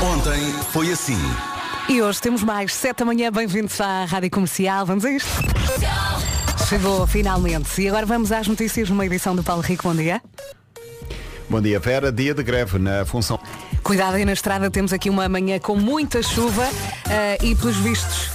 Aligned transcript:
Ontem 0.00 0.52
foi 0.70 0.92
assim. 0.92 1.18
E 1.88 2.00
hoje 2.00 2.20
temos 2.20 2.44
mais 2.44 2.72
sete 2.72 2.98
da 2.98 3.04
manhã, 3.04 3.32
bem-vindos 3.32 3.80
à 3.80 4.04
Rádio 4.04 4.30
Comercial. 4.30 4.86
Vamos 4.86 5.04
a 5.04 5.10
isto? 5.10 5.28
Chegou 6.68 7.04
finalmente. 7.06 7.82
E 7.82 7.88
agora 7.88 8.06
vamos 8.06 8.30
às 8.30 8.46
notícias 8.46 8.88
numa 8.88 9.04
edição 9.04 9.34
do 9.34 9.42
Paulo 9.42 9.62
Rico. 9.62 9.88
Bom 9.88 9.94
dia. 9.94 10.22
Bom 11.48 11.60
dia, 11.60 11.80
Vera. 11.80 12.12
Dia 12.12 12.32
de 12.32 12.44
greve 12.44 12.78
na 12.78 13.04
função. 13.04 13.40
Cuidado 13.82 14.14
aí 14.14 14.24
na 14.24 14.32
estrada, 14.32 14.70
temos 14.70 14.92
aqui 14.92 15.10
uma 15.10 15.28
manhã 15.28 15.58
com 15.58 15.74
muita 15.74 16.22
chuva 16.22 16.68
eh, 17.10 17.38
e 17.42 17.54
pelos 17.54 17.76
vistos 17.76 18.30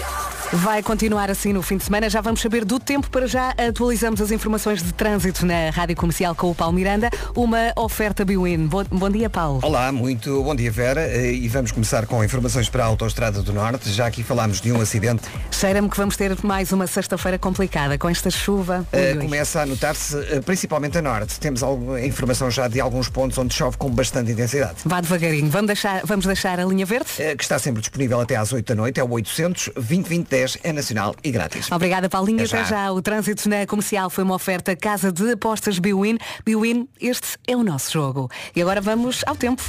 vai 0.54 0.84
continuar 0.84 1.32
assim 1.32 1.54
no 1.54 1.62
fim 1.62 1.78
de 1.78 1.84
semana. 1.86 2.10
Já 2.10 2.20
vamos 2.22 2.42
saber 2.42 2.66
do 2.66 2.80
tempo 2.80 3.10
para 3.10 3.26
já. 3.26 3.54
Atualizamos 3.58 4.20
as 4.22 4.32
informações 4.32 4.84
de 4.84 4.92
trânsito 4.94 5.46
na 5.46 5.70
Rádio 5.70 5.96
Comercial 5.96 6.36
com 6.36 6.52
o 6.52 6.56
Paulo 6.56 6.74
Miranda. 6.74 7.10
Uma 7.36 7.72
oferta 7.78 8.26
Biwin. 8.26 8.68
Bom, 8.68 8.84
bom 8.92 9.10
dia, 9.10 9.30
Paulo. 9.30 9.60
Olá, 9.64 9.92
muito 9.92 10.44
bom 10.44 10.54
dia 10.56 10.72
Vera 10.72 11.02
Eh, 11.02 11.34
e 11.34 11.48
vamos 11.48 11.72
começar 11.72 12.06
com 12.06 12.24
informações 12.24 12.70
para 12.70 12.84
a 12.84 12.88
Autostrada 12.88 13.42
do 13.42 13.54
Norte. 13.54 13.90
Já 13.92 14.08
aqui 14.08 14.24
falámos 14.24 14.60
de 14.60 14.72
um 14.72 14.82
acidente. 14.82 15.24
Cheira-me 15.52 15.90
que 15.90 15.98
vamos 15.98 16.18
ter 16.18 16.36
mais 16.44 16.72
uma 16.72 16.86
sexta-feira 16.88 17.38
complicada 17.40 17.98
com 17.98 18.10
esta 18.10 18.30
chuva. 18.30 18.86
Ui. 18.92 19.22
começa 19.22 19.62
a 19.62 19.66
notar-se 19.66 20.18
eh, 20.18 20.42
principalmente 20.42 20.98
a 20.98 21.02
norte. 21.02 21.40
Temos 21.40 21.64
alguma 21.64 22.02
informação 22.02 22.52
já 22.52 22.68
de 22.68 22.80
alguns 22.82 23.08
pontos 23.10 23.38
onde 23.38 23.54
chove 23.54 23.78
com 23.78 23.90
bastante 23.90 24.32
intensidade. 24.32 24.76
Vá 24.86 25.00
devagarinho. 25.00 25.50
Vamos 25.50 25.68
deixar, 25.68 26.02
vamos 26.06 26.26
deixar 26.26 26.60
a 26.60 26.66
linha 26.66 26.86
verde? 26.86 27.10
Eh, 27.20 27.36
Que 27.36 27.44
está 27.44 27.58
sempre 27.58 27.80
disponível 27.82 28.20
até 28.20 28.36
às 28.36 28.52
8 28.52 28.68
da 28.68 28.76
noite, 28.76 29.00
é 29.00 29.04
o 29.04 29.10
800 29.12 29.70
20 29.78 30.08
20 30.08 30.28
10, 30.42 30.58
é 30.64 30.74
nacional 30.74 31.16
e 31.24 31.32
grátis. 31.32 31.72
Obrigada, 31.72 32.10
Paulinho. 32.10 32.40
Até 32.40 32.46
já. 32.46 32.64
já. 32.64 32.92
O 32.92 33.02
trânsito 33.02 33.48
na 33.48 33.66
comercial 33.68 34.10
foi 34.10 34.24
uma 34.24 34.36
oferta 34.36 34.76
Casa 34.76 35.12
de 35.12 35.34
Apostas 35.34 35.78
Biwin. 35.78 36.18
Biwin, 36.44 36.88
este 37.00 37.38
é 37.48 37.56
o 37.56 37.64
nosso 37.64 37.92
jogo. 37.92 38.30
E 38.56 38.62
agora 38.62 38.82
vamos 38.82 39.24
ao 39.28 39.36
tempo. 39.36 39.62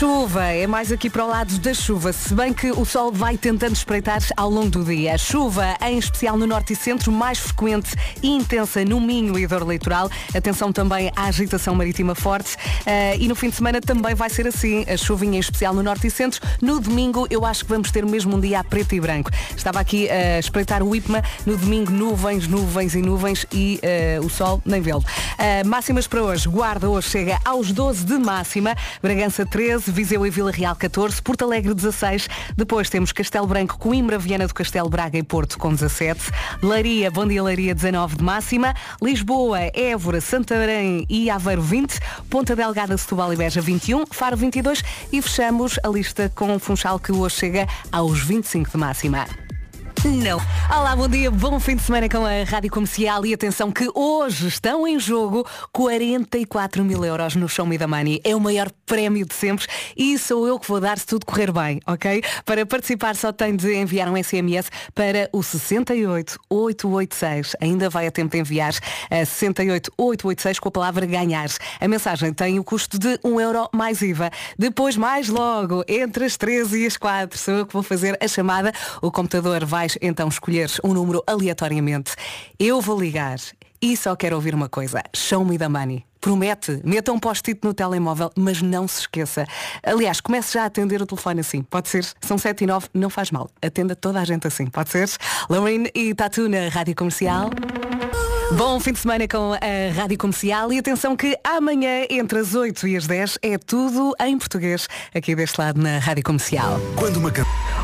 Chuva, 0.00 0.44
é 0.44 0.66
mais 0.66 0.90
aqui 0.90 1.10
para 1.10 1.26
o 1.26 1.28
lado 1.28 1.58
da 1.58 1.74
chuva, 1.74 2.10
se 2.10 2.32
bem 2.32 2.54
que 2.54 2.70
o 2.70 2.86
sol 2.86 3.12
vai 3.12 3.36
tentando 3.36 3.74
espreitar 3.74 4.22
ao 4.34 4.48
longo 4.48 4.70
do 4.70 4.82
dia. 4.82 5.18
Chuva, 5.18 5.76
em 5.82 5.98
especial 5.98 6.38
no 6.38 6.46
norte 6.46 6.72
e 6.72 6.76
centro, 6.76 7.12
mais 7.12 7.38
frequente 7.38 7.94
e 8.22 8.28
intensa 8.28 8.82
no 8.82 8.98
Minho 8.98 9.38
e 9.38 9.46
dor 9.46 9.68
litoral. 9.68 10.10
Atenção 10.34 10.72
também 10.72 11.12
à 11.14 11.24
agitação 11.24 11.74
marítima 11.74 12.14
forte. 12.14 12.56
Eh, 12.86 13.18
e 13.18 13.28
no 13.28 13.34
fim 13.34 13.50
de 13.50 13.56
semana 13.56 13.78
também 13.78 14.14
vai 14.14 14.30
ser 14.30 14.46
assim. 14.46 14.86
A 14.88 14.96
chuvinha 14.96 15.36
em 15.36 15.40
especial 15.40 15.74
no 15.74 15.82
norte 15.82 16.06
e 16.06 16.10
centro. 16.10 16.40
No 16.62 16.80
domingo 16.80 17.26
eu 17.28 17.44
acho 17.44 17.64
que 17.64 17.70
vamos 17.70 17.90
ter 17.90 18.06
mesmo 18.06 18.36
um 18.36 18.40
dia 18.40 18.60
a 18.60 18.64
preto 18.80 18.94
e 18.94 19.00
branco. 19.00 19.30
Estava 19.56 19.80
aqui 19.80 20.08
a 20.08 20.38
espreitar 20.38 20.82
o 20.82 20.94
IPMA. 20.94 21.22
No 21.44 21.56
domingo 21.56 21.90
nuvens, 21.90 22.46
nuvens 22.46 22.94
e 22.94 23.02
nuvens 23.02 23.46
e 23.52 23.78
eh, 23.82 24.18
o 24.22 24.28
sol 24.28 24.62
nem 24.64 24.80
vê-lo. 24.80 25.04
Eh, 25.38 25.64
máximas 25.64 26.06
para 26.06 26.22
hoje. 26.22 26.48
Guarda 26.48 26.88
hoje 26.88 27.10
chega 27.10 27.38
aos 27.44 27.72
12 27.72 28.04
de 28.04 28.18
máxima. 28.18 28.74
Bragança 29.02 29.44
13, 29.44 29.90
Viseu 29.90 30.26
e 30.26 30.30
Vila 30.30 30.50
Real 30.50 30.74
14, 30.74 31.20
Porto 31.20 31.44
Alegre 31.44 31.74
16. 31.74 32.28
Depois 32.56 32.88
temos 32.88 33.12
Castelo 33.12 33.46
Branco, 33.46 33.76
Coimbra, 33.78 34.18
Viana 34.18 34.46
do 34.46 34.54
Castelo, 34.54 34.88
Braga 34.88 35.18
e 35.18 35.22
Porto 35.22 35.58
com 35.58 35.74
17. 35.74 36.30
Leiria, 36.62 37.10
Bom 37.10 37.26
Dia 37.26 37.42
Leiria 37.42 37.74
19 37.74 38.16
de 38.16 38.24
máxima. 38.24 38.74
Lisboa, 39.02 39.58
Évora, 39.74 40.20
Santarém 40.20 41.04
e 41.08 41.28
Aveiro 41.28 41.62
20. 41.62 41.98
Ponta 42.30 42.56
Delgada, 42.56 42.96
Setúbal 42.96 43.32
e 43.32 43.36
Beja 43.36 43.60
21. 43.60 44.06
Faro 44.10 44.36
22. 44.36 44.82
E 45.12 45.20
fechamos 45.20 45.78
a 45.82 45.88
lista 45.88 46.32
com 46.34 46.58
Funchal 46.58 46.98
que 46.98 47.12
hoje 47.12 47.36
chega 47.36 47.68
aos 47.92 48.22
25 48.22 48.69
de 48.69 48.69
máxima. 48.78 49.49
Não. 50.04 50.38
Olá, 50.74 50.96
bom 50.96 51.06
dia, 51.06 51.30
bom 51.30 51.60
fim 51.60 51.76
de 51.76 51.82
semana 51.82 52.08
com 52.08 52.24
a 52.24 52.42
Rádio 52.44 52.70
Comercial 52.70 53.26
e 53.26 53.34
atenção 53.34 53.70
que 53.70 53.86
hoje 53.94 54.48
estão 54.48 54.88
em 54.88 54.98
jogo 54.98 55.46
44 55.72 56.82
mil 56.82 57.04
euros 57.04 57.36
no 57.36 57.46
Show 57.46 57.66
Me 57.66 57.76
the 57.76 57.86
Money. 57.86 58.18
É 58.24 58.34
o 58.34 58.40
maior 58.40 58.70
prémio 58.86 59.26
de 59.26 59.34
sempre 59.34 59.66
e 59.94 60.16
sou 60.16 60.46
eu 60.46 60.58
que 60.58 60.66
vou 60.66 60.80
dar 60.80 60.98
se 60.98 61.04
tudo 61.04 61.26
correr 61.26 61.52
bem, 61.52 61.82
ok? 61.86 62.22
Para 62.46 62.64
participar 62.64 63.14
só 63.14 63.30
tem 63.30 63.54
de 63.54 63.74
enviar 63.74 64.08
um 64.08 64.16
SMS 64.16 64.70
para 64.94 65.28
o 65.34 65.42
68886. 65.42 67.56
Ainda 67.60 67.90
vai 67.90 68.06
a 68.06 68.10
tempo 68.10 68.32
de 68.32 68.38
enviar 68.38 68.72
a 69.10 69.26
68886 69.26 70.60
com 70.60 70.70
a 70.70 70.72
palavra 70.72 71.04
ganhar. 71.04 71.50
A 71.78 71.86
mensagem 71.86 72.32
tem 72.32 72.58
o 72.58 72.64
custo 72.64 72.98
de 72.98 73.20
1 73.22 73.38
euro 73.38 73.68
mais 73.70 74.00
IVA. 74.00 74.30
Depois, 74.58 74.96
mais 74.96 75.28
logo, 75.28 75.84
entre 75.86 76.24
as 76.24 76.38
13 76.38 76.84
e 76.84 76.86
as 76.86 76.96
4, 76.96 77.38
sou 77.38 77.54
eu 77.54 77.66
que 77.66 77.74
vou 77.74 77.82
fazer 77.82 78.16
a 78.18 78.26
chamada. 78.26 78.72
O 79.02 79.10
computador 79.10 79.62
vai 79.66 79.89
então 80.00 80.28
escolher 80.28 80.70
um 80.84 80.92
número 80.92 81.22
aleatoriamente. 81.26 82.14
Eu 82.58 82.80
vou 82.80 82.98
ligar 82.98 83.38
e 83.82 83.96
só 83.96 84.14
quero 84.14 84.36
ouvir 84.36 84.54
uma 84.54 84.68
coisa. 84.68 85.02
Show 85.14 85.44
me 85.44 85.56
the 85.56 85.68
money. 85.68 86.04
Promete, 86.20 86.82
meta 86.84 87.10
um 87.12 87.18
post-it 87.18 87.60
no 87.64 87.72
telemóvel, 87.72 88.30
mas 88.36 88.60
não 88.60 88.86
se 88.86 89.00
esqueça. 89.00 89.46
Aliás, 89.82 90.20
comece 90.20 90.52
já 90.52 90.64
a 90.64 90.66
atender 90.66 91.00
o 91.00 91.06
telefone 91.06 91.40
assim. 91.40 91.62
Pode 91.62 91.88
ser? 91.88 92.06
São 92.20 92.36
7 92.36 92.64
e 92.64 92.66
9, 92.66 92.88
não 92.92 93.08
faz 93.08 93.30
mal. 93.30 93.48
Atenda 93.62 93.96
toda 93.96 94.20
a 94.20 94.24
gente 94.24 94.46
assim. 94.46 94.66
Pode 94.66 94.90
ser? 94.90 95.08
Lorraine 95.48 95.90
e 95.94 96.14
Tatu 96.14 96.46
na 96.46 96.68
Rádio 96.68 96.94
Comercial. 96.94 97.50
Bom 98.56 98.80
fim 98.80 98.92
de 98.92 98.98
semana 98.98 99.28
com 99.28 99.52
a 99.52 99.92
Rádio 99.94 100.18
Comercial 100.18 100.72
e 100.72 100.78
atenção 100.78 101.16
que 101.16 101.38
amanhã 101.44 102.04
entre 102.10 102.40
as 102.40 102.52
8 102.52 102.88
e 102.88 102.96
as 102.96 103.06
10 103.06 103.38
é 103.42 103.56
tudo 103.56 104.12
em 104.20 104.36
português 104.36 104.88
aqui 105.14 105.36
deste 105.36 105.58
lado 105.60 105.80
na 105.80 105.98
Rádio 105.98 106.24
Comercial. 106.24 106.80
Quando 106.96 107.18
uma. 107.18 107.30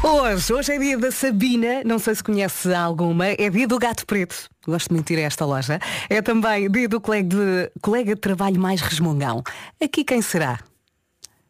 Hoje, 0.02 0.52
hoje 0.52 0.72
é 0.72 0.78
dia 0.78 0.98
da 0.98 1.12
Sabina, 1.12 1.82
não 1.84 2.00
sei 2.00 2.16
se 2.16 2.24
conhece 2.24 2.74
alguma, 2.74 3.28
é 3.28 3.48
dia 3.48 3.68
do 3.68 3.78
gato 3.78 4.04
preto. 4.04 4.48
Gosto 4.66 4.92
muito 4.92 5.06
de 5.06 5.14
ir 5.14 5.18
a 5.18 5.26
esta 5.26 5.44
loja. 5.44 5.78
É 6.10 6.20
também 6.20 6.68
dia 6.68 6.88
do 6.88 7.00
colega 7.00 7.28
de, 7.28 7.70
colega 7.80 8.14
de 8.14 8.20
trabalho 8.20 8.60
mais 8.60 8.80
resmungão. 8.80 9.42
Aqui 9.80 10.02
quem 10.04 10.20
será? 10.20 10.58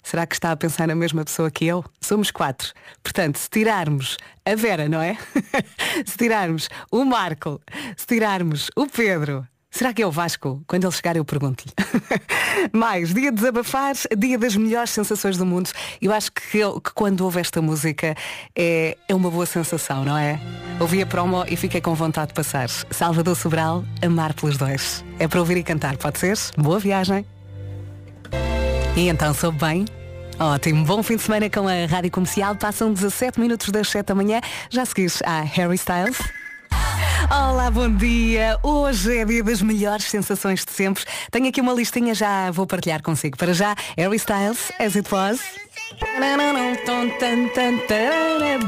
Será 0.06 0.24
que 0.24 0.36
está 0.36 0.52
a 0.52 0.56
pensar 0.56 0.86
na 0.86 0.94
mesma 0.94 1.24
pessoa 1.24 1.50
que 1.50 1.66
eu? 1.66 1.84
Somos 2.00 2.30
quatro. 2.30 2.72
Portanto, 3.02 3.38
se 3.38 3.50
tirarmos 3.50 4.16
a 4.44 4.54
Vera, 4.54 4.88
não 4.88 5.02
é? 5.02 5.18
se 6.06 6.16
tirarmos 6.16 6.68
o 6.92 7.04
Marco, 7.04 7.60
se 7.96 8.06
tirarmos 8.06 8.70
o 8.76 8.86
Pedro, 8.86 9.44
será 9.68 9.92
que 9.92 10.00
é 10.00 10.06
o 10.06 10.10
Vasco? 10.12 10.62
Quando 10.68 10.84
ele 10.84 10.92
chegar 10.92 11.16
eu 11.16 11.24
pergunto-lhe. 11.24 11.72
Mais, 12.72 13.12
dia 13.12 13.32
de 13.32 13.38
desabafar, 13.38 13.96
dia 14.16 14.38
das 14.38 14.54
melhores 14.54 14.90
sensações 14.90 15.36
do 15.36 15.44
mundo. 15.44 15.70
Eu 16.00 16.12
acho 16.12 16.30
que, 16.30 16.56
eu- 16.58 16.80
que 16.80 16.92
quando 16.94 17.22
ouve 17.22 17.40
esta 17.40 17.60
música 17.60 18.14
é, 18.54 18.96
é 19.08 19.12
uma 19.14 19.28
boa 19.28 19.44
sensação, 19.44 20.04
não 20.04 20.16
é? 20.16 20.40
Ouvi 20.78 21.02
a 21.02 21.06
promo 21.06 21.44
e 21.48 21.56
fiquei 21.56 21.80
com 21.80 21.92
vontade 21.96 22.28
de 22.28 22.34
passar. 22.34 22.68
Salvador 22.68 23.34
Sobral, 23.34 23.84
amar 24.00 24.34
pelos 24.34 24.56
dois. 24.56 25.04
É 25.18 25.26
para 25.26 25.40
ouvir 25.40 25.56
e 25.56 25.64
cantar, 25.64 25.96
pode 25.96 26.20
ser? 26.20 26.38
Boa 26.56 26.78
viagem. 26.78 27.26
E 28.96 29.08
então, 29.08 29.34
soube 29.34 29.58
bem? 29.58 29.84
Ótimo, 30.38 30.84
bom 30.84 31.02
fim 31.02 31.16
de 31.16 31.22
semana 31.22 31.48
com 31.48 31.66
a 31.66 31.86
Rádio 31.86 32.10
Comercial. 32.10 32.54
Passam 32.56 32.92
17 32.92 33.40
minutos 33.40 33.70
das 33.70 33.88
7 33.88 34.06
da 34.06 34.14
manhã. 34.14 34.40
Já 34.68 34.84
seguires 34.84 35.22
a 35.24 35.40
Harry 35.40 35.76
Styles. 35.76 36.18
Olá, 37.30 37.70
bom 37.70 37.90
dia. 37.90 38.58
Hoje 38.62 39.16
é 39.16 39.24
dia 39.24 39.42
das 39.42 39.62
melhores 39.62 40.04
sensações 40.04 40.62
de 40.62 40.70
sempre. 40.72 41.04
Tenho 41.30 41.48
aqui 41.48 41.58
uma 41.62 41.72
listinha, 41.72 42.14
já 42.14 42.50
vou 42.50 42.66
partilhar 42.66 43.02
consigo. 43.02 43.38
Para 43.38 43.54
já, 43.54 43.74
Harry 43.96 44.16
Styles, 44.16 44.70
As 44.78 44.94
It 44.94 45.08
Was. 45.10 45.40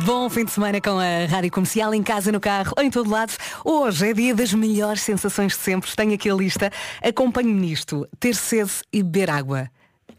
Bom 0.07 0.31
fim 0.31 0.47
de 0.47 0.51
semana 0.51 0.81
com 0.81 0.99
a 0.99 1.27
Rádio 1.31 1.51
Comercial, 1.51 1.93
em 1.93 2.03
casa, 2.03 2.33
no 2.33 2.41
carro, 2.41 2.73
em 2.81 2.91
todo 2.91 3.11
lado. 3.11 3.34
Hoje 3.62 4.09
é 4.09 4.15
dia 4.15 4.34
das 4.34 4.55
melhores 4.55 5.03
sensações 5.03 5.53
de 5.53 5.59
sempre. 5.59 5.95
Tenho 5.95 6.15
aqui 6.15 6.31
a 6.31 6.34
lista. 6.34 6.71
Acompanhe-me 7.03 7.61
nisto. 7.61 8.09
Ter 8.19 8.34
sede 8.34 8.73
e 8.91 9.03
beber 9.03 9.28
água. 9.28 9.71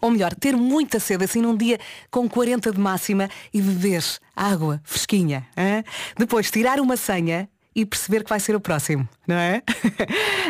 Ou 0.02 0.12
melhor, 0.12 0.34
ter 0.34 0.56
muita 0.56 1.00
sede, 1.00 1.24
assim 1.24 1.42
num 1.42 1.56
dia 1.56 1.80
com 2.10 2.28
40 2.28 2.72
de 2.72 2.80
máxima 2.80 3.30
e 3.54 3.62
beber 3.62 4.04
água 4.36 4.82
fresquinha. 4.84 5.46
hã? 5.58 5.84
Depois, 6.18 6.50
tirar 6.52 6.80
uma 6.80 6.98
senha 6.98 7.50
e 7.76 7.86
perceber 7.86 8.24
que 8.24 8.30
vai 8.30 8.40
ser 8.40 8.56
o 8.56 8.59
próximo, 8.59 9.08
não 9.28 9.36
é? 9.36 9.62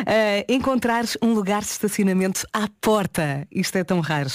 Eh, 0.06 0.46
encontrar 0.48 1.04
um 1.20 1.34
lugar 1.34 1.60
de 1.60 1.66
estacionamento 1.66 2.46
à 2.54 2.66
porta. 2.80 3.46
Isto 3.52 3.76
é 3.76 3.84
tão 3.84 4.00
raro. 4.00 4.30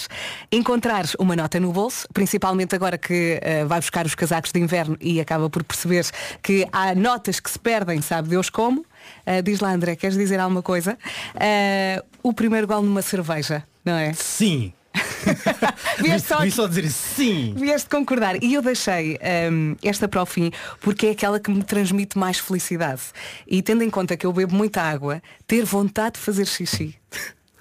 Encontrar 0.52 1.06
uma 1.18 1.36
nota 1.36 1.59
no 1.59 1.72
bolso, 1.72 2.08
principalmente 2.14 2.75
agora 2.75 3.00
que 3.00 3.39
eh, 3.42 3.66
vai 3.66 3.80
buscar 3.80 4.06
os 4.06 4.13
casacos 4.13 4.51
de 4.51 4.60
inverno 4.60 4.95
e 5.01 5.19
acaba 5.19 5.50
por 5.50 5.63
perceber 5.63 6.06
que 6.44 6.68
há 6.72 6.94
notas 6.94 7.39
que 7.39 7.50
se 7.50 7.57
perdem, 7.57 8.00
sabe 8.00 8.30
Deus 8.30 8.51
como. 8.51 8.86
Eh, 9.25 9.42
diz 9.42 9.60
lá, 9.60 9.72
André, 9.72 9.95
queres 9.95 10.16
dizer 10.16 10.39
alguma 10.39 10.62
coisa? 10.62 10.98
O 12.22 12.31
primeiro 12.31 12.68
gol 12.68 12.84
numa 12.84 13.01
cerveja, 13.01 13.63
não 13.84 13.95
é? 13.95 14.13
Sim. 14.13 14.72
Vieste 16.00 16.27
só 16.27 16.50
só 16.50 16.68
dizer 16.68 16.89
sim. 16.89 17.53
Vieste 17.57 17.89
concordar. 17.89 18.42
E 18.44 18.53
eu 18.53 18.62
deixei 18.62 19.18
hum, 19.51 19.75
esta 19.83 20.07
para 20.07 20.21
o 20.21 20.25
fim 20.25 20.51
porque 20.81 21.07
é 21.07 21.12
aquela 21.12 21.39
que 21.39 21.51
me 21.51 21.63
transmite 21.63 22.18
mais 22.18 22.38
felicidade. 22.39 23.01
E 23.47 23.62
tendo 23.62 23.83
em 23.83 23.89
conta 23.89 24.15
que 24.18 24.25
eu 24.25 24.33
bebo 24.33 24.56
muita 24.56 24.81
água, 24.81 25.21
ter 25.47 25.63
vontade 25.63 26.15
de 26.15 26.19
fazer 26.21 26.45
xixi 26.45 26.95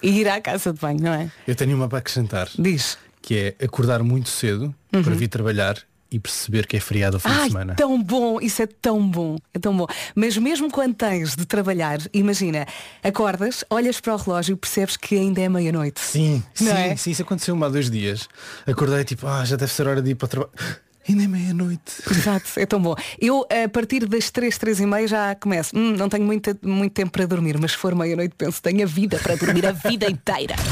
e 0.03 0.21
ir 0.21 0.29
à 0.29 0.41
casa 0.41 0.73
de 0.73 0.81
banho, 0.81 1.01
não 1.01 1.13
é? 1.13 1.31
Eu 1.47 1.55
tenho 1.55 1.77
uma 1.77 1.89
para 1.89 1.99
acrescentar. 1.99 2.49
Diz. 2.59 2.99
Que 3.23 3.55
é 3.59 3.65
acordar 3.65 4.03
muito 4.03 4.29
cedo 4.29 4.75
Uhum. 4.93 5.03
para 5.03 5.15
vir 5.15 5.27
trabalhar 5.29 5.77
e 6.15 6.19
perceber 6.21 6.65
que 6.65 6.77
é 6.77 6.81
feriado 6.81 7.17
ao 7.17 7.21
fim 7.21 7.29
de 7.29 7.35
Ai, 7.35 7.49
semana. 7.49 7.75
tão 7.75 8.01
bom, 8.01 8.41
isso 8.41 8.63
é 8.63 8.67
tão 8.67 9.05
bom, 9.05 9.37
é 9.53 9.59
tão 9.59 9.77
bom. 9.77 9.85
Mas 10.15 10.37
mesmo 10.37 10.71
quando 10.71 10.95
tens 10.95 11.35
de 11.35 11.45
trabalhar, 11.45 11.99
imagina, 12.13 12.67
acordas, 13.03 13.65
olhas 13.69 14.01
para 14.01 14.15
o 14.15 14.17
relógio 14.17 14.53
e 14.53 14.57
percebes 14.57 14.97
que 14.97 15.17
ainda 15.17 15.41
é 15.41 15.49
meia-noite. 15.49 16.01
Sim, 16.01 16.41
sim, 16.55 16.69
é? 16.69 16.95
sim, 16.95 17.11
isso 17.11 17.23
aconteceu-me 17.23 17.65
há 17.65 17.69
dois 17.69 17.91
dias. 17.91 18.29
Acordei 18.65 19.03
tipo, 19.03 19.27
ah, 19.27 19.45
já 19.45 19.57
deve 19.57 19.73
ser 19.73 19.89
hora 19.89 20.01
de 20.01 20.13
ir 20.13 20.15
para 20.15 20.27
o 20.27 20.29
trabalho. 20.29 20.53
Ainda 21.07 21.25
é 21.25 21.27
meia-noite. 21.27 22.01
Exato, 22.11 22.49
é 22.57 22.65
tão 22.65 22.81
bom. 22.81 22.95
Eu, 23.21 23.47
a 23.65 23.69
partir 23.69 24.07
das 24.07 24.31
3, 24.31 24.57
3 24.57 24.81
e 24.81 24.87
meia 24.87 25.07
já 25.07 25.35
começo. 25.35 25.77
Hum, 25.77 25.95
não 25.99 26.09
tenho 26.09 26.25
muito, 26.25 26.57
muito 26.63 26.93
tempo 26.95 27.11
para 27.11 27.27
dormir, 27.27 27.59
mas 27.59 27.73
se 27.73 27.77
for 27.77 27.95
meia-noite 27.95 28.35
penso, 28.39 28.63
tenho 28.63 28.85
a 28.85 28.87
vida 28.87 29.19
para 29.19 29.37
dormir 29.37 29.67
a 29.67 29.73
vida 29.73 30.09
inteira. 30.09 30.55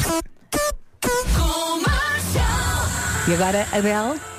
E 3.28 3.34
agora, 3.34 3.68
Adele? 3.70 4.31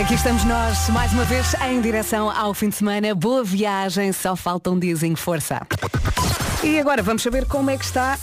Aqui 0.00 0.14
estamos 0.14 0.44
nós, 0.44 0.88
mais 0.88 1.12
uma 1.12 1.24
vez, 1.24 1.54
em 1.70 1.80
direção 1.80 2.28
ao 2.28 2.52
fim 2.52 2.68
de 2.68 2.74
semana. 2.74 3.14
Boa 3.14 3.44
viagem, 3.44 4.12
só 4.12 4.34
falta 4.34 4.68
um 4.68 4.78
diazinho, 4.78 5.16
força. 5.16 5.64
E 6.64 6.80
agora 6.80 7.00
vamos 7.00 7.22
saber 7.22 7.46
como 7.46 7.70
é 7.70 7.78
que 7.78 7.84
está 7.84 8.18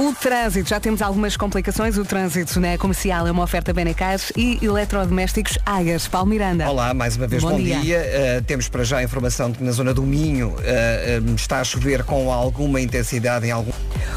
o 0.00 0.14
trânsito. 0.14 0.70
Já 0.70 0.80
temos 0.80 1.02
algumas 1.02 1.36
complicações. 1.36 1.98
O 1.98 2.04
trânsito 2.06 2.58
na 2.58 2.78
comercial 2.78 3.26
é 3.26 3.30
uma 3.30 3.42
oferta 3.42 3.70
Benecar 3.70 4.18
e 4.34 4.58
eletrodomésticos 4.62 5.58
Agas. 5.66 6.08
Paulo 6.08 6.26
Miranda. 6.26 6.66
Olá, 6.70 6.94
mais 6.94 7.18
uma 7.18 7.26
vez 7.26 7.42
bom, 7.42 7.54
dia. 7.58 8.38
Uh, 8.40 8.42
temos 8.44 8.66
para 8.66 8.82
já 8.82 8.96
a 8.96 9.02
informação 9.02 9.50
de 9.50 9.58
que 9.58 9.64
na 9.64 9.72
zona 9.72 9.92
do 9.92 10.02
Minho 10.02 10.48
uh, 10.48 10.52
uh, 10.52 11.34
está 11.34 11.60
a 11.60 11.64
chover 11.64 12.02
com 12.02 12.32
alguma 12.32 12.80
intensidade 12.80 13.46
em 13.46 13.50
algum. 13.50 13.72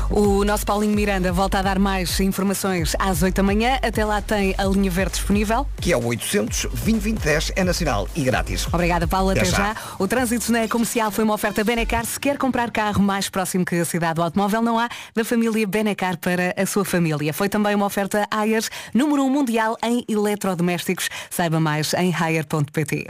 O 0.09 0.45
nosso 0.45 0.65
Paulinho 0.65 0.95
Miranda 0.95 1.33
volta 1.33 1.59
a 1.59 1.61
dar 1.61 1.77
mais 1.77 2.17
informações 2.21 2.95
às 2.97 3.21
8 3.21 3.35
da 3.35 3.43
manhã. 3.43 3.77
Até 3.81 4.05
lá 4.05 4.21
tem 4.21 4.55
a 4.57 4.63
linha 4.63 4.89
verde 4.89 5.15
disponível. 5.15 5.67
Que 5.81 5.91
é 5.91 5.97
o 5.97 6.05
800 6.05 6.67
2010 6.71 7.51
é 7.57 7.63
nacional 7.65 8.07
e 8.15 8.23
grátis. 8.23 8.65
Obrigada, 8.71 9.05
Paulo. 9.05 9.31
Até, 9.31 9.41
Até 9.41 9.49
já. 9.49 9.57
já. 9.57 9.75
O 9.99 10.07
trânsito 10.07 10.49
na 10.49 10.65
comercial 10.65 11.11
foi 11.11 11.25
uma 11.25 11.33
oferta 11.33 11.61
Benecar. 11.61 12.05
Se 12.05 12.17
quer 12.17 12.37
comprar 12.37 12.71
carro 12.71 13.01
mais 13.01 13.27
próximo 13.27 13.65
que 13.65 13.75
a 13.75 13.83
cidade 13.83 14.15
do 14.15 14.23
automóvel, 14.23 14.61
não 14.61 14.79
há 14.79 14.87
da 15.13 15.25
família 15.25 15.72
Benecar 15.73 16.19
para 16.19 16.53
a 16.55 16.67
sua 16.67 16.85
família. 16.85 17.33
Foi 17.33 17.49
também 17.49 17.73
uma 17.73 17.87
oferta 17.87 18.27
Ayers, 18.29 18.69
número 18.93 19.23
1 19.23 19.29
mundial 19.31 19.75
em 19.83 20.05
eletrodomésticos. 20.07 21.09
Saiba 21.31 21.59
mais 21.59 21.95
em 21.95 22.11
hire.pt. 22.11 23.07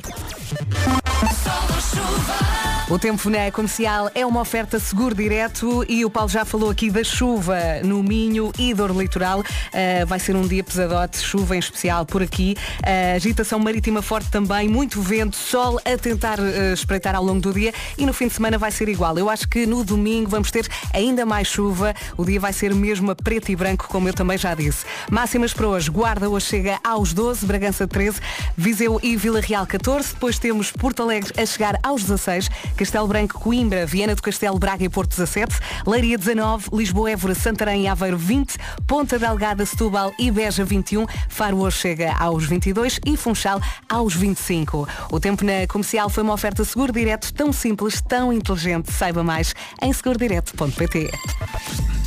O 2.89 2.99
tempo 2.99 3.29
na 3.29 3.49
comercial 3.49 4.11
é 4.13 4.25
uma 4.25 4.41
oferta 4.41 4.77
seguro 4.77 5.15
direto 5.15 5.85
e 5.89 6.03
o 6.03 6.09
Paulo 6.09 6.29
já 6.29 6.43
falou 6.43 6.69
aqui 6.69 6.91
da 6.91 7.03
chuva 7.03 7.57
no 7.83 8.03
Minho 8.03 8.51
e 8.59 8.73
dor 8.73 8.91
litoral. 8.91 9.39
Uh, 9.39 10.05
vai 10.05 10.19
ser 10.19 10.35
um 10.35 10.45
dia 10.45 10.63
pesadote, 10.63 11.17
chuva 11.17 11.55
em 11.55 11.59
especial 11.59 12.05
por 12.05 12.21
aqui. 12.21 12.55
Uh, 12.81 13.15
agitação 13.15 13.57
marítima 13.57 14.01
forte 14.01 14.29
também, 14.29 14.67
muito 14.67 15.01
vento, 15.01 15.35
sol 15.35 15.79
a 15.85 15.97
tentar 15.97 16.39
uh, 16.39 16.73
espreitar 16.73 17.15
ao 17.15 17.23
longo 17.23 17.39
do 17.39 17.53
dia 17.53 17.73
e 17.97 18.05
no 18.05 18.13
fim 18.13 18.27
de 18.27 18.33
semana 18.33 18.57
vai 18.57 18.69
ser 18.69 18.89
igual. 18.89 19.17
Eu 19.17 19.29
acho 19.29 19.47
que 19.47 19.65
no 19.65 19.83
domingo 19.83 20.29
vamos 20.29 20.51
ter 20.51 20.67
ainda 20.93 21.25
mais 21.25 21.47
chuva. 21.47 21.95
O 22.17 22.25
dia 22.25 22.39
vai 22.43 22.51
ser 22.51 22.75
mesmo 22.75 23.09
a 23.09 23.15
preto 23.15 23.53
e 23.53 23.55
branco, 23.55 23.87
como 23.87 24.09
eu 24.09 24.13
também 24.13 24.37
já 24.37 24.53
disse. 24.53 24.85
Máximas 25.09 25.53
para 25.53 25.65
hoje. 25.65 25.89
Guarda 25.89 26.29
hoje 26.29 26.47
chega 26.47 26.77
aos 26.83 27.13
12, 27.13 27.45
Bragança 27.45 27.87
13, 27.87 28.19
Viseu 28.57 28.99
e 29.01 29.15
Vila 29.15 29.39
Real 29.39 29.65
14. 29.65 30.09
Depois 30.09 30.37
temos 30.37 30.69
Porto 30.69 31.01
Alegre 31.01 31.31
a 31.41 31.45
chegar 31.45 31.79
aos 31.81 32.01
16. 32.01 32.49
Castelo 32.75 33.07
Branco, 33.07 33.39
Coimbra, 33.39 33.85
Viana 33.85 34.13
do 34.13 34.21
Castelo, 34.21 34.59
Braga 34.59 34.83
e 34.83 34.89
Porto 34.89 35.11
17, 35.11 35.57
Leiria 35.87 36.17
19, 36.17 36.67
Lisboa, 36.73 37.11
Évora, 37.11 37.33
Santarém 37.33 37.83
e 37.83 37.87
Aveiro 37.87 38.17
20, 38.17 38.57
Ponta 38.85 39.17
Delgada, 39.17 39.65
Setúbal 39.65 40.11
e 40.19 40.29
Beja 40.29 40.65
21, 40.65 41.05
Faro 41.29 41.59
hoje 41.59 41.77
chega 41.77 42.13
aos 42.19 42.45
22 42.45 42.99
e 43.05 43.15
Funchal 43.15 43.61
aos 43.87 44.13
25. 44.13 44.85
O 45.09 45.17
tempo 45.17 45.45
na 45.45 45.65
comercial 45.65 46.09
foi 46.09 46.23
uma 46.23 46.33
oferta 46.33 46.65
seguro 46.65 46.91
direto 46.91 47.33
tão 47.33 47.53
simples, 47.53 48.01
tão 48.01 48.33
inteligente. 48.33 48.91
Saiba 48.91 49.23
mais 49.23 49.55
em 49.81 49.93
segurodireto.pt. 49.93 52.02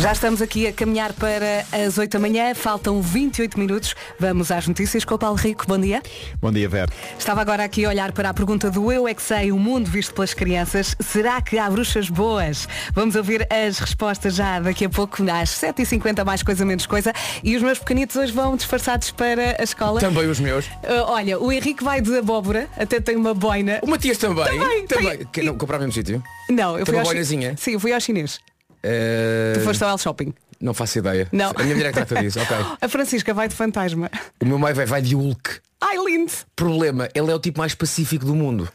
Já 0.00 0.10
estamos 0.12 0.42
aqui 0.42 0.66
a 0.66 0.72
caminhar 0.72 1.12
para 1.12 1.64
as 1.70 1.96
8 1.96 2.10
da 2.10 2.18
manhã, 2.18 2.54
faltam 2.56 3.00
28 3.00 3.56
minutos. 3.58 3.94
Vamos 4.18 4.50
às 4.50 4.66
notícias 4.66 5.04
com 5.04 5.14
o 5.14 5.18
Paulo 5.18 5.36
Rico. 5.36 5.64
Bom 5.68 5.78
dia. 5.78 6.02
Bom 6.40 6.50
dia, 6.50 6.68
Vera. 6.68 6.90
Estava 7.16 7.40
agora 7.40 7.62
aqui 7.62 7.84
a 7.84 7.88
olhar 7.88 8.10
para 8.10 8.30
a 8.30 8.34
pergunta 8.34 8.68
do 8.68 8.90
Eu 8.90 9.06
é 9.06 9.14
que 9.14 9.22
sei, 9.22 9.52
o 9.52 9.58
mundo 9.58 9.88
visto 9.88 10.12
pelas 10.12 10.34
crianças. 10.34 10.96
Será 10.98 11.40
que 11.40 11.56
há 11.56 11.70
bruxas 11.70 12.08
boas? 12.08 12.66
Vamos 12.92 13.14
ouvir 13.14 13.46
as 13.48 13.78
respostas 13.78 14.34
já 14.34 14.58
daqui 14.58 14.86
a 14.86 14.90
pouco, 14.90 15.22
às 15.30 15.50
7h50, 15.50 16.24
mais 16.24 16.42
coisa, 16.42 16.64
menos 16.64 16.84
coisa. 16.86 17.12
E 17.44 17.54
os 17.54 17.62
meus 17.62 17.78
pequenitos 17.78 18.16
hoje 18.16 18.32
vão 18.32 18.56
disfarçados 18.56 19.12
para 19.12 19.56
a 19.60 19.62
escola. 19.62 20.00
Também 20.00 20.28
os 20.28 20.40
meus. 20.40 20.66
Uh, 20.66 21.04
olha, 21.06 21.38
o 21.38 21.52
Henrique 21.52 21.84
vai 21.84 22.00
de 22.00 22.16
abóbora, 22.18 22.68
até 22.76 23.00
tem 23.00 23.14
uma 23.14 23.34
boina. 23.34 23.78
O 23.82 23.86
Matias 23.86 24.18
também. 24.18 24.44
Também, 24.46 24.86
também. 24.86 25.18
tem- 25.18 25.26
Que 25.28 25.42
não 25.42 25.56
comprar 25.56 25.78
no 25.78 25.84
mesmo 25.84 25.94
sítio? 25.94 26.20
Não, 26.50 26.76
eu 26.76 26.84
Tem 26.84 26.86
fui 26.86 26.94
uma 26.94 27.00
ao 27.02 27.04
chi- 27.06 27.12
boinazinha? 27.12 27.54
Sim, 27.56 27.72
eu 27.72 27.80
fui 27.80 27.92
ao 27.92 28.00
chinês. 28.00 28.40
Eh, 28.82 29.52
Tu 29.54 29.60
foste 29.60 29.82
ao 29.84 29.90
El 29.90 29.98
Shopping. 29.98 30.34
Não 30.60 30.72
faço 30.74 30.98
ideia. 30.98 31.28
Não. 31.32 31.52
A 31.56 31.62
minha 31.62 31.74
mulher 31.74 31.88
é 31.88 31.92
que 31.92 32.04
trata 32.04 32.22
disso, 32.22 32.38
ok. 32.40 32.56
A 32.80 32.88
Francisca 32.88 33.32
vai 33.34 33.48
de 33.48 33.54
fantasma. 33.54 34.10
O 34.40 34.44
meu 34.46 34.58
meio 34.58 34.74
vai, 34.74 34.86
vai 34.86 35.02
de 35.02 35.14
Hulk. 35.14 35.50
Ai, 35.80 35.96
lindo! 35.98 36.32
Problema, 36.54 37.08
ele 37.14 37.30
é 37.30 37.34
o 37.34 37.38
tipo 37.40 37.58
mais 37.58 37.74
pacífico 37.74 38.24
do 38.24 38.34
mundo. 38.34 38.68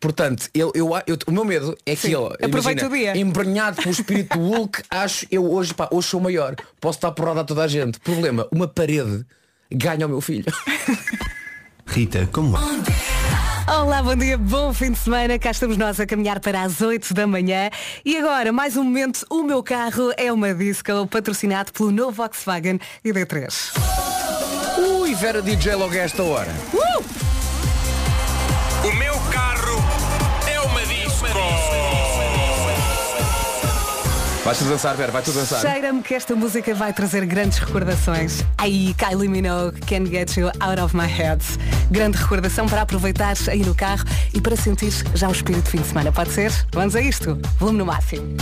Portanto, 0.00 0.48
eu, 0.52 0.70
eu, 0.74 0.90
eu- 1.06 1.16
o 1.26 1.30
meu 1.32 1.44
medo 1.44 1.76
é 1.86 1.94
que 1.96 2.02
Sim, 2.08 2.14
ele, 2.14 2.26
aproveita 2.44 2.84
imagina, 2.84 2.88
o 2.88 2.90
dia. 3.14 3.16
embrenhado 3.16 3.76
pelo 3.76 3.90
espírito 3.92 4.36
do 4.36 4.44
Hulk, 4.44 4.82
acho 4.90 5.26
eu 5.30 5.50
hoje, 5.50 5.72
pá, 5.72 5.88
hoje 5.90 6.08
sou 6.08 6.20
maior. 6.20 6.54
Posso 6.80 6.98
estar 6.98 7.10
porrada 7.12 7.40
a 7.40 7.44
toda 7.44 7.62
a 7.62 7.68
gente. 7.68 7.98
Problema, 8.00 8.46
uma 8.52 8.68
parede 8.68 9.24
ganha 9.72 10.04
o 10.06 10.08
meu 10.10 10.20
filho. 10.20 10.44
Rita, 11.86 12.28
como 12.32 12.56
Olá, 13.66 14.02
bom 14.02 14.14
dia, 14.14 14.36
bom 14.36 14.74
fim 14.74 14.92
de 14.92 14.98
semana. 14.98 15.38
Cá 15.38 15.50
estamos 15.50 15.78
nós 15.78 15.98
a 15.98 16.06
caminhar 16.06 16.38
para 16.38 16.62
as 16.62 16.82
8 16.82 17.14
da 17.14 17.26
manhã. 17.26 17.70
E 18.04 18.14
agora, 18.14 18.52
mais 18.52 18.76
um 18.76 18.84
momento, 18.84 19.24
o 19.30 19.42
meu 19.42 19.62
carro 19.62 20.12
é 20.18 20.30
uma 20.30 20.52
disco 20.54 21.06
patrocinado 21.06 21.72
pelo 21.72 21.90
novo 21.90 22.12
Volkswagen 22.12 22.78
ID3. 23.02 23.72
Ui, 25.00 25.14
Vera 25.14 25.40
DJ 25.40 25.76
logo 25.76 25.94
a 25.94 25.96
esta 25.96 26.22
hora. 26.22 26.52
O 26.74 27.23
Vais 34.44 34.58
tu 34.58 34.64
dançar, 34.64 34.94
Vera, 34.94 35.10
vai 35.10 35.22
tu 35.22 35.32
dançar. 35.32 35.58
Cheira-me 35.62 36.02
que 36.02 36.12
esta 36.14 36.36
música 36.36 36.74
vai 36.74 36.92
trazer 36.92 37.24
grandes 37.24 37.56
recordações. 37.56 38.44
Aí, 38.58 38.92
Kylie 38.92 39.26
Minogue, 39.26 39.80
Can 39.80 40.04
Get 40.04 40.36
You 40.36 40.50
Out 40.60 40.82
of 40.82 40.94
My 40.94 41.06
Head. 41.06 41.42
Grande 41.90 42.18
recordação 42.18 42.66
para 42.68 42.82
aproveitar 42.82 43.34
aí 43.48 43.64
no 43.64 43.74
carro 43.74 44.04
e 44.34 44.42
para 44.42 44.54
sentir 44.54 44.92
já 45.14 45.30
o 45.30 45.32
espírito 45.32 45.64
de 45.64 45.70
fim 45.70 45.78
de 45.78 45.86
semana. 45.88 46.12
Pode 46.12 46.30
ser? 46.30 46.52
Vamos 46.72 46.94
a 46.94 47.00
isto. 47.00 47.40
Volume 47.58 47.78
no 47.78 47.86
máximo. 47.86 48.36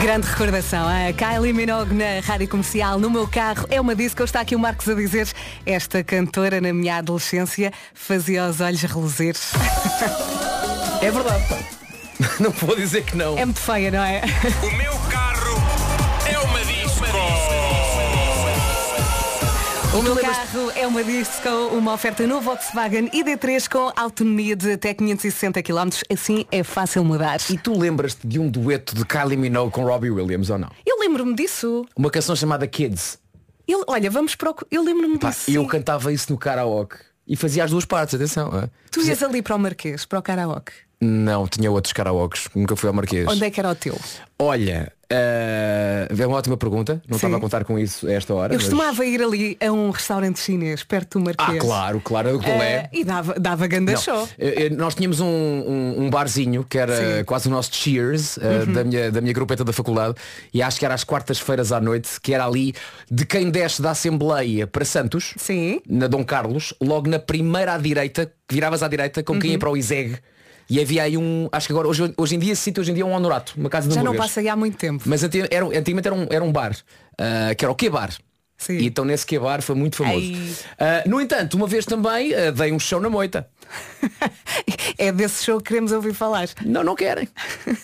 Grande 0.00 0.26
recordação, 0.28 0.86
a 0.88 1.12
Kylie 1.12 1.52
Minogue 1.52 1.94
na 1.94 2.20
rádio 2.26 2.48
comercial, 2.48 2.98
no 2.98 3.10
meu 3.10 3.28
carro, 3.28 3.66
é 3.70 3.78
uma 3.78 3.94
disco. 3.94 4.22
Está 4.22 4.40
aqui 4.40 4.56
o 4.56 4.58
Marcos 4.58 4.88
a 4.88 4.94
dizer, 4.94 5.28
esta 5.66 6.02
cantora 6.02 6.58
na 6.58 6.72
minha 6.72 6.96
adolescência 6.96 7.70
fazia 7.92 8.46
os 8.46 8.62
olhos 8.62 8.80
reluzir. 8.80 9.36
É 11.02 11.10
verdade. 11.10 11.85
Não 12.40 12.50
vou 12.50 12.76
dizer 12.76 13.04
que 13.04 13.16
não. 13.16 13.36
É 13.38 13.44
muito 13.44 13.60
feia, 13.60 13.90
não 13.90 14.02
é? 14.02 14.22
O 14.62 14.76
meu 14.76 14.92
carro 15.10 15.56
é 16.26 16.38
uma 16.38 16.60
disco. 16.64 17.06
O 19.98 20.02
meu 20.02 20.16
carro 20.16 20.70
é 20.76 20.86
uma 20.86 21.02
disco, 21.02 21.48
uma 21.72 21.94
oferta 21.94 22.26
no 22.26 22.40
Volkswagen 22.40 23.08
ID3 23.10 23.68
com 23.68 23.92
autonomia 23.96 24.54
de 24.54 24.72
até 24.72 24.92
560 24.92 25.62
km. 25.62 25.88
Assim 26.12 26.44
é 26.52 26.62
fácil 26.62 27.02
mudar. 27.04 27.38
E 27.50 27.56
tu 27.56 27.78
lembras-te 27.78 28.26
de 28.26 28.38
um 28.38 28.48
dueto 28.48 28.94
de 28.94 29.04
Kylie 29.06 29.36
Minogue 29.38 29.72
com 29.72 29.84
Robbie 29.84 30.10
Williams 30.10 30.50
ou 30.50 30.58
não? 30.58 30.70
Eu 30.84 30.98
lembro-me 31.00 31.34
disso. 31.34 31.86
Uma 31.96 32.10
canção 32.10 32.36
chamada 32.36 32.66
Kids. 32.66 33.18
Eu, 33.66 33.84
olha, 33.88 34.10
vamos 34.10 34.34
para 34.34 34.50
o... 34.50 34.56
Eu 34.70 34.82
lembro-me 34.84 35.18
disso. 35.18 35.50
eu 35.50 35.66
cantava 35.66 36.12
isso 36.12 36.30
no 36.30 36.38
karaoke. 36.38 36.96
E 37.26 37.34
fazia 37.34 37.64
as 37.64 37.70
duas 37.70 37.84
partes, 37.84 38.14
atenção. 38.14 38.48
é? 38.56 38.68
Tu 38.90 39.00
ias 39.00 39.22
ali 39.22 39.42
para 39.42 39.56
o 39.56 39.58
Marquês, 39.58 40.04
para 40.04 40.18
o 40.18 40.22
karaoke. 40.22 40.72
Não, 41.00 41.46
tinha 41.46 41.70
outros 41.70 41.92
karaokes. 41.92 42.48
Nunca 42.54 42.74
fui 42.76 42.88
ao 42.88 42.94
Marquês. 42.94 43.26
Onde 43.28 43.44
é 43.44 43.50
que 43.50 43.60
era 43.60 43.70
o 43.70 43.74
teu? 43.74 43.98
Olha, 44.38 44.92
eh, 45.10 46.08
é 46.18 46.26
uma 46.26 46.36
ótima 46.38 46.56
pergunta. 46.56 46.94
Não 47.08 47.18
Sim. 47.18 47.26
estava 47.26 47.36
a 47.36 47.40
contar 47.40 47.64
com 47.64 47.78
isso 47.78 48.06
a 48.06 48.12
esta 48.12 48.34
hora. 48.34 48.52
Eu 48.54 48.56
mas- 48.58 48.64
costumava 48.68 49.04
ir 49.04 49.22
ali 49.22 49.56
a 49.60 49.70
um 49.72 49.90
restaurante 49.90 50.40
chinês, 50.40 50.82
perto 50.84 51.18
do 51.18 51.24
Marquês. 51.26 51.58
Ah, 51.58 51.60
claro, 51.66 52.00
claro. 52.00 52.38
Qual 52.38 52.62
é? 52.62 52.72
Eh, 52.74 52.88
e 52.92 53.04
dava, 53.04 53.34
dava 53.38 53.66
ganda 53.66 53.92
Não. 53.92 54.00
show. 54.00 54.28
Eh, 54.38 54.70
Nós 54.70 54.94
tínhamos 54.94 55.20
um, 55.20 55.26
um- 55.26 56.04
um 56.04 56.10
barzinho 56.10 56.64
que 56.68 56.78
era 56.78 56.96
Sim. 56.96 57.18
Uhum. 57.18 57.24
quase 57.24 57.48
o 57.48 57.50
nosso 57.50 57.74
cheers 57.74 58.38
eh, 58.38 58.64
da, 58.66 58.84
minha, 58.84 59.10
da 59.12 59.20
minha 59.20 59.32
grupeta 59.34 59.64
da 59.64 59.72
faculdade 59.72 60.14
e 60.52 60.62
acho 60.62 60.78
que 60.78 60.84
era 60.84 60.94
às 60.94 61.04
quartas-feiras 61.04 61.72
à 61.72 61.80
noite 61.80 62.18
que 62.22 62.32
era 62.34 62.44
ali 62.46 62.74
de 63.10 63.24
quem 63.26 63.50
desce 63.50 63.80
da 63.82 63.90
Assembleia 63.90 64.66
para 64.66 64.84
Santos 64.84 65.34
Sim. 65.36 65.80
na 65.88 66.06
Dom 66.06 66.24
Carlos 66.24 66.72
logo 66.80 67.08
na 67.08 67.18
primeira 67.18 67.74
à 67.74 67.78
direita 67.78 68.26
que 68.48 68.54
viravas 68.54 68.82
à 68.82 68.88
direita 68.88 69.22
como 69.22 69.36
Uhum. 69.36 69.42
quem 69.42 69.50
ia 69.52 69.58
para 69.58 69.70
o 69.70 69.76
ISEG 69.76 70.16
e 70.68 70.80
havia 70.80 71.02
aí 71.04 71.16
um 71.16 71.48
acho 71.52 71.66
que 71.66 71.72
agora 71.72 71.88
hoje, 71.88 72.12
hoje 72.16 72.34
em 72.34 72.38
dia 72.38 72.52
esse 72.52 72.62
sítio 72.62 72.80
hoje 72.80 72.90
em 72.90 72.94
dia 72.94 73.02
é 73.04 73.06
um 73.06 73.12
honorato 73.12 73.54
uma 73.56 73.68
casa 73.70 73.88
de 73.88 73.94
Já 73.94 74.02
não 74.02 74.14
passa 74.16 74.40
aí 74.40 74.48
há 74.48 74.56
muito 74.56 74.76
tempo. 74.76 75.02
mas 75.06 75.22
anti- 75.22 75.46
era, 75.50 75.64
antigamente 75.66 76.08
era 76.08 76.14
um, 76.14 76.26
era 76.30 76.44
um 76.44 76.52
bar 76.52 76.76
ah, 77.18 77.54
que 77.54 77.64
era 77.64 77.72
o 77.72 77.74
que 77.74 77.88
bar 77.90 78.10
Sim. 78.58 78.78
E 78.78 78.86
então 78.86 79.04
nesse 79.04 79.26
que 79.26 79.38
bar 79.38 79.60
foi 79.60 79.74
muito 79.74 79.96
famoso. 79.96 80.32
Ah, 80.78 81.02
no 81.06 81.20
entanto, 81.20 81.54
uma 81.58 81.66
vez 81.66 81.84
também 81.84 82.34
ah, 82.34 82.50
dei 82.50 82.72
um 82.72 82.78
show 82.78 82.98
na 82.98 83.10
moita. 83.10 83.46
É 84.98 85.12
desse 85.12 85.44
show 85.44 85.58
que 85.58 85.64
queremos 85.68 85.92
ouvir 85.92 86.14
falar. 86.14 86.48
Não, 86.64 86.82
não 86.82 86.94
querem. 86.94 87.28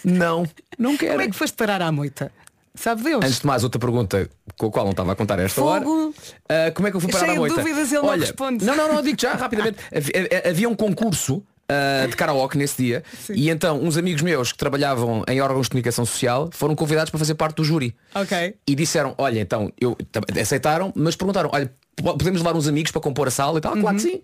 Não, 0.03 0.47
não 0.79 0.97
querem. 0.97 1.13
Como 1.17 1.23
é 1.23 1.29
que 1.29 1.37
foste 1.37 1.55
parar 1.57 1.83
à 1.83 1.93
moita? 1.93 2.33
Sabe 2.75 3.03
Deus? 3.03 3.23
Antes 3.23 3.41
de 3.41 3.47
mais, 3.47 3.63
outra 3.65 3.79
pergunta 3.79 4.31
com 4.57 4.67
a 4.67 4.71
qual 4.71 4.85
não 4.87 4.93
estava 4.93 5.13
a 5.13 5.15
contar 5.15 5.39
a 5.39 5.43
esta 5.43 5.61
Fogo. 5.61 5.71
hora. 6.07 6.13
Ah, 6.49 6.71
como 6.75 6.89
é 6.89 6.91
que 6.91 6.97
eu 6.97 7.01
fui 7.03 7.13
parar 7.13 7.27
Cheio 7.27 7.37
à 7.37 7.41
moita? 7.41 7.57
dúvidas, 7.57 7.93
ele 7.93 8.01
não 8.01 8.09
Olha, 8.09 8.21
responde. 8.23 8.65
Não, 8.65 8.75
não, 8.75 8.95
não, 8.95 9.03
digo 9.03 9.21
já 9.21 9.35
rapidamente. 9.35 9.77
Havia, 9.95 10.51
havia 10.51 10.69
um 10.71 10.75
concurso 10.75 11.45
ah, 11.73 12.07
de 12.07 12.15
karaoke 12.17 12.59
nesse 12.59 12.83
dia 12.83 13.03
e 13.35 13.49
então 13.51 13.81
uns 13.83 13.97
amigos 13.97 14.21
meus 14.23 14.53
que 14.53 14.59
trabalhavam 14.59 15.25
em 15.29 15.41
órgãos 15.41 15.67
de 15.67 15.71
comunicação 15.71 16.05
social 16.05 16.49
foram 16.53 16.75
convidados 16.75 17.11
para 17.11 17.19
fazer 17.19 17.35
parte 17.35 17.57
do 17.57 17.65
júri. 17.65 17.95
Ok. 18.15 18.55
E 18.67 18.75
disseram, 18.75 19.15
olha, 19.19 19.41
então, 19.41 19.73
eu 19.81 19.97
aceitaram, 20.41 20.93
mas 20.95 21.17
perguntaram, 21.17 21.51
olha, 21.53 21.73
po- 21.97 22.17
podemos 22.19 22.41
levar 22.41 22.55
uns 22.57 22.69
amigos 22.69 22.93
para 22.93 23.01
compor 23.01 23.29
a 23.29 23.31
sala 23.31 23.59
e 23.59 23.61
tal? 23.61 23.77
Claro 23.77 23.97
que 23.97 24.03
sim. 24.03 24.21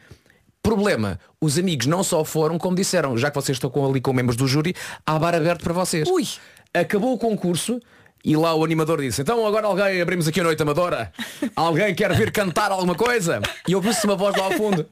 Problema, 0.62 1.19
os 1.40 1.57
amigos 1.59 1.87
não 1.87 2.02
só 2.02 2.25
foram, 2.25 2.59
como 2.59 2.76
disseram, 2.76 3.17
já 3.17 3.31
que 3.31 3.37
vocês 3.37 3.57
estão 3.57 3.71
com- 3.71 3.88
ali 3.88 4.00
com 4.00 4.12
membros 4.12 4.37
do 4.37 4.47
júri, 4.47 4.75
há 5.07 5.19
bar 5.19 5.35
aberto 5.35 5.62
para 5.62 5.73
vocês. 5.73 6.09
Ui. 6.09 6.26
Acabou 6.75 7.14
o 7.14 7.19
concurso 7.19 7.81
e 8.25 8.37
lá 8.37 8.55
o 8.55 8.64
animador 8.64 9.00
disse, 9.00 9.23
então 9.23 9.47
agora 9.47 9.67
alguém 9.69 10.02
abrimos 10.02 10.26
aqui 10.28 10.40
a 10.40 10.45
noite 10.45 10.61
amadora. 10.61 11.12
Alguém 11.57 11.95
quer 11.95 12.12
vir 12.14 12.31
cantar 12.33 12.71
alguma 12.73 12.95
coisa? 12.95 13.40
E 13.67 13.75
ouviu-se 13.75 14.05
uma 14.05 14.17
voz 14.17 14.37
lá 14.37 14.45
ao 14.47 14.50
fundo. 14.52 14.85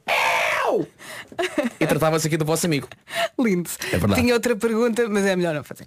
Eu! 0.67 0.87
E 1.79 1.87
tratava-se 1.87 2.27
aqui 2.27 2.37
do 2.37 2.45
vosso 2.45 2.67
amigo. 2.67 2.89
Lindo. 3.39 3.69
É 3.93 3.99
verdade. 3.99 4.21
Tinha 4.21 4.35
outra 4.35 4.57
pergunta, 4.57 5.07
mas 5.09 5.27
é 5.27 5.37
melhor 5.37 5.55
não 5.55 5.63
fazer. 5.63 5.87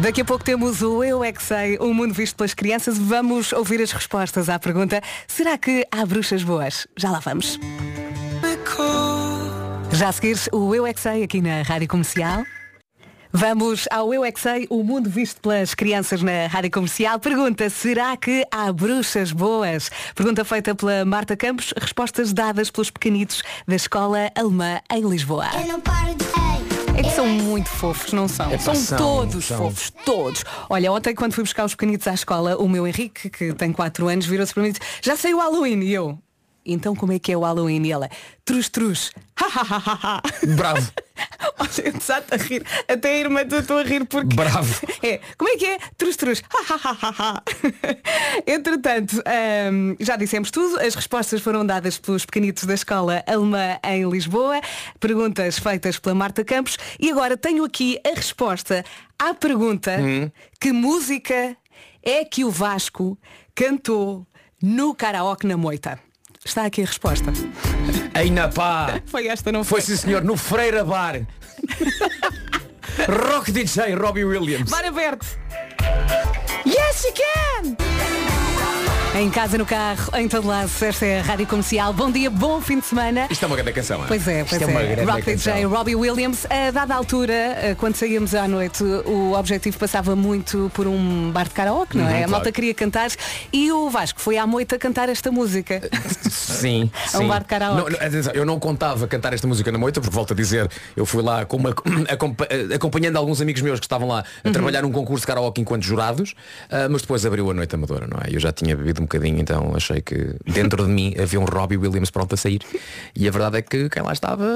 Daqui 0.00 0.22
a 0.22 0.24
pouco 0.24 0.42
temos 0.42 0.82
o 0.82 1.04
Eu 1.04 1.22
É 1.22 1.30
Que 1.30 1.42
Sei, 1.42 1.76
o 1.78 1.92
mundo 1.92 2.14
visto 2.14 2.34
pelas 2.36 2.54
crianças. 2.54 2.98
Vamos 2.98 3.52
ouvir 3.52 3.80
as 3.82 3.92
respostas 3.92 4.48
à 4.48 4.58
pergunta 4.58 5.00
Será 5.28 5.58
que 5.58 5.86
há 5.90 6.04
bruxas 6.06 6.42
boas? 6.42 6.86
Já 6.96 7.10
lá 7.10 7.20
vamos. 7.20 7.60
Já 9.92 10.08
a 10.08 10.12
seguir, 10.12 10.38
o 10.52 10.74
Eu 10.74 10.86
É 10.86 10.94
Que 10.94 11.00
Sei 11.00 11.22
aqui 11.22 11.40
na 11.40 11.62
Rádio 11.62 11.86
Comercial. 11.88 12.44
Vamos 13.32 13.86
ao 13.90 14.12
Eu 14.12 14.24
É 14.24 14.32
Que 14.32 14.40
Sei, 14.40 14.66
o 14.68 14.82
mundo 14.82 15.08
visto 15.08 15.40
pelas 15.40 15.72
crianças 15.74 16.20
na 16.22 16.48
Rádio 16.48 16.70
Comercial. 16.72 17.18
Pergunta, 17.20 17.70
será 17.70 18.16
que 18.16 18.44
há 18.50 18.72
bruxas 18.72 19.30
boas? 19.30 19.88
Pergunta 20.16 20.44
feita 20.44 20.74
pela 20.74 21.04
Marta 21.04 21.36
Campos, 21.36 21.72
respostas 21.76 22.32
dadas 22.32 22.70
pelos 22.70 22.90
pequenitos 22.90 23.42
da 23.68 23.76
Escola 23.76 24.32
Alemã 24.34 24.80
em 24.92 25.08
Lisboa. 25.08 25.46
Eu 25.54 25.68
não 25.68 25.80
paro 25.80 26.14
de. 26.14 26.24
Ei, 26.24 27.00
É 27.00 27.02
que 27.04 27.10
são 27.14 27.28
muito 27.28 27.68
fofos, 27.68 28.12
não 28.12 28.26
são? 28.26 28.50
são, 28.58 28.74
são, 28.74 28.98
todos 28.98 29.44
são. 29.44 29.58
fofos, 29.58 29.92
todos. 30.04 30.44
Olha, 30.68 30.90
ontem 30.92 31.14
quando 31.14 31.32
fui 31.32 31.44
buscar 31.44 31.64
os 31.64 31.74
pequenitos 31.74 32.08
à 32.08 32.14
escola, 32.14 32.56
o 32.56 32.68
meu 32.68 32.84
Henrique, 32.86 33.30
que 33.30 33.52
tem 33.54 33.72
4 33.72 34.08
anos, 34.08 34.26
virou-se 34.26 34.52
para 34.52 34.62
mim 34.64 34.70
e 34.70 34.72
disse, 34.72 34.82
já 35.02 35.16
sei 35.16 35.32
o 35.34 35.38
Halloween. 35.38 35.80
E 35.82 35.92
eu, 35.94 36.18
então 36.64 36.94
como 36.94 37.12
é 37.12 37.18
que 37.18 37.32
é 37.32 37.36
o 37.36 37.40
Halloween? 37.40 37.82
E 37.84 37.92
ela, 37.92 38.08
trus 38.44 38.68
trus. 38.68 39.12
Bravo. 40.56 40.90
Olha, 41.58 41.70
eu 41.84 41.92
desato 41.92 42.34
a 42.34 42.36
rir. 42.36 42.64
Até 42.88 43.10
a 43.10 43.18
irmã 43.18 43.42
estou 43.42 43.78
a 43.78 43.82
rir 43.82 44.04
porque. 44.06 44.34
Bravo. 44.34 44.80
É, 45.02 45.18
como 45.38 45.50
é 45.50 45.56
que 45.56 45.64
é? 45.64 45.78
Trus 45.96 46.14
trus. 46.14 46.42
Entretanto, 48.46 49.16
hum, 49.72 49.96
já 49.98 50.14
dissemos 50.16 50.50
tudo. 50.50 50.78
As 50.78 50.94
respostas 50.94 51.40
foram 51.40 51.64
dadas 51.64 51.96
pelos 51.96 52.26
pequenitos 52.26 52.64
da 52.64 52.74
escola 52.74 53.24
alemã 53.26 53.78
em 53.82 54.08
Lisboa. 54.08 54.60
Perguntas 54.98 55.58
feitas 55.58 55.98
pela 55.98 56.14
Marta 56.14 56.44
Campos. 56.44 56.76
E 56.98 57.10
agora 57.10 57.34
tenho 57.34 57.64
aqui 57.64 57.98
a 58.04 58.14
resposta 58.14 58.84
à 59.18 59.32
pergunta 59.32 59.92
que 60.60 60.70
música 60.70 61.56
é 62.02 62.24
que 62.24 62.44
o 62.44 62.50
Vasco 62.50 63.18
cantou 63.54 64.26
no 64.62 64.94
karaoke 64.94 65.46
na 65.46 65.56
moita? 65.56 65.98
Está 66.44 66.64
aqui 66.64 66.82
a 66.82 66.86
resposta. 66.86 67.30
Ei 68.18 68.30
na 68.30 68.48
pá. 68.48 69.00
Foi 69.06 69.26
esta, 69.26 69.52
não 69.52 69.62
Foi 69.62 69.80
foi? 69.82 69.94
sim 69.96 70.00
senhor, 70.00 70.24
no 70.24 70.36
Freira 70.36 70.82
Bar. 70.84 71.20
Rock 73.28 73.52
DJ 73.52 73.94
Robbie 73.94 74.24
Williams. 74.24 74.70
Bar 74.70 74.86
aberto. 74.86 75.26
Yes, 76.64 77.04
you 77.04 77.12
can! 77.12 77.89
Em 79.12 79.28
casa, 79.28 79.58
no 79.58 79.66
carro, 79.66 80.08
em 80.16 80.28
todo 80.28 80.46
lado, 80.46 80.70
esta 80.82 81.04
é 81.04 81.18
a 81.18 81.22
Rádio 81.22 81.44
Comercial. 81.44 81.92
Bom 81.92 82.12
dia, 82.12 82.30
bom 82.30 82.60
fim 82.60 82.78
de 82.78 82.86
semana. 82.86 83.26
Isto 83.28 83.42
é 83.44 83.46
uma 83.48 83.56
grande 83.56 83.72
canção, 83.72 84.04
é? 84.04 84.06
Pois 84.06 84.26
é, 84.28 84.44
pois 84.44 84.52
Isto 84.52 84.62
é 84.62 84.66
uma 84.72 84.80
é. 84.82 84.86
grande 84.94 85.10
Rock 85.10 85.22
DJ 85.24 85.52
canção. 85.52 85.70
Robbie 85.70 85.96
Williams. 85.96 86.46
A 86.48 86.70
dada 86.70 86.94
altura, 86.94 87.32
eh, 87.34 87.74
quando 87.76 87.96
saíamos 87.96 88.36
à 88.36 88.46
noite, 88.46 88.84
o 88.84 89.32
objetivo 89.32 89.76
passava 89.78 90.14
muito 90.14 90.70
por 90.74 90.86
um 90.86 91.32
bar 91.32 91.44
de 91.48 91.50
karaoke, 91.50 91.96
não 91.98 92.04
é? 92.04 92.06
Uhum, 92.06 92.12
a 92.14 92.16
claro. 92.18 92.30
malta 92.30 92.52
queria 92.52 92.72
cantar 92.72 93.10
e 93.52 93.72
o 93.72 93.90
Vasco 93.90 94.20
foi 94.20 94.38
à 94.38 94.46
moita 94.46 94.78
cantar 94.78 95.08
esta 95.08 95.32
música. 95.32 95.82
Sim, 96.30 96.88
É 97.12 97.16
um 97.18 97.22
sim. 97.22 97.26
bar 97.28 97.40
de 97.40 97.46
karaoke. 97.46 97.90
Não, 97.90 98.06
atenção, 98.06 98.32
eu 98.32 98.46
não 98.46 98.60
contava 98.60 99.08
cantar 99.08 99.32
esta 99.34 99.46
música 99.46 99.72
na 99.72 99.78
moita, 99.78 100.00
porque 100.00 100.14
volto 100.14 100.34
a 100.34 100.36
dizer, 100.36 100.70
eu 100.96 101.04
fui 101.04 101.20
lá 101.22 101.44
uma- 101.52 101.74
acompa- 102.08 102.48
acompanhando 102.74 103.16
alguns 103.16 103.40
amigos 103.40 103.60
meus 103.60 103.80
que 103.80 103.86
estavam 103.86 104.06
lá 104.06 104.20
a 104.44 104.46
Uhum. 104.46 104.52
trabalhar 104.52 104.82
num 104.82 104.92
concurso 104.92 105.22
de 105.22 105.26
karaoke 105.26 105.60
enquanto 105.60 105.82
jurados, 105.82 106.34
ah, 106.70 106.88
mas 106.88 107.02
depois 107.02 107.26
abriu 107.26 107.50
a 107.50 107.54
noite 107.54 107.74
amadora, 107.74 108.06
não 108.06 108.18
é? 108.18 108.32
Eu 108.34 108.38
já 108.38 108.52
tinha 108.52 108.76
bebido 108.76 108.99
um 109.00 109.04
bocadinho, 109.04 109.40
então 109.40 109.72
achei 109.74 110.00
que 110.00 110.34
dentro 110.46 110.84
de 110.84 110.90
mim 110.90 111.14
havia 111.20 111.40
um 111.40 111.44
Robbie 111.44 111.76
Williams 111.76 112.10
pronto 112.10 112.34
a 112.34 112.36
sair. 112.36 112.60
E 113.16 113.26
a 113.26 113.30
verdade 113.30 113.58
é 113.58 113.62
que 113.62 113.88
quem 113.88 114.02
lá 114.02 114.12
estava. 114.12 114.46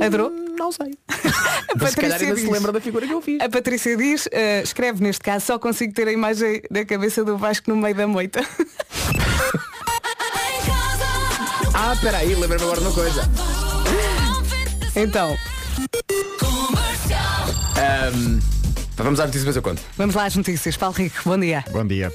Adorou? 0.00 0.30
Não 0.58 0.70
sei. 0.72 0.92
A 1.08 1.74
Mas 1.80 1.90
se 1.90 1.96
calhar 1.96 2.20
ainda 2.20 2.34
se 2.36 2.42
diz- 2.42 2.50
lembra 2.50 2.70
da 2.72 2.80
figura 2.80 3.06
que 3.06 3.12
eu 3.12 3.20
fiz. 3.22 3.40
A 3.40 3.48
Patrícia 3.48 3.96
diz, 3.96 4.28
eh, 4.32 4.62
escreve 4.62 5.02
neste 5.02 5.22
caso, 5.22 5.46
só 5.46 5.58
consigo 5.58 5.92
ter 5.94 6.06
a 6.08 6.12
imagem 6.12 6.60
da 6.70 6.84
cabeça 6.84 7.24
do 7.24 7.36
Vasco 7.38 7.70
no 7.70 7.76
meio 7.76 7.94
da 7.94 8.06
moita. 8.06 8.40
Ah, 11.74 11.96
peraí, 12.00 12.34
lembrei-me 12.34 12.62
agora 12.64 12.80
de 12.80 12.86
uma 12.86 12.92
coisa. 12.92 13.22
Então, 14.94 15.36
Ahm, 17.76 18.38
vamos 18.96 19.18
às 19.20 19.26
notícias, 19.26 19.56
eu 19.56 19.62
conto. 19.62 19.80
vamos 19.96 20.14
lá 20.14 20.26
às 20.26 20.36
notícias. 20.36 20.76
Paulo 20.76 20.94
Rico, 20.94 21.16
bom 21.24 21.38
dia. 21.38 21.64
Bom 21.72 21.86
dia. 21.86 22.12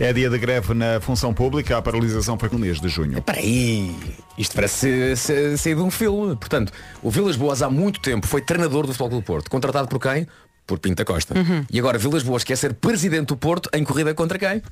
É 0.00 0.12
dia 0.12 0.28
de 0.28 0.38
greve 0.38 0.74
na 0.74 1.00
função 1.00 1.32
pública. 1.32 1.78
A 1.78 1.82
paralisação 1.82 2.36
foi 2.38 2.48
no 2.50 2.58
mês 2.58 2.80
de 2.80 2.88
junho. 2.88 3.22
Peraí, 3.22 3.94
isto 4.36 4.54
parece 4.54 5.14
ser- 5.16 5.56
sair 5.56 5.76
de 5.76 5.80
um 5.80 5.90
filme. 5.90 6.34
Portanto, 6.34 6.72
o 7.02 7.10
Vilas 7.10 7.36
Boas 7.36 7.62
há 7.62 7.70
muito 7.70 8.00
tempo 8.00 8.26
foi 8.26 8.40
treinador 8.40 8.82
do 8.86 8.88
Futebol 8.88 9.08
Clube 9.10 9.22
do 9.24 9.26
Porto. 9.26 9.50
Contratado 9.50 9.86
por 9.88 10.00
quem? 10.00 10.26
Por 10.66 10.78
Pinta 10.78 11.04
Costa. 11.04 11.34
E 11.70 11.78
agora 11.78 11.98
Vilas 11.98 12.22
Boas 12.22 12.42
quer 12.42 12.56
ser 12.56 12.74
presidente 12.74 13.26
do 13.26 13.36
Porto 13.36 13.68
em 13.72 13.84
corrida 13.84 14.14
contra 14.14 14.38
quem? 14.38 14.62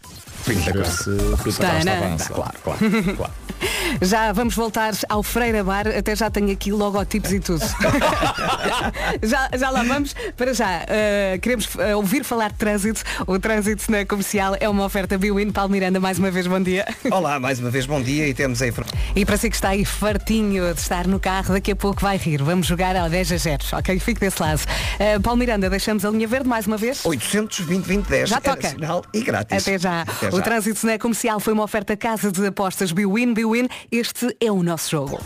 Pinta 0.45 0.73
Costa. 0.73 1.11
Tana. 1.59 2.17
Claro, 2.17 2.55
claro, 2.63 3.15
claro. 3.17 3.33
Já 4.01 4.33
vamos 4.33 4.55
voltar 4.55 4.93
ao 5.09 5.23
Freira 5.23 5.63
Bar, 5.63 5.87
até 5.87 6.17
já 6.17 6.31
tenho 6.31 6.51
aqui 6.51 6.73
logotipos 6.73 7.33
e 7.33 7.41
tudo. 7.41 7.61
já, 9.23 9.51
já 9.57 9.71
lá 9.71 9.83
vamos. 9.83 10.15
Para 10.37 10.55
já, 10.55 10.85
eh, 10.89 11.39
queremos 11.41 11.69
eh, 11.79 11.95
ouvir 11.95 12.25
falar 12.25 12.51
de 12.51 12.59
trânsito. 12.59 13.03
O 13.27 13.39
trânsito 13.39 13.91
na 13.91 14.05
comercial 14.05 14.57
é 14.59 14.69
uma 14.69 14.85
oferta 14.85 15.19
Biwin. 15.19 15.51
Paulo 15.51 15.71
Miranda, 15.71 16.01
mais 16.01 16.19
uma 16.19 16.31
vez, 16.31 16.47
bom 16.47 16.61
dia. 16.61 16.87
Olá, 17.11 17.39
mais 17.39 17.61
uma 17.61 17.71
vez 17.71 17.87
bom 17.87 18.01
dia 18.03 18.27
e 18.27 18.35
temos 18.35 18.61
a 18.63 18.67
informação. 18.67 18.99
E 19.15 19.25
para 19.25 19.37
si 19.37 19.51
que 19.51 19.57
está 19.57 19.71
aí 19.71 19.85
fartinho 19.85 20.75
de 20.75 20.81
estar 20.81 21.07
no 21.07 21.21
carro, 21.21 21.55
daqui 21.55 21.73
a 21.73 21.77
pouco 21.77 22.01
vai 22.01 22.17
rir. 22.17 22.43
Vamos 22.43 22.67
jogar 22.67 22.97
ao 22.97 23.09
10 23.09 23.33
a 23.33 23.37
0, 23.37 23.63
ok? 23.73 23.99
Fique 24.01 24.21
desse 24.21 24.41
lado. 24.43 24.63
Eh, 24.99 25.19
Paulo 25.19 25.39
Miranda, 25.39 25.69
deixamos 25.83 26.05
a 26.05 26.11
linha 26.11 26.29
verde 26.29 26.49
mais 26.49 26.65
uma 26.67 26.77
vez. 26.77 27.05
820 27.05 27.67
2010 27.87 28.29
Já 28.29 28.37
é 28.37 28.41
toca. 28.41 28.63
nacional 28.63 29.05
e 29.13 29.21
grátis. 29.21 29.63
Até 29.67 29.79
já. 29.79 30.03
Até 30.03 30.29
O 30.29 30.37
já. 30.37 30.43
trânsito 30.43 30.87
na 30.87 30.97
comercial 30.97 31.41
foi 31.41 31.53
uma 31.53 31.65
oferta 31.65 31.97
casa 31.97 32.31
de 32.31 32.47
apostas 32.47 32.93
Biwin. 32.93 33.35
Biwin, 33.35 33.69
este 33.91 34.37
é 34.41 34.51
o 34.53 34.63
nosso 34.63 34.91
jogo. 34.91 35.21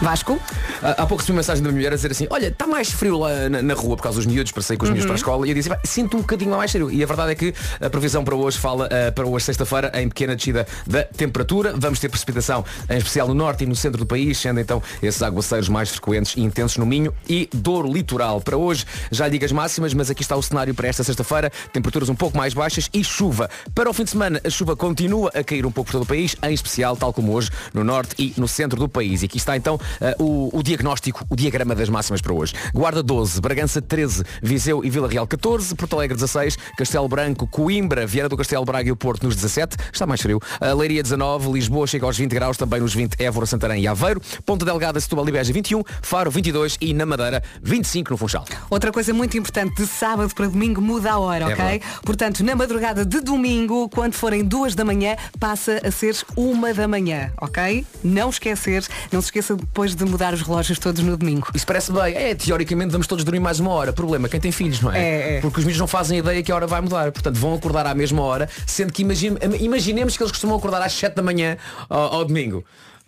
Vasco? 0.00 0.40
Há 0.82 0.90
há 1.02 1.06
pouco 1.06 1.16
recebi 1.16 1.32
uma 1.32 1.38
mensagem 1.38 1.62
da 1.62 1.68
minha 1.70 1.78
mulher 1.78 1.92
a 1.92 1.96
dizer 1.96 2.10
assim, 2.10 2.26
olha, 2.30 2.48
está 2.48 2.66
mais 2.66 2.90
frio 2.90 3.18
lá 3.18 3.48
na, 3.48 3.62
na 3.62 3.74
rua 3.74 3.96
por 3.96 4.02
causa 4.02 4.18
dos 4.18 4.26
miúdos, 4.26 4.52
para 4.52 4.62
sair 4.62 4.76
com 4.76 4.84
os 4.84 4.90
miúdos 4.90 5.06
para 5.06 5.14
a 5.14 5.16
escola. 5.16 5.46
E 5.46 5.50
eu 5.50 5.54
disse, 5.54 5.68
"Pá, 5.68 5.78
sinto 5.84 6.16
um 6.16 6.20
bocadinho 6.20 6.50
mais 6.50 6.70
frio. 6.70 6.90
E 6.90 7.02
a 7.02 7.06
verdade 7.06 7.32
é 7.32 7.34
que 7.34 7.54
a 7.80 7.90
previsão 7.90 8.24
para 8.24 8.34
hoje 8.34 8.58
fala 8.58 8.88
eh, 8.90 9.10
para 9.10 9.26
hoje, 9.26 9.44
sexta-feira, 9.44 9.90
em 9.94 10.08
pequena 10.08 10.36
descida 10.36 10.66
da 10.86 11.04
temperatura. 11.04 11.74
Vamos 11.76 11.98
ter 11.98 12.08
precipitação, 12.08 12.64
em 12.88 12.98
especial 12.98 13.28
no 13.28 13.34
norte 13.34 13.64
e 13.64 13.66
no 13.66 13.74
centro 13.74 13.98
do 13.98 14.06
país, 14.06 14.38
sendo 14.38 14.60
então 14.60 14.82
esses 15.02 15.22
aguaceiros 15.22 15.68
mais 15.68 15.88
frequentes 15.88 16.34
e 16.36 16.40
intensos 16.42 16.76
no 16.76 16.86
Minho 16.86 17.12
e 17.28 17.48
Douro 17.52 17.92
Litoral. 17.92 18.40
Para 18.40 18.56
hoje, 18.56 18.84
já 19.10 19.28
digo 19.28 19.44
as 19.44 19.52
máximas, 19.52 19.94
mas 19.94 20.10
aqui 20.10 20.22
está 20.22 20.36
o 20.36 20.42
cenário 20.42 20.74
para 20.74 20.88
esta 20.88 21.02
sexta-feira. 21.02 21.50
Temperaturas 21.72 22.08
um 22.08 22.14
pouco 22.14 22.36
mais 22.36 22.54
baixas 22.54 22.88
e 22.92 23.02
chuva. 23.02 23.50
Para 23.74 23.90
o 23.90 23.92
fim 23.92 24.04
de 24.04 24.10
semana, 24.10 24.40
a 24.44 24.50
chuva 24.50 24.76
continua 24.76 25.30
a 25.34 25.42
cair 25.42 25.66
um 25.66 25.70
pouco 25.70 25.90
por 25.90 25.92
todo 25.92 26.02
o 26.02 26.06
país, 26.06 26.36
em 26.42 26.52
especial, 26.52 26.96
tal 26.96 27.12
como 27.12 27.32
hoje, 27.32 27.50
no 27.72 27.82
norte 27.84 28.14
e 28.18 28.34
no 28.36 28.46
centro 28.46 28.78
do 28.78 28.88
país. 28.88 29.22
E 29.22 29.26
aqui 29.26 29.38
está 29.38 29.56
então 29.56 29.78
eh, 30.00 30.16
o, 30.18 30.50
o 30.56 30.62
diagnóstico, 30.62 31.24
o 31.28 31.36
diagrama 31.36 31.74
das 31.74 31.88
máximas 31.88 32.20
para 32.20 32.32
hoje. 32.32 32.54
Guarda 32.74 33.02
12, 33.02 33.40
Bragança 33.40 33.80
13, 33.82 34.24
Viseu 34.42 34.84
e 34.84 34.90
Vila 34.90 35.08
Real 35.08 35.26
14, 35.26 35.74
Porto 35.74 35.94
Alegre 35.96 36.16
16, 36.16 36.56
Castelo 36.76 37.08
Branco, 37.08 37.46
Coimbra, 37.46 38.06
Vieira 38.06 38.28
do 38.28 38.36
Castelo 38.36 38.64
Braga 38.64 38.88
e 38.88 38.92
o 38.92 38.96
Porto 38.96 39.24
nos 39.24 39.34
17, 39.36 39.76
está 39.92 40.06
mais 40.06 40.20
frio. 40.20 40.40
A 40.60 40.72
Leiria 40.72 41.02
19, 41.02 41.50
Lisboa 41.52 41.86
chega 41.86 42.06
aos 42.06 42.16
20 42.16 42.30
graus, 42.32 42.56
também 42.56 42.80
nos 42.80 42.94
20 42.94 43.20
Évora, 43.20 43.46
Santarém 43.46 43.82
e 43.82 43.86
Aveiro, 43.88 44.20
Ponta 44.44 44.64
Delgada, 44.64 45.00
Setúbal 45.00 45.28
e 45.28 45.32
Beja 45.32 45.52
21, 45.52 45.82
Faro 46.02 46.30
22 46.30 46.76
e 46.80 46.92
na 46.94 47.06
Madeira 47.06 47.42
25 47.62 48.10
no 48.10 48.16
Funchal. 48.16 48.44
Outra 48.70 48.92
coisa 48.92 49.12
muito 49.12 49.36
importante, 49.36 49.76
de 49.76 49.86
sábado 49.86 50.34
para 50.34 50.46
domingo 50.48 50.80
muda 50.80 51.12
a 51.12 51.18
hora, 51.18 51.44
É 51.44 51.52
ok? 51.52 51.56
verdade. 51.56 51.84
Portanto, 52.04 52.44
na 52.44 52.54
madrugada 52.54 53.04
de 53.04 53.20
domingo, 53.20 53.88
quando 53.88 54.14
forem 54.14 54.44
duas 54.44 54.74
da 54.74 54.84
manhã, 54.84 55.16
passa 55.38 55.80
a 55.84 55.90
ser 55.90 56.16
uma 56.36 56.72
da 56.74 56.86
manhã, 56.88 57.32
ok? 57.40 57.84
Não 58.02 58.30
esquecer, 58.30 58.84
não 59.12 59.20
se 59.20 59.26
esqueça 59.28 59.56
depois 59.78 59.94
de 59.94 60.04
mudar 60.04 60.34
os 60.34 60.42
relógios 60.42 60.76
todos 60.80 61.00
no 61.04 61.16
domingo. 61.16 61.46
Isso 61.54 61.64
parece 61.64 61.92
bem. 61.92 62.12
É, 62.16 62.34
teoricamente 62.34 62.90
vamos 62.90 63.06
todos 63.06 63.22
dormir 63.24 63.38
mais 63.38 63.60
uma 63.60 63.70
hora. 63.70 63.92
Problema, 63.92 64.28
quem 64.28 64.40
tem 64.40 64.50
filhos, 64.50 64.80
não 64.80 64.90
é? 64.90 64.98
É, 64.98 65.36
é. 65.36 65.40
Porque 65.40 65.60
os 65.60 65.64
miúdos 65.64 65.78
não 65.78 65.86
fazem 65.86 66.18
ideia 66.18 66.42
que 66.42 66.50
a 66.50 66.54
hora 66.56 66.66
vai 66.66 66.80
mudar. 66.80 67.12
Portanto, 67.12 67.36
vão 67.36 67.54
acordar 67.54 67.86
à 67.86 67.94
mesma 67.94 68.20
hora, 68.22 68.48
sendo 68.66 68.92
que 68.92 69.02
imagine- 69.02 69.38
imaginemos 69.60 70.16
que 70.16 70.22
eles 70.24 70.32
costumam 70.32 70.56
acordar 70.56 70.82
às 70.82 70.92
7 70.94 71.14
da 71.14 71.22
manhã 71.22 71.56
ao, 71.88 72.14
ao 72.14 72.24
domingo. 72.24 72.64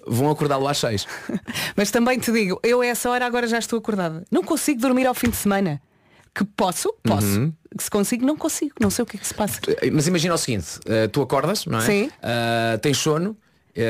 Vão 0.07 0.31
acordá-lo 0.31 0.69
às 0.69 0.79
6. 0.79 1.09
Mas 1.75 1.91
também 1.91 2.21
te 2.21 2.31
digo, 2.31 2.61
eu 2.63 2.83
a 2.83 2.87
essa 2.87 3.11
hora 3.11 3.27
agora 3.27 3.49
já 3.49 3.59
estou 3.59 3.81
acordada. 3.81 4.23
Não 4.31 4.45
consigo 4.45 4.81
dormir 4.81 5.07
ao 5.09 5.15
fim 5.15 5.29
de 5.29 5.37
semana. 5.37 5.83
Que 6.33 6.45
posso? 6.45 6.95
Posso. 7.03 7.27
Uhum. 7.27 7.53
Que 7.77 7.83
se 7.83 7.91
consigo, 7.91 8.25
não 8.25 8.37
consigo. 8.37 8.75
Não 8.81 8.91
sei 8.91 9.03
o 9.03 9.07
que 9.07 9.17
é 9.17 9.21
que 9.21 9.27
se 9.27 9.35
passa. 9.35 9.59
Mas 9.93 10.07
imagina 10.07 10.35
o 10.35 10.39
seguinte, 10.39 10.79
eh, 10.87 11.09
tu 11.09 11.21
acordas, 11.21 11.67
não 11.67 11.81
é? 11.81 11.83
Sim. 11.83 12.11
Eh, 12.23 12.79
tens 12.81 12.97
sono, 12.99 13.37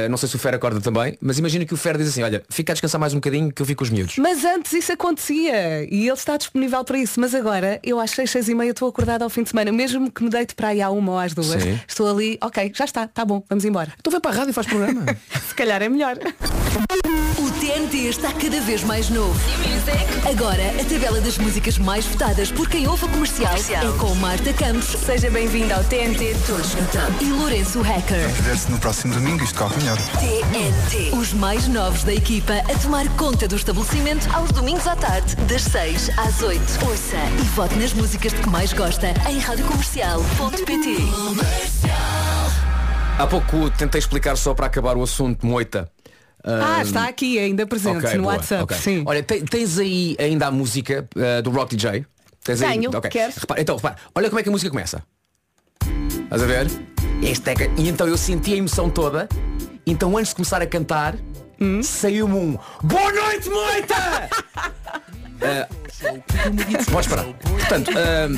não 0.09 0.17
sei 0.17 0.29
se 0.29 0.37
o 0.37 0.39
Fer 0.39 0.55
acorda 0.55 0.81
também, 0.81 1.17
mas 1.21 1.39
imagina 1.39 1.65
que 1.65 1.75
o 1.75 1.77
Fer 1.77 1.97
diz 1.97 2.09
assim, 2.09 2.23
olha, 2.23 2.43
fica 2.51 2.73
a 2.73 2.75
descansar 2.75 3.01
mais 3.01 3.13
um 3.13 3.17
bocadinho 3.17 3.53
que 3.53 3.61
eu 3.63 3.67
fico 3.67 3.79
com 3.79 3.85
os 3.85 3.91
miúdos. 3.91 4.17
Mas 4.19 4.45
antes 4.45 4.73
isso 4.73 4.93
acontecia 4.93 5.85
e 5.91 6.07
ele 6.07 6.13
está 6.13 6.37
disponível 6.37 6.85
para 6.85 6.99
isso. 6.99 7.19
Mas 7.21 7.35
agora, 7.35 7.81
eu 7.83 7.99
às 7.99 8.11
seis, 8.11 8.31
seis 8.31 8.49
e 8.49 8.55
meia 8.55 8.71
estou 8.71 8.89
acordada 8.89 9.25
ao 9.25 9.31
fim 9.31 9.43
de 9.43 9.51
semana. 9.51 9.73
Mesmo 9.73 10.11
que 10.11 10.23
me 10.23 10.31
deite 10.31 10.55
para 10.55 10.69
aí 10.69 10.83
à 10.83 10.91
uma 10.91 11.13
ou 11.13 11.19
às 11.19 11.33
duas, 11.33 11.63
Sim. 11.63 11.81
estou 11.87 12.11
ali, 12.11 12.39
ok, 12.43 12.73
já 12.75 12.85
está, 12.85 13.07
tá 13.07 13.25
bom, 13.25 13.43
vamos 13.49 13.65
embora. 13.65 13.93
Então 13.99 14.11
vem 14.11 14.21
para 14.21 14.31
a 14.33 14.35
rádio 14.35 14.51
e 14.51 14.53
faz 14.53 14.67
programa. 14.67 15.05
Se 15.49 15.55
calhar 15.55 15.83
é 15.83 15.89
melhor. 15.89 16.17
O 17.39 17.51
TNT 17.61 18.09
está 18.09 18.33
cada 18.33 18.61
vez 18.61 18.83
mais 18.85 19.09
novo. 19.09 19.39
Agora, 20.31 20.63
a 20.81 20.85
tabela 20.85 21.21
das 21.21 21.39
músicas 21.39 21.79
mais 21.79 22.05
votadas 22.05 22.53
por 22.53 22.69
quem 22.69 22.87
ouve 22.87 23.07
a 23.07 23.09
comercial 23.09 23.55
é 23.57 23.99
com 23.99 24.15
Marta 24.17 24.53
Campos. 24.53 24.97
Seja 25.05 25.31
bem-vindo 25.31 25.73
ao 25.73 25.83
TNT 25.85 26.37
Todos 26.47 26.75
Cantamos. 26.75 27.21
E 27.23 27.33
Lourenço 27.33 27.81
Hacker. 27.81 28.29
Ver-se 28.43 28.71
no 28.71 28.79
próximo 28.79 29.15
domingo, 29.15 29.43
isto 29.43 29.59
corre 29.59 29.80
TNT. 29.81 31.17
Os 31.17 31.33
mais 31.33 31.67
novos 31.67 32.05
da 32.05 32.13
equipa 32.13 32.53
a 32.53 32.79
tomar 32.81 33.09
conta 33.17 33.49
do 33.49 33.57
estabelecimento 33.57 34.29
aos 34.35 34.53
domingos 34.53 34.87
à 34.87 34.95
tarde, 34.95 35.35
das 35.37 35.63
6 35.63 36.11
às 36.19 36.43
8. 36.43 36.61
Ouça 36.87 37.17
e 37.43 37.45
vote 37.55 37.75
nas 37.77 37.95
músicas 37.95 38.31
de 38.35 38.41
que 38.43 38.49
mais 38.51 38.75
gosta 38.75 39.07
em 39.31 39.39
radiocomercial.pt. 39.39 40.97
Há 43.19 43.27
pouco 43.27 43.71
tentei 43.71 43.99
explicar 43.99 44.37
só 44.37 44.53
para 44.53 44.67
acabar 44.67 44.99
o 44.99 45.03
assunto 45.03 45.47
moita. 45.47 45.91
Ah, 46.45 46.83
está 46.83 47.09
aqui 47.09 47.39
ainda 47.39 47.67
presente 47.67 48.05
Ok, 48.05 48.15
no 48.17 48.25
boa, 48.25 48.35
WhatsApp. 48.35 48.63
ok. 48.65 48.77
Sim. 48.77 49.03
Olha, 49.07 49.23
te- 49.23 49.41
tens 49.45 49.79
aí 49.79 50.15
ainda 50.19 50.49
a 50.49 50.51
música 50.51 51.09
eh, 51.17 51.41
do 51.41 51.51
Rock 51.51 51.75
DJ? 51.75 52.05
Tens 52.45 52.61
aí? 52.61 52.73
Tenho, 52.79 52.91
Ok. 52.95 53.09
queres? 53.11 53.37
Repara, 53.39 53.61
então, 53.63 53.77
repara, 53.77 53.97
olha 54.15 54.29
como 54.29 54.41
é 54.41 54.43
que 54.43 54.49
a 54.51 54.53
música 54.53 54.71
começa. 54.71 55.03
Estás 56.25 56.43
a 56.43 56.47
ver? 56.47 56.67
Este 57.23 57.51
é 57.51 57.55
que- 57.55 57.71
E 57.79 57.89
então 57.89 58.07
eu 58.07 58.17
senti 58.19 58.53
a 58.55 58.57
emoção 58.57 58.89
toda. 58.91 59.27
Então 59.87 60.17
antes 60.17 60.31
de 60.31 60.37
começar 60.37 60.61
a 60.63 60.67
cantar, 60.67 61.17
Hum? 61.61 61.83
saiu-me 61.83 62.35
um 62.35 62.59
Boa 62.83 63.13
noite, 63.13 63.49
moita! 63.51 63.95
Eh, 65.43 65.67
Podes 66.93 67.09
parar. 67.09 67.25
Portanto, 67.25 67.91
eh, 67.97 68.29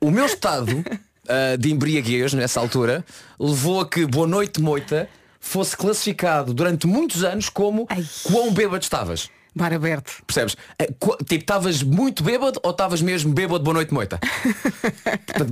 o 0.00 0.10
meu 0.10 0.24
estado 0.24 0.82
eh, 1.28 1.58
de 1.58 1.70
embriaguez 1.70 2.32
nessa 2.32 2.58
altura 2.60 3.04
levou 3.38 3.80
a 3.80 3.86
que 3.86 4.06
Boa 4.06 4.26
Noite 4.26 4.58
Moita 4.58 5.06
fosse 5.38 5.76
classificado 5.76 6.54
durante 6.54 6.86
muitos 6.86 7.22
anos 7.24 7.50
como 7.50 7.86
Ai. 7.90 8.02
quão 8.22 8.50
bêbado 8.54 8.82
estavas. 8.82 9.28
Bar 9.54 9.74
aberto. 9.74 10.22
Percebes? 10.26 10.56
Tipo, 10.78 11.18
estavas 11.34 11.82
muito 11.82 12.22
bêbado 12.24 12.58
ou 12.62 12.70
estavas 12.70 13.02
mesmo 13.02 13.34
bêbado 13.34 13.62
Boa 13.62 13.74
Noite 13.74 13.92
Moita? 13.92 14.18
Portanto, 15.36 15.50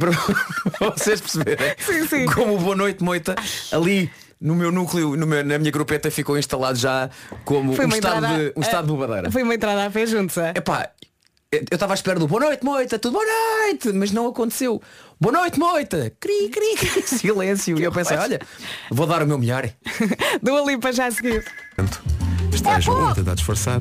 para 0.78 0.88
vocês 0.96 1.20
perceberem 1.20 1.74
Sim, 1.78 2.06
sim. 2.08 2.24
como 2.26 2.54
o 2.54 2.58
Boa 2.58 2.76
Noite 2.76 3.04
Moita 3.04 3.34
ali 3.72 4.10
no 4.40 4.54
meu 4.54 4.70
núcleo, 4.72 5.16
no 5.16 5.26
meu- 5.26 5.44
na 5.44 5.58
minha 5.58 5.70
grupeta 5.70 6.10
ficou 6.10 6.38
instalado 6.38 6.78
já 6.78 7.10
como 7.44 7.72
um 7.72 7.88
estado, 7.88 8.26
de, 8.26 8.52
um 8.56 8.60
estado 8.60 8.86
de 8.86 8.92
bobadeira. 8.92 9.30
Foi 9.30 9.42
uma 9.42 9.54
entrada 9.54 9.86
a 9.86 9.90
pé 9.90 10.06
juntos, 10.06 10.36
é? 10.36 10.50
Epá, 10.56 10.90
eu 11.50 11.62
estava 11.72 11.92
à 11.92 11.96
espera 11.96 12.18
do 12.20 12.28
boa 12.28 12.42
noite, 12.44 12.64
moita, 12.64 12.98
tudo 12.98 13.14
boa 13.14 13.24
noite, 13.64 13.90
mas 13.92 14.10
não 14.12 14.26
aconteceu. 14.28 14.80
Boa 15.20 15.32
noite, 15.32 15.58
moita, 15.58 16.12
cri, 16.20 16.48
cri, 16.50 16.76
cri, 16.76 17.02
silêncio. 17.08 17.78
E 17.78 17.82
eu 17.82 17.90
pensei, 17.92 18.16
olha, 18.16 18.38
vou 18.90 19.06
dar 19.06 19.22
o 19.22 19.26
meu 19.26 19.38
melhor. 19.38 19.68
Do 20.42 20.56
ali 20.56 20.78
para 20.78 20.92
já 20.92 21.06
a 21.06 21.10
seguir. 21.10 21.44
Estás 22.52 22.86
a 22.88 23.14
tentar 23.14 23.34
disfarçar. 23.34 23.80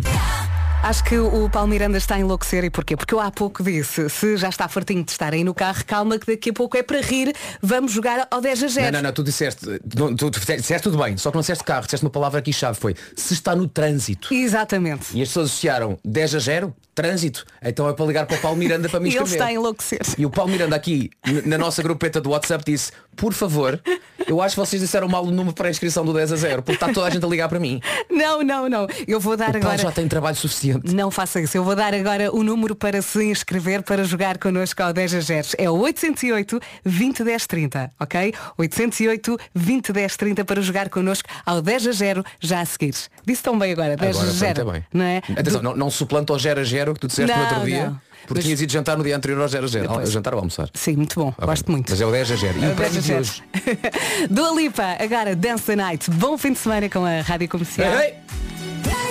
Acho 0.84 1.04
que 1.04 1.18
o 1.18 1.50
Paulo 1.50 1.68
Miranda 1.68 1.98
está 1.98 2.16
a 2.16 2.20
enlouquecer 2.20 2.64
e 2.64 2.70
porquê? 2.70 2.96
Porque 2.96 3.14
eu 3.14 3.20
há 3.20 3.30
pouco 3.30 3.64
disse, 3.64 4.10
se 4.10 4.38
já 4.38 4.48
está 4.48 4.68
fartinho 4.70 5.04
de 5.04 5.12
estar 5.12 5.34
aí 5.34 5.44
no 5.44 5.54
carro, 5.54 5.84
calma 5.86 6.18
que 6.18 6.28
daqui 6.28 6.52
a 6.52 6.54
pouco 6.54 6.78
é 6.78 6.84
para 6.84 7.02
rir, 7.02 7.34
vamos 7.62 7.92
jogar 7.92 8.28
ao 8.30 8.40
10 8.40 8.64
a 8.64 8.68
0. 8.68 8.86
Não, 8.86 8.92
não, 8.94 9.02
não, 9.02 9.12
tu 9.12 9.24
disseste, 9.24 9.66
tu, 9.90 10.16
tu 10.16 10.30
disseste 10.30 10.84
tudo 10.84 10.98
bem, 10.98 11.18
só 11.18 11.30
que 11.30 11.36
não 11.36 11.42
disseste 11.42 11.64
carro, 11.64 11.84
disseste 11.84 12.06
uma 12.06 12.12
palavra 12.12 12.40
aqui 12.40 12.54
chave, 12.54 12.80
foi 12.80 12.96
se 13.16 13.34
está 13.34 13.56
no 13.56 13.68
trânsito. 13.68 14.34
Exatamente. 14.34 15.18
E 15.18 15.22
as 15.22 15.28
pessoas 15.30 15.48
associaram 15.48 15.98
10 16.06 16.36
a 16.36 16.40
0, 16.40 16.76
trânsito. 16.96 17.46
Então 17.62 17.90
é 17.90 17.94
para 17.94 18.06
ligar 18.06 18.26
para 18.26 18.38
o 18.38 18.40
Paulo 18.40 18.58
Miranda 18.58 18.88
para 18.88 19.00
me 19.00 19.10
E 19.12 19.16
ele 19.16 19.24
está 19.24 19.46
a 19.46 19.54
enlouquecer. 19.54 20.02
E 20.18 20.26
o 20.26 20.30
Paulo 20.30 20.52
Miranda 20.52 20.76
aqui, 20.76 21.10
na 21.46 21.58
nossa 21.58 21.84
grupeta 21.84 22.22
do 22.22 22.30
WhatsApp, 22.30 22.64
disse, 22.66 22.92
por 23.16 23.34
favor, 23.34 23.82
eu 24.28 24.42
acho 24.42 24.56
que 24.56 24.60
vocês 24.60 24.82
disseram 24.82 25.08
mal 25.08 25.24
o 25.24 25.32
número 25.32 25.54
para 25.56 25.68
a 25.68 25.72
inscrição 25.72 26.06
do 26.06 26.14
10 26.14 26.34
a 26.34 26.36
0, 26.36 26.62
porque 26.64 26.74
está 26.84 26.92
toda 26.94 27.08
a 27.08 27.10
gente 27.10 27.26
a 27.26 27.28
ligar 27.28 27.48
para 27.50 27.60
mim. 27.60 27.82
Não, 28.10 28.44
não, 28.44 28.70
não. 28.70 28.88
Eu 29.08 29.20
vou 29.20 29.36
dar 29.38 29.54
O 29.54 29.58
agora. 29.58 29.78
já 29.78 29.92
tem 29.92 30.08
trabalho 30.08 30.36
suficiente. 30.36 30.94
Não 30.94 31.10
faça 31.12 31.40
isso. 31.42 31.58
Eu 31.58 31.64
vou 31.64 31.76
dar 31.76 31.94
agora 31.94 32.34
o 32.36 32.44
número 32.44 32.76
para 32.76 33.02
se 33.02 33.24
inscrever 33.24 33.82
para 33.84 34.04
jogar 34.04 34.38
connosco 34.38 34.82
ao 34.84 34.92
10 34.94 35.16
a 35.16 35.20
0. 35.22 35.48
É 35.58 35.70
o 35.70 35.78
808 35.80 36.60
20 36.86 37.24
10 37.24 37.48
30, 37.48 37.92
ok? 38.00 38.34
808 38.58 39.38
20 39.54 39.94
10 39.94 40.18
30 40.18 40.46
para 40.46 40.62
jogar 40.62 40.90
connosco 40.90 41.28
ao 41.46 41.62
10 41.62 41.88
a 41.88 41.92
0 41.92 42.26
já 42.40 42.62
a 42.62 42.66
seguir. 42.66 42.94
Disse 43.26 43.44
tão 43.44 43.58
bem 43.58 43.72
agora, 43.72 43.96
10 43.96 44.16
Agora 44.18 44.30
a 44.30 44.34
0. 44.34 44.54
pronto, 44.56 44.70
é 44.70 44.74
bem. 44.74 44.86
Não 44.94 45.06
é? 45.06 45.18
Atenção, 45.38 45.62
não, 45.62 45.76
não 45.76 45.90
suplanta 45.90 46.34
ao 46.34 46.40
0 46.40 46.60
a 46.60 46.64
0 46.64 46.94
que 46.94 47.00
tu 47.00 47.08
disseste 47.08 47.32
no 47.32 47.38
Não, 47.38 47.48
outro 47.50 47.66
dia. 47.66 47.86
não. 47.90 48.07
Porque 48.28 48.42
tinhas 48.44 48.62
ido 48.62 48.72
jantar 48.72 48.98
no 48.98 49.04
dia 49.04 49.16
anterior 49.16 49.42
ao 49.42 49.48
0 49.48 49.66
a 49.66 49.68
0. 49.68 49.88
Depois. 49.88 50.12
Jantar 50.12 50.34
ou 50.34 50.40
almoçar? 50.40 50.70
Sim, 50.74 50.98
muito 50.98 51.16
bom. 51.20 51.30
Ok. 51.30 51.46
Gosto 51.46 51.72
muito. 51.72 51.90
Mas 51.90 52.02
é 52.02 52.06
o 52.06 52.12
10 52.12 52.32
a 52.32 52.36
0. 52.36 52.60
E 52.60 52.64
É 52.64 52.68
o 52.68 52.72
o 52.72 52.76
10 52.76 52.76
a 52.76 52.76
prémio 52.76 53.02
de 53.02 53.08
0. 53.08 53.20
hoje? 53.20 53.44
Dua 54.30 54.52
Lipa, 54.54 54.98
agora 55.00 55.36
Dance 55.36 55.64
the 55.64 55.76
Night. 55.76 56.12
Bom 56.12 56.38
fim 56.38 56.54
de 56.54 56.60
semana 56.60 56.90
com 56.90 57.06
a 57.06 57.22
Rádio 57.22 57.48
Comercial. 57.50 57.92
Ei, 58.00 58.08
ei! 58.10 58.28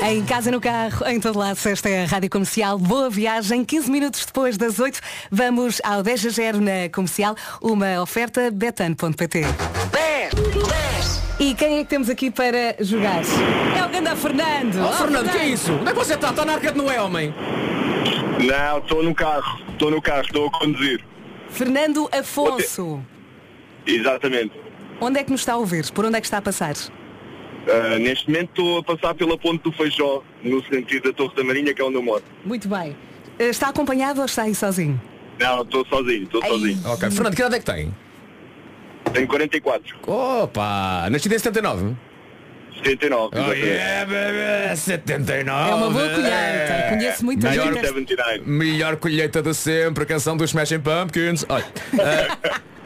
Em 0.02 0.22
casa, 0.24 0.50
no 0.50 0.60
carro, 0.60 1.06
em 1.06 1.18
todo 1.18 1.38
lado, 1.38 1.58
esta 1.64 1.88
é 1.88 2.04
a 2.04 2.06
Rádio 2.06 2.28
Comercial. 2.30 2.78
Boa 2.78 3.08
viagem. 3.08 3.64
15 3.64 3.90
minutos 3.90 4.26
depois 4.26 4.56
das 4.58 4.78
8, 4.78 5.00
vamos 5.32 5.80
ao 5.82 6.02
10 6.02 6.26
a 6.26 6.28
0 6.28 6.60
na 6.60 6.88
Comercial. 6.92 7.34
Uma 7.62 8.00
oferta 8.02 8.50
betano.pt. 8.50 9.40
10, 9.40 10.34
10. 10.34 11.22
E 11.40 11.54
quem 11.54 11.78
é 11.78 11.84
que 11.84 11.88
temos 11.90 12.08
aqui 12.10 12.30
para 12.30 12.76
jogar? 12.80 13.22
É 13.76 13.84
o 13.84 13.88
Ganda 13.88 14.14
Fernando. 14.16 14.76
Oh, 14.76 14.86
Olá, 14.86 14.92
Fernando, 14.98 15.30
que 15.30 15.38
é 15.38 15.48
isso? 15.48 15.72
Onde 15.72 15.88
é 15.88 15.92
que 15.92 15.98
você 15.98 16.14
está? 16.14 16.30
Está 16.30 16.44
na 16.44 16.52
arca 16.54 16.70
de 16.72 16.78
Noé, 16.78 17.00
homem. 17.00 17.34
Não, 18.44 18.78
estou 18.78 19.02
no 19.02 19.14
carro. 19.14 19.60
Estou 19.70 19.90
no 19.90 20.00
carro, 20.02 20.22
estou 20.22 20.46
a 20.46 20.50
conduzir. 20.50 21.04
Fernando 21.50 22.08
Afonso. 22.12 23.02
Exatamente. 23.86 24.52
Onde 25.00 25.20
é 25.20 25.24
que 25.24 25.30
nos 25.30 25.40
está 25.42 25.52
a 25.54 25.56
ouvir? 25.56 25.90
Por 25.92 26.04
onde 26.04 26.16
é 26.16 26.20
que 26.20 26.26
está 26.26 26.38
a 26.38 26.42
passar? 26.42 26.74
Ah, 27.68 27.98
neste 27.98 28.28
momento 28.28 28.48
estou 28.50 28.78
a 28.78 28.82
passar 28.82 29.14
pela 29.14 29.36
ponte 29.38 29.62
do 29.62 29.72
Feijó, 29.72 30.22
no 30.42 30.62
sentido 30.64 31.04
da 31.10 31.12
Torre 31.12 31.34
da 31.34 31.44
Marinha, 31.44 31.74
que 31.74 31.80
é 31.80 31.84
onde 31.84 31.96
eu 31.96 32.02
moro. 32.02 32.22
Muito 32.44 32.68
bem. 32.68 32.96
Eh, 33.38 33.48
Está 33.48 33.68
acompanhado 33.68 34.20
ou 34.20 34.26
está 34.26 34.42
aí 34.44 34.54
sozinho? 34.54 35.00
Não, 35.38 35.62
estou 35.62 35.84
sozinho, 35.86 36.22
estou 36.24 36.44
sozinho. 36.44 36.80
Ok. 36.86 37.10
Fernando, 37.10 37.34
que 37.34 37.42
idade 37.42 37.56
é 37.56 37.58
que 37.58 37.64
tem? 37.64 37.94
Tenho 39.12 39.28
44, 39.28 39.96
Opa! 40.06 41.08
Nascido 41.10 41.32
em 41.34 41.38
79? 41.38 41.94
79, 42.82 43.30
Oh 43.36 43.52
yeah, 43.52 44.04
baby! 44.04 44.76
79! 44.76 45.70
É 45.70 45.74
uma 45.74 45.90
boa 45.90 46.08
colheita. 46.08 46.86
Conheço 46.90 47.24
muita 47.24 47.50
Melhor, 47.50 47.72
gente. 47.74 47.86
79. 47.86 48.42
melhor 48.46 48.96
colheita 48.96 49.42
de 49.42 49.54
sempre, 49.54 50.04
canção 50.06 50.36
dos 50.36 50.50
Smashing 50.50 50.80
Pumpkins. 50.80 51.44
Olha, 51.48 51.64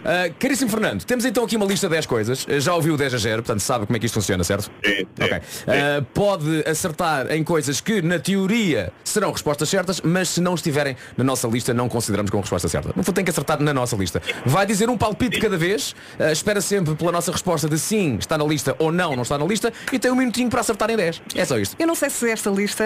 Ah, 0.04 0.30
caríssimo 0.38 0.70
Fernando, 0.70 1.04
temos 1.04 1.24
então 1.24 1.44
aqui 1.44 1.56
uma 1.56 1.66
lista 1.66 1.86
de 1.86 1.92
10 1.92 2.06
coisas. 2.06 2.46
Ah, 2.48 2.58
Já 2.58 2.74
ouviu 2.74 2.94
o 2.94 2.96
10 2.96 3.14
a 3.14 3.18
0, 3.18 3.42
portanto 3.42 3.60
sabe 3.60 3.86
como 3.86 3.96
é 3.96 4.00
que 4.00 4.06
isto 4.06 4.14
funciona, 4.14 4.42
certo? 4.44 4.70
Sim. 4.84 5.06
Ok. 5.20 5.40
Ah, 5.66 6.04
pode 6.14 6.64
acertar 6.66 7.30
em 7.32 7.44
coisas 7.44 7.80
que, 7.80 8.00
na 8.02 8.18
teoria, 8.18 8.92
serão 9.04 9.30
respostas 9.32 9.68
certas, 9.68 10.00
mas 10.00 10.28
se 10.30 10.40
não 10.40 10.54
estiverem 10.54 10.96
na 11.16 11.24
nossa 11.24 11.46
lista, 11.48 11.74
não 11.74 11.88
consideramos 11.88 12.30
como 12.30 12.40
resposta 12.42 12.68
certa. 12.68 12.88
No 12.96 13.02
fundo, 13.02 13.14
tem 13.14 13.24
que 13.24 13.30
acertar 13.30 13.60
na 13.60 13.74
nossa 13.74 13.96
lista. 13.96 14.22
Vai 14.46 14.66
dizer 14.66 14.88
um 14.88 14.96
palpite 14.96 15.38
cada 15.38 15.56
vez, 15.56 15.94
espera 16.32 16.60
sempre 16.60 16.94
pela 16.94 17.12
nossa 17.12 17.30
resposta 17.32 17.68
de 17.68 17.78
sim, 17.78 18.16
está 18.18 18.36
na 18.38 18.44
lista 18.44 18.74
ou 18.78 18.90
não, 18.90 19.14
não 19.14 19.22
está 19.22 19.36
na 19.38 19.44
lista, 19.44 19.72
e 19.92 19.98
tem 19.98 20.10
um 20.10 20.16
minutinho 20.16 20.48
para 20.48 20.60
acertar 20.60 20.90
em 20.90 20.96
10. 20.96 21.22
É 21.34 21.44
só 21.44 21.58
isto. 21.58 21.76
Eu 21.78 21.86
não 21.86 21.94
sei 21.94 22.10
se 22.10 22.28
esta 22.30 22.50
lista 22.50 22.84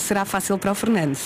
será 0.00 0.24
fácil 0.24 0.58
para 0.58 0.72
o 0.72 0.74
Fernando. 0.74 1.18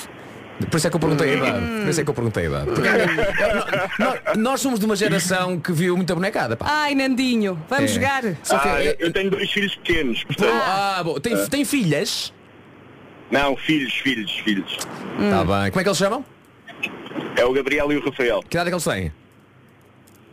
Por 0.71 0.77
isso 0.77 0.87
é 0.87 0.91
que 0.91 0.97
eu 0.97 1.01
perguntei 1.01 1.31
a 1.33 1.37
idade. 1.37 1.67
Por 1.83 1.89
isso 1.89 2.01
é 2.01 2.05
que 2.05 2.11
eu 2.11 2.15
perguntei 2.15 2.45
a 2.45 2.47
idade. 2.47 2.67
Porque, 2.71 2.89
eh, 2.89 3.89
nós, 3.99 4.21
nós 4.37 4.61
somos 4.61 4.79
de 4.79 4.87
uma 4.87 4.95
geração 4.97 5.59
que 5.59 5.73
viu 5.73 5.97
muita 5.97 6.15
bonecada. 6.15 6.57
Pá. 6.57 6.67
Ai, 6.69 6.95
Nandinho, 6.95 7.61
vamos 7.69 7.91
É. 7.91 7.95
jogar. 7.95 8.23
Só 8.43 8.59
que- 8.59 8.69
Ah, 8.69 8.85
eu 8.85 8.95
eu 9.01 9.13
tenho 9.13 9.31
dois 9.31 9.51
filhos 9.51 9.75
pequenos, 9.75 10.23
portanto. 10.25 10.51
Ah, 10.53 11.03
bom. 11.05 11.19
Tem, 11.19 11.37
tem 11.49 11.65
filhas? 11.65 12.33
Não, 13.31 13.57
filhos, 13.57 13.93
filhos, 13.95 14.31
filhos. 14.45 14.79
Está 15.19 15.39
bem. 15.45 15.71
Como 15.71 15.81
é 15.81 15.83
que 15.83 15.89
eles 15.89 15.99
chamam? 15.99 16.25
É 17.37 17.45
o 17.45 17.53
Gabriel 17.53 17.91
e 17.93 17.97
o 17.97 18.05
Rafael. 18.05 18.41
Que 18.49 18.57
idade 18.57 18.69
é 18.69 18.71
que 18.71 18.75
eles 18.75 18.85
têm? 18.85 19.13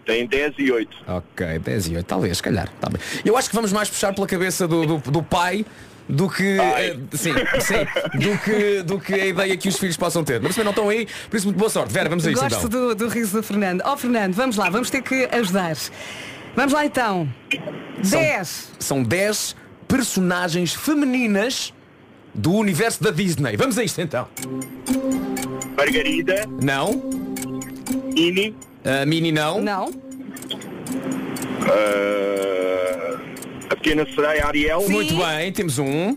Têm 0.05 0.25
10 0.27 0.53
e 0.57 0.71
8. 0.71 0.97
Ok, 1.07 1.60
10 1.60 1.88
e 1.88 1.95
8, 1.95 2.05
talvez, 2.05 2.38
se 2.38 2.43
calhar. 2.43 2.67
Tá 2.79 2.89
bem. 2.89 2.99
Eu 3.23 3.38
acho 3.38 3.49
que 3.49 3.55
vamos 3.55 3.71
mais 3.71 3.89
puxar 3.89 4.13
pela 4.13 4.27
cabeça 4.27 4.67
do, 4.67 4.86
do, 4.86 5.12
do 5.12 5.23
pai 5.23 5.65
do 6.12 6.30
que, 6.30 6.60
eh, 6.60 6.97
sim, 7.13 7.34
sim, 7.62 8.19
do 8.19 8.38
que 8.38 8.84
do 8.84 9.00
que 9.00 9.13
a 9.13 9.26
ideia 9.28 9.56
que 9.58 9.69
os 9.69 9.78
filhos 9.78 9.95
possam 9.97 10.24
ter. 10.24 10.41
Mas 10.41 10.52
também 10.56 10.65
não 10.65 10.71
estão 10.71 10.89
aí, 10.89 11.08
por 11.30 11.38
isso 11.38 11.47
muito 11.47 11.58
boa 11.58 11.69
sorte. 11.69 11.93
Vera, 11.93 12.10
vamos 12.10 12.28
a 12.28 12.32
isso 12.32 12.41
Gosto 12.41 12.67
então. 12.67 12.69
do, 12.69 12.95
do 12.95 13.08
riso 13.08 13.38
do 13.38 13.43
Fernando. 13.43 13.82
Ó 13.86 13.95
Fernando, 13.95 14.34
vamos 14.34 14.58
lá, 14.58 14.69
vamos 14.69 14.89
ter 14.89 15.02
que 15.02 15.28
ajudar. 15.32 15.76
Vamos 16.56 16.74
lá 16.74 16.86
então. 16.86 17.28
São- 18.04 18.19
10. 18.19 18.71
São 18.78 19.04
10 19.04 19.56
personagens 19.88 20.74
femininas 20.74 21.74
do 22.34 22.54
universo 22.54 23.02
da 23.04 23.12
Disney. 23.12 23.56
Vamos 23.56 23.78
a 23.78 23.84
isto 23.84 24.02
então. 24.02 24.28
Margarida, 25.78 26.45
Não. 26.62 27.02
Ini, 28.15 28.54
A 28.84 29.06
Mini 29.06 29.32
não. 29.32 29.62
Não. 29.62 29.89
ah, 31.67 33.11
a 33.71 33.75
pequena 33.75 34.05
sereia 34.13 34.45
Ariel. 34.45 34.88
Muito 34.89 35.15
bem, 35.15 35.51
temos 35.51 35.79
um. 35.79 36.15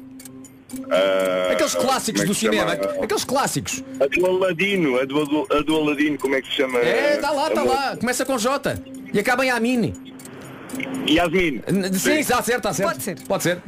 ah, 0.91 1.51
Aqueles 1.53 1.75
clássicos 1.75 2.25
do 2.25 2.31
é 2.33 2.35
se 2.35 2.41
cinema. 2.41 2.71
chama? 2.77 3.05
Aqueles 3.05 3.25
clássicos. 3.25 3.85
A 4.01 4.07
do 4.07 4.27
Aladino, 4.27 4.99
a 5.01 5.05
do, 5.05 5.47
a 5.51 5.61
do 5.63 5.77
Aladino, 5.77 6.19
como 6.19 6.35
é 6.35 6.43
que 6.43 6.49
se 6.49 6.55
chama? 6.55 6.79
É, 6.81 7.15
está 7.15 7.31
lá, 7.31 7.49
está 7.49 7.63
lá. 7.63 7.97
Começa 7.97 8.25
com 8.25 8.37
J. 8.39 8.77
E 9.13 9.19
acaba 9.19 9.45
em 9.47 9.51
Amini. 9.51 9.95
Yasmin. 11.09 11.63
Sim, 11.93 12.19
está 12.19 12.43
certo, 12.43 12.69
está 12.69 12.73
certo. 12.73 12.91
Pode 12.91 13.03
ser. 13.05 13.17
Pode 13.29 13.43
ser. 13.45 13.63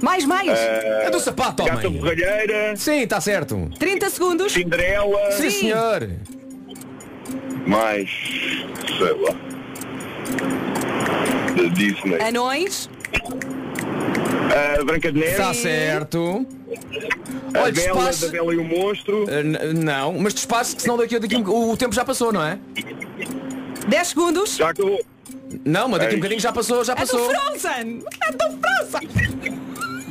Mais, 0.00 0.24
mais. 0.24 0.48
É 0.58 1.10
do 1.10 1.18
sapato, 1.20 1.64
Gata 1.64 1.88
homem. 1.88 2.00
Borralheira, 2.00 2.74
Sim, 2.76 3.00
está 3.02 3.20
certo. 3.20 3.68
30 3.78 4.08
segundos. 4.10 4.52
Cinderela, 4.52 5.32
Sim, 5.32 5.50
senhor. 5.50 6.08
mais, 7.66 8.08
sei 8.86 9.12
lá, 9.20 9.34
da 11.56 11.62
Disney. 11.74 12.22
Anões. 12.22 12.88
A 14.78 14.84
Branca 14.84 15.12
de 15.12 15.18
Neve, 15.20 15.32
Está 15.32 15.54
certo. 15.54 16.46
a 17.54 17.60
Olha, 17.62 17.72
Bela, 17.72 17.72
despacho. 17.72 18.26
da 18.26 18.28
Bela 18.32 18.54
e 18.54 18.56
o 18.56 18.64
Monstro. 18.64 19.24
Uh, 19.24 19.74
Não, 19.74 20.12
mas 20.18 20.34
despacho, 20.34 20.76
que 20.76 20.82
senão 20.82 20.96
daqui, 20.96 21.18
daqui 21.18 21.36
o, 21.36 21.70
o 21.70 21.76
tempo 21.76 21.94
já 21.94 22.04
passou, 22.04 22.32
não 22.32 22.42
é? 22.44 22.58
10 23.88 24.08
segundos. 24.08 24.56
Já 24.56 24.70
acabou. 24.70 25.00
Não, 25.64 25.88
mas 25.88 26.00
daqui 26.00 26.12
um 26.12 26.16
Ei. 26.16 26.20
bocadinho 26.20 26.40
já 26.40 26.52
passou, 26.52 26.84
já 26.84 26.92
É 26.92 26.96
do 26.96 26.98
passou. 27.00 27.28
Frozen. 27.30 28.02
É 28.26 28.32
do 28.32 28.58
Frozen. 28.60 29.08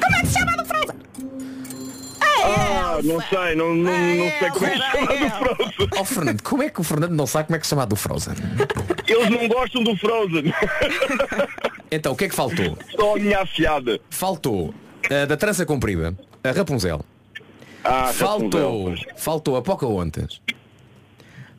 Como 0.02 0.16
é 0.16 0.22
que 0.22 0.28
se 0.28 0.34
chama 0.40 0.58
do 0.58 0.66
Frozen? 0.66 0.96
Ah, 2.42 3.00
não 3.04 3.22
sei, 3.22 3.56
não, 3.56 3.76
não, 3.76 3.92
não 3.92 4.32
sei 4.40 4.50
como 4.52 4.66
é 4.66 4.70
que 4.72 4.78
se 4.78 4.92
chama 4.92 5.08
do 5.16 5.30
Frozen. 5.56 5.90
Oh 6.00 6.06
Fernando, 6.06 6.42
como 6.44 6.64
é 6.64 6.70
que 6.70 6.80
o 6.82 6.84
Fernando 6.84 7.12
não 7.14 7.28
sabe 7.28 7.46
como 7.48 7.56
é 7.56 7.60
que 7.60 7.66
se 7.66 7.70
chama 7.70 7.86
do 7.86 7.96
Frozen? 7.96 8.34
Eles 9.08 9.30
não 9.30 9.48
gostam 9.48 9.84
do 9.84 9.96
Frozen. 9.98 10.54
Então, 11.92 12.14
o 12.14 12.16
que 12.16 12.26
é 12.26 12.30
que 12.30 12.36
faltou? 12.36 12.78
Só 12.96 13.16
a 13.16 13.20
minha 13.20 13.40
afiada. 13.42 14.00
Faltou 14.10 14.70
uh, 14.70 15.28
da 15.28 15.36
trança 15.36 15.66
comprida, 15.66 16.16
a 16.44 16.52
Rapunzel. 16.52 17.02
Ah, 17.84 18.12
Faltou, 18.14 18.90
Rapunzel. 18.90 19.14
faltou 19.18 19.56
a 19.58 19.62
Pocahontas. 19.62 20.42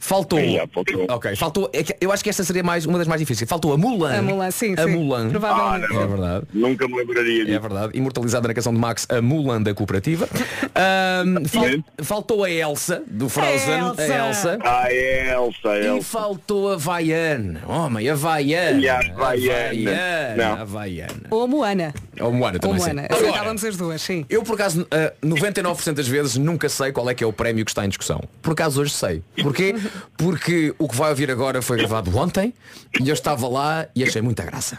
Faltou. 0.03 0.39
A 0.39 0.67
Pocahontas. 0.67 1.15
Ok, 1.17 1.37
faltou. 1.37 1.71
é 1.75 1.85
Eu 2.01 2.11
acho 2.11 2.25
que 2.25 2.31
esta 2.31 2.43
seria 2.43 2.63
mais 2.63 2.87
uma 2.87 2.97
das 2.99 3.07
mais 3.07 3.21
difíceis. 3.21 3.49
Faltou 3.49 3.73
a 3.73 3.77
Mulan. 3.77 4.19
A 4.19 4.23
Mulan, 4.23 4.51
sim, 4.51 4.75
A 4.79 4.85
sim. 4.85 4.91
Mulan. 4.97 5.29
Provavelmente. 5.29 5.95
É 5.95 6.07
verdade. 6.07 6.47
Nunca 6.55 6.89
me 6.89 6.97
lembraria 6.97 7.43
É 7.43 7.45
disso. 7.45 7.61
verdade, 7.61 7.99
imortalizada 7.99 8.49
na 8.49 8.55
canção 8.55 8.73
de 8.73 8.79
Max, 8.79 9.07
a 9.11 9.21
Mulan 9.21 9.63
da 9.63 9.75
cooperativa. 9.75 10.27
Ahm, 10.75 11.45
fal- 11.47 11.65
faltou 12.05 12.45
a 12.45 12.51
Elsa, 12.51 13.03
do 13.07 13.29
Frozen, 13.29 13.79
Elsa. 13.79 14.03
a 14.03 14.29
Elsa. 14.29 14.59
Ah, 14.65 14.85
é 14.89 15.33
Elsa, 15.35 15.77
E 15.79 15.87
Elsa. 15.87 16.09
faltou 16.09 16.73
a 16.73 16.77
Vaiana. 16.77 17.61
Homem, 17.69 18.09
a 18.09 18.15
Vaiana. 18.15 18.81
E 18.81 18.89
a 18.89 18.97
A 18.97 19.01
Havaiana. 19.01 20.61
Havaiana. 20.61 21.13
Não. 21.29 21.31
A. 21.31 21.35
Ou 21.37 21.43
a 21.43 21.47
Moana. 21.47 21.95
Ou 22.21 22.33
Moana 22.33 22.57
Ou 22.57 22.61
também. 22.61 22.79
Moana. 22.79 23.03
sim. 23.03 23.07
Agora, 23.11 23.29
Aceitávamos 23.29 23.65
as 23.65 23.77
duas, 23.77 24.03
sim. 24.03 24.27
eu 24.29 24.43
por 24.43 24.55
acaso, 24.55 24.87
ah, 24.91 25.13
99% 25.25 25.93
das 25.95 26.09
vezes 26.09 26.37
nunca 26.37 26.69
sei 26.69 26.93
qual 26.93 27.09
é 27.09 27.15
que 27.15 27.25
é 27.25 27.27
o 27.27 27.33
prémio 27.33 27.65
que 27.65 27.71
está 27.71 27.85
em 27.85 27.89
discussão. 27.89 28.21
Por 28.43 28.53
acaso 28.53 28.81
hoje 28.81 28.93
sei. 28.93 29.23
Porquê? 29.43 29.75
Porque 30.17 30.75
o 30.79 30.89
que 30.89 30.97
vai 30.97 31.11
ouvir 31.11 31.31
agora 31.31 31.63
foi 31.63 31.79
gravado 31.79 32.17
ontem 32.17 32.53
e 33.01 33.09
eu 33.09 33.15
estava 33.15 33.49
lá 33.49 33.87
e 33.95 34.03
achei 34.05 34.21
muita 34.23 34.45
graça. 34.45 34.79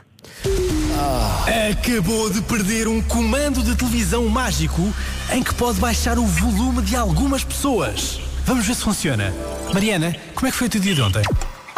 Acabou 1.72 2.30
de 2.30 2.42
perder 2.42 2.88
um 2.88 3.02
comando 3.02 3.64
de 3.64 3.76
televisão 3.76 4.28
mágico 4.28 4.94
em 5.32 5.44
que 5.44 5.54
pode 5.56 5.80
baixar 5.80 6.18
o 6.20 6.26
volume 6.26 6.82
de 6.82 6.96
algumas 6.96 7.44
pessoas. 7.44 8.20
Vamos 8.46 8.66
ver 8.66 8.76
se 8.76 8.84
funciona. 8.84 9.34
Mariana, 9.74 10.16
como 10.36 10.48
é 10.48 10.52
que 10.52 10.58
foi 10.58 10.68
o 10.68 10.70
teu 10.70 10.82
dia 10.82 10.96
de 10.96 11.02
ontem? 11.02 11.22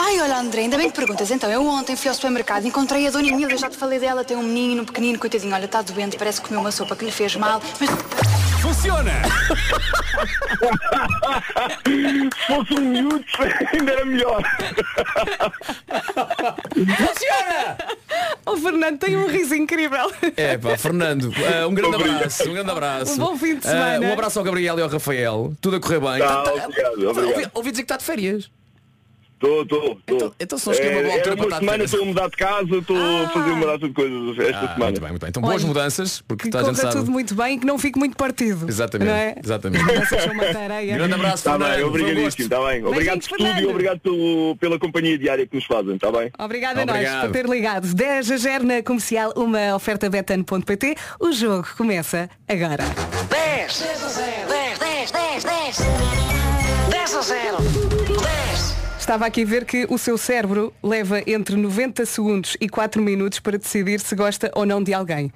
Ai, 0.05 0.19
olha 0.19 0.37
André, 0.37 0.61
ainda 0.63 0.77
bem 0.77 0.89
que 0.89 0.95
perguntas. 0.95 1.31
Então, 1.31 1.49
eu 1.49 1.65
ontem 1.65 1.95
fui 1.95 2.09
ao 2.09 2.15
supermercado, 2.15 2.65
encontrei 2.67 3.07
a 3.07 3.11
Dona 3.11 3.27
Emília, 3.27 3.57
já 3.57 3.69
te 3.69 3.77
falei 3.77 3.99
dela, 3.99 4.23
tem 4.23 4.35
um 4.35 4.43
menino 4.43 4.85
pequenino, 4.85 5.17
coitadinho, 5.17 5.53
olha, 5.53 5.65
está 5.65 5.81
doente, 5.81 6.17
parece 6.17 6.41
que 6.41 6.47
comeu 6.47 6.59
uma 6.61 6.71
sopa 6.71 6.95
que 6.95 7.05
lhe 7.05 7.11
fez 7.11 7.35
mal, 7.35 7.61
mas 7.79 7.89
Funciona! 8.61 9.11
Se 11.83 12.29
fosse 12.47 12.73
um 12.75 12.79
miúdo, 12.81 13.25
ainda 13.73 13.91
era 13.91 14.05
melhor. 14.05 14.41
Funciona! 16.71 17.77
O 18.45 18.55
Fernando 18.57 18.99
tem 18.99 19.17
um 19.17 19.27
riso 19.27 19.53
incrível. 19.53 20.09
É 20.37 20.57
pá, 20.57 20.77
Fernando, 20.77 21.29
ah, 21.61 21.67
um 21.67 21.73
grande 21.73 21.95
Obrigado. 21.95 22.15
abraço, 22.19 22.49
um 22.49 22.53
grande 22.53 22.71
abraço. 22.71 23.13
Um 23.13 23.17
bom 23.17 23.37
fim 23.37 23.55
de 23.57 23.67
Ah, 23.67 23.71
semana. 23.71 24.07
um 24.07 24.13
abraço 24.13 24.39
ao 24.39 24.45
Gabriel 24.45 24.79
e 24.79 24.81
ao 24.81 24.87
Rafael. 24.89 25.53
Tudo 25.59 25.75
a 25.75 25.79
correr 25.81 25.99
bem. 25.99 26.19
Tá, 26.19 26.27
Tá- 26.43 26.43
tá- 26.43 26.51
obrigado, 26.67 26.93
obrigado. 26.93 27.27
Ouvi, 27.27 27.47
ouvi 27.53 27.71
dizer 27.71 27.83
que 27.83 27.85
está 27.93 27.97
de 27.97 28.05
férias. 28.05 28.49
Estou, 29.43 29.61
estou, 29.63 29.79
Então- 30.05 30.15
estou. 30.17 30.35
então 30.39 30.57
só 30.57 30.71
escolhi 30.71 30.89
uma 30.93 31.01
boa 31.01 31.13
É, 31.13 31.17
altura 31.17 31.33
é 31.33 31.37
para 31.47 31.57
semana 31.59 31.83
estou 31.83 32.01
a 32.01 32.05
mudar 32.05 32.29
de 32.29 32.37
casa, 32.37 32.75
estou 32.77 32.95
a 32.97 33.29
fazer 33.29 33.51
uma 33.51 33.65
data 33.65 33.87
de 33.89 33.93
coisas 33.93 34.39
esta 34.39 34.57
Ah, 34.57 34.73
semana. 34.73 34.85
muito 34.85 35.01
bem, 35.01 35.09
muito 35.09 35.21
bem. 35.21 35.29
Então 35.29 35.41
boas 35.41 35.55
Olha, 35.55 35.67
mudanças, 35.67 36.21
porque 36.21 36.43
Que 36.45 36.49
toda 36.49 36.63
a 36.63 36.67
gente 36.67 36.79
sabe. 36.79 36.95
tudo 36.95 37.11
muito 37.11 37.35
bem 37.35 37.55
e 37.55 37.59
que 37.59 37.65
não 37.65 37.77
fique 37.77 37.99
muito 37.99 38.15
partido. 38.15 38.65
Exatamente, 38.69 39.11
é? 39.11 39.35
exatamente. 39.43 39.83
Grande 39.83 41.13
abraço, 41.13 41.35
Está 41.35 41.51
Fernando. 41.51 41.69
Tá 41.69 41.75
bem, 41.75 41.83
obrigadíssimo, 41.83 42.43
está 42.45 42.65
bem. 42.67 42.85
Obrigado 42.85 43.19
por 43.27 43.37
tudo 43.37 43.59
e 43.59 43.65
obrigado 43.65 43.99
pelo, 43.99 44.55
pela 44.61 44.79
companhia 44.79 45.17
diária 45.17 45.45
que 45.45 45.55
nos 45.57 45.65
fazem, 45.65 45.95
está 45.95 46.09
bem? 46.09 46.31
Obrigada 46.39 46.81
a 46.83 46.85
nós 46.85 47.09
por 47.21 47.31
ter 47.31 47.45
ligado. 47.45 47.93
10 47.93 48.31
a 48.31 48.37
0 48.37 48.63
na 48.63 48.81
comercial, 48.81 49.33
uma 49.35 49.75
oferta 49.75 50.09
betano.pt. 50.09 50.95
O 51.19 51.33
jogo 51.33 51.67
começa 51.75 52.29
agora. 52.47 52.83
10 53.29 53.79
10 53.79 54.79
10 54.79 55.11
10 55.11 55.43
10 55.43 55.77
10 56.89 57.15
a 57.15 57.21
0 57.21 57.57
10 57.57 57.82
Estava 59.03 59.25
aqui 59.25 59.43
a 59.43 59.45
ver 59.45 59.65
que 59.65 59.85
o 59.89 59.97
seu 59.97 60.17
cérebro 60.17 60.73
leva 60.81 61.21
entre 61.27 61.57
90 61.57 62.05
segundos 62.05 62.55
e 62.61 62.69
4 62.69 63.01
minutos 63.01 63.37
para 63.37 63.57
decidir 63.57 63.99
se 63.99 64.15
gosta 64.15 64.49
ou 64.55 64.65
não 64.65 64.81
de 64.81 64.93
alguém. 64.93 65.29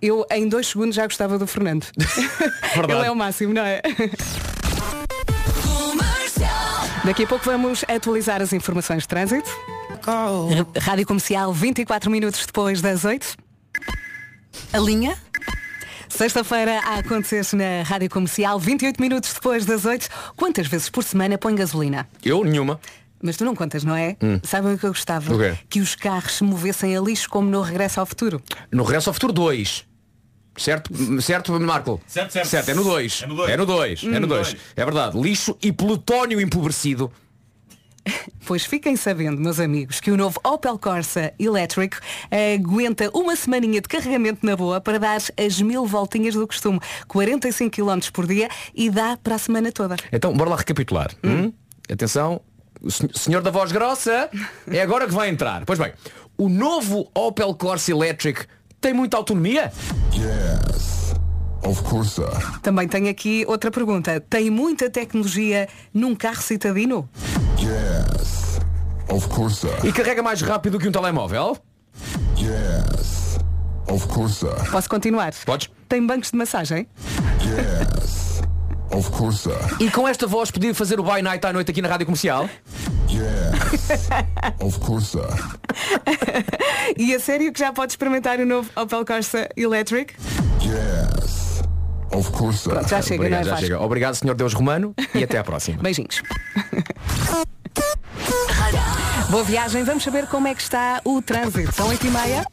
Eu 0.00 0.24
em 0.30 0.48
2 0.48 0.66
segundos 0.66 0.94
já 0.96 1.04
gostava 1.04 1.38
do 1.38 1.46
Fernando. 1.46 1.86
Ele 2.88 3.06
é 3.06 3.10
o 3.10 3.14
máximo, 3.14 3.52
não 3.52 3.66
é? 3.66 3.82
Daqui 7.04 7.24
a 7.24 7.26
pouco 7.26 7.44
vamos 7.44 7.84
atualizar 7.86 8.40
as 8.40 8.54
informações 8.54 9.02
de 9.02 9.08
trânsito. 9.08 9.50
Rádio 10.80 11.06
Comercial 11.06 11.52
24 11.52 12.10
minutos 12.10 12.46
depois 12.46 12.80
das 12.80 13.04
8. 13.04 13.36
A 14.72 14.78
linha. 14.78 15.18
Sexta-feira 16.08 16.78
a 16.80 16.98
acontecer 16.98 17.44
na 17.56 17.82
Rádio 17.82 18.08
Comercial, 18.10 18.58
28 18.58 19.00
minutos 19.00 19.32
depois 19.32 19.64
das 19.64 19.84
8. 19.84 20.08
Quantas 20.36 20.66
vezes 20.66 20.90
por 20.90 21.02
semana 21.02 21.38
põe 21.38 21.54
gasolina? 21.54 22.06
Eu, 22.22 22.44
nenhuma. 22.44 22.78
Mas 23.22 23.36
tu 23.36 23.44
não 23.44 23.54
contas, 23.54 23.84
não 23.84 23.94
é? 23.94 24.16
Sabem 24.42 24.74
o 24.74 24.78
que 24.78 24.84
eu 24.84 24.90
gostava? 24.90 25.32
O 25.32 25.38
quê? 25.38 25.56
Que 25.70 25.80
os 25.80 25.94
carros 25.94 26.34
se 26.34 26.44
movessem 26.44 26.96
a 26.96 27.00
lixo 27.00 27.28
como 27.30 27.48
no 27.48 27.62
Regresso 27.62 28.00
ao 28.00 28.06
Futuro. 28.06 28.42
No 28.70 28.82
Regresso 28.82 29.10
ao 29.10 29.14
Futuro 29.14 29.32
2. 29.32 29.86
Certo, 30.56 31.22
certo, 31.22 31.58
Marco? 31.60 32.00
Certo, 32.06 32.32
certo. 32.32 32.48
Certo, 32.48 32.70
é 32.70 32.74
no 32.74 32.84
2. 32.84 33.22
É 33.22 33.26
no 33.26 33.34
dois. 33.34 33.50
É 33.50 33.56
no 33.56 33.66
2. 33.66 34.04
É 34.04 34.20
no 34.20 34.26
2. 34.26 34.56
É 34.76 34.84
verdade. 34.84 35.18
Lixo 35.18 35.56
e 35.62 35.72
plutónio 35.72 36.40
empobrecido. 36.40 37.10
Pois 38.44 38.64
fiquem 38.64 38.96
sabendo, 38.96 39.40
meus 39.40 39.60
amigos, 39.60 40.00
que 40.00 40.10
o 40.10 40.16
novo 40.16 40.38
Opel 40.44 40.76
Corsa 40.76 41.32
elétrico 41.38 41.98
aguenta 42.30 43.08
uma 43.14 43.36
semaninha 43.36 43.80
de 43.80 43.86
carregamento 43.86 44.44
na 44.44 44.56
boa 44.56 44.80
para 44.80 44.98
dar 44.98 45.20
as 45.38 45.60
mil 45.60 45.86
voltinhas 45.86 46.34
do 46.34 46.44
costume, 46.44 46.80
45 47.06 47.70
km 47.70 48.00
por 48.12 48.26
dia 48.26 48.48
e 48.74 48.90
dá 48.90 49.16
para 49.16 49.36
a 49.36 49.38
semana 49.38 49.70
toda. 49.70 49.94
Então, 50.12 50.32
bora 50.34 50.50
lá 50.50 50.56
recapitular. 50.56 51.12
Hum? 51.22 51.52
Atenção, 51.90 52.40
o 52.82 52.90
sen- 52.90 53.08
senhor 53.14 53.42
da 53.42 53.50
voz 53.50 53.70
grossa 53.72 54.28
é 54.70 54.80
agora 54.82 55.06
que 55.06 55.14
vai 55.14 55.28
entrar. 55.28 55.64
Pois 55.64 55.78
bem, 55.78 55.92
o 56.36 56.48
novo 56.48 57.08
Opel 57.14 57.54
Corsa 57.54 57.90
Electric 57.92 58.44
tem 58.80 58.92
muita 58.92 59.16
autonomia? 59.16 59.72
Yes, 60.12 61.14
of 61.64 61.82
course. 61.82 62.10
sir. 62.14 62.60
Também 62.60 62.88
tenho 62.88 63.08
aqui 63.08 63.44
outra 63.46 63.70
pergunta. 63.70 64.20
Tem 64.20 64.50
muita 64.50 64.90
tecnologia 64.90 65.68
num 65.94 66.14
carro 66.14 66.42
citadino? 66.42 67.08
Yes, 67.58 68.58
of 69.08 69.28
course. 69.28 69.60
sir. 69.60 69.84
E 69.86 69.92
carrega 69.92 70.22
mais 70.22 70.42
rápido 70.42 70.78
que 70.78 70.88
um 70.88 70.92
telemóvel? 70.92 71.56
Yes, 72.36 73.38
of 73.88 74.06
course. 74.08 74.36
sir. 74.40 74.70
Posso 74.70 74.88
continuar? 74.88 75.32
Podes. 75.44 75.70
Tem 75.88 76.04
bancos 76.04 76.30
de 76.30 76.36
massagem? 76.38 76.86
Yes, 77.44 78.31
of 78.92 79.10
course. 79.10 79.42
sir. 79.42 79.58
E 79.80 79.90
com 79.90 80.06
esta 80.06 80.26
voz 80.26 80.50
podia 80.50 80.74
fazer 80.74 81.00
o 81.00 81.02
by 81.02 81.22
night 81.22 81.44
à 81.46 81.52
noite 81.52 81.70
aqui 81.70 81.82
na 81.82 81.88
rádio 81.88 82.06
comercial? 82.06 82.48
Yes, 83.08 84.08
of 84.60 84.78
course. 84.80 85.10
sir. 85.12 85.28
E 86.96 87.14
a 87.14 87.20
sério 87.20 87.52
que 87.52 87.58
já 87.58 87.72
pode 87.72 87.92
experimentar 87.92 88.38
o 88.40 88.46
novo 88.46 88.70
Opel 88.76 89.04
Corsa 89.04 89.48
Electric? 89.56 90.14
Yes, 90.62 91.62
of 92.12 92.30
course. 92.32 92.60
sir. 92.60 92.88
Já 92.88 93.02
chega, 93.02 93.16
Obrigado, 93.22 93.40
é 93.40 93.50
já 93.50 93.56
chega. 93.56 93.80
Obrigado, 93.80 94.14
senhor 94.14 94.34
Deus 94.34 94.52
Romano, 94.54 94.94
e 95.14 95.22
até 95.24 95.38
à 95.38 95.44
próxima. 95.44 95.80
Beijinhos. 95.82 96.22
Boa 99.30 99.44
viagem, 99.44 99.82
vamos 99.82 100.02
saber 100.04 100.26
como 100.26 100.46
é 100.46 100.54
que 100.54 100.60
está 100.62 101.00
o 101.04 101.22
trânsito. 101.22 101.72
São 101.72 101.88
8 101.88 102.06
e 102.06 102.10
meia. 102.10 102.46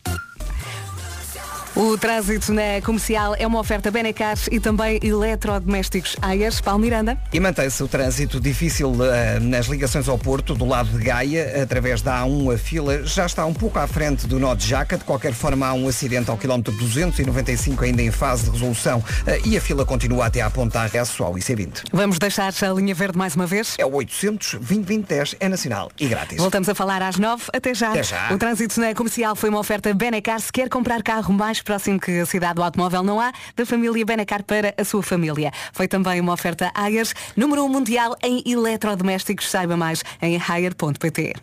O 1.80 1.98
trânsito 1.98 2.52
na 2.52 2.82
comercial 2.84 3.34
é 3.40 3.48
uma 3.48 3.58
oferta 3.58 3.90
Benecar 3.90 4.36
e 4.52 4.60
também 4.60 5.00
eletrodomésticos 5.02 6.18
Ayers. 6.22 6.60
Paulo 6.60 6.82
Miranda. 6.82 7.18
E 7.32 7.40
mantém-se 7.40 7.82
o 7.82 7.88
trânsito 7.88 8.38
difícil 8.38 8.94
eh, 9.02 9.40
nas 9.40 9.68
ligações 9.68 10.10
ao 10.10 10.18
Porto, 10.18 10.54
do 10.54 10.66
lado 10.66 10.90
de 10.90 11.02
Gaia, 11.02 11.64
através 11.64 12.02
da 12.02 12.22
A1 12.26 12.54
a 12.54 12.58
fila 12.58 13.06
já 13.06 13.26
está 13.26 13.46
um 13.46 13.54
pouco 13.54 13.80
à 13.80 13.88
frente 13.88 14.28
do 14.28 14.38
nó 14.38 14.56
de 14.56 14.68
Jaca. 14.68 14.98
De 14.98 15.06
qualquer 15.06 15.32
forma, 15.32 15.68
há 15.68 15.74
um 15.74 15.88
acidente 15.88 16.30
ao 16.30 16.38
quilómetro 16.38 16.74
295 16.76 17.86
ainda 17.86 18.02
em 18.02 18.12
fase 18.12 18.44
de 18.44 18.50
resolução 18.50 19.02
eh, 19.26 19.40
e 19.46 19.56
a 19.56 19.62
fila 19.62 19.86
continua 19.86 20.26
até 20.26 20.42
à 20.42 20.50
ponta 20.50 20.82
acesso 20.82 21.24
ao 21.24 21.36
IC20. 21.36 21.84
Vamos 21.94 22.20
deixar 22.20 22.52
a 22.62 22.74
linha 22.74 22.94
verde 22.94 23.18
mais 23.18 23.36
uma 23.36 23.48
vez. 23.48 23.76
É 23.78 23.86
o 23.86 23.94
800 23.94 24.56
2010 24.56 25.38
é 25.40 25.48
nacional 25.48 25.90
e 25.98 26.10
grátis. 26.10 26.40
Voltamos 26.40 26.68
a 26.68 26.76
falar 26.76 27.02
às 27.02 27.16
9. 27.16 27.44
Até 27.54 27.74
já. 27.74 27.92
Até 27.92 28.04
já. 28.04 28.34
O 28.34 28.38
trânsito 28.38 28.82
na 28.82 28.94
comercial 28.94 29.34
foi 29.34 29.50
uma 29.50 29.60
oferta 29.60 29.94
Benecar. 29.94 30.42
Se 30.42 30.52
quer 30.52 30.68
comprar 30.68 31.02
carro 31.02 31.34
mais 31.34 31.62
próximo 31.70 32.00
que 32.00 32.20
a 32.20 32.26
cidade 32.26 32.56
do 32.56 32.64
automóvel 32.64 33.04
não 33.04 33.22
há, 33.22 33.32
da 33.56 33.64
família 33.64 34.04
Benecar 34.04 34.44
para 34.44 34.74
a 34.76 34.84
sua 34.84 35.04
família. 35.04 35.52
Foi 35.72 35.88
também 35.88 36.20
uma 36.20 36.34
oferta 36.34 36.72
Ayers, 36.74 37.14
número 37.38 37.64
1 37.64 37.70
mundial 37.70 38.18
em 38.24 38.42
eletrodomésticos. 38.44 39.48
Saiba 39.48 39.78
mais 39.78 40.04
em 40.20 40.36
hire.pt. 40.36 41.36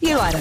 E 0.00 0.10
agora? 0.10 0.38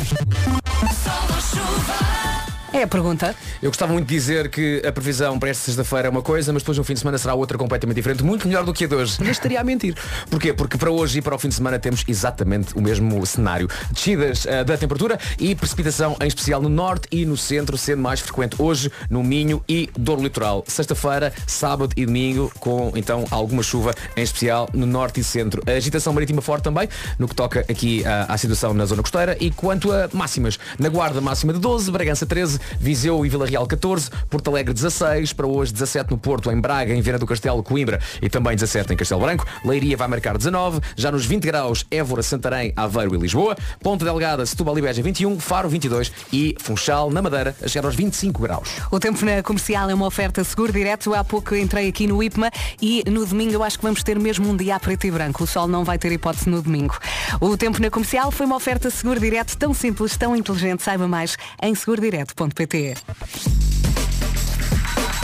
É 2.73 2.81
a 2.81 2.87
pergunta. 2.87 3.35
Eu 3.61 3.69
gostava 3.69 3.93
muito 3.93 4.07
de 4.07 4.15
dizer 4.15 4.49
que 4.49 4.81
a 4.83 4.91
previsão 4.91 5.37
para 5.37 5.49
esta 5.49 5.63
sexta-feira 5.63 6.07
é 6.07 6.09
uma 6.09 6.23
coisa, 6.23 6.51
mas 6.51 6.63
depois 6.63 6.75
no 6.75 6.83
fim 6.83 6.95
de 6.95 7.01
semana 7.01 7.19
será 7.19 7.35
outra 7.35 7.55
completamente 7.55 7.97
diferente, 7.97 8.23
muito 8.23 8.47
melhor 8.47 8.65
do 8.65 8.73
que 8.73 8.85
a 8.85 8.87
de 8.87 8.95
hoje. 8.95 9.17
Mas 9.19 9.29
estaria 9.29 9.61
a 9.61 9.63
mentir. 9.63 9.95
Porquê? 10.27 10.51
Porque 10.51 10.75
para 10.75 10.89
hoje 10.89 11.19
e 11.19 11.21
para 11.21 11.35
o 11.35 11.37
fim 11.37 11.49
de 11.49 11.53
semana 11.53 11.77
temos 11.77 12.03
exatamente 12.07 12.73
o 12.75 12.81
mesmo 12.81 13.23
cenário. 13.27 13.69
Descidas 13.91 14.47
eh, 14.47 14.63
da 14.63 14.75
temperatura 14.75 15.19
e 15.37 15.53
precipitação, 15.53 16.17
em 16.19 16.25
especial 16.25 16.63
no 16.63 16.67
norte 16.67 17.07
e 17.11 17.27
no 17.27 17.37
centro, 17.37 17.77
sendo 17.77 18.01
mais 18.01 18.19
frequente 18.21 18.55
hoje 18.57 18.91
no 19.07 19.23
Minho 19.23 19.63
e 19.69 19.91
Douro 19.95 20.23
Litoral. 20.23 20.63
Sexta-feira, 20.67 21.31
sábado 21.45 21.93
e 21.95 22.07
domingo, 22.07 22.51
com 22.59 22.91
então 22.95 23.23
alguma 23.29 23.61
chuva, 23.61 23.93
em 24.17 24.23
especial 24.23 24.67
no 24.73 24.87
norte 24.87 25.19
e 25.19 25.23
centro. 25.23 25.61
A 25.67 25.73
agitação 25.73 26.11
marítima 26.11 26.41
forte 26.41 26.63
também, 26.63 26.89
no 27.19 27.27
que 27.27 27.35
toca 27.35 27.59
aqui 27.69 28.03
à, 28.03 28.33
à 28.33 28.37
situação 28.39 28.73
na 28.73 28.87
zona 28.87 29.03
costeira. 29.03 29.37
E 29.39 29.51
quanto 29.51 29.91
a 29.91 30.09
máximas, 30.11 30.57
na 30.79 30.89
Guarda 30.89 31.21
máxima 31.21 31.53
de 31.53 31.59
12, 31.59 31.91
Bragança 31.91 32.25
13, 32.25 32.62
Viseu 32.79 33.25
e 33.25 33.29
Vila 33.29 33.45
Real 33.45 33.65
14, 33.65 34.09
Porto 34.29 34.49
Alegre 34.49 34.73
16, 34.73 35.33
para 35.33 35.47
hoje 35.47 35.73
17 35.73 36.11
no 36.11 36.17
Porto, 36.17 36.51
em 36.51 36.59
Braga, 36.59 36.93
em 36.93 37.01
Viana 37.01 37.19
do 37.19 37.25
Castelo, 37.25 37.63
Coimbra 37.63 37.99
e 38.21 38.29
também 38.29 38.55
17 38.55 38.93
em 38.93 38.97
Castelo 38.97 39.21
Branco, 39.21 39.45
Leiria 39.63 39.97
vai 39.97 40.07
marcar 40.07 40.37
19, 40.37 40.79
já 40.95 41.11
nos 41.11 41.25
20 41.25 41.43
graus 41.43 41.85
Évora, 41.89 42.23
Santarém, 42.23 42.73
Aveiro 42.75 43.15
e 43.15 43.17
Lisboa, 43.17 43.55
Ponta 43.81 44.05
Delgada, 44.05 44.45
Setúbal 44.45 44.77
e 44.77 44.81
Beja 44.81 45.01
21, 45.01 45.39
Faro 45.39 45.69
22 45.69 46.11
e 46.31 46.55
Funchal, 46.59 47.11
na 47.11 47.21
Madeira, 47.21 47.55
a 47.63 47.67
chegar 47.67 47.85
aos 47.85 47.95
25 47.95 48.41
graus. 48.41 48.69
O 48.91 48.99
tempo 48.99 49.23
na 49.25 49.41
comercial 49.43 49.89
é 49.89 49.93
uma 49.93 50.05
oferta 50.05 50.43
seguro 50.43 50.71
direto. 50.71 51.13
Há 51.13 51.23
pouco 51.23 51.55
entrei 51.55 51.87
aqui 51.87 52.07
no 52.07 52.21
IPMA 52.21 52.51
e 52.81 53.03
no 53.09 53.25
domingo 53.25 53.53
eu 53.53 53.63
acho 53.63 53.77
que 53.77 53.83
vamos 53.83 54.03
ter 54.03 54.19
mesmo 54.19 54.49
um 54.49 54.55
dia 54.55 54.79
preto 54.79 55.05
e 55.05 55.11
branco. 55.11 55.43
O 55.43 55.47
sol 55.47 55.67
não 55.67 55.83
vai 55.83 55.97
ter 55.97 56.11
hipótese 56.11 56.49
no 56.49 56.61
domingo. 56.61 56.97
O 57.39 57.57
tempo 57.57 57.81
na 57.81 57.89
comercial 57.89 58.31
foi 58.31 58.45
uma 58.45 58.55
oferta 58.55 58.89
seguro 58.89 59.19
direto 59.19 59.57
tão 59.57 59.73
simples, 59.73 60.17
tão 60.17 60.35
inteligente. 60.35 60.83
Saiba 60.83 61.07
mais 61.07 61.37
em 61.61 61.73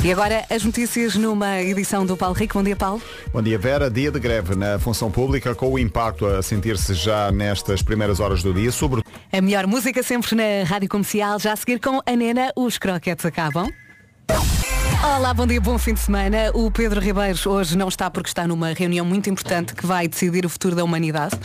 E 0.04 0.12
agora 0.12 0.46
as 0.50 0.64
notícias 0.64 1.16
numa 1.16 1.62
edição 1.62 2.06
do 2.06 2.16
Paulo 2.16 2.34
Rico. 2.34 2.54
Bom 2.54 2.64
dia, 2.64 2.76
Paulo. 2.76 3.02
Bom 3.34 3.42
dia, 3.42 3.60
Vera. 3.60 3.92
Dia 3.92 4.10
de 4.10 4.20
greve 4.20 4.56
na 4.56 4.80
função 4.80 5.12
pública, 5.12 5.54
com 5.54 5.74
o 5.74 5.78
impacto 5.78 6.26
a 6.26 6.42
sentir-se 6.42 6.94
já 6.94 7.30
nestas 7.32 7.82
primeiras 7.82 8.22
horas 8.22 8.42
do 8.42 8.54
dia, 8.54 8.72
sobre 8.72 9.04
A 9.32 9.42
melhor 9.42 9.68
música 9.68 10.02
sempre 10.02 10.36
na 10.36 10.64
rádio 10.66 10.88
comercial. 10.88 11.38
Já 11.38 11.52
a 11.52 11.56
seguir 11.58 11.80
com 11.80 12.02
a 12.06 12.16
Nena, 12.16 12.52
os 12.56 12.78
croquetes 12.78 13.26
acabam. 13.26 13.70
Olá, 15.04 15.34
bom 15.34 15.48
dia, 15.48 15.60
bom 15.60 15.78
fim 15.80 15.94
de 15.96 16.00
semana. 16.02 16.52
O 16.54 16.70
Pedro 16.70 17.00
Ribeiros 17.02 17.46
hoje 17.48 17.76
não 17.76 17.88
está 17.88 18.12
porque 18.12 18.30
está 18.30 18.48
numa 18.48 18.74
reunião 18.74 19.04
muito 19.04 19.28
importante 19.28 19.74
que 19.74 19.86
vai 19.88 20.08
decidir 20.08 20.46
o 20.46 20.50
futuro 20.50 20.76
da 20.76 20.84
humanidade. 20.84 21.36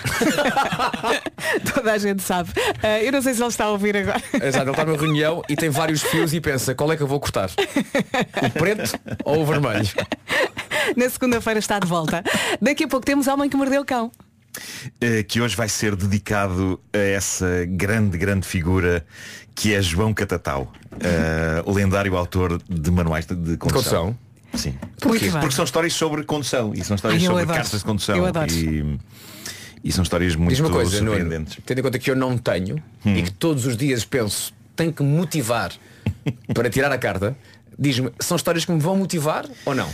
Toda 1.75 1.93
a 1.93 1.99
gente 1.99 2.23
sabe. 2.23 2.51
Ah, 2.83 3.03
eu 3.03 3.11
não 3.11 3.23
sei 3.23 3.33
se 3.33 3.41
ele 3.41 3.49
está 3.49 3.65
a 3.65 3.71
ouvir 3.71 3.97
agora. 3.97 4.23
Exato, 4.35 4.65
ele 4.65 4.71
está 4.71 4.85
numa 4.85 4.99
reunião 4.99 5.43
e 5.49 5.57
tem 5.57 5.71
vários 5.71 6.03
fios 6.03 6.35
e 6.35 6.41
pensa, 6.41 6.75
qual 6.75 6.93
é 6.93 6.97
que 6.97 7.03
eu 7.03 7.07
vou 7.07 7.19
cortar? 7.19 7.49
O 8.43 8.51
preto 8.51 8.99
ou 9.25 9.41
o 9.43 9.47
vermelho? 9.47 9.89
Na 10.97 11.09
segunda-feira 11.09 11.59
está 11.59 11.79
de 11.79 11.87
volta. 11.87 12.23
Daqui 12.61 12.85
a 12.85 12.89
pouco 12.89 13.07
temos 13.07 13.27
Homem 13.29 13.49
que 13.49 13.57
Mordeu 13.57 13.81
o 13.81 13.85
Cão. 13.85 14.13
eh, 15.01 15.23
que 15.23 15.41
hoje 15.41 15.57
vai 15.57 15.69
ser 15.69 15.97
dedicado 15.97 16.79
a 16.93 16.99
essa 16.99 17.65
grande, 17.67 18.19
grande 18.19 18.47
figura 18.47 19.05
que 19.55 19.73
é 19.75 19.81
João 19.83 20.13
Catatau, 20.13 20.73
eh, 21.01 21.63
o 21.65 21.73
lendário 21.73 22.17
autor 22.17 22.61
de 22.69 22.91
manuais 22.91 23.25
de, 23.27 23.35
de 23.35 23.57
condução. 23.57 24.15
condução? 24.15 24.19
Sim. 24.55 24.71
Bem. 24.71 25.31
Porque 25.41 25.51
são 25.55 25.65
histórias 25.65 25.93
sobre 25.95 26.23
condução 26.25 26.73
e 26.75 26.85
são 26.85 26.95
histórias 26.97 27.21
Ai, 27.23 27.27
sobre 27.27 27.43
adoro. 27.43 27.59
cartas 27.59 27.79
de 27.81 27.85
condução. 27.85 28.17
Eu 28.17 28.27
adoro. 28.27 28.53
E, 28.53 28.99
e 29.83 29.93
são 29.93 30.03
histórias 30.03 30.35
muito 30.37 30.51
Diz 30.51 30.61
uma 30.61 30.71
coisa, 30.71 30.99
Nuno, 31.01 31.11
surpreendentes. 31.13 31.59
tendo 31.67 31.79
em 31.79 31.83
conta 31.83 31.99
que 31.99 32.11
eu 32.11 32.17
não 32.17 32.37
tenho 32.39 32.77
Hum. 33.05 33.17
e 33.17 33.23
que 33.23 33.31
todos 33.33 33.67
os 33.67 33.77
dias 33.77 34.05
penso, 34.05 34.53
tenho 34.77 34.93
que 34.93 35.03
me 35.03 35.09
motivar 35.17 35.73
para 36.55 36.71
tirar 36.71 36.91
a 36.93 36.99
carta, 36.99 37.37
diz-me, 37.79 38.11
são 38.21 38.37
histórias 38.37 38.65
que 38.65 38.73
me 38.73 38.81
vão 38.81 38.97
motivar 38.97 39.47
ou 39.65 39.75
não? 39.75 39.89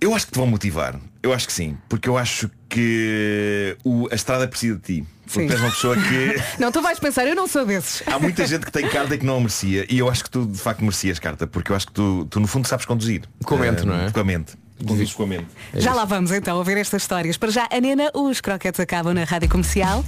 Eu 0.00 0.14
acho 0.14 0.26
que 0.26 0.32
te 0.32 0.38
vão 0.38 0.46
motivar. 0.46 0.98
Eu 1.22 1.32
acho 1.32 1.46
que 1.46 1.52
sim. 1.52 1.76
Porque 1.88 2.08
eu 2.08 2.16
acho 2.18 2.50
que 2.68 3.76
o- 3.84 4.08
a 4.10 4.14
estrada 4.14 4.46
precisa 4.48 4.76
de 4.76 4.82
ti. 4.82 5.06
Porque 5.26 5.48
Sim. 5.48 5.52
és 5.52 5.60
uma 5.60 5.70
pessoa 5.70 5.96
que. 5.96 6.42
Não, 6.58 6.70
tu 6.70 6.80
vais 6.80 6.98
pensar, 6.98 7.26
eu 7.26 7.34
não 7.34 7.46
sou 7.48 7.66
desses. 7.66 8.02
Há 8.06 8.18
muita 8.18 8.46
gente 8.46 8.64
que 8.64 8.70
tem 8.72 8.88
carta 8.88 9.14
e 9.14 9.18
que 9.18 9.26
não 9.26 9.36
a 9.36 9.40
merecia 9.40 9.84
e 9.90 9.98
eu 9.98 10.08
acho 10.08 10.22
que 10.24 10.30
tu 10.30 10.46
de 10.46 10.58
facto 10.58 10.80
merecias 10.80 11.18
carta 11.18 11.46
porque 11.46 11.72
eu 11.72 11.76
acho 11.76 11.86
que 11.88 11.92
tu, 11.92 12.26
tu 12.30 12.38
no 12.40 12.46
fundo 12.46 12.66
sabes 12.68 12.86
conduzir 12.86 13.22
Com 13.44 13.56
a 13.56 13.58
mente, 13.58 13.82
Eh, 13.82 13.84
não 13.84 13.94
é? 14.06 14.10
Com 14.10 14.20
a 14.20 14.24
mente 14.24 14.54
Conduzes 14.78 15.12
com 15.12 15.24
a 15.24 15.26
mente 15.26 15.46
Já 15.74 15.92
lá 15.94 16.04
vamos 16.04 16.30
então 16.30 16.56
ouvir 16.58 16.76
estas 16.78 17.02
histórias. 17.02 17.36
Para 17.36 17.50
já, 17.50 17.66
a 17.70 17.80
Nena, 17.80 18.10
os 18.14 18.40
croquetes 18.40 18.78
acabam 18.78 19.12
na 19.14 19.24
rádio 19.24 19.48
comercial. 19.48 20.04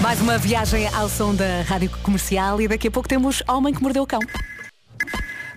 Mais 0.00 0.20
uma 0.20 0.38
viagem 0.38 0.86
ao 0.94 1.08
som 1.08 1.34
da 1.34 1.62
rádio 1.66 1.90
comercial 2.02 2.60
e 2.60 2.68
daqui 2.68 2.86
a 2.88 2.90
pouco 2.90 3.08
temos 3.08 3.42
Homem 3.48 3.74
que 3.74 3.82
Mordeu 3.82 4.02
o 4.04 4.06
Cão. 4.06 4.20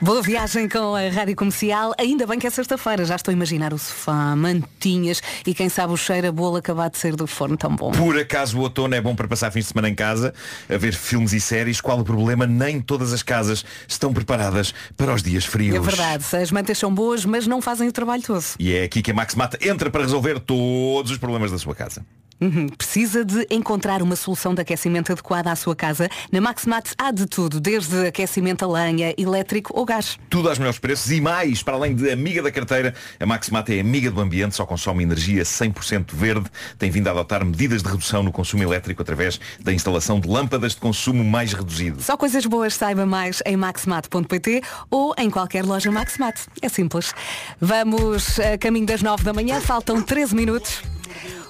Boa 0.04 0.20
viagem 0.24 0.68
com 0.68 0.96
a 0.96 1.10
rádio 1.10 1.36
comercial. 1.36 1.94
Ainda 1.96 2.26
bem 2.26 2.40
que 2.40 2.48
é 2.48 2.50
sexta-feira. 2.50 3.06
Já 3.06 3.18
estou 3.18 3.32
a 3.32 3.36
imaginar 3.36 3.72
o 3.72 3.78
sofá, 3.78 4.36
mantinhas 4.36 5.22
e 5.46 5.54
quem 5.54 5.70
sabe 5.70 5.94
o 5.94 5.98
cheiro 5.98 6.28
a 6.28 6.32
bolo 6.32 6.56
acabado 6.56 6.94
de 6.94 6.98
sair 6.98 7.16
do 7.16 7.28
forno 7.28 7.56
tão 7.56 7.76
bom. 7.76 7.92
Por 7.92 8.18
acaso 8.18 8.58
o 8.58 8.62
outono 8.62 8.96
é 8.96 9.00
bom 9.00 9.16
para 9.16 9.28
passar 9.28 9.52
fins 9.52 9.66
de 9.66 9.68
semana 9.68 9.90
em 9.90 9.94
casa 9.94 10.34
A 10.68 10.76
ver 10.76 10.96
filmes 10.96 11.34
e 11.34 11.40
séries 11.40 11.80
Qual 11.80 12.00
o 12.00 12.04
problema? 12.04 12.48
Nem 12.48 12.82
todas 12.82 13.14
as 13.14 13.22
casas 13.22 13.64
estão 13.88 14.12
preparadas 14.12 14.74
para 14.98 15.14
os 15.14 15.22
dias 15.22 15.46
frios 15.46 15.76
É 15.76 15.80
verdade, 15.80 16.26
as 16.36 16.52
mantas 16.52 16.80
são 16.80 16.92
boas, 16.92 17.24
mas 17.24 17.46
não 17.46 17.62
fazem 17.62 17.88
o 17.88 17.92
trabalho 17.92 18.24
todo. 18.24 18.44
E 18.58 18.74
é 18.74 18.84
aqui 18.84 19.04
que 19.04 19.12
a 19.12 19.14
Max 19.14 19.36
Mata 19.36 19.60
entra 19.62 19.92
para 19.92 20.02
resolver 20.02 20.40
todos 20.40 21.12
os 21.12 21.20
problemas 21.20 21.52
da 21.52 21.60
sua 21.60 21.76
casa 21.76 22.04
Uhum. 22.42 22.68
Precisa 22.70 23.24
de 23.24 23.46
encontrar 23.52 24.02
uma 24.02 24.16
solução 24.16 24.56
de 24.56 24.62
aquecimento 24.62 25.12
adequada 25.12 25.52
à 25.52 25.56
sua 25.56 25.76
casa. 25.76 26.10
Na 26.32 26.42
Maximat 26.42 26.92
há 26.98 27.12
de 27.12 27.28
tudo, 27.28 27.60
desde 27.62 28.08
aquecimento 28.08 28.66
a 28.66 28.68
lenha, 28.68 29.14
elétrico 29.16 29.72
ou 29.78 29.86
gás. 29.86 30.18
Tudo 30.28 30.50
aos 30.50 30.58
melhores 30.58 30.80
preços 30.80 31.12
e 31.12 31.22
mais, 31.22 31.62
para 31.62 31.76
além 31.76 31.94
de 31.94 32.10
amiga 32.10 32.42
da 32.42 32.52
carteira, 32.52 32.96
a 33.20 33.26
Maximat 33.28 33.70
é 33.70 33.80
amiga 33.80 34.10
do 34.10 34.20
ambiente, 34.20 34.56
só 34.56 34.66
consome 34.66 35.04
energia 35.04 35.44
100% 35.44 36.14
verde, 36.14 36.50
tem 36.80 36.90
vindo 36.90 37.08
a 37.08 37.12
adotar 37.12 37.46
medidas 37.46 37.84
de 37.84 37.90
redução 37.90 38.24
no 38.24 38.32
consumo 38.32 38.64
elétrico 38.64 39.04
através 39.04 39.40
da 39.60 39.72
instalação 39.72 40.20
de 40.20 40.28
lâmpadas 40.28 40.74
de 40.74 40.80
consumo 40.80 41.24
mais 41.24 41.54
reduzido. 41.54 42.02
Só 42.02 42.18
coisas 42.18 42.46
boas, 42.48 42.74
saiba 42.74 43.06
mais 43.06 43.44
em 43.46 43.56
maxmat.pt 43.56 44.64
ou 44.90 45.14
em 45.18 45.30
qualquer 45.30 45.64
loja 45.64 45.92
Maxmat. 45.92 46.40
É 46.62 46.70
simples. 46.70 47.14
Vamos 47.60 48.40
a 48.40 48.58
caminho 48.58 48.88
das 48.88 49.04
9 49.04 49.24
da 49.24 49.34
manhã, 49.34 49.62
faltam 49.62 50.02
13 50.02 50.36
minutos. 50.36 50.82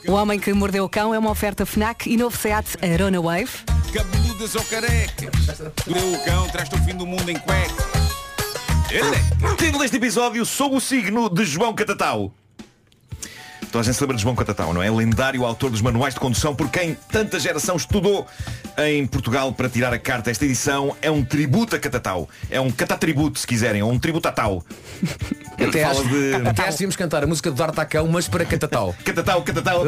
O 0.07 0.13
Homem 0.13 0.39
que 0.39 0.51
Mordeu 0.53 0.83
o 0.83 0.89
Cão 0.89 1.13
é 1.13 1.19
uma 1.19 1.29
oferta 1.29 1.65
FNAC 1.65 2.09
e 2.09 2.17
novo 2.17 2.35
SEAT 2.35 2.77
Arona 2.81 3.21
Wave. 3.21 3.51
Cabeludas 3.93 4.55
ou 4.55 4.63
carecas 4.63 5.29
Mordeu 5.85 6.13
o 6.13 6.25
cão, 6.25 6.47
traz-te 6.49 6.75
o 6.75 6.77
fim 6.79 6.95
do 6.95 7.05
mundo 7.05 7.29
em 7.29 7.37
cueca 7.37 7.73
Ele 8.89 9.55
Título 9.57 9.79
deste 9.79 9.97
episódio, 9.97 10.45
sob 10.45 10.75
o 10.75 10.81
signo 10.81 11.29
de 11.29 11.45
João 11.45 11.73
Catatau. 11.73 12.33
Então 13.71 13.79
a 13.79 13.83
gente 13.85 13.93
se 13.95 14.01
lembra 14.01 14.17
de 14.17 14.21
João 14.21 14.35
Catatau, 14.35 14.73
não 14.73 14.83
é? 14.83 14.91
Lendário 14.91 15.45
autor 15.45 15.69
dos 15.71 15.79
manuais 15.81 16.13
de 16.13 16.19
condução 16.19 16.53
por 16.53 16.69
quem 16.69 16.97
tanta 17.09 17.39
geração 17.39 17.77
estudou 17.77 18.27
em 18.77 19.07
Portugal 19.07 19.53
para 19.53 19.69
tirar 19.69 19.93
a 19.93 19.97
carta. 19.97 20.29
Esta 20.29 20.43
edição 20.43 20.93
é 21.01 21.09
um 21.09 21.23
tributo 21.23 21.73
a 21.73 21.79
Catatau. 21.79 22.27
É 22.49 22.59
um 22.59 22.69
catatributo, 22.69 23.39
se 23.39 23.47
quiserem, 23.47 23.81
ou 23.81 23.89
um 23.89 23.97
tributatau. 23.97 24.61
Até 25.55 25.83
Fala 25.85 26.01
acho, 26.01 26.09
de- 26.09 26.49
até 26.49 26.67
acho 26.67 26.83
íamos 26.83 26.95
cantar 26.97 27.23
a 27.23 27.27
música 27.27 27.49
do 27.49 27.55
D'Artacão, 27.55 28.07
mas 28.07 28.27
para 28.27 28.43
Catatau. 28.43 28.93
Catatau, 29.05 29.41
Catatau. 29.41 29.85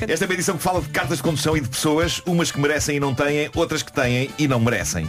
Esta 0.00 0.24
é 0.24 0.28
uma 0.28 0.34
edição 0.34 0.56
que 0.56 0.62
fala 0.62 0.80
de 0.80 0.88
cartas 0.90 1.16
de 1.16 1.22
condução 1.24 1.56
e 1.56 1.60
de 1.60 1.68
pessoas, 1.68 2.22
umas 2.26 2.52
que 2.52 2.60
merecem 2.60 2.96
e 2.96 3.00
não 3.00 3.12
têm, 3.12 3.50
outras 3.56 3.82
que 3.82 3.92
têm 3.92 4.30
e 4.38 4.46
não 4.46 4.60
merecem. 4.60 5.04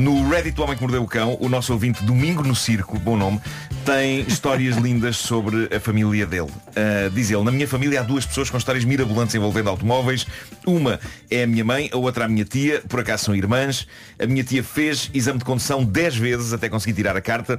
No 0.00 0.26
Reddit 0.30 0.56
do 0.56 0.62
Homem 0.62 0.76
que 0.76 0.80
Mordeu 0.80 1.02
o 1.02 1.06
Cão, 1.06 1.36
o 1.38 1.46
nosso 1.46 1.74
ouvinte 1.74 2.02
Domingo 2.02 2.42
no 2.42 2.56
Circo, 2.56 2.98
bom 2.98 3.18
nome, 3.18 3.38
tem 3.84 4.22
histórias 4.22 4.76
lindas 4.80 5.18
sobre 5.18 5.68
a 5.76 5.78
família 5.78 6.24
dele. 6.24 6.48
Ah, 6.74 7.10
diz 7.12 7.30
ele, 7.30 7.44
na 7.44 7.52
minha 7.52 7.68
família 7.68 8.00
há 8.00 8.02
duas 8.02 8.24
pessoas 8.24 8.48
com 8.48 8.56
histórias 8.56 8.82
mirabolantes 8.82 9.34
envolvendo 9.34 9.68
automóveis. 9.68 10.26
Uma 10.66 10.98
é 11.30 11.42
a 11.42 11.46
minha 11.46 11.66
mãe, 11.66 11.90
a 11.92 11.98
outra 11.98 12.24
a 12.24 12.28
minha 12.28 12.46
tia, 12.46 12.82
por 12.88 13.00
acaso 13.00 13.26
são 13.26 13.34
irmãs. 13.36 13.86
A 14.18 14.24
minha 14.24 14.42
tia 14.42 14.64
fez 14.64 15.10
exame 15.12 15.38
de 15.38 15.44
condução 15.44 15.84
10 15.84 16.16
vezes 16.16 16.52
até 16.54 16.70
conseguir 16.70 16.94
tirar 16.94 17.14
a 17.14 17.20
carta. 17.20 17.58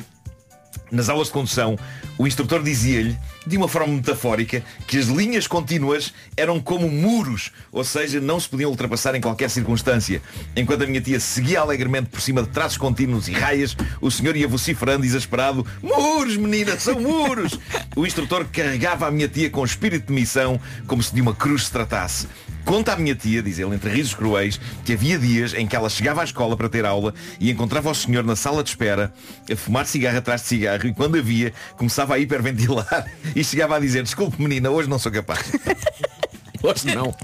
Nas 0.92 1.08
aulas 1.08 1.28
de 1.28 1.34
condução, 1.34 1.78
o 2.18 2.28
instrutor 2.28 2.62
dizia-lhe, 2.62 3.18
de 3.48 3.58
uma 3.58 3.68
forma 3.68 3.94
metafórica, 3.94 4.62
que 4.86 4.98
as 4.98 5.06
linhas 5.08 5.48
contínuas 5.48 6.14
eram 6.36 6.60
como 6.60 6.90
muros, 6.90 7.52
ou 7.72 7.84
seja, 7.84 8.20
não 8.20 8.40
se 8.40 8.50
podiam 8.50 8.70
ultrapassar 8.70 9.16
em 9.16 9.22
qualquer 9.22 9.50
circunstância. 9.50 10.22
Enquanto 10.56 10.84
a 10.84 10.88
minha 10.88 11.02
tia 11.02 11.20
seguia 11.20 11.62
alegremente 11.62 12.10
por 12.10 12.20
cima 12.20 12.44
de 12.44 12.50
traços 12.50 12.78
contínuos 12.78 13.28
e 13.30 13.32
raias, 13.32 13.76
o 14.02 14.12
senhor 14.12 14.36
ia 14.36 14.48
vociferando 14.48 15.06
exasperado, 15.06 15.66
muros, 15.82 16.36
menina, 16.36 16.78
são 16.80 17.00
muros! 17.00 17.58
O 17.96 18.06
instrutor 18.06 18.46
carregava 18.52 19.08
a 19.08 19.12
minha 19.12 19.28
tia 19.28 19.50
com 19.50 19.64
espírito 19.64 20.08
de 20.08 20.14
missão, 20.14 20.60
como 20.88 21.02
se 21.02 21.16
de 21.16 21.22
uma 21.22 21.34
cruz 21.34 21.66
se 21.66 21.72
tratasse. 21.72 22.28
Conta 22.66 22.94
a 22.94 22.96
minha 22.96 23.16
tia, 23.16 23.42
diz 23.42 23.60
ele, 23.60 23.76
entre 23.76 23.90
risos 23.90 24.14
cruéis, 24.14 24.60
que 24.86 24.94
havia 24.94 25.18
dias 25.18 25.54
em 25.54 25.68
que 25.68 25.76
ela 25.76 25.90
chegava 25.90 26.22
à 26.22 26.24
escola 26.24 26.56
para 26.56 26.70
ter 26.70 26.86
aula 26.86 27.14
e 27.40 27.52
encontrava 27.52 27.90
o 27.90 27.96
senhor 27.96 28.24
na 28.24 28.36
sala 28.36 28.64
de 28.64 28.70
espera 28.70 29.14
a 29.52 29.56
fumar 29.56 29.86
cigarro 29.86 30.18
atrás 30.18 30.42
de 30.42 30.48
cigarro 30.48 30.88
e 30.88 30.94
quando 30.94 31.18
havia 31.18 31.54
começava 31.76 32.16
a 32.16 32.20
hiperventilar 32.20 33.06
e 33.36 33.44
chegava 33.44 33.76
a 33.76 33.80
dizer, 33.80 34.04
desculpe 34.04 34.42
menina, 34.42 34.70
hoje 34.70 34.90
não 34.90 35.00
sou 35.00 35.12
capaz. 35.12 35.52
hoje 36.64 36.96
não. 36.96 37.16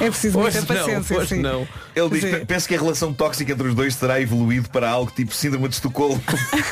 É 0.00 0.08
preciso 0.10 0.38
Hoje 0.38 0.58
muita 0.58 0.74
não, 0.74 0.80
paciência. 0.84 1.18
hoje 1.18 1.28
sim. 1.36 1.40
não. 1.42 1.66
Ele 1.94 2.08
diz, 2.10 2.20
Sim. 2.22 2.30
"Pe- 2.30 2.44
penso 2.46 2.68
que 2.68 2.74
a 2.74 2.78
relação 2.80 3.12
tóxica 3.12 3.52
entre 3.52 3.68
os 3.68 3.74
dois 3.74 3.94
terá 3.96 4.20
evoluído 4.20 4.70
para 4.70 4.88
algo 4.88 5.10
tipo 5.14 5.34
síndrome 5.34 5.68
de 5.68 5.74
Estocolmo. 5.74 6.22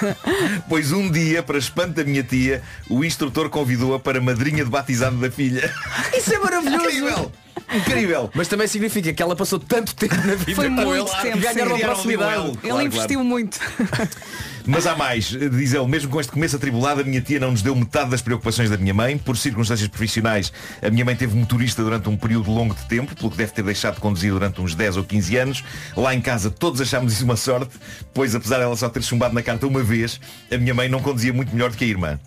pois 0.68 0.92
um 0.92 1.10
dia, 1.10 1.42
para 1.42 1.58
espanto 1.58 1.94
da 1.94 2.04
minha 2.04 2.22
tia, 2.22 2.62
o 2.88 3.04
instrutor 3.04 3.48
convidou-a 3.50 3.98
para 3.98 4.20
madrinha 4.20 4.64
de 4.64 4.70
batizado 4.70 5.16
da 5.16 5.30
filha. 5.30 5.72
Isso 6.16 6.32
é 6.34 6.38
maravilhoso. 6.38 6.86
Incrível. 6.86 7.32
Incrível. 7.72 8.30
Mas 8.34 8.48
também 8.48 8.66
significa 8.66 9.12
que 9.12 9.22
ela 9.22 9.36
passou 9.36 9.58
tanto 9.58 9.94
tempo 9.94 10.14
na 10.16 10.34
vida 10.34 10.54
Foi 10.54 10.66
com 10.68 10.70
muito 10.74 11.12
ele 11.12 11.22
tempo, 11.22 11.38
ganharam 11.38 11.76
sim. 11.76 11.82
a 11.82 11.86
proximidade. 11.86 12.34
Claro, 12.34 12.48
Ele 12.50 12.68
claro. 12.70 12.86
investiu 12.86 13.24
muito. 13.24 13.60
Mas 14.66 14.86
há 14.86 14.94
mais, 14.94 15.26
diz 15.26 15.72
ele, 15.72 15.86
mesmo 15.86 16.10
com 16.10 16.20
este 16.20 16.32
começo 16.32 16.56
atribulado, 16.56 17.00
a 17.00 17.04
minha 17.04 17.20
tia 17.20 17.40
não 17.40 17.50
nos 17.50 17.62
deu 17.62 17.74
metade 17.74 18.10
das 18.10 18.22
preocupações 18.22 18.68
da 18.68 18.76
minha 18.76 18.94
mãe. 18.94 19.16
Por 19.16 19.36
circunstâncias 19.36 19.88
profissionais, 19.88 20.52
a 20.82 20.90
minha 20.90 21.04
mãe 21.04 21.16
teve 21.16 21.36
motorista 21.36 21.82
durante 21.82 22.08
um 22.08 22.16
período 22.16 22.50
longo 22.50 22.74
de 22.74 22.84
tempo, 22.84 23.14
pelo 23.14 23.30
que 23.30 23.36
deve 23.36 23.52
ter 23.52 23.62
deixado 23.62 23.94
de 23.94 24.00
conduzir 24.00 24.32
durante 24.32 24.60
uns 24.60 24.74
10 24.74 24.98
ou 24.98 25.04
15 25.04 25.36
anos. 25.36 25.64
Lá 25.96 26.14
em 26.14 26.20
casa 26.20 26.50
todos 26.50 26.80
achámos 26.80 27.12
isso 27.12 27.24
uma 27.24 27.36
sorte, 27.36 27.74
pois 28.12 28.34
apesar 28.34 28.58
dela 28.58 28.76
só 28.76 28.88
ter 28.88 29.02
chumbado 29.02 29.34
na 29.34 29.42
carta 29.42 29.66
uma 29.66 29.82
vez, 29.82 30.20
a 30.52 30.56
minha 30.56 30.74
mãe 30.74 30.88
não 30.88 31.00
conduzia 31.00 31.32
muito 31.32 31.52
melhor 31.52 31.70
do 31.70 31.76
que 31.76 31.84
a 31.84 31.88
irmã. 31.88 32.18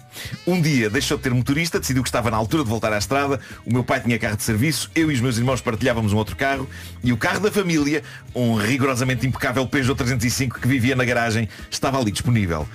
Um 0.45 0.61
dia 0.61 0.89
deixou 0.89 1.17
de 1.17 1.23
ter 1.23 1.33
motorista, 1.33 1.79
decidiu 1.79 2.03
que 2.03 2.09
estava 2.09 2.29
na 2.29 2.37
altura 2.37 2.63
de 2.63 2.69
voltar 2.69 2.93
à 2.93 2.97
estrada, 2.97 3.39
o 3.65 3.73
meu 3.73 3.83
pai 3.83 3.99
tinha 3.99 4.17
carro 4.19 4.37
de 4.37 4.43
serviço, 4.43 4.89
eu 4.93 5.11
e 5.11 5.13
os 5.13 5.21
meus 5.21 5.37
irmãos 5.37 5.61
partilhávamos 5.61 6.13
um 6.13 6.17
outro 6.17 6.35
carro 6.35 6.69
e 7.03 7.11
o 7.11 7.17
carro 7.17 7.39
da 7.39 7.51
família, 7.51 8.03
um 8.35 8.55
rigorosamente 8.55 9.25
impecável 9.25 9.65
Peugeot 9.67 9.95
305 9.95 10.59
que 10.59 10.67
vivia 10.67 10.95
na 10.95 11.03
garagem, 11.03 11.47
estava 11.69 11.99
ali 11.99 12.11
disponível. 12.23 12.65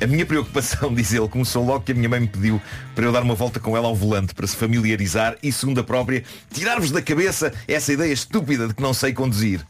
A 0.00 0.06
minha 0.06 0.26
preocupação, 0.26 0.92
diz 0.94 1.12
ele, 1.12 1.28
começou 1.28 1.64
logo 1.64 1.84
que 1.84 1.92
a 1.92 1.94
minha 1.94 2.08
mãe 2.08 2.20
me 2.20 2.26
pediu 2.26 2.60
para 2.94 3.04
eu 3.04 3.12
dar 3.12 3.22
uma 3.22 3.34
volta 3.34 3.60
com 3.60 3.76
ela 3.76 3.86
ao 3.86 3.94
volante 3.94 4.34
para 4.34 4.46
se 4.46 4.56
familiarizar 4.56 5.36
e, 5.42 5.50
segundo 5.50 5.80
a 5.80 5.84
própria, 5.84 6.22
tirar-vos 6.52 6.90
da 6.90 7.00
cabeça 7.00 7.52
essa 7.66 7.92
ideia 7.92 8.12
estúpida 8.12 8.68
de 8.68 8.74
que 8.74 8.82
não 8.82 8.92
sei 8.92 9.14
conduzir. 9.14 9.64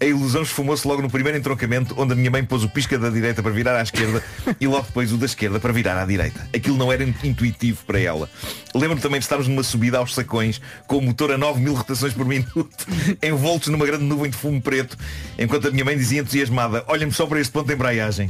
A 0.00 0.04
ilusão 0.04 0.42
esfumou-se 0.42 0.86
logo 0.86 1.02
no 1.02 1.10
primeiro 1.10 1.38
entroncamento, 1.38 1.94
onde 1.98 2.12
a 2.12 2.16
minha 2.16 2.30
mãe 2.30 2.44
pôs 2.44 2.64
o 2.64 2.68
pisca 2.68 2.98
da 2.98 3.10
direita 3.10 3.42
para 3.42 3.52
virar 3.52 3.76
à 3.76 3.82
esquerda 3.82 4.22
e 4.60 4.66
logo 4.66 4.86
depois 4.86 5.12
o 5.12 5.16
da 5.16 5.26
esquerda 5.26 5.58
para 5.58 5.72
virar 5.72 6.00
à 6.00 6.04
direita. 6.04 6.48
Aquilo 6.54 6.76
não 6.76 6.92
era 6.92 7.04
intuitivo 7.04 7.84
para 7.84 7.98
ela. 7.98 8.28
Lembro-me 8.74 9.00
também 9.00 9.18
de 9.18 9.24
estarmos 9.24 9.48
numa 9.48 9.62
subida 9.62 9.98
aos 9.98 10.14
sacões, 10.14 10.60
com 10.86 10.98
o 10.98 11.02
motor 11.02 11.32
a 11.32 11.38
9 11.38 11.60
mil 11.60 11.74
rotações 11.74 12.12
por 12.12 12.26
minuto, 12.26 12.86
envoltos 13.22 13.68
numa 13.68 13.86
grande 13.86 14.04
nuvem 14.04 14.30
de 14.30 14.36
fumo 14.36 14.60
preto, 14.60 14.96
enquanto 15.38 15.68
a 15.68 15.70
minha 15.70 15.84
mãe 15.84 15.96
dizia 15.96 16.20
entusiasmada, 16.20 16.84
olha-me 16.86 17.12
só 17.12 17.26
para 17.26 17.40
este 17.40 17.52
ponto 17.52 17.66
de 17.66 17.74
embreagem. 17.74 18.28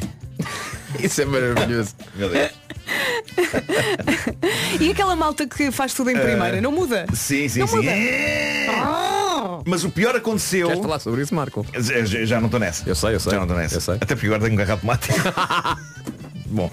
Isso 0.99 1.23
é 1.23 1.25
maravilhoso. 1.25 1.95
Meu 2.15 2.29
Deus. 2.29 2.51
E 4.81 4.91
aquela 4.91 5.15
malta 5.17 5.47
que 5.47 5.71
faz 5.71 5.93
tudo 5.95 6.11
em 6.11 6.17
Eh, 6.17 6.21
primeira, 6.21 6.61
não 6.61 6.73
muda? 6.73 7.07
Sim, 7.15 7.49
sim, 7.49 7.61
não 7.61 7.67
sim. 7.67 7.77
muda. 7.77 7.91
Mas 9.67 9.85
o 9.85 9.91
pior 9.91 10.17
aconteceu. 10.17 10.67
Queres 10.69 10.83
falar 10.83 10.99
sobre 10.99 11.23
isso, 11.23 11.35
Marco? 11.35 11.65
Já, 11.75 12.05
já- 12.25 12.39
não 12.41 12.47
estou 12.47 12.61
nessa. 12.61 12.89
Eu 12.89 12.95
sei, 12.95 13.15
eu 13.15 13.21
sei. 13.21 13.33
Já 13.33 13.37
não 13.39 13.45
estou 13.45 13.57
nessa. 13.59 13.77
Eu 13.77 13.81
sei. 13.81 13.95
Até 13.97 14.15
porque 14.15 14.27
agora 14.27 14.41
tenho 14.43 14.55
um 14.55 14.57
carro 14.57 14.73
automático. 14.73 15.15
Bom. 16.47 16.71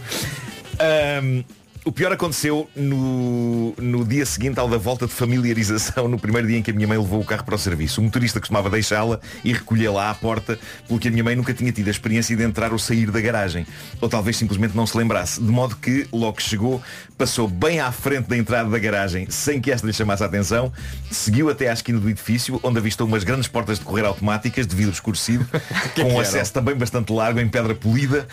ahm, 0.80 1.44
o 1.86 1.92
pior 1.92 2.12
aconteceu 2.12 2.68
no, 2.76 3.76
no 3.78 4.04
dia 4.04 4.26
seguinte 4.26 4.60
ao 4.60 4.68
da 4.68 4.76
volta 4.76 5.06
de 5.06 5.14
familiarização, 5.14 6.08
no 6.08 6.18
primeiro 6.18 6.48
dia 6.48 6.58
em 6.58 6.64
que 6.64 6.72
a 6.72 6.74
minha 6.74 6.88
mãe 6.88 6.98
levou 6.98 7.22
o 7.22 7.24
carro 7.24 7.44
para 7.44 7.54
o 7.54 7.60
serviço. 7.60 8.02
O 8.02 8.04
motorista 8.04 8.40
costumava 8.40 8.72
deixá-la 8.72 9.20
e 9.44 9.54
recolhê-la 9.54 10.10
à 10.10 10.16
porta, 10.16 10.58
porque 10.88 11.10
a 11.10 11.12
minha 11.12 11.24
mãe 11.24 11.36
nunca 11.36 11.54
tinha 11.54 11.72
tido 11.72 11.88
a 11.88 11.92
experiência 11.92 12.36
de 12.36 12.42
entrar 12.42 12.74
ou 12.74 12.80
sair 12.80 13.12
da 13.12 13.22
garagem. 13.22 13.68
Ou 14.02 14.10
talvez 14.10 14.36
simplesmente 14.36 14.76
não 14.76 14.88
se 14.88 14.98
lembrasse. 14.98 15.40
De 15.40 15.52
modo 15.52 15.76
que, 15.76 16.08
logo 16.12 16.38
que 16.38 16.44
chegou, 16.44 16.82
passou 17.20 17.48
bem 17.48 17.80
à 17.80 17.92
frente 17.92 18.28
da 18.28 18.36
entrada 18.36 18.68
da 18.68 18.80
garagem, 18.80 19.30
sem 19.30 19.62
que 19.62 19.72
esta 19.72 19.86
lhe 19.86 19.94
chamasse 19.94 20.24
a 20.24 20.26
atenção, 20.26 20.74
seguiu 21.12 21.52
até 21.52 21.70
à 21.70 21.74
esquina 21.74 22.00
do 22.00 22.10
edifício, 22.10 22.60
onde 22.64 22.80
avistou 22.80 23.06
umas 23.06 23.24
grandes 23.24 23.48
portas 23.48 23.78
de 23.78 23.86
correr 23.86 24.06
automáticas, 24.06 24.66
de 24.66 24.76
vidro 24.76 24.92
escurecido, 24.92 25.46
que 25.94 26.02
com 26.02 26.16
um 26.16 26.20
acesso 26.20 26.52
também 26.52 26.74
bastante 26.74 27.14
largo, 27.14 27.40
em 27.40 27.48
pedra 27.48 27.76
polida. 27.76 28.28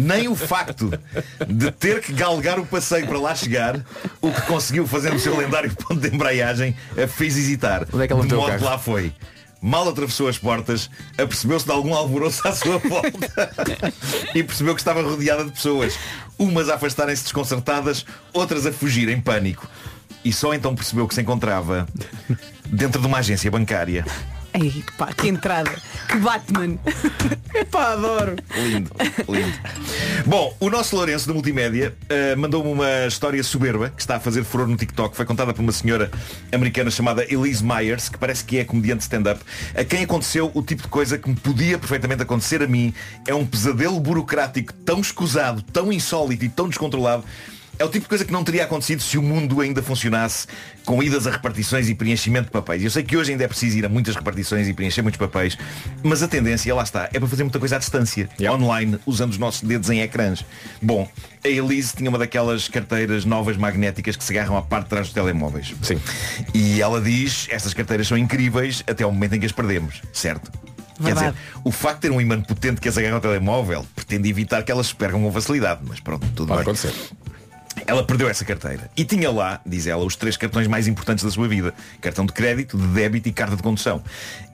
Nem 0.00 0.28
o 0.28 0.34
facto 0.34 0.90
de 1.46 1.70
ter 1.70 2.00
que 2.00 2.12
galgar 2.12 2.58
o 2.58 2.66
passeio 2.66 3.06
para 3.06 3.18
lá 3.18 3.34
chegar, 3.34 3.80
o 4.20 4.30
que 4.32 4.42
conseguiu 4.42 4.86
fazer 4.86 5.12
no 5.12 5.18
seu 5.18 5.36
lendário 5.36 5.74
ponto 5.74 6.00
de 6.00 6.14
embreagem, 6.14 6.76
a 7.02 7.06
fez 7.06 7.36
hesitar. 7.36 7.86
Onde 7.92 8.04
é 8.04 8.06
que 8.06 8.12
ela 8.12 8.26
de 8.26 8.34
modo 8.34 8.58
que 8.58 8.64
lá 8.64 8.78
foi. 8.78 9.12
Mal 9.60 9.88
atravessou 9.88 10.26
as 10.26 10.36
portas, 10.36 10.90
apercebeu-se 11.16 11.64
de 11.64 11.70
algum 11.70 11.94
alvoroço 11.94 12.46
à 12.48 12.52
sua 12.52 12.78
volta 12.78 13.52
e 14.34 14.42
percebeu 14.42 14.74
que 14.74 14.80
estava 14.80 15.00
rodeada 15.02 15.44
de 15.44 15.52
pessoas, 15.52 15.96
umas 16.36 16.68
a 16.68 16.74
afastarem-se 16.74 17.22
desconcertadas, 17.22 18.04
outras 18.32 18.66
a 18.66 18.72
fugir 18.72 19.08
em 19.08 19.20
pânico. 19.20 19.68
E 20.24 20.32
só 20.32 20.52
então 20.52 20.74
percebeu 20.74 21.06
que 21.06 21.14
se 21.14 21.20
encontrava 21.20 21.86
dentro 22.66 23.00
de 23.00 23.06
uma 23.06 23.18
agência 23.18 23.50
bancária. 23.50 24.04
Ei, 24.54 24.84
pá, 24.98 25.12
que 25.12 25.28
entrada. 25.28 25.70
Que 26.08 26.16
Batman. 26.18 26.78
Epá, 27.54 27.92
adoro. 27.92 28.36
Lindo, 28.54 28.90
lindo. 29.28 29.58
Bom, 30.26 30.54
o 30.60 30.68
nosso 30.68 30.94
Lourenço 30.94 31.26
da 31.26 31.32
Multimédia 31.32 31.96
eh, 32.08 32.36
mandou-me 32.36 32.70
uma 32.70 33.06
história 33.06 33.42
soberba 33.42 33.90
que 33.90 34.02
está 34.02 34.16
a 34.16 34.20
fazer 34.20 34.44
furor 34.44 34.66
no 34.68 34.76
TikTok. 34.76 35.16
Foi 35.16 35.24
contada 35.24 35.54
por 35.54 35.62
uma 35.62 35.72
senhora 35.72 36.10
americana 36.52 36.90
chamada 36.90 37.24
Elise 37.32 37.64
Myers, 37.64 38.10
que 38.10 38.18
parece 38.18 38.44
que 38.44 38.58
é 38.58 38.64
comediante 38.64 39.02
stand-up, 39.02 39.40
a 39.74 39.84
quem 39.84 40.04
aconteceu 40.04 40.50
o 40.52 40.62
tipo 40.62 40.82
de 40.82 40.88
coisa 40.88 41.16
que 41.16 41.28
me 41.28 41.36
podia 41.36 41.78
perfeitamente 41.78 42.22
acontecer 42.22 42.62
a 42.62 42.66
mim. 42.66 42.92
É 43.26 43.34
um 43.34 43.46
pesadelo 43.46 43.98
burocrático 43.98 44.72
tão 44.72 45.00
escusado, 45.00 45.62
tão 45.62 45.90
insólito 45.92 46.44
e 46.44 46.48
tão 46.48 46.68
descontrolado. 46.68 47.24
É 47.82 47.84
o 47.84 47.88
tipo 47.88 48.04
de 48.04 48.08
coisa 48.08 48.24
que 48.24 48.32
não 48.32 48.44
teria 48.44 48.62
acontecido 48.62 49.02
se 49.02 49.18
o 49.18 49.22
mundo 49.22 49.60
ainda 49.60 49.82
funcionasse 49.82 50.46
com 50.84 51.02
idas 51.02 51.26
a 51.26 51.32
repartições 51.32 51.88
e 51.88 51.96
preenchimento 51.96 52.44
de 52.44 52.52
papéis. 52.52 52.80
Eu 52.84 52.90
sei 52.92 53.02
que 53.02 53.16
hoje 53.16 53.32
ainda 53.32 53.42
é 53.42 53.48
preciso 53.48 53.76
ir 53.76 53.84
a 53.84 53.88
muitas 53.88 54.14
repartições 54.14 54.68
e 54.68 54.72
preencher 54.72 55.02
muitos 55.02 55.18
papéis, 55.18 55.58
mas 56.00 56.22
a 56.22 56.28
tendência, 56.28 56.72
lá 56.72 56.84
está, 56.84 57.08
é 57.12 57.18
para 57.18 57.26
fazer 57.26 57.42
muita 57.42 57.58
coisa 57.58 57.74
à 57.74 57.78
distância, 57.80 58.28
online, 58.52 59.00
usando 59.04 59.32
os 59.32 59.38
nossos 59.38 59.62
dedos 59.62 59.90
em 59.90 60.00
ecrãs. 60.00 60.44
Bom, 60.80 61.10
a 61.44 61.48
Elise 61.48 61.96
tinha 61.96 62.08
uma 62.08 62.20
daquelas 62.20 62.68
carteiras 62.68 63.24
novas 63.24 63.56
magnéticas 63.56 64.14
que 64.14 64.22
se 64.22 64.30
agarram 64.30 64.56
à 64.56 64.62
parte 64.62 64.84
de 64.84 64.90
trás 64.90 65.06
dos 65.08 65.14
telemóveis. 65.14 65.74
Sim. 65.82 66.00
E 66.54 66.80
ela 66.80 67.00
diz, 67.00 67.48
estas 67.50 67.74
carteiras 67.74 68.06
são 68.06 68.16
incríveis 68.16 68.84
até 68.86 69.02
ao 69.02 69.10
momento 69.10 69.34
em 69.34 69.40
que 69.40 69.46
as 69.46 69.50
perdemos, 69.50 70.00
certo? 70.12 70.52
Quer 71.04 71.14
dizer, 71.14 71.34
o 71.64 71.72
facto 71.72 71.96
de 71.96 72.02
ter 72.02 72.10
um 72.12 72.20
imã 72.20 72.40
potente 72.40 72.80
que 72.80 72.88
as 72.88 72.96
agarra 72.96 73.16
ao 73.16 73.20
telemóvel 73.20 73.84
pretende 73.96 74.28
evitar 74.28 74.62
que 74.62 74.70
elas 74.70 74.86
se 74.86 74.94
percam 74.94 75.20
com 75.20 75.32
facilidade, 75.32 75.80
mas 75.84 75.98
pronto, 75.98 76.24
tudo 76.36 76.46
Pode 76.46 76.58
bem. 76.58 76.62
acontecer. 76.62 76.92
Ela 77.86 78.04
perdeu 78.04 78.28
essa 78.28 78.44
carteira 78.44 78.90
e 78.96 79.04
tinha 79.04 79.30
lá, 79.30 79.60
diz 79.66 79.86
ela, 79.86 80.04
os 80.04 80.16
três 80.16 80.36
cartões 80.36 80.66
mais 80.66 80.86
importantes 80.86 81.24
da 81.24 81.30
sua 81.30 81.48
vida. 81.48 81.74
Cartão 82.00 82.24
de 82.24 82.32
crédito, 82.32 82.76
de 82.78 82.86
débito 82.88 83.28
e 83.28 83.32
carta 83.32 83.56
de 83.56 83.62
condução. 83.62 84.02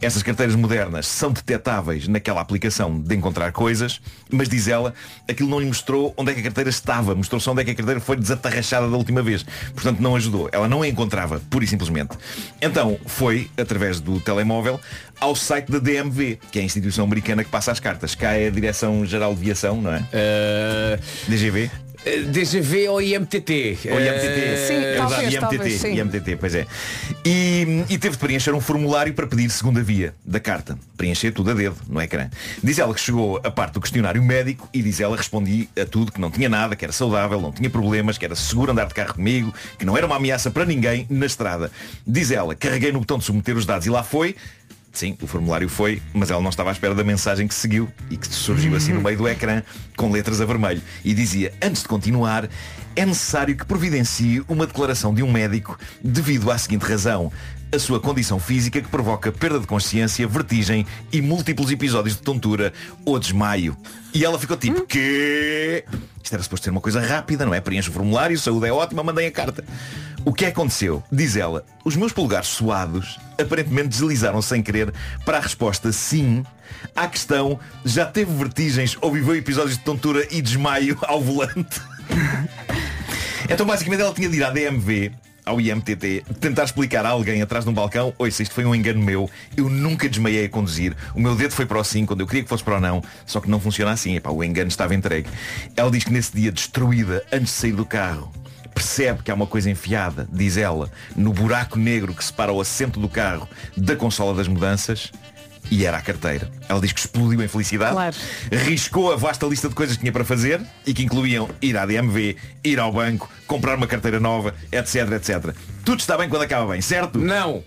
Essas 0.00 0.22
carteiras 0.22 0.54
modernas 0.54 1.06
são 1.06 1.32
detetáveis 1.32 2.08
naquela 2.08 2.40
aplicação 2.40 2.98
de 3.00 3.14
encontrar 3.14 3.52
coisas, 3.52 4.00
mas 4.30 4.48
diz 4.48 4.68
ela, 4.68 4.94
aquilo 5.28 5.48
não 5.48 5.60
lhe 5.60 5.66
mostrou 5.66 6.14
onde 6.16 6.30
é 6.30 6.34
que 6.34 6.40
a 6.40 6.44
carteira 6.44 6.70
estava, 6.70 7.14
mostrou 7.14 7.40
só 7.40 7.52
onde 7.52 7.62
é 7.62 7.64
que 7.64 7.70
a 7.72 7.74
carteira 7.74 8.00
foi 8.00 8.16
desatarrachada 8.16 8.88
da 8.88 8.96
última 8.96 9.22
vez. 9.22 9.44
Portanto, 9.74 10.00
não 10.00 10.16
ajudou. 10.16 10.48
Ela 10.52 10.68
não 10.68 10.82
a 10.82 10.88
encontrava, 10.88 11.40
pura 11.50 11.64
e 11.64 11.68
simplesmente. 11.68 12.16
Então, 12.60 12.98
foi, 13.06 13.50
através 13.56 14.00
do 14.00 14.20
telemóvel, 14.20 14.80
ao 15.20 15.34
site 15.34 15.70
da 15.70 15.78
DMV, 15.78 16.38
que 16.50 16.58
é 16.58 16.62
a 16.62 16.64
instituição 16.64 17.04
americana 17.04 17.42
que 17.42 17.50
passa 17.50 17.72
as 17.72 17.80
cartas. 17.80 18.14
Cá 18.14 18.32
é 18.32 18.48
a 18.48 18.50
Direção-Geral 18.50 19.34
de 19.34 19.40
Viação, 19.40 19.80
não 19.80 19.92
é? 19.92 20.04
DGV? 21.26 21.70
DGV 22.04 22.88
ou 22.88 23.02
IMTT? 23.02 23.78
Ou 23.90 24.00
IMTT. 24.00 24.40
Eh, 24.40 24.66
Sim, 24.68 24.74
É 24.74 24.96
talvez, 24.96 25.34
IMTT, 25.34 25.70
sim. 25.78 25.94
IMTT, 25.98 26.36
pois 26.36 26.54
é. 26.54 26.66
E, 27.24 27.84
e 27.88 27.98
teve 27.98 28.12
de 28.12 28.18
preencher 28.18 28.54
um 28.54 28.60
formulário 28.60 29.12
para 29.12 29.26
pedir 29.26 29.50
segunda 29.50 29.82
via 29.82 30.14
da 30.24 30.40
carta. 30.40 30.78
Preencher 30.96 31.32
tudo 31.32 31.50
a 31.50 31.54
dedo 31.54 31.76
no 31.88 32.00
ecrã. 32.00 32.30
Diz 32.62 32.78
ela 32.78 32.94
que 32.94 33.00
chegou 33.00 33.40
a 33.42 33.50
parte 33.50 33.74
do 33.74 33.80
questionário 33.80 34.22
médico 34.22 34.68
e 34.72 34.82
diz 34.82 35.00
ela 35.00 35.16
respondi 35.16 35.68
a 35.80 35.84
tudo 35.84 36.12
que 36.12 36.20
não 36.20 36.30
tinha 36.30 36.48
nada, 36.48 36.76
que 36.76 36.84
era 36.84 36.92
saudável, 36.92 37.40
não 37.40 37.52
tinha 37.52 37.68
problemas, 37.68 38.16
que 38.16 38.24
era 38.24 38.34
seguro 38.34 38.72
andar 38.72 38.86
de 38.86 38.94
carro 38.94 39.14
comigo, 39.14 39.52
que 39.78 39.84
não 39.84 39.96
era 39.96 40.06
uma 40.06 40.16
ameaça 40.16 40.50
para 40.50 40.64
ninguém 40.64 41.06
na 41.10 41.26
estrada. 41.26 41.70
Diz 42.06 42.30
ela, 42.30 42.54
carreguei 42.54 42.92
no 42.92 43.00
botão 43.00 43.18
de 43.18 43.24
submeter 43.24 43.56
os 43.56 43.66
dados 43.66 43.86
e 43.86 43.90
lá 43.90 44.02
foi. 44.02 44.34
Sim, 44.98 45.16
o 45.22 45.28
formulário 45.28 45.68
foi, 45.68 46.02
mas 46.12 46.28
ela 46.28 46.42
não 46.42 46.50
estava 46.50 46.70
à 46.70 46.72
espera 46.72 46.92
da 46.92 47.04
mensagem 47.04 47.46
que 47.46 47.54
seguiu 47.54 47.88
e 48.10 48.16
que 48.16 48.26
surgiu 48.26 48.74
assim 48.74 48.92
no 48.92 49.00
meio 49.00 49.16
do 49.16 49.28
ecrã 49.28 49.62
com 49.96 50.10
letras 50.10 50.40
a 50.40 50.44
vermelho. 50.44 50.82
E 51.04 51.14
dizia, 51.14 51.52
antes 51.62 51.82
de 51.82 51.88
continuar, 51.88 52.48
é 52.96 53.06
necessário 53.06 53.56
que 53.56 53.64
providencie 53.64 54.42
uma 54.48 54.66
declaração 54.66 55.14
de 55.14 55.22
um 55.22 55.30
médico 55.30 55.78
devido 56.02 56.50
à 56.50 56.58
seguinte 56.58 56.82
razão. 56.82 57.30
A 57.70 57.78
sua 57.78 58.00
condição 58.00 58.40
física 58.40 58.80
que 58.80 58.88
provoca 58.88 59.30
perda 59.30 59.60
de 59.60 59.66
consciência, 59.66 60.26
vertigem 60.26 60.86
e 61.12 61.20
múltiplos 61.20 61.70
episódios 61.70 62.16
de 62.16 62.22
tontura 62.22 62.72
ou 63.04 63.18
desmaio. 63.18 63.76
E 64.14 64.24
ela 64.24 64.38
ficou 64.38 64.56
tipo, 64.56 64.86
que 64.86 65.84
Isto 66.22 66.32
era 66.32 66.42
suposto 66.42 66.64
ser 66.64 66.70
uma 66.70 66.80
coisa 66.80 66.98
rápida, 66.98 67.44
não 67.44 67.52
é? 67.52 67.60
Preenche 67.60 67.90
o 67.90 67.92
formulário, 67.92 68.38
saúde 68.38 68.68
é 68.68 68.72
ótima, 68.72 69.02
mandem 69.02 69.26
a 69.26 69.30
carta. 69.30 69.62
O 70.24 70.32
que 70.32 70.46
aconteceu? 70.46 71.02
Diz 71.12 71.36
ela, 71.36 71.62
os 71.84 71.94
meus 71.94 72.10
polegares 72.10 72.48
suados 72.48 73.18
aparentemente 73.38 73.88
deslizaram 73.88 74.40
sem 74.40 74.62
querer 74.62 74.92
para 75.26 75.36
a 75.36 75.40
resposta 75.40 75.92
sim 75.92 76.42
à 76.96 77.06
questão 77.06 77.60
já 77.84 78.06
teve 78.06 78.32
vertigens 78.32 78.96
ou 79.02 79.12
viveu 79.12 79.36
episódios 79.36 79.76
de 79.76 79.84
tontura 79.84 80.26
e 80.30 80.40
desmaio 80.40 80.98
ao 81.06 81.20
volante. 81.20 81.80
então 83.48 83.66
basicamente 83.66 84.00
ela 84.00 84.14
tinha 84.14 84.28
de 84.28 84.38
ir 84.38 84.44
à 84.44 84.50
DMV 84.50 85.12
ao 85.48 85.60
IMTT, 85.60 86.24
tentar 86.40 86.64
explicar 86.64 87.06
a 87.06 87.08
alguém 87.08 87.40
atrás 87.40 87.64
de 87.64 87.70
um 87.70 87.74
balcão, 87.74 88.12
oi, 88.18 88.30
se 88.30 88.42
isto 88.42 88.54
foi 88.54 88.66
um 88.66 88.74
engano 88.74 89.02
meu, 89.02 89.30
eu 89.56 89.68
nunca 89.68 90.08
desmaiei 90.08 90.44
a 90.44 90.48
conduzir, 90.48 90.94
o 91.14 91.20
meu 91.20 91.34
dedo 91.34 91.52
foi 91.52 91.64
para 91.64 91.78
o 91.78 91.84
sim 91.84 92.04
quando 92.04 92.20
eu 92.20 92.26
queria 92.26 92.42
que 92.42 92.48
fosse 92.48 92.62
para 92.62 92.76
o 92.76 92.80
não, 92.80 93.02
só 93.24 93.40
que 93.40 93.48
não 93.48 93.58
funciona 93.58 93.92
assim, 93.92 94.16
epá, 94.16 94.30
o 94.30 94.44
engano 94.44 94.68
estava 94.68 94.94
entregue. 94.94 95.28
Ela 95.74 95.90
diz 95.90 96.04
que 96.04 96.12
nesse 96.12 96.36
dia 96.36 96.52
destruída, 96.52 97.24
antes 97.32 97.54
de 97.54 97.60
sair 97.60 97.72
do 97.72 97.86
carro, 97.86 98.30
percebe 98.74 99.22
que 99.22 99.30
há 99.30 99.34
uma 99.34 99.46
coisa 99.46 99.70
enfiada, 99.70 100.28
diz 100.30 100.58
ela, 100.58 100.90
no 101.16 101.32
buraco 101.32 101.78
negro 101.78 102.14
que 102.14 102.24
separa 102.24 102.52
o 102.52 102.60
assento 102.60 103.00
do 103.00 103.08
carro 103.08 103.48
da 103.76 103.96
consola 103.96 104.34
das 104.34 104.48
mudanças, 104.48 105.10
e 105.70 105.84
era 105.84 105.96
a 105.98 106.00
carteira. 106.00 106.50
Ela 106.68 106.80
diz 106.80 106.92
que 106.92 107.00
explodiu 107.00 107.42
em 107.42 107.48
felicidade, 107.48 107.92
Claro. 107.92 108.16
riscou 108.50 109.12
a 109.12 109.16
vasta 109.16 109.46
lista 109.46 109.68
de 109.68 109.74
coisas 109.74 109.96
que 109.96 110.00
tinha 110.00 110.12
para 110.12 110.24
fazer 110.24 110.60
e 110.86 110.92
que 110.94 111.02
incluíam 111.02 111.48
ir 111.60 111.76
à 111.76 111.84
DMV, 111.86 112.36
ir 112.64 112.78
ao 112.80 112.92
banco, 112.92 113.28
comprar 113.46 113.76
uma 113.76 113.86
carteira 113.86 114.18
nova, 114.20 114.54
etc, 114.72 115.12
etc. 115.12 115.54
Tudo 115.84 116.00
está 116.00 116.16
bem 116.16 116.28
quando 116.28 116.42
acaba 116.42 116.72
bem, 116.72 116.80
certo? 116.80 117.18
Não. 117.18 117.62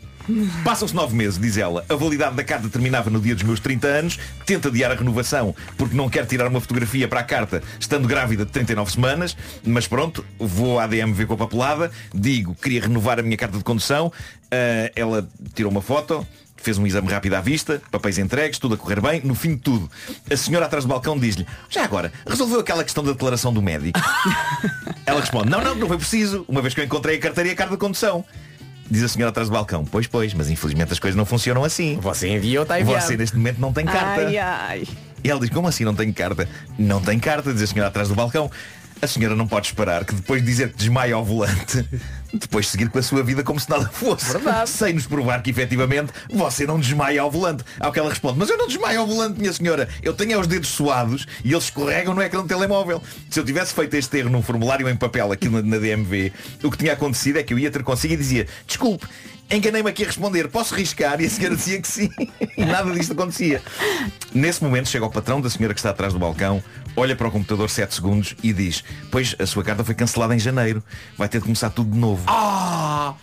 Passam-se 0.63 0.93
nove 0.95 1.15
meses, 1.15 1.39
diz 1.39 1.57
ela. 1.57 1.83
A 1.89 1.95
validade 1.95 2.35
da 2.35 2.43
carta 2.43 2.69
terminava 2.69 3.09
no 3.09 3.19
dia 3.19 3.33
dos 3.33 3.43
meus 3.43 3.59
30 3.59 3.87
anos. 3.87 4.19
Tenta 4.45 4.67
adiar 4.69 4.91
a 4.91 4.95
renovação 4.95 5.53
porque 5.77 5.95
não 5.95 6.07
quer 6.09 6.25
tirar 6.27 6.47
uma 6.47 6.61
fotografia 6.61 7.07
para 7.07 7.21
a 7.21 7.23
carta 7.23 7.61
estando 7.79 8.07
grávida 8.07 8.45
de 8.45 8.51
39 8.51 8.91
semanas. 8.91 9.35
Mas 9.65 9.87
pronto, 9.87 10.23
vou 10.37 10.79
à 10.79 10.85
DMV 10.85 11.25
com 11.25 11.33
a 11.33 11.37
papelada. 11.37 11.91
Digo, 12.13 12.53
queria 12.55 12.81
renovar 12.81 13.19
a 13.19 13.23
minha 13.23 13.35
carta 13.35 13.57
de 13.57 13.63
condução. 13.63 14.13
Ah, 14.51 14.91
ela 14.95 15.27
tirou 15.55 15.71
uma 15.71 15.81
foto. 15.81 16.25
Fez 16.61 16.77
um 16.77 16.85
exame 16.85 17.09
rápido 17.09 17.33
à 17.33 17.41
vista, 17.41 17.81
papéis 17.89 18.17
entregues, 18.17 18.59
tudo 18.59 18.75
a 18.75 18.77
correr 18.77 19.01
bem. 19.01 19.21
No 19.23 19.33
fim 19.33 19.55
de 19.55 19.61
tudo, 19.61 19.89
a 20.29 20.37
senhora 20.37 20.65
atrás 20.65 20.85
do 20.85 20.87
balcão 20.87 21.17
diz-lhe 21.17 21.45
Já 21.69 21.83
agora, 21.83 22.11
resolveu 22.27 22.59
aquela 22.59 22.83
questão 22.83 23.03
da 23.03 23.11
declaração 23.11 23.51
do 23.51 23.61
médico? 23.61 23.99
Ela 25.05 25.19
responde 25.19 25.49
Não, 25.49 25.61
não, 25.61 25.75
não 25.75 25.87
foi 25.87 25.97
preciso, 25.97 26.45
uma 26.47 26.61
vez 26.61 26.73
que 26.73 26.81
eu 26.81 26.85
encontrei 26.85 27.17
a 27.17 27.19
carteira 27.19 27.49
e 27.49 27.53
a 27.53 27.55
carta 27.55 27.73
de 27.73 27.79
condução. 27.79 28.23
Diz 28.89 29.03
a 29.03 29.07
senhora 29.07 29.29
atrás 29.29 29.47
do 29.47 29.53
balcão 29.53 29.85
Pois, 29.85 30.05
pois, 30.05 30.33
mas 30.33 30.49
infelizmente 30.49 30.91
as 30.91 30.99
coisas 30.99 31.17
não 31.17 31.25
funcionam 31.25 31.63
assim. 31.63 31.97
Você 32.01 32.27
enviou, 32.27 32.63
está 32.63 32.79
enviado. 32.79 33.05
Você 33.05 33.15
neste 33.17 33.37
momento 33.37 33.59
não 33.59 33.71
tem 33.71 33.85
carta. 33.85 34.27
Ai, 34.27 34.37
ai. 34.37 34.87
E 35.23 35.29
ela 35.29 35.39
diz, 35.39 35.49
como 35.49 35.67
assim 35.67 35.85
não 35.85 35.95
tem 35.95 36.11
carta? 36.11 36.47
Não 36.77 36.99
tem 37.01 37.17
carta, 37.19 37.53
diz 37.53 37.61
a 37.61 37.67
senhora 37.67 37.87
atrás 37.87 38.09
do 38.09 38.15
balcão. 38.15 38.51
A 39.01 39.07
senhora 39.07 39.35
não 39.35 39.47
pode 39.47 39.67
esperar 39.67 40.05
que 40.05 40.13
depois 40.13 40.41
de 40.41 40.47
dizer 40.47 40.69
que 40.71 40.77
desmaia 40.77 41.15
ao 41.15 41.25
volante, 41.25 41.83
depois 42.33 42.67
seguir 42.67 42.89
com 42.89 42.99
a 42.99 43.03
sua 43.03 43.23
vida 43.23 43.43
como 43.43 43.59
se 43.59 43.69
nada 43.69 43.89
fosse. 43.89 44.33
Sem 44.65 44.93
nos 44.93 45.05
provar 45.05 45.41
que 45.41 45.49
efetivamente 45.49 46.11
você 46.29 46.65
não 46.65 46.79
desmaia 46.79 47.21
ao 47.21 47.31
volante. 47.31 47.63
Ao 47.79 47.91
que 47.91 47.99
ela 47.99 48.09
responde, 48.09 48.39
mas 48.39 48.49
eu 48.49 48.57
não 48.57 48.67
desmaio 48.67 49.01
ao 49.01 49.07
volante, 49.07 49.39
minha 49.39 49.53
senhora. 49.53 49.89
Eu 50.01 50.13
tenho 50.13 50.39
os 50.39 50.47
dedos 50.47 50.69
suados 50.69 51.25
e 51.43 51.51
eles 51.51 51.65
escorregam 51.65 52.13
no 52.13 52.21
ecrã 52.21 52.41
do 52.41 52.47
telemóvel. 52.47 53.01
Se 53.29 53.39
eu 53.39 53.45
tivesse 53.45 53.73
feito 53.73 53.93
este 53.95 54.17
erro 54.17 54.29
num 54.29 54.41
formulário 54.41 54.87
em 54.87 54.95
papel 54.95 55.31
aqui 55.31 55.49
na, 55.49 55.61
na 55.61 55.77
DMV, 55.77 56.31
o 56.63 56.71
que 56.71 56.77
tinha 56.77 56.93
acontecido 56.93 57.37
é 57.37 57.43
que 57.43 57.53
eu 57.53 57.59
ia 57.59 57.71
ter 57.71 57.83
consigo 57.83 58.13
e 58.13 58.17
dizia, 58.17 58.47
desculpe, 58.65 59.07
enganei-me 59.51 59.89
aqui 59.89 60.03
a 60.03 60.07
responder, 60.07 60.47
posso 60.47 60.73
riscar? 60.73 61.19
E 61.21 61.25
a 61.25 61.29
senhora 61.29 61.55
dizia 61.55 61.81
que 61.81 61.87
sim. 61.87 62.09
E 62.57 62.65
nada 62.65 62.91
disto 62.91 63.13
acontecia. 63.13 63.61
Nesse 64.33 64.63
momento 64.63 64.89
chega 64.89 65.05
o 65.05 65.09
patrão 65.09 65.41
da 65.41 65.49
senhora 65.49 65.73
que 65.73 65.79
está 65.79 65.89
atrás 65.89 66.13
do 66.13 66.19
balcão, 66.19 66.63
olha 66.95 67.15
para 67.15 67.27
o 67.27 67.31
computador 67.31 67.69
7 67.69 67.93
segundos 67.93 68.35
e 68.43 68.53
diz, 68.53 68.83
pois 69.09 69.35
a 69.39 69.45
sua 69.45 69.63
carta 69.63 69.83
foi 69.83 69.95
cancelada 69.95 70.35
em 70.35 70.39
janeiro, 70.39 70.83
vai 71.17 71.27
ter 71.27 71.39
de 71.39 71.45
começar 71.45 71.69
tudo 71.69 71.91
de 71.91 71.97
novo. 71.97 72.23
Ah! 72.27 73.15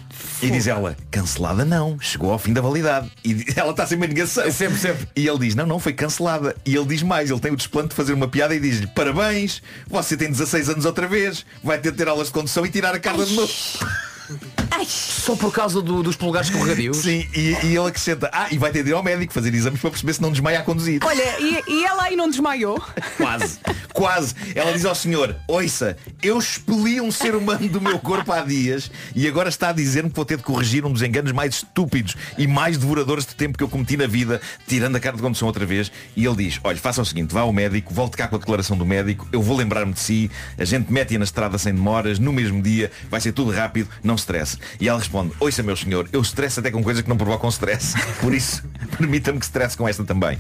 E 0.43 0.51
diz 0.51 0.67
ela, 0.67 0.97
cancelada 1.11 1.65
não, 1.65 1.99
chegou 2.01 2.33
ao 2.33 2.39
fim 2.39 2.53
da 2.53 2.61
validade. 2.61 3.11
E 3.25 3.45
ela 3.57 3.71
está 3.71 3.87
sempre 3.87 4.07
em 4.07 4.09
negação. 4.11 4.51
Sempre, 4.51 4.79
sempre. 4.79 5.09
E 5.15 5.27
ele 5.27 5.39
diz, 5.39 5.55
não, 5.55 5.67
não, 5.67 5.79
foi 5.79 5.93
cancelada. 5.93 6.57
E 6.65 6.75
ele 6.75 6.87
diz 6.87 7.03
mais, 7.03 7.31
ele 7.31 7.41
tem 7.41 7.53
o 7.53 7.57
desplante 7.57 7.89
de 7.89 7.95
fazer 7.95 8.13
uma 8.13 8.29
piada 8.29 8.55
e 8.55 8.61
diz-lhe, 8.61 8.87
parabéns, 8.89 9.63
você 9.87 10.17
tem 10.17 10.31
16 10.31 10.71
anos 10.71 10.85
outra 10.85 11.07
vez, 11.07 11.45
vai 11.63 11.79
ter 11.79 11.93
de 11.93 11.99
ter 11.99 12.09
aulas 12.09 12.29
de 12.29 12.33
condução 12.33 12.65
e 12.67 12.71
tirar 12.71 12.95
a 12.95 13.01
carta 13.01 13.25
de 13.25 13.35
novo. 13.35 13.53
Só 14.87 15.37
por 15.37 15.53
causa 15.53 15.83
do- 15.83 16.03
dos 16.03 16.17
polegares 16.17 16.49
escorregadios? 16.49 16.97
Sim, 16.99 17.27
e, 17.35 17.57
e 17.65 17.77
ele 17.77 17.89
acrescenta, 17.89 18.31
ah, 18.33 18.49
e 18.51 18.57
vai 18.59 18.71
ter 18.71 18.83
de 18.83 18.91
ir 18.91 18.93
ao 18.95 19.03
médico 19.03 19.33
fazer 19.33 19.53
exames 19.55 19.81
para 19.81 19.91
perceber 19.91 20.13
se 20.15 20.23
não 20.23 20.31
desmaia 20.31 20.61
a 20.61 20.63
conduzir. 20.63 21.01
Olha, 21.05 21.41
e, 21.41 21.63
e 21.69 21.85
ela 21.85 22.05
aí 22.05 22.17
não 22.17 22.29
desmaiou? 22.31 22.83
Quase, 23.17 23.59
quase. 23.93 24.35
Ela 24.55 24.73
diz 24.73 24.85
ao 24.85 24.95
senhor, 24.95 25.37
ouça, 25.47 25.97
eu 26.23 26.39
expeli 26.39 27.01
um 27.01 27.11
ser 27.11 27.35
humano 27.35 27.69
do 27.69 27.81
meu 27.81 27.99
corpo 27.99 28.33
há 28.33 28.41
dias 28.41 28.91
e 29.15 29.27
agora 29.29 29.49
está 29.49 29.69
a 29.71 29.73
dizer-me 29.73 30.09
que 30.11 30.17
vou 30.17 30.25
ter 30.25 30.37
de 30.39 30.43
corrigir 30.43 30.85
um 30.87 30.93
dos 30.93 31.03
enganos 31.03 31.33
mais 31.33 31.57
estúpidos 31.57 32.17
e 32.37 32.47
mais 32.47 32.79
devoradores 32.79 33.27
de 33.27 33.35
tempo 33.35 33.59
que 33.59 33.65
eu 33.65 33.69
cometi 33.69 33.97
na 33.97 34.07
vida, 34.07 34.41
tirando 34.67 34.97
a 34.97 35.01
carta 35.01 35.17
de 35.17 35.23
condução 35.23 35.47
outra 35.49 35.67
vez. 35.67 35.91
E 36.17 36.25
ele 36.25 36.37
diz, 36.37 36.61
olha, 36.65 36.79
faça 36.79 37.03
o 37.03 37.05
seguinte, 37.05 37.33
vá 37.35 37.41
ao 37.41 37.53
médico, 37.53 37.93
volte 37.93 38.17
cá 38.17 38.29
com 38.29 38.37
a 38.37 38.39
declaração 38.39 38.77
do 38.77 38.87
médico, 38.87 39.29
eu 39.33 39.43
vou 39.43 39.57
lembrar-me 39.57 39.93
de 39.93 40.01
si, 40.01 40.31
a 40.57 40.65
gente 40.65 40.93
mete-a 40.93 41.19
na 41.19 41.25
estrada 41.25 41.59
sem 41.59 41.75
demoras, 41.75 42.19
no 42.19 42.33
mesmo 42.33 42.63
dia, 42.63 42.91
vai 43.11 43.21
ser 43.21 43.33
tudo 43.33 43.51
rápido, 43.51 43.89
não 44.03 44.15
stress. 44.15 44.58
E 44.81 44.89
ela 44.89 44.99
responde, 44.99 45.33
ouça 45.41 45.63
meu 45.63 45.77
senhor, 45.77 46.09
eu 46.13 46.21
stress 46.23 46.59
até 46.59 46.71
com 46.71 46.83
coisas 46.83 47.03
que 47.03 47.09
não 47.09 47.17
provocam 47.17 47.49
stress. 47.49 47.95
Por 48.21 48.35
isso, 48.35 48.63
permita-me 48.97 49.39
que 49.39 49.45
stress 49.45 49.77
com 49.77 49.89
esta 49.89 50.05
também. 50.05 50.39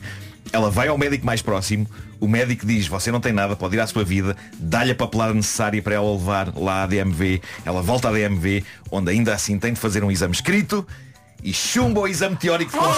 Ela 0.52 0.70
vai 0.70 0.88
ao 0.88 0.96
médico 0.96 1.26
mais 1.26 1.42
próximo, 1.42 1.86
o 2.18 2.26
médico 2.26 2.66
diz, 2.66 2.86
você 2.86 3.12
não 3.12 3.20
tem 3.20 3.32
nada, 3.32 3.54
pode 3.54 3.76
ir 3.76 3.80
à 3.80 3.86
sua 3.86 4.04
vida, 4.04 4.34
dá-lhe 4.58 4.92
a 4.92 4.94
papelada 4.94 5.34
necessária 5.34 5.82
para 5.82 5.94
ela 5.94 6.10
levar 6.10 6.54
lá 6.56 6.84
à 6.84 6.86
DMV, 6.86 7.42
ela 7.64 7.82
volta 7.82 8.08
à 8.08 8.12
DMV, 8.12 8.64
onde 8.90 9.10
ainda 9.10 9.34
assim 9.34 9.58
tem 9.58 9.74
de 9.74 9.80
fazer 9.80 10.02
um 10.02 10.10
exame 10.10 10.32
escrito 10.32 10.86
e 11.42 11.52
chumba 11.52 12.00
o 12.00 12.08
exame 12.08 12.36
teórico 12.36 12.72
de. 12.72 12.78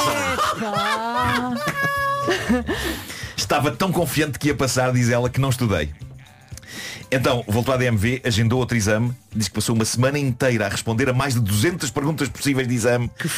Estava 3.36 3.72
tão 3.72 3.90
confiante 3.90 4.38
que 4.38 4.48
ia 4.48 4.54
passar, 4.54 4.92
diz 4.92 5.08
ela, 5.08 5.28
que 5.28 5.40
não 5.40 5.50
estudei. 5.50 5.90
Então, 7.12 7.44
voltou 7.48 7.74
à 7.74 7.76
DMV, 7.76 8.22
agendou 8.24 8.61
outro 8.61 8.76
exame, 8.76 9.12
diz 9.34 9.48
que 9.48 9.54
passou 9.54 9.74
uma 9.74 9.84
semana 9.84 10.16
inteira 10.16 10.66
a 10.66 10.68
responder 10.68 11.08
a 11.08 11.12
mais 11.12 11.34
de 11.34 11.40
200 11.40 11.90
perguntas 11.90 12.28
possíveis 12.28 12.68
de 12.68 12.74
exame. 12.74 13.11
Que 13.18 13.28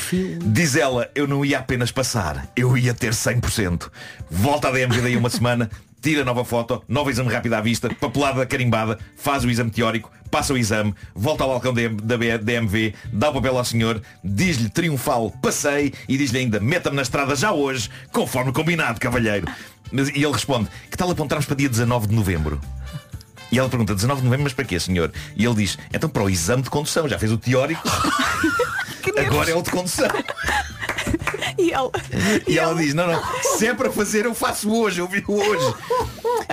Diz 0.45 0.77
ela, 0.77 1.11
eu 1.15 1.27
não 1.27 1.43
ia 1.43 1.59
apenas 1.59 1.91
passar, 1.91 2.47
eu 2.55 2.77
ia 2.77 2.93
ter 2.93 3.13
100%. 3.15 3.91
Volta 4.31 4.69
à 4.69 4.71
DMV 4.71 5.01
daí 5.01 5.17
uma 5.17 5.31
semana, 5.31 5.71
tira 6.03 6.23
nova 6.23 6.45
foto, 6.45 6.83
novo 6.87 7.09
exame 7.09 7.33
rápido 7.33 7.55
à 7.55 7.63
vista, 7.63 7.89
papelada 7.95 8.45
carimbada, 8.45 8.99
faz 9.17 9.43
o 9.43 9.51
exame 9.51 9.71
teórico, 9.71 10.11
passa 10.31 10.53
o 10.53 10.59
exame, 10.59 10.95
volta 11.15 11.45
ao 11.45 11.51
balcão 11.51 11.73
da 11.73 11.89
da 11.89 12.17
DMV, 12.37 12.93
dá 13.11 13.31
o 13.31 13.33
papel 13.33 13.57
ao 13.57 13.65
senhor, 13.65 14.03
diz-lhe 14.23 14.69
triunfal, 14.69 15.31
passei, 15.41 15.95
e 16.07 16.19
diz-lhe 16.19 16.41
ainda, 16.41 16.61
meta-me 16.61 16.97
na 16.97 17.03
estrada 17.03 17.35
já 17.35 17.53
hoje, 17.53 17.89
conforme 18.13 18.53
combinado, 18.53 19.01
cavalheiro. 19.01 19.47
Mas, 19.91 20.09
e 20.09 20.23
ele 20.23 20.33
responde, 20.33 20.69
que 20.91 20.97
tal 20.97 21.11
apontarmos 21.11 21.47
para 21.47 21.57
dia 21.57 21.71
19 21.71 22.09
de 22.09 22.15
novembro? 22.15 22.61
E 23.53 23.59
ela 23.59 23.69
pergunta, 23.69 23.95
19 23.95 24.23
de 24.23 24.25
novembro, 24.25 24.45
mas 24.45 24.55
para 24.55 24.65
quê, 24.65 24.81
senhor? 24.81 25.13
E 25.37 25.45
ele 25.45 25.55
diz, 25.55 25.79
então 25.93 26.09
para 26.09 26.23
o 26.23 26.31
exame 26.31 26.63
de 26.63 26.71
condução, 26.71 27.07
já 27.07 27.19
fez 27.19 27.31
o 27.31 27.37
teórico, 27.37 27.83
agora 29.27 29.51
é 29.51 29.55
o 29.55 29.61
de 29.61 29.71
condução. 29.71 30.09
E 31.59 31.71
ela, 31.71 31.91
E 32.49 32.59
ela 32.59 32.75
diz, 32.75 32.95
não, 32.95 33.07
não, 33.07 33.23
se 33.59 33.67
é 33.67 33.75
para 33.75 33.93
fazer 33.93 34.25
eu 34.25 34.35
faço 34.35 34.73
hoje, 34.73 35.01
eu 35.01 35.07
vi 35.07 35.23
hoje. 35.29 35.75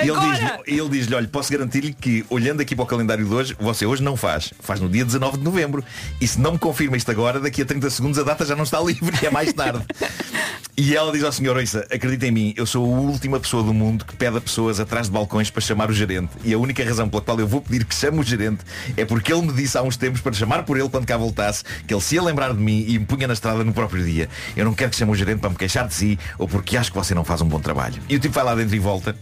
E 0.04 0.10
ele 0.10 0.20
diz-lhe, 0.20 0.52
ele 0.68 0.90
diz-lhe, 0.90 1.16
olha, 1.16 1.28
posso 1.28 1.52
garantir-lhe 1.52 1.94
que 1.94 2.26
olhando 2.30 2.62
aqui 2.62 2.76
para 2.76 2.84
o 2.84 2.86
calendário 2.86 3.26
de 3.26 3.34
hoje, 3.34 3.56
você 3.60 3.86
hoje 3.86 4.04
não 4.04 4.18
faz. 4.18 4.54
Faz 4.60 4.82
no 4.82 4.90
dia 4.90 5.06
19 5.06 5.38
de 5.38 5.44
novembro. 5.44 5.84
E 6.20 6.28
se 6.28 6.40
não 6.40 6.54
me 6.54 6.60
confirma 6.60 6.98
isto 6.98 7.10
agora, 7.10 7.40
daqui 7.40 7.62
a 7.62 7.66
30 7.66 7.90
segundos 7.90 8.20
a 8.20 8.24
data 8.24 8.46
já 8.46 8.56
não 8.56 8.64
está 8.64 8.80
livre 8.82 9.18
e 9.22 9.26
é 9.26 9.32
mais 9.32 9.54
tarde. 9.54 9.84
E 10.82 10.96
ela 10.96 11.12
diz 11.12 11.26
ao 11.26 11.32
senhor, 11.34 11.58
ouça, 11.58 11.86
acredita 11.92 12.26
em 12.26 12.32
mim, 12.32 12.54
eu 12.56 12.66
sou 12.66 12.86
a 12.86 12.88
última 12.88 13.38
pessoa 13.38 13.62
do 13.62 13.74
mundo 13.74 14.06
que 14.06 14.16
pede 14.16 14.38
a 14.38 14.40
pessoas 14.40 14.80
atrás 14.80 15.08
de 15.08 15.12
balcões 15.12 15.50
para 15.50 15.60
chamar 15.60 15.90
o 15.90 15.94
gerente. 15.94 16.30
E 16.42 16.54
a 16.54 16.58
única 16.58 16.82
razão 16.86 17.10
pela 17.10 17.22
qual 17.22 17.38
eu 17.38 17.46
vou 17.46 17.60
pedir 17.60 17.84
que 17.84 17.94
chame 17.94 18.18
o 18.18 18.24
gerente 18.24 18.64
é 18.96 19.04
porque 19.04 19.34
ele 19.34 19.42
me 19.42 19.52
disse 19.52 19.78
há 19.78 19.82
uns 19.82 19.98
tempos 19.98 20.22
para 20.22 20.32
chamar 20.32 20.64
por 20.64 20.78
ele 20.78 20.88
quando 20.88 21.06
cá 21.06 21.18
voltasse, 21.18 21.66
que 21.86 21.94
ele 21.94 22.00
se 22.00 22.16
ia 22.16 22.24
lembrar 22.24 22.54
de 22.54 22.62
mim 22.62 22.86
e 22.88 22.98
me 22.98 23.06
punha 23.06 23.28
na 23.28 23.34
estrada 23.34 23.62
no 23.62 23.74
próprio 23.74 24.06
dia. 24.06 24.30
Eu 24.56 24.64
não 24.64 24.74
quero 24.74 24.90
que 24.90 24.96
chame 24.96 25.12
o 25.12 25.16
gerente 25.16 25.40
para 25.40 25.50
me 25.50 25.58
queixar 25.58 25.86
de 25.86 25.94
si 25.94 26.18
ou 26.38 26.48
porque 26.48 26.78
acho 26.78 26.94
que 26.94 26.98
você 26.98 27.14
não 27.14 27.26
faz 27.26 27.42
um 27.42 27.48
bom 27.50 27.60
trabalho. 27.60 28.02
E 28.08 28.16
o 28.16 28.20
tipo 28.20 28.34
vai 28.34 28.46
lá 28.46 28.56
dentro 28.56 28.74
e 28.74 28.80
volta 28.80 29.14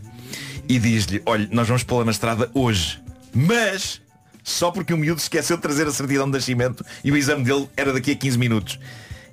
e 0.70 0.78
diz-lhe, 0.78 1.24
olha, 1.26 1.50
nós 1.52 1.68
vamos 1.68 1.82
pô-la 1.82 2.06
na 2.06 2.12
estrada 2.12 2.52
hoje. 2.54 3.02
Mas 3.34 4.00
só 4.44 4.70
porque 4.70 4.94
o 4.94 4.98
miúdo 4.98 5.20
esqueceu 5.20 5.56
de 5.58 5.64
trazer 5.64 5.88
a 5.88 5.92
certidão 5.92 6.28
de 6.28 6.34
nascimento 6.34 6.86
e 7.04 7.12
o 7.12 7.18
exame 7.18 7.44
dele 7.44 7.68
era 7.76 7.92
daqui 7.92 8.12
a 8.12 8.16
15 8.16 8.38
minutos. 8.38 8.80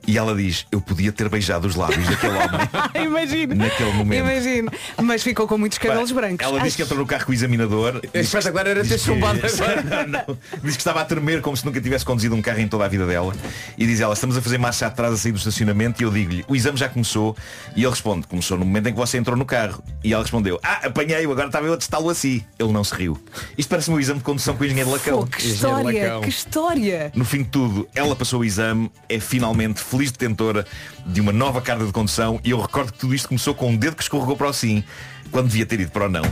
E 0.06 0.18
ela 0.18 0.34
diz, 0.34 0.66
eu 0.70 0.80
podia 0.80 1.10
ter 1.12 1.28
beijado 1.28 1.66
os 1.66 1.74
lábios 1.76 2.06
daquele 2.08 2.34
homem 2.34 2.68
Imagino. 3.06 3.54
naquele 3.54 3.92
momento. 3.92 4.20
Imagino. 4.20 4.70
Mas 5.02 5.22
ficou 5.22 5.46
com 5.48 5.56
muitos 5.58 5.78
cabelos 5.78 6.12
brancos. 6.12 6.46
Ela 6.46 6.60
diz 6.60 6.76
que 6.76 6.82
entrou 6.82 6.98
no 6.98 7.06
carro 7.06 7.24
com 7.26 7.32
o 7.32 7.34
examinador. 7.34 8.00
Espetacular 8.12 8.66
era 8.66 8.82
ter 8.82 8.88
diz 8.88 9.02
que- 9.02 9.06
chumbado 9.12 9.40
não, 9.88 10.06
não. 10.26 10.38
Diz 10.62 10.74
que 10.76 10.80
estava 10.80 11.00
a 11.00 11.04
tremer 11.04 11.40
como 11.40 11.56
se 11.56 11.64
nunca 11.64 11.80
tivesse 11.80 12.04
conduzido 12.04 12.34
um 12.34 12.42
carro 12.42 12.60
em 12.60 12.68
toda 12.68 12.84
a 12.84 12.88
vida 12.88 13.06
dela. 13.06 13.34
E 13.78 13.86
diz 13.86 14.00
ela, 14.00 14.14
estamos 14.14 14.36
a 14.36 14.42
fazer 14.42 14.58
marcha 14.58 14.86
atrás 14.86 15.12
a 15.14 15.16
sair 15.16 15.32
do 15.32 15.38
estacionamento 15.38 16.02
e 16.02 16.04
eu 16.04 16.10
digo-lhe, 16.10 16.44
o 16.48 16.54
exame 16.54 16.76
já 16.78 16.88
começou. 16.88 17.36
E 17.74 17.80
ele 17.82 17.90
responde, 17.90 18.26
começou 18.26 18.58
no 18.58 18.64
momento 18.64 18.88
em 18.88 18.92
que 18.92 18.98
você 18.98 19.16
entrou 19.18 19.36
no 19.36 19.44
carro. 19.44 19.82
E 20.02 20.12
ela 20.12 20.22
respondeu, 20.22 20.60
ah, 20.62 20.80
apanhei-o, 20.86 21.30
agora 21.32 21.46
estava 21.48 21.66
eu 21.66 21.72
a 21.72 21.76
testá-lo 21.76 22.08
assim. 22.10 22.42
Ele 22.58 22.72
não 22.72 22.84
se 22.84 22.94
riu. 22.94 23.18
Isto 23.56 23.68
parece-me 23.70 23.96
um 23.96 24.00
exame 24.00 24.18
de 24.18 24.24
condução 24.24 24.56
com 24.56 24.62
o 24.62 24.66
engenheiro 24.66 24.90
Lacão. 24.90 25.20
Pô, 25.20 25.26
que 25.26 25.46
história, 25.46 26.20
que 26.22 26.28
história. 26.28 27.12
No 27.14 27.24
fim 27.24 27.38
de 27.38 27.48
tudo, 27.48 27.88
ela 27.94 28.14
passou 28.14 28.40
o 28.40 28.44
exame, 28.44 28.90
é 29.08 29.18
finalmente 29.18 29.80
feliz 29.94 30.10
detentora 30.10 30.66
de 31.06 31.20
uma 31.20 31.32
nova 31.32 31.60
carta 31.60 31.84
de 31.86 31.92
condução 31.92 32.40
e 32.42 32.50
eu 32.50 32.60
recordo 32.60 32.92
que 32.92 32.98
tudo 32.98 33.14
isto 33.14 33.28
começou 33.28 33.54
com 33.54 33.70
um 33.70 33.76
dedo 33.76 33.94
que 33.96 34.02
escorregou 34.02 34.36
para 34.36 34.48
o 34.48 34.52
sim, 34.52 34.82
quando 35.30 35.46
devia 35.48 35.64
ter 35.64 35.80
ido 35.80 35.90
para 35.92 36.06
o 36.06 36.08
não. 36.08 36.24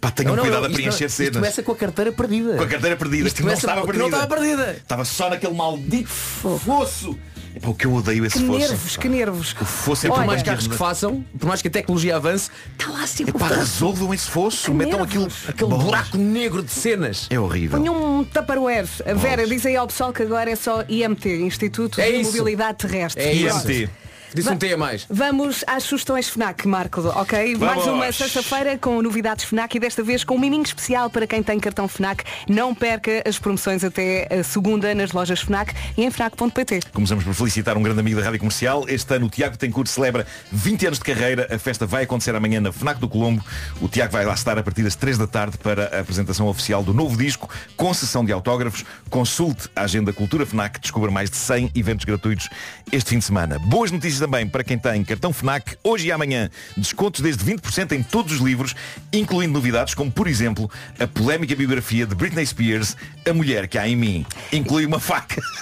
Pá, 0.00 0.10
tenham 0.10 0.34
Não, 0.34 0.42
cuidado 0.42 0.62
não, 0.62 0.66
a 0.66 0.70
isto 0.70 0.76
preencher 0.80 1.04
não- 1.04 1.10
cenas. 1.10 1.20
Isto 1.28 1.34
começa 1.38 1.62
com 1.62 1.72
a 1.72 1.76
carteira 1.76 2.12
perdida. 2.12 2.56
Com 2.56 2.62
a 2.64 2.66
carteira 2.66 2.96
perdida, 2.96 3.26
Isto 3.28 3.36
que 3.36 3.42
não 3.44 3.52
estava 3.52 3.82
perdida. 3.82 3.98
não 3.98 4.06
estava 4.08 4.26
perdida. 4.34 4.72
Estava 4.72 5.04
só 5.04 5.30
naquele 5.30 5.54
maldito 5.54 6.08
fosso. 6.08 7.16
O 7.64 7.74
que 7.74 7.86
eu 7.86 7.92
odeio 7.94 8.24
esse 8.24 8.38
Que 8.38 8.46
fosso. 8.46 8.58
nervos, 8.58 8.96
que 8.96 9.08
nervos. 9.08 9.56
O 9.60 9.64
fosso 9.64 10.06
é 10.06 10.10
por 10.10 10.24
mais 10.24 10.42
carros 10.42 10.66
que 10.66 10.74
façam, 10.74 11.24
por 11.38 11.46
mais 11.46 11.60
que 11.62 11.68
a 11.68 11.70
tecnologia 11.70 12.16
avance, 12.16 12.50
está 12.78 12.90
lá 12.90 13.06
sempre 13.06 13.36
Epá, 13.36 13.48
resolvam 13.48 14.12
esse 14.14 14.30
fosso. 14.30 14.66
Que 14.70 14.76
Metam 14.76 15.02
aquilo. 15.02 15.28
Aquele 15.48 15.70
Bolas. 15.70 15.84
buraco 15.84 16.16
negro 16.18 16.62
de 16.62 16.70
cenas. 16.70 17.26
É 17.30 17.38
horrível. 17.38 17.78
Ponham 17.78 18.20
um 18.20 18.24
tupperware. 18.24 18.86
A 19.06 19.14
Vera, 19.14 19.46
diz 19.46 19.64
aí 19.66 19.76
ao 19.76 19.86
pessoal 19.86 20.12
que 20.12 20.22
agora 20.22 20.50
é 20.50 20.56
só 20.56 20.84
IMT, 20.88 21.28
Instituto 21.42 22.00
É 22.00 22.10
de 22.10 22.20
isso. 22.20 22.32
Mobilidade 22.36 22.78
Terrestre. 22.78 23.22
É 23.22 23.48
Pronto. 23.48 23.90
Disse 24.34 24.48
um 24.48 24.56
T 24.56 24.72
a 24.72 24.76
mais. 24.76 25.06
Vamos 25.10 25.62
às 25.66 25.82
sugestões 25.82 26.28
FNAC, 26.28 26.66
Marco, 26.66 27.00
ok? 27.00 27.54
Vamos. 27.56 27.84
Mais 27.84 27.86
uma 27.86 28.10
sexta-feira 28.10 28.78
com 28.78 29.02
novidades 29.02 29.44
FNAC 29.44 29.76
e 29.76 29.80
desta 29.80 30.02
vez 30.02 30.24
com 30.24 30.36
um 30.36 30.38
miminho 30.38 30.62
especial 30.62 31.10
para 31.10 31.26
quem 31.26 31.42
tem 31.42 31.60
cartão 31.60 31.86
FNAC. 31.86 32.24
Não 32.48 32.74
perca 32.74 33.22
as 33.26 33.38
promoções 33.38 33.84
até 33.84 34.28
a 34.32 34.42
segunda 34.42 34.94
nas 34.94 35.12
lojas 35.12 35.40
FNAC 35.40 35.74
e 35.96 36.04
em 36.04 36.10
FNAC.pt. 36.10 36.80
Começamos 36.92 37.24
por 37.24 37.34
felicitar 37.34 37.76
um 37.76 37.82
grande 37.82 38.00
amigo 38.00 38.18
da 38.18 38.24
Rádio 38.24 38.38
Comercial. 38.38 38.86
Este 38.88 39.14
ano 39.14 39.26
o 39.26 39.30
Tiago 39.30 39.58
Tencourt 39.58 39.88
celebra 39.88 40.26
20 40.50 40.86
anos 40.86 40.98
de 40.98 41.04
carreira. 41.04 41.46
A 41.54 41.58
festa 41.58 41.84
vai 41.84 42.04
acontecer 42.04 42.34
amanhã 42.34 42.60
na 42.60 42.72
FNAC 42.72 42.98
do 43.00 43.08
Colombo. 43.08 43.44
O 43.80 43.88
Tiago 43.88 44.12
vai 44.12 44.24
lá 44.24 44.32
estar 44.32 44.56
a 44.56 44.62
partir 44.62 44.82
das 44.82 44.96
3 44.96 45.18
da 45.18 45.26
tarde 45.26 45.58
para 45.58 45.94
a 45.94 46.00
apresentação 46.00 46.46
oficial 46.46 46.82
do 46.82 46.94
novo 46.94 47.16
disco, 47.18 47.50
com 47.76 47.92
sessão 47.92 48.24
de 48.24 48.32
autógrafos. 48.32 48.84
Consulte 49.10 49.68
a 49.76 49.82
agenda 49.82 50.10
Cultura 50.10 50.46
FNAC, 50.46 50.80
descubra 50.80 51.10
mais 51.10 51.28
de 51.28 51.36
100 51.36 51.72
eventos 51.74 52.06
gratuitos 52.06 52.48
este 52.90 53.10
fim 53.10 53.18
de 53.18 53.24
semana. 53.24 53.58
Boas 53.58 53.90
notícias 53.90 54.21
também 54.22 54.46
para 54.46 54.62
quem 54.62 54.78
tem 54.78 55.02
cartão 55.02 55.32
FNAC. 55.32 55.76
Hoje 55.82 56.06
e 56.06 56.12
amanhã, 56.12 56.48
descontos 56.76 57.20
desde 57.20 57.44
20% 57.44 57.90
em 57.90 58.04
todos 58.04 58.34
os 58.34 58.40
livros, 58.40 58.72
incluindo 59.12 59.52
novidades 59.52 59.94
como, 59.94 60.12
por 60.12 60.28
exemplo, 60.28 60.70
a 61.00 61.08
polémica 61.08 61.56
biografia 61.56 62.06
de 62.06 62.14
Britney 62.14 62.46
Spears, 62.46 62.96
A 63.28 63.32
Mulher 63.32 63.66
que 63.66 63.76
há 63.76 63.88
em 63.88 63.96
mim. 63.96 64.24
Inclui 64.52 64.86
uma 64.86 65.00
faca. 65.00 65.42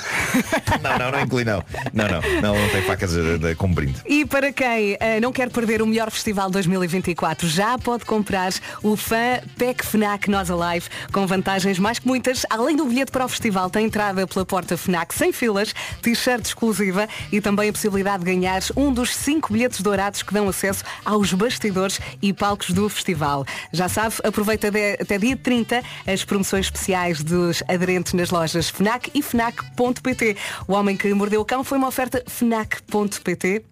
Não, 0.82 0.98
não, 0.98 1.10
não 1.10 1.20
inclui 1.20 1.44
não. 1.44 1.62
Não, 1.92 2.06
não. 2.06 2.20
Não, 2.40 2.54
não 2.54 2.68
tem 2.70 2.82
facas 2.82 3.12
eh, 3.16 3.54
como 3.56 3.74
brinde. 3.74 4.00
E 4.06 4.24
para 4.24 4.52
quem 4.52 4.96
eh, 4.98 5.20
não 5.20 5.32
quer 5.32 5.50
perder 5.50 5.82
o 5.82 5.86
melhor 5.86 6.10
festival 6.10 6.50
2024, 6.50 7.48
já 7.48 7.76
pode 7.76 8.04
comprar 8.04 8.52
o 8.82 8.96
fã 8.96 9.40
Pack 9.58 9.84
FNAC 9.84 10.30
Nós 10.30 10.50
Alive, 10.50 10.86
com 11.12 11.26
vantagens 11.26 11.78
mais 11.78 11.98
que 11.98 12.06
muitas. 12.06 12.46
Além 12.48 12.76
do 12.76 12.86
bilhete 12.86 13.12
para 13.12 13.24
o 13.24 13.28
festival, 13.28 13.68
tem 13.68 13.86
entrada 13.86 14.26
pela 14.26 14.46
porta 14.46 14.76
FNAC 14.76 15.14
sem 15.14 15.32
filas, 15.32 15.74
t-shirt 16.00 16.46
exclusiva 16.46 17.08
e 17.32 17.40
também 17.40 17.68
a 17.68 17.72
possibilidade 17.72 18.24
de 18.24 18.30
ganhar 18.30 18.49
um 18.76 18.92
dos 18.92 19.14
cinco 19.14 19.52
bilhetes 19.52 19.80
dourados 19.80 20.22
que 20.22 20.32
dão 20.34 20.48
acesso 20.48 20.82
aos 21.04 21.32
bastidores 21.32 22.00
e 22.20 22.32
palcos 22.32 22.70
do 22.70 22.88
festival. 22.88 23.44
Já 23.72 23.88
sabe, 23.88 24.14
aproveita 24.24 24.68
até 25.00 25.18
dia 25.18 25.36
30 25.36 25.82
as 26.06 26.24
promoções 26.24 26.66
especiais 26.66 27.22
dos 27.22 27.62
aderentes 27.68 28.12
nas 28.12 28.30
lojas 28.30 28.68
FNAC 28.68 29.10
e 29.14 29.22
FNAC.pt. 29.22 30.36
O 30.66 30.72
homem 30.72 30.96
que 30.96 31.12
mordeu 31.14 31.40
o 31.40 31.44
cão 31.44 31.62
foi 31.62 31.78
uma 31.78 31.88
oferta 31.88 32.22
FNAC.pt. 32.26 33.64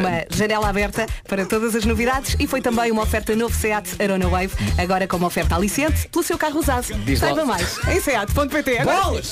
Uma 0.00 0.24
janela 0.30 0.68
aberta 0.68 1.06
para 1.28 1.46
todas 1.46 1.74
as 1.76 1.84
novidades 1.84 2.34
e 2.40 2.46
foi 2.46 2.60
também 2.60 2.90
uma 2.90 3.02
oferta 3.02 3.36
novo 3.36 3.54
SEAT 3.54 4.02
Arona 4.02 4.26
Wave, 4.28 4.52
agora 4.78 5.06
com 5.06 5.16
uma 5.16 5.26
oferta 5.28 5.54
aliciente 5.54 6.08
pelo 6.08 6.24
seu 6.24 6.36
carro 6.36 6.58
usado. 6.58 6.86
Diz 7.04 7.20
Saiba 7.20 7.44
mais 7.44 7.78
em 7.88 8.00
SEAT.pt. 8.00 8.78
Agora- 8.78 9.22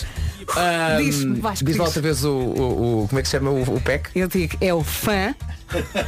Bolas! 0.54 1.04
Diz-me, 1.04 1.40
Vasco, 1.40 1.64
diz 1.64 1.76
lá 1.76 1.84
outra 1.84 2.00
vez 2.02 2.24
o, 2.24 2.30
o- 2.32 3.02
o- 3.04 3.08
Como 3.08 3.18
é 3.18 3.22
que 3.22 3.28
se 3.28 3.32
chama 3.32 3.50
o, 3.50 3.62
o 3.76 3.80
PEC? 3.80 4.08
Eu 4.14 4.28
digo, 4.28 4.56
é 4.60 4.72
o 4.72 4.82
fã 4.82 5.34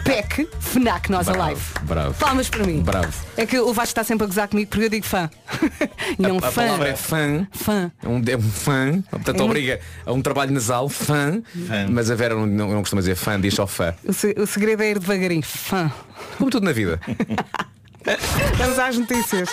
PEC 0.04 0.48
FNAC 0.58 1.10
Nós 1.10 1.26
Bravo, 1.26 1.42
Alive. 1.42 1.62
bravo. 1.82 2.14
Palmas 2.14 2.48
para 2.48 2.64
mim. 2.64 2.80
Bravo. 2.82 3.12
É 3.36 3.44
que 3.44 3.58
o 3.58 3.72
Vasco 3.74 3.90
está 3.90 4.02
sempre 4.04 4.24
a 4.24 4.26
gozar 4.26 4.48
comigo 4.48 4.70
porque 4.70 4.86
eu 4.86 4.88
digo 4.88 5.04
fã. 5.06 5.28
e 6.18 6.22
não 6.22 6.36
a, 6.36 6.48
a 6.48 6.50
fã. 6.50 6.64
palavra 6.64 6.88
é 6.88 6.96
fã. 6.96 7.46
Fã. 7.52 7.92
É 8.02 8.08
um, 8.08 8.22
é 8.26 8.36
um 8.36 8.40
fã. 8.42 9.02
Portanto, 9.10 9.40
É 9.40 9.42
obriga 9.44 9.80
a 10.06 10.12
um 10.12 10.22
trabalho 10.22 10.52
nasal, 10.52 10.88
fã. 10.88 11.42
Mas 11.90 12.10
a 12.10 12.14
Vera 12.14 12.34
não, 12.34 12.46
não, 12.46 12.68
não 12.70 12.80
costuma 12.80 13.00
dizer 13.02 13.16
fã, 13.16 13.38
diz 13.38 13.52
só 13.54 13.66
fã. 13.66 13.94
O, 14.04 14.12
se- 14.14 14.34
o 14.38 14.46
segredo 14.46 14.82
é 14.82 14.90
ir 14.92 14.98
devagarinho. 14.98 15.42
Fã. 15.42 15.92
Como 16.38 16.50
tudo 16.50 16.64
na 16.64 16.72
vida. 16.72 16.98
Vamos 18.56 18.78
às 18.78 18.96
notícias. 18.96 19.50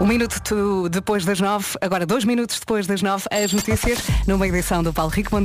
Um 0.00 0.06
minuto 0.06 0.88
depois 0.88 1.26
das 1.26 1.40
nove, 1.40 1.66
agora 1.80 2.06
dois 2.06 2.24
minutos 2.24 2.58
depois 2.58 2.86
das 2.86 3.02
nove, 3.02 3.24
as 3.30 3.52
notícias, 3.52 3.98
numa 4.26 4.48
edição 4.48 4.82
do 4.82 4.94
Paulo 4.94 5.12
Rico. 5.12 5.30
Bom. 5.30 5.40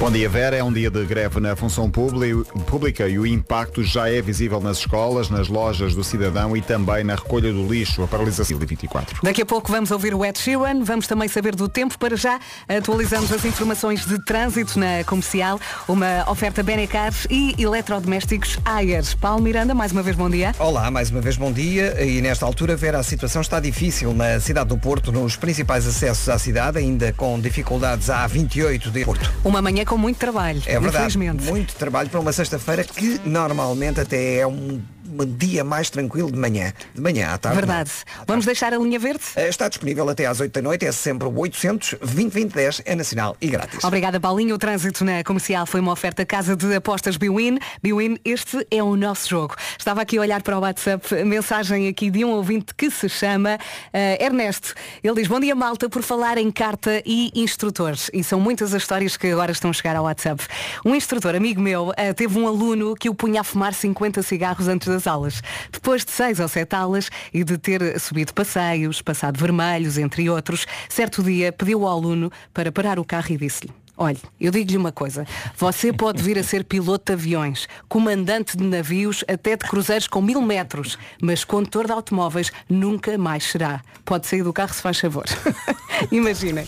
Bom 0.00 0.10
dia, 0.10 0.30
Vera. 0.30 0.56
É 0.56 0.64
um 0.64 0.72
dia 0.72 0.90
de 0.90 1.04
greve 1.04 1.38
na 1.40 1.54
função 1.54 1.90
pública 1.90 3.06
e 3.06 3.18
o 3.18 3.26
impacto 3.26 3.84
já 3.84 4.08
é 4.08 4.22
visível 4.22 4.58
nas 4.58 4.78
escolas, 4.78 5.28
nas 5.28 5.48
lojas 5.48 5.94
do 5.94 6.02
cidadão 6.02 6.56
e 6.56 6.62
também 6.62 7.04
na 7.04 7.14
recolha 7.14 7.52
do 7.52 7.66
lixo, 7.66 8.02
a 8.02 8.06
paralisação 8.06 8.58
de 8.58 8.64
24. 8.64 9.18
Daqui 9.22 9.42
a 9.42 9.46
pouco 9.46 9.70
vamos 9.70 9.90
ouvir 9.90 10.14
o 10.14 10.24
Ed 10.24 10.38
Sheeran, 10.38 10.82
vamos 10.82 11.06
também 11.06 11.28
saber 11.28 11.54
do 11.54 11.68
tempo. 11.68 11.98
Para 11.98 12.16
já, 12.16 12.40
atualizamos 12.66 13.30
as 13.30 13.44
informações 13.44 14.06
de 14.06 14.18
trânsito 14.24 14.78
na 14.78 15.04
comercial, 15.04 15.60
uma 15.86 16.24
oferta 16.30 16.62
Benecar 16.62 17.12
e 17.28 17.54
eletrodomésticos 17.58 18.58
Ayer. 18.64 19.04
Paulo 19.18 19.42
Miranda, 19.42 19.74
mais 19.74 19.92
uma 19.92 20.02
vez 20.02 20.16
bom 20.16 20.30
dia. 20.30 20.54
Olá, 20.58 20.90
mais 20.90 21.10
uma 21.10 21.20
vez 21.20 21.36
bom 21.36 21.52
dia. 21.52 22.02
E 22.02 22.22
nesta 22.22 22.46
altura, 22.46 22.74
Vera, 22.74 22.98
a 23.00 23.02
situação 23.02 23.42
está 23.42 23.60
difícil 23.60 24.14
na 24.14 24.40
cidade 24.40 24.70
do 24.70 24.78
Porto, 24.78 25.12
nos 25.12 25.36
principais 25.36 25.86
acessos 25.86 26.26
à 26.30 26.38
cidade, 26.38 26.78
ainda 26.78 27.12
com 27.12 27.38
dificuldades 27.38 28.08
à 28.08 28.26
28 28.26 28.90
de 28.90 29.04
Porto. 29.04 29.30
Uma 29.44 29.60
manhã 29.60 29.84
com 29.90 29.98
muito 29.98 30.18
trabalho. 30.18 30.62
É 30.66 30.78
verdade, 30.78 31.16
Infelizmente. 31.16 31.50
muito 31.50 31.74
trabalho 31.74 32.08
para 32.08 32.20
uma 32.20 32.32
sexta-feira 32.32 32.84
que 32.84 33.20
normalmente 33.24 34.00
até 34.00 34.36
é 34.38 34.46
um, 34.46 34.80
um 35.10 35.24
dia 35.36 35.64
mais 35.64 35.90
tranquilo 35.90 36.30
de 36.30 36.38
manhã. 36.38 36.72
De 36.94 37.00
manhã 37.00 37.28
à 37.32 37.38
tarde. 37.38 37.56
Verdade. 37.56 37.90
Vamos 38.26 38.44
deixar 38.46 38.72
a 38.72 38.78
linha 38.78 38.98
verde? 38.98 39.22
Eh, 39.36 39.48
Está 39.48 39.68
disponível 39.68 40.08
até 40.08 40.26
às 40.26 40.40
8 40.40 40.52
da 40.52 40.62
noite, 40.62 40.86
é 40.86 40.92
sempre 40.92 41.26
o 41.28 41.38
800 41.38 41.96
2010 42.00 42.82
é 42.84 42.94
nacional 42.94 43.36
e 43.40 43.48
grátis. 43.48 43.82
Obrigada, 43.84 44.20
Paulinho. 44.20 44.54
O 44.54 44.58
trânsito 44.58 45.04
na 45.04 45.22
comercial 45.24 45.66
foi 45.66 45.80
uma 45.80 45.92
oferta 45.92 46.24
Casa 46.24 46.56
de 46.56 46.74
Apostas 46.74 47.16
Biwin. 47.16 47.58
Biwin, 47.82 48.18
este 48.24 48.66
é 48.70 48.82
o 48.82 48.96
nosso 48.96 49.28
jogo. 49.28 49.54
Estava 49.78 50.02
aqui 50.02 50.18
a 50.18 50.20
olhar 50.20 50.42
para 50.42 50.56
o 50.58 50.60
WhatsApp, 50.60 51.24
mensagem 51.24 51.88
aqui 51.88 52.10
de 52.10 52.24
um 52.24 52.30
ouvinte 52.30 52.74
que 52.74 52.90
se 52.90 53.08
chama 53.08 53.58
eh, 53.92 54.24
Ernesto. 54.24 54.74
Ele 55.02 55.14
diz, 55.14 55.26
bom 55.28 55.40
dia 55.40 55.54
malta, 55.54 55.88
por 55.88 56.02
falar 56.02 56.38
em 56.38 56.50
carta 56.50 57.02
e 57.04 57.30
instrutores. 57.34 58.10
E 58.12 58.22
são 58.22 58.40
muitas 58.40 58.74
as 58.74 58.82
histórias 58.82 59.16
que 59.16 59.26
agora 59.28 59.52
estão 59.52 59.70
a 59.70 59.72
chegar 59.72 59.96
ao 59.96 60.04
WhatsApp. 60.04 60.44
Um 60.84 60.94
instrutor, 60.94 61.34
amigo 61.34 61.60
meu, 61.60 61.92
eh, 61.96 62.12
teve 62.12 62.38
um 62.38 62.46
aluno 62.46 62.94
que 62.94 63.08
o 63.08 63.14
punha 63.14 63.40
a 63.40 63.44
fumar 63.44 63.74
50 63.74 64.22
cigarros 64.22 64.68
antes 64.68 64.88
das 65.00 65.06
aulas. 65.06 65.42
Depois 65.72 66.04
de 66.04 66.10
seis 66.10 66.38
ou 66.38 66.48
sete 66.48 66.76
aulas 66.76 67.10
e 67.32 67.42
de 67.42 67.56
ter 67.56 67.98
subido 67.98 68.34
passeios, 68.34 69.00
passado 69.00 69.38
vermelhos, 69.38 69.96
entre 69.96 70.28
outros, 70.28 70.66
certo 70.88 71.22
dia 71.22 71.50
pediu 71.50 71.86
ao 71.86 71.98
aluno 71.98 72.30
para 72.52 72.70
parar 72.70 72.98
o 72.98 73.04
carro 73.04 73.32
e 73.32 73.36
disse-lhe 73.36 73.72
Olhe, 73.96 74.18
eu 74.40 74.50
digo-lhe 74.50 74.78
uma 74.78 74.90
coisa. 74.90 75.26
Você 75.58 75.92
pode 75.92 76.22
vir 76.22 76.38
a 76.38 76.42
ser 76.42 76.64
piloto 76.64 77.04
de 77.04 77.12
aviões, 77.12 77.68
comandante 77.86 78.56
de 78.56 78.64
navios 78.64 79.22
até 79.28 79.54
de 79.56 79.68
cruzeiros 79.68 80.08
com 80.08 80.22
mil 80.22 80.40
metros, 80.40 80.96
mas 81.20 81.44
condutor 81.44 81.84
de 81.84 81.92
automóveis 81.92 82.50
nunca 82.66 83.18
mais 83.18 83.44
será. 83.44 83.82
Pode 84.02 84.26
sair 84.26 84.42
do 84.42 84.54
carro 84.54 84.72
se 84.72 84.80
faz 84.80 84.98
favor. 84.98 85.24
Imaginem. 86.10 86.66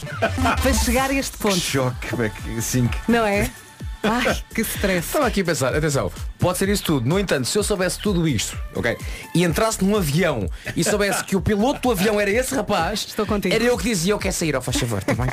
Para 0.60 0.74
chegar 0.74 1.08
a 1.08 1.14
este 1.14 1.38
ponto. 1.38 1.56
Choque, 1.58 2.08
como 2.10 2.22
é 2.22 2.28
que-. 2.28 3.10
Não 3.10 3.24
é? 3.24 3.50
Ai, 4.04 4.42
que 4.54 4.60
stress. 4.60 5.06
Estava 5.06 5.26
aqui 5.26 5.40
a 5.40 5.44
pensar, 5.44 5.74
atenção, 5.74 6.12
pode 6.43 6.59
ser 6.59 6.68
isso 6.68 6.82
tudo. 6.82 7.09
No 7.09 7.18
entanto, 7.18 7.47
se 7.47 7.57
eu 7.57 7.62
soubesse 7.62 7.99
tudo 8.01 8.26
isto, 8.26 8.59
ok? 8.74 8.97
E 9.34 9.45
entrasse 9.45 9.82
num 9.82 9.97
avião 9.97 10.51
e 10.76 10.82
soubesse 10.84 11.22
que 11.24 11.36
o 11.36 11.40
piloto 11.40 11.80
do 11.80 11.90
avião 11.93 12.20
era 12.20 12.30
esse 12.30 12.53
rapaz, 12.55 13.07
Estou 13.09 13.24
contigo. 13.24 13.55
era 13.55 13.62
eu 13.64 13.78
que 13.78 13.84
dizia, 13.84 14.12
eu 14.12 14.18
quero 14.18 14.34
sair, 14.34 14.55
ó 14.57 14.61
faz 14.61 14.76
favor, 14.76 15.03
tá 15.03 15.14
bem? 15.14 15.26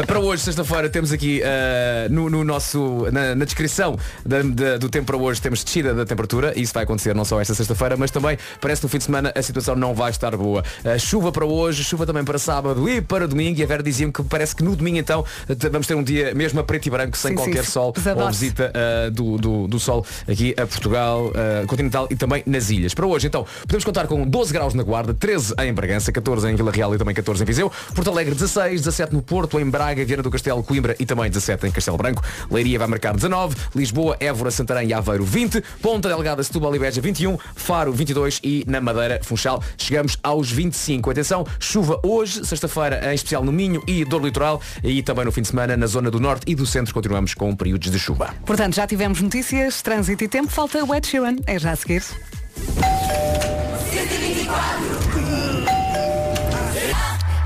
Ah, 0.00 0.04
para 0.06 0.18
hoje, 0.18 0.42
sexta-feira, 0.42 0.88
temos 0.90 1.12
aqui 1.12 1.40
ah, 1.44 2.08
no, 2.10 2.28
no 2.28 2.42
nosso, 2.44 3.06
na, 3.12 3.34
na 3.34 3.44
descrição 3.44 3.96
da- 4.26 4.42
da- 4.42 4.76
do 4.78 4.88
tempo 4.90 5.06
para 5.06 5.16
hoje, 5.16 5.40
temos 5.40 5.62
descida 5.64 5.94
da 5.94 6.04
temperatura, 6.04 6.52
e 6.56 6.62
isso 6.62 6.74
vai 6.74 6.82
acontecer 6.82 7.14
não 7.14 7.24
só 7.24 7.40
esta 7.40 7.54
sexta-feira, 7.54 7.96
mas 7.96 8.10
também 8.10 8.36
parece 8.60 8.80
que 8.80 8.86
no 8.86 8.90
fim 8.90 8.98
de 8.98 9.04
semana 9.04 9.32
a 9.34 9.42
situação 9.42 9.76
não 9.76 9.94
vai 9.94 10.10
estar 10.10 10.36
boa. 10.36 10.64
Ah, 10.84 10.98
chuva 10.98 11.30
para 11.30 11.46
hoje, 11.46 11.84
chuva 11.84 12.04
também 12.04 12.24
para 12.24 12.38
sábado 12.38 12.88
e 12.88 13.00
para 13.00 13.28
domingo, 13.28 13.60
e 13.60 13.62
a 13.62 13.66
Vera 13.66 13.82
dizia-me 13.82 14.12
que 14.12 14.22
parece 14.24 14.54
que 14.56 14.64
no 14.64 14.74
domingo 14.74 14.98
então 14.98 15.24
vamos 15.70 15.86
ter 15.86 15.94
um 15.94 16.02
dia 16.02 16.34
mesmo 16.34 16.58
a 16.60 16.64
preto 16.64 16.86
e 16.86 16.90
branco, 16.90 17.16
sem 17.16 17.30
Sim, 17.30 17.36
qualquer 17.36 17.64
sim. 17.64 17.70
sol 17.70 17.94
ou 18.16 18.28
visita 18.28 18.72
uh, 18.74 19.10
do, 19.10 19.36
do, 19.38 19.68
do 19.68 19.78
sol 19.78 20.04
aqui 20.28 20.39
a 20.56 20.66
Portugal 20.66 21.26
uh, 21.28 21.66
continental 21.66 22.06
e 22.10 22.16
também 22.16 22.42
nas 22.46 22.70
ilhas. 22.70 22.94
Para 22.94 23.06
hoje, 23.06 23.26
então, 23.26 23.46
podemos 23.62 23.84
contar 23.84 24.06
com 24.06 24.26
12 24.26 24.52
graus 24.52 24.74
na 24.74 24.82
Guarda, 24.82 25.14
13 25.14 25.54
em 25.62 25.72
Bragança, 25.72 26.10
14 26.12 26.48
em 26.48 26.54
Vila 26.54 26.70
Real 26.70 26.94
e 26.94 26.98
também 26.98 27.14
14 27.14 27.42
em 27.42 27.46
Viseu, 27.46 27.70
Porto 27.94 28.10
Alegre 28.10 28.34
16, 28.34 28.80
17 28.80 29.14
no 29.14 29.22
Porto, 29.22 29.58
em 29.60 29.68
Braga, 29.68 30.04
Viana 30.04 30.22
do 30.22 30.30
Castelo, 30.30 30.62
Coimbra 30.62 30.96
e 30.98 31.06
também 31.06 31.28
17 31.30 31.66
em 31.66 31.70
Castelo 31.70 31.96
Branco, 31.96 32.22
Leiria 32.50 32.78
vai 32.78 32.88
marcar 32.88 33.14
19, 33.14 33.56
Lisboa, 33.74 34.16
Évora, 34.20 34.50
Santarém 34.50 34.88
e 34.88 34.94
Aveiro 34.94 35.24
20, 35.24 35.62
Ponta 35.82 36.08
Delgada, 36.08 36.42
Setúbal 36.42 36.74
e 36.74 36.78
Beja 36.78 37.00
21, 37.00 37.38
Faro 37.54 37.92
22 37.92 38.40
e 38.42 38.64
na 38.66 38.80
Madeira, 38.80 39.20
Funchal, 39.22 39.62
chegamos 39.76 40.16
aos 40.22 40.50
25. 40.50 41.10
Atenção, 41.10 41.46
chuva 41.58 42.00
hoje, 42.02 42.44
sexta-feira, 42.44 43.10
em 43.10 43.14
especial 43.14 43.44
no 43.44 43.52
Minho 43.52 43.82
e 43.86 44.04
Dor 44.04 44.24
Litoral 44.24 44.60
e 44.82 45.02
também 45.02 45.24
no 45.24 45.32
fim 45.32 45.42
de 45.42 45.48
semana 45.48 45.76
na 45.76 45.86
zona 45.86 46.10
do 46.10 46.20
Norte 46.20 46.44
e 46.46 46.54
do 46.54 46.66
Centro 46.66 46.94
continuamos 46.94 47.34
com 47.34 47.54
períodos 47.54 47.90
de 47.90 47.98
chuva. 47.98 48.34
Portanto, 48.44 48.74
já 48.74 48.86
tivemos 48.86 49.20
notícias, 49.20 49.82
trânsito 49.82 50.24
e 50.24 50.28
tempo. 50.30 50.50
Falta 50.50 50.82
o 50.84 50.94
Ed 50.94 51.06
Sheeran. 51.06 51.36
É 51.46 51.58
já 51.58 51.72
a 51.72 51.76
seguir. 51.76 52.02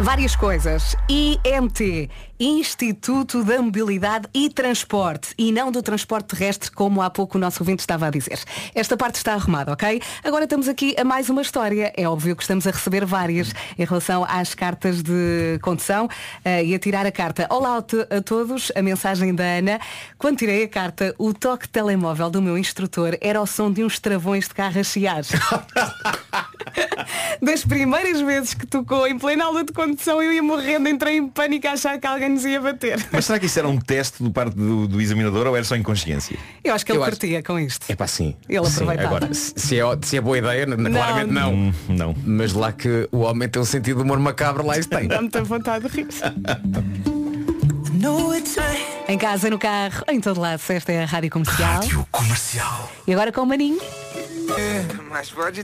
Várias 0.00 0.36
coisas. 0.36 0.96
IMT, 1.08 2.10
Instituto 2.44 3.42
da 3.42 3.62
Mobilidade 3.62 4.28
e 4.34 4.50
Transporte, 4.50 5.32
e 5.38 5.50
não 5.50 5.72
do 5.72 5.82
transporte 5.82 6.36
terrestre, 6.36 6.70
como 6.70 7.00
há 7.00 7.08
pouco 7.08 7.38
o 7.38 7.40
nosso 7.40 7.62
ouvinte 7.62 7.80
estava 7.80 8.08
a 8.08 8.10
dizer. 8.10 8.38
Esta 8.74 8.98
parte 8.98 9.14
está 9.14 9.32
arrumada, 9.32 9.72
ok? 9.72 9.98
Agora 10.22 10.44
estamos 10.44 10.68
aqui 10.68 10.94
a 10.98 11.04
mais 11.04 11.30
uma 11.30 11.40
história. 11.40 11.90
É 11.96 12.06
óbvio 12.06 12.36
que 12.36 12.42
estamos 12.42 12.66
a 12.66 12.70
receber 12.70 13.06
várias 13.06 13.50
em 13.78 13.84
relação 13.86 14.26
às 14.28 14.54
cartas 14.54 15.02
de 15.02 15.58
condução 15.62 16.06
eh, 16.44 16.66
e 16.66 16.74
a 16.74 16.78
tirar 16.78 17.06
a 17.06 17.12
carta. 17.12 17.46
Olá 17.48 17.78
a 17.78 17.82
to- 17.82 18.06
a 18.10 18.20
todos, 18.20 18.70
a 18.76 18.82
mensagem 18.82 19.34
da 19.34 19.44
Ana. 19.44 19.80
Quando 20.18 20.36
tirei 20.36 20.64
a 20.64 20.68
carta, 20.68 21.14
o 21.18 21.32
toque 21.32 21.66
telemóvel 21.66 22.28
do 22.28 22.42
meu 22.42 22.58
instrutor 22.58 23.16
era 23.22 23.40
o 23.40 23.46
som 23.46 23.72
de 23.72 23.82
uns 23.82 23.98
travões 23.98 24.48
de 24.48 24.52
carro 24.54 24.78
a 24.80 24.84
chiar. 24.84 25.22
Das 27.40 27.64
primeiras 27.64 28.20
vezes 28.20 28.54
que 28.54 28.66
tocou 28.66 29.06
em 29.06 29.18
plena 29.18 29.44
aula 29.44 29.62
de 29.64 29.72
condução, 29.72 30.22
eu 30.22 30.32
ia 30.32 30.42
morrendo, 30.42 30.88
entrei 30.88 31.18
em 31.18 31.28
pânico 31.28 31.66
a 31.68 31.72
achar 31.72 31.98
que 31.98 32.06
alguém 32.06 32.33
nos 32.34 32.44
ia 32.44 32.60
bater. 32.60 33.04
Mas 33.10 33.24
será 33.24 33.38
que 33.38 33.46
isso 33.46 33.58
era 33.58 33.68
um 33.68 33.78
teste 33.78 34.22
do 34.22 34.30
parte 34.30 34.54
do, 34.56 34.86
do 34.86 35.00
examinador 35.00 35.46
ou 35.46 35.56
era 35.56 35.64
só 35.64 35.74
inconsciência? 35.76 36.36
Eu 36.62 36.74
acho 36.74 36.84
que 36.84 36.92
ele 36.92 36.98
Eu 36.98 37.02
acho- 37.04 37.12
curtia 37.12 37.42
com 37.42 37.58
isto. 37.58 37.86
É 37.88 37.96
pá, 37.96 38.06
sim. 38.06 38.34
Ele 38.48 38.64
Sim, 38.66 38.72
aproveitava. 38.82 39.16
Agora, 39.16 39.34
se 39.34 39.52
se 39.56 39.78
é, 39.80 39.82
se 40.02 40.16
é 40.16 40.20
boa 40.20 40.36
ideia, 40.38 40.66
n- 40.66 40.76
Não. 40.76 40.90
claramente 40.92 41.32
não. 41.32 41.54
Hum, 41.54 41.72
não. 41.88 42.14
Mas 42.24 42.52
lá 42.52 42.72
que 42.72 43.08
o 43.10 43.18
homem 43.20 43.48
tem 43.48 43.62
um 43.62 43.64
sentido 43.64 43.96
de 43.98 44.02
humor 44.02 44.18
macabro, 44.18 44.66
lá 44.66 44.78
isso 44.78 44.88
tem. 44.88 45.08
Dá 45.08 45.20
muita 45.20 45.42
vontade 45.42 45.88
de 45.88 45.96
rir. 45.96 46.08
Em 49.08 49.16
casa, 49.18 49.48
no 49.48 49.58
carro, 49.58 50.04
em 50.08 50.20
todo 50.20 50.40
lado, 50.40 50.60
esta 50.68 50.92
é 50.92 51.02
a 51.02 51.06
Rádio 51.06 51.30
Comercial. 51.30 51.80
Comercial. 52.10 52.90
E 53.06 53.12
agora 53.12 53.32
com 53.32 53.40
o 53.42 53.46
Maninho. 53.46 53.78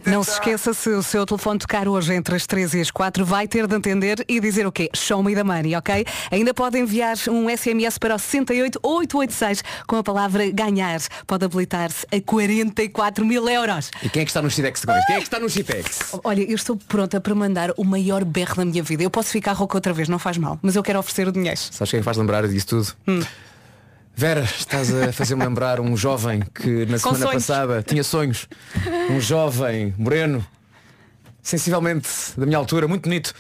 Não 0.06 0.22
se 0.22 0.32
esqueça 0.32 0.72
se 0.72 0.88
o 0.90 1.02
seu 1.02 1.26
telefone 1.26 1.58
tocar 1.58 1.88
hoje 1.88 2.14
entre 2.14 2.34
as 2.34 2.46
3 2.46 2.74
e 2.74 2.80
as 2.80 2.90
4 2.90 3.24
vai 3.24 3.46
ter 3.48 3.66
de 3.66 3.74
atender 3.74 4.24
e 4.28 4.40
dizer 4.40 4.66
o 4.66 4.72
quê? 4.72 4.88
Show 4.94 5.22
me 5.22 5.34
the 5.34 5.42
money, 5.42 5.74
ok? 5.76 6.04
Ainda 6.30 6.54
pode 6.54 6.78
enviar 6.78 7.16
um 7.28 7.48
SMS 7.48 7.98
para 7.98 8.14
o 8.14 8.18
68886 8.18 9.62
com 9.86 9.96
a 9.96 10.02
palavra 10.02 10.50
ganhar. 10.50 11.00
Pode 11.26 11.44
habilitar-se 11.44 12.06
a 12.12 12.20
44 12.20 13.24
mil 13.24 13.48
euros. 13.48 13.90
E 14.02 14.08
quem 14.08 14.22
é 14.22 14.24
que 14.24 14.30
está 14.30 14.40
no 14.40 14.50
Citex 14.50 14.80
depois? 14.80 15.04
Quem 15.06 15.16
é 15.16 15.18
que 15.18 15.24
está 15.24 15.38
no 15.38 15.48
Citex? 15.50 15.98
Olha, 16.24 16.42
eu 16.42 16.54
estou 16.54 16.76
pronta 16.76 17.20
para 17.20 17.34
mandar 17.34 17.72
o 17.76 17.84
maior 17.84 18.24
berro 18.24 18.56
da 18.56 18.64
minha 18.64 18.82
vida. 18.82 19.02
Eu 19.02 19.10
posso 19.10 19.30
ficar 19.30 19.52
rouca 19.52 19.76
outra 19.76 19.92
vez, 19.92 20.08
não 20.08 20.18
faz 20.18 20.38
mal. 20.38 20.58
Mas 20.62 20.76
eu 20.76 20.82
quero 20.82 20.98
oferecer 20.98 21.28
o 21.28 21.32
dinheiro. 21.32 21.58
Sabes 21.58 21.90
quem 21.90 22.02
faz 22.02 22.16
lembrar 22.16 22.46
disso 22.46 22.66
tudo? 22.66 22.92
Hum. 23.06 23.20
Vera, 24.20 24.42
estás 24.42 24.92
a 24.94 25.12
fazer-me 25.14 25.42
lembrar 25.42 25.80
um 25.80 25.96
jovem 25.96 26.42
que 26.54 26.84
na 26.84 26.98
semana 26.98 27.18
sonhos. 27.18 27.46
passada 27.46 27.82
tinha 27.82 28.04
sonhos. 28.04 28.48
Um 29.10 29.18
jovem 29.18 29.94
moreno, 29.96 30.46
sensivelmente 31.42 32.06
da 32.36 32.44
minha 32.44 32.58
altura, 32.58 32.86
muito 32.86 33.04
bonito, 33.04 33.32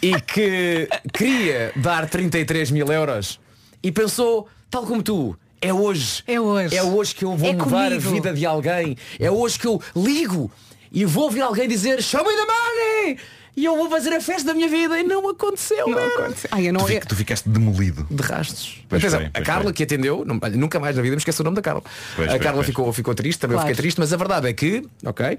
e 0.00 0.18
que 0.22 0.88
queria 1.12 1.72
dar 1.76 2.08
33 2.08 2.70
mil 2.70 2.86
euros 2.90 3.38
e 3.82 3.92
pensou, 3.92 4.48
tal 4.70 4.86
como 4.86 5.02
tu, 5.02 5.36
é 5.60 5.74
hoje. 5.74 6.24
É 6.26 6.40
hoje. 6.40 6.74
É 6.74 6.82
hoje 6.82 7.14
que 7.14 7.26
eu 7.26 7.36
vou 7.36 7.50
É 7.50 7.52
mudar 7.52 7.90
comigo. 7.90 8.08
a 8.08 8.12
vida 8.12 8.32
de 8.32 8.46
alguém. 8.46 8.96
É 9.20 9.30
hoje 9.30 9.58
que 9.58 9.66
eu 9.66 9.78
ligo 9.94 10.50
e 10.90 11.04
vou 11.04 11.24
ouvir 11.24 11.42
alguém 11.42 11.68
dizer 11.68 12.02
Show 12.02 12.24
me 12.24 12.32
the 12.34 12.46
money! 12.46 13.18
E 13.54 13.66
eu 13.66 13.76
vou 13.76 13.90
fazer 13.90 14.14
a 14.14 14.20
festa 14.20 14.44
da 14.48 14.54
minha 14.54 14.66
vida 14.68 14.98
e 14.98 15.02
não 15.02 15.28
aconteceu. 15.28 15.86
Não 15.86 15.94
Vera. 15.98 16.24
aconteceu. 16.24 16.48
Ai, 16.52 16.68
eu 16.68 16.72
não 16.72 16.80
Tu, 16.80 16.86
fi- 16.86 17.00
tu 17.00 17.14
ficaste 17.16 17.46
demolido. 17.48 18.06
De 18.10 18.22
rastos. 18.22 18.82
Pois 18.88 19.02
Atenção, 19.02 19.20
foi, 19.20 19.30
a 19.34 19.44
Carla 19.44 19.64
foi. 19.64 19.72
que 19.74 19.82
atendeu, 19.82 20.24
nunca 20.54 20.80
mais 20.80 20.96
na 20.96 21.02
vida 21.02 21.14
me 21.14 21.18
esqueço 21.20 21.42
o 21.42 21.44
nome 21.44 21.56
da 21.56 21.62
Carla. 21.62 21.82
Pois, 22.16 22.28
a 22.28 22.30
pois, 22.32 22.42
Carla 22.42 22.56
pois. 22.56 22.66
Ficou, 22.66 22.92
ficou 22.94 23.14
triste, 23.14 23.38
também 23.40 23.54
eu 23.54 23.58
Claro. 23.60 23.68
fiquei 23.74 23.82
triste, 23.82 23.98
mas 24.00 24.10
a 24.12 24.16
verdade 24.16 24.48
é 24.48 24.52
que, 24.54 24.82
ok, 25.04 25.38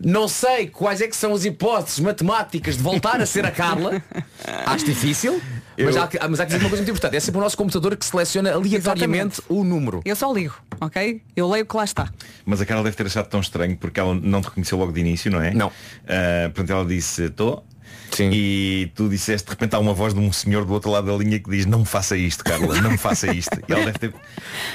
não 0.00 0.26
sei 0.28 0.66
quais 0.68 1.02
é 1.02 1.06
que 1.08 1.14
são 1.14 1.34
as 1.34 1.44
hipóteses 1.44 2.00
matemáticas 2.00 2.76
de 2.78 2.82
voltar 2.82 3.20
a 3.20 3.26
ser 3.26 3.44
a 3.44 3.50
Carla. 3.50 4.02
Acho 4.66 4.86
difícil, 4.86 5.40
mas, 5.78 5.94
Eu- 5.94 6.02
há, 6.02 6.08
que- 6.08 6.18
mas 6.26 6.40
há 6.40 6.44
que 6.46 6.52
dizer 6.52 6.62
uma 6.64 6.70
coisa 6.70 6.82
muito 6.82 6.90
importante. 6.90 7.16
É 7.16 7.20
sempre 7.20 7.38
o 7.38 7.42
nosso 7.42 7.56
computador 7.56 7.94
que 7.96 8.04
seleciona 8.06 8.52
aleatoriamente 8.52 9.42
o 9.48 9.62
número. 9.62 10.00
Eu 10.06 10.16
só 10.16 10.32
ligo, 10.32 10.54
ok? 10.86 11.22
Eu 11.36 11.48
leio 11.48 11.64
o 11.64 11.66
que 11.66 11.76
lá 11.76 11.84
está. 11.84 12.10
Mas 12.44 12.60
a 12.60 12.66
Carla 12.66 12.84
deve 12.84 12.96
ter 12.96 13.06
achado 13.06 13.28
tão 13.28 13.40
estranho 13.40 13.76
porque 13.76 14.00
ela 14.00 14.14
não 14.14 14.40
te 14.40 14.48
reconheceu 14.48 14.78
logo 14.78 14.92
de 14.92 15.00
início, 15.00 15.30
não 15.30 15.40
é? 15.40 15.52
Não. 15.52 15.70
Ah, 16.06 16.50
portanto 16.52 16.70
ela 16.70 16.84
disse, 16.84 17.24
estou. 17.24 17.64
Sim. 18.12 18.30
E 18.32 18.90
tu 18.94 19.08
disseste, 19.08 19.46
de 19.46 19.50
repente 19.50 19.74
há 19.74 19.78
uma 19.78 19.94
voz 19.94 20.14
de 20.14 20.20
um 20.20 20.32
senhor 20.32 20.64
do 20.64 20.72
outro 20.72 20.90
lado 20.90 21.06
da 21.06 21.16
linha 21.16 21.38
que 21.38 21.50
diz, 21.50 21.66
não 21.66 21.80
me 21.80 21.86
faça 21.86 22.16
isto, 22.16 22.44
Carla, 22.44 22.80
não 22.80 22.92
me 22.92 22.98
faça 22.98 23.32
isto. 23.32 23.58
E 23.68 23.72
ela 23.72 23.86
deve 23.86 23.98
ter. 23.98 24.14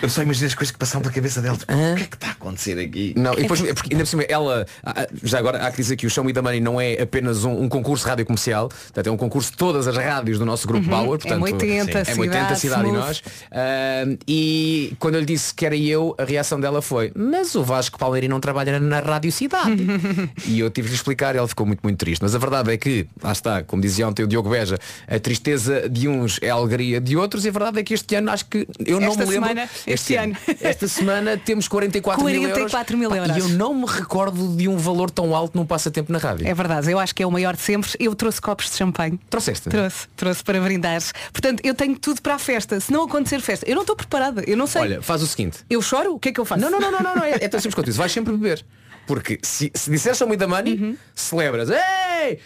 Eu 0.02 0.10
só 0.10 0.22
imagino 0.22 0.48
as 0.48 0.56
coisas 0.56 0.72
que 0.72 0.78
passaram 0.78 1.02
pela 1.02 1.14
cabeça 1.14 1.42
dela. 1.42 1.58
Tipo, 1.58 1.74
o 1.74 1.96
que 1.96 2.04
é 2.04 2.08
que 2.08 2.16
está 2.16 2.28
a 2.28 2.32
acontecer 2.32 2.80
aqui? 2.80 3.14
Não, 3.16 3.34
e 3.34 3.42
depois, 3.44 3.62
porque 3.62 3.94
ainda 3.94 4.04
por 4.04 4.10
cima, 4.10 4.24
ela, 4.24 4.66
ah, 4.84 4.94
ah, 4.98 5.08
já 5.24 5.40
agora 5.40 5.66
há 5.66 5.72
que 5.72 5.78
dizer 5.78 5.96
que 5.96 6.08
o 6.08 6.10
Show 6.10 6.24
Me 6.24 6.34
the 6.34 6.42
Money 6.42 6.60
não 6.60 6.80
é 6.80 7.02
apenas 7.02 7.44
um, 7.44 7.64
um 7.64 7.70
concurso 7.70 8.04
de 8.06 8.10
rádio 8.10 8.26
comercial, 8.26 8.70
portanto 8.70 9.08
é 9.08 9.12
um 9.12 9.18
concurso 9.18 9.52
de 9.52 9.58
todas 9.58 9.88
as 9.88 9.96
rádios 9.96 10.40
do 10.40 10.46
nosso 10.46 10.68
grupo 10.68 10.88
Power, 10.88 11.20
portanto 11.20 11.44
M80, 11.44 12.08
é 12.08 12.20
80 12.20 12.56
Cidade, 12.56 12.60
cidade 12.60 12.90
e 12.90 12.92
nós. 12.92 13.24
Ah, 13.52 14.04
e 14.28 14.94
quando 15.00 15.16
eu 15.16 15.20
lhe 15.22 15.26
disse 15.26 15.54
que 15.54 15.66
era 15.66 15.76
eu, 15.76 16.16
a 16.18 16.24
reação 16.24 16.60
dela 16.60 16.82
foi, 16.82 17.12
mas 17.16 17.56
o 17.56 17.64
Vasco 17.64 17.98
Palmeirinho 17.98 18.32
não 18.32 18.40
trabalha 18.40 18.80
na 18.80 19.00
Rádio 19.00 19.32
Cidade. 19.32 19.86
e 20.46 20.60
eu 20.60 20.70
tive 20.70 20.90
de 20.90 20.96
explicar 20.96 21.36
e 21.36 21.38
ela 21.38 21.48
ficou 21.48 21.66
muito, 21.66 21.82
muito 21.84 21.98
triste. 21.98 22.22
Mas 22.22 22.36
a 22.36 22.38
verdade 22.38 22.72
é 22.72 22.78
que, 22.78 23.08
lá 23.28 23.32
está, 23.34 23.64
como 23.64 23.82
dizia 23.82 24.08
ontem 24.08 24.24
o 24.24 24.28
Diogo 24.28 24.50
Beja, 24.50 24.78
a 25.08 25.20
tristeza 25.20 25.88
de 25.90 26.08
uns 26.08 26.40
é 26.42 26.50
a 26.50 26.54
alegria 26.54 27.00
de 27.00 27.16
outros 27.18 27.46
e 27.46 27.50
a 27.50 27.52
verdade 27.52 27.80
é 27.80 27.84
que 27.84 27.94
este 27.94 28.16
ano 28.16 28.32
acho 28.32 28.46
que 28.46 28.68
eu 28.86 29.00
não 29.00 29.10
Esta 29.10 29.26
me 29.26 29.32
lembro. 29.32 29.50
semana, 29.50 29.70
este 29.86 30.16
ano. 30.16 30.36
Esta 30.62 30.88
semana 30.88 31.38
temos 31.38 31.68
44, 31.68 32.22
44 32.22 32.98
mil 32.98 33.10
mil 33.10 33.18
euros. 33.20 33.36
euros. 33.36 33.50
E 33.50 33.54
eu 33.54 33.58
não 33.58 33.74
me 33.74 33.86
recordo 33.86 34.56
de 34.56 34.68
um 34.68 34.78
valor 34.78 35.12
tão 35.12 35.36
alto 35.36 35.58
num 35.58 35.66
passatempo 35.66 36.12
na 36.12 36.18
rádio. 36.20 36.48
É 36.48 36.54
verdade, 36.54 36.90
eu 36.92 36.98
acho 37.00 37.14
que 37.14 37.22
é 37.22 37.28
o 37.28 37.32
maior 37.32 37.56
de 37.56 37.62
sempre. 37.62 37.92
Eu 38.00 38.16
trouxe 38.16 38.40
copos 38.42 38.70
de 38.70 38.76
champanhe. 38.78 39.20
Trouxeste? 39.30 39.70
Trouxe, 39.70 40.08
trouxe 40.16 40.44
para 40.44 40.60
brindar. 40.62 40.88
Portanto, 41.34 41.62
eu 41.64 41.74
tenho 41.76 41.98
tudo 42.00 42.22
para 42.22 42.36
a 42.36 42.40
festa. 42.40 42.80
Se 42.80 42.92
não 42.94 43.04
acontecer 43.04 43.40
festa, 43.42 43.68
eu 43.70 43.76
não 43.76 43.82
estou 43.82 43.96
preparada, 43.96 44.42
eu 44.48 44.56
não 44.56 44.66
sei. 44.66 44.82
Olha, 44.84 45.02
faz 45.02 45.22
o 45.22 45.28
seguinte. 45.28 45.60
Eu 45.70 45.82
choro? 45.82 46.14
O 46.16 46.20
que 46.20 46.30
é 46.30 46.32
que 46.32 46.40
eu 46.40 46.46
faço? 46.46 46.62
Não, 46.62 46.70
não, 46.72 46.80
não, 46.80 46.92
não, 46.92 47.02
não, 47.02 47.16
não. 47.18 47.24
É, 47.24 47.32
é 47.42 47.48
tão 47.50 47.60
simples 47.60 47.76
quanto 47.76 47.90
isso. 47.90 47.98
Vais 48.00 48.12
sempre 48.12 48.32
beber. 48.34 48.64
Porque 49.06 49.40
se, 49.42 49.72
se 49.74 49.90
disseres 49.90 50.18
Show 50.18 50.28
Me 50.28 50.36
the 50.38 50.48
Money, 50.48 50.74
Uhum. 50.76 50.98
celebras. 51.16 51.70
Ei! 51.70 51.78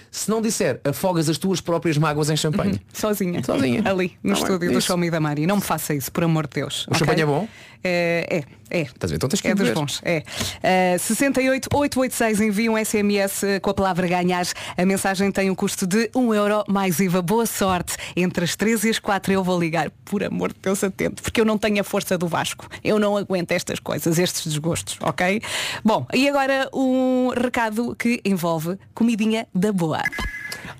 Se 0.10 0.30
não 0.30 0.42
disser, 0.42 0.80
afogas 0.84 1.30
as 1.30 1.38
tuas 1.38 1.62
próprias 1.62 1.98
mágoas 1.98 2.30
em 2.30 2.36
champanhe. 2.38 2.80
Sozinha. 2.94 3.44
Sozinha. 3.44 3.82
Ali, 3.86 4.18
no 4.24 4.34
Tá 4.34 4.36
bem, 4.36 4.44
estúdio 4.44 4.72
do 4.72 4.78
isso. 4.78 4.88
Show 4.88 4.98
Me 4.98 5.10
da 5.10 5.20
Mari. 5.20 5.46
Não 5.48 5.56
me 5.58 5.62
faça 5.62 5.94
isso, 5.94 6.12
por 6.12 6.24
amor 6.24 6.48
de 6.48 6.62
Deus. 6.62 6.86
O 6.88 6.92
ok? 6.92 7.00
champanhe 7.00 7.22
é 7.22 7.26
bom? 7.26 7.48
É, 7.84 8.28
é. 8.30 8.61
É. 8.72 8.82
Estás 8.84 9.04
a 9.04 9.08
ver? 9.08 9.16
Então 9.16 9.30
tens 9.30 9.42
que 9.42 9.48
É 9.48 9.56
dos 9.56 9.70
bons, 9.72 10.02
é. 10.04 10.24
Uh, 10.96 11.00
68886 11.00 12.40
envia 12.40 12.72
um 12.72 12.78
SMS 12.78 13.44
uh, 13.44 13.62
com 13.62 13.70
a 13.70 13.74
palavra 13.74 14.08
ganhar. 14.08 14.46
A 14.78 14.86
mensagem 14.86 15.32
tem 15.32 15.50
um 15.52 15.56
custo 15.56 15.86
de 15.86 16.10
1 16.16 16.34
euro 16.34 16.64
mais 16.68 17.00
IVA. 17.00 17.22
Boa 17.22 17.46
sorte. 17.46 17.96
Entre 18.16 18.44
as 18.44 18.56
3 18.56 18.86
e 18.86 18.90
as 18.90 19.00
4 19.00 19.34
eu 19.34 19.44
vou 19.44 19.60
ligar. 19.60 19.92
Por 20.06 20.24
amor 20.24 20.54
de 20.54 20.60
Deus, 20.62 20.84
atento. 20.84 21.22
Porque 21.22 21.42
eu 21.42 21.46
não 21.46 21.58
tenho 21.58 21.82
a 21.82 21.84
força 21.84 22.18
do 22.18 22.28
Vasco. 22.28 22.68
Eu 22.84 22.98
não 22.98 23.18
aguento 23.18 23.52
estas 23.52 23.80
coisas, 23.80 24.18
estes 24.18 24.48
desgostos, 24.48 24.98
ok? 25.02 25.42
Bom, 25.84 26.06
e 26.14 26.30
agora 26.30 26.70
um 26.74 27.30
recado 27.30 27.96
que 27.96 28.22
envolve 28.24 28.78
comidinha 28.94 29.48
da 29.54 29.72
boa. 29.72 30.02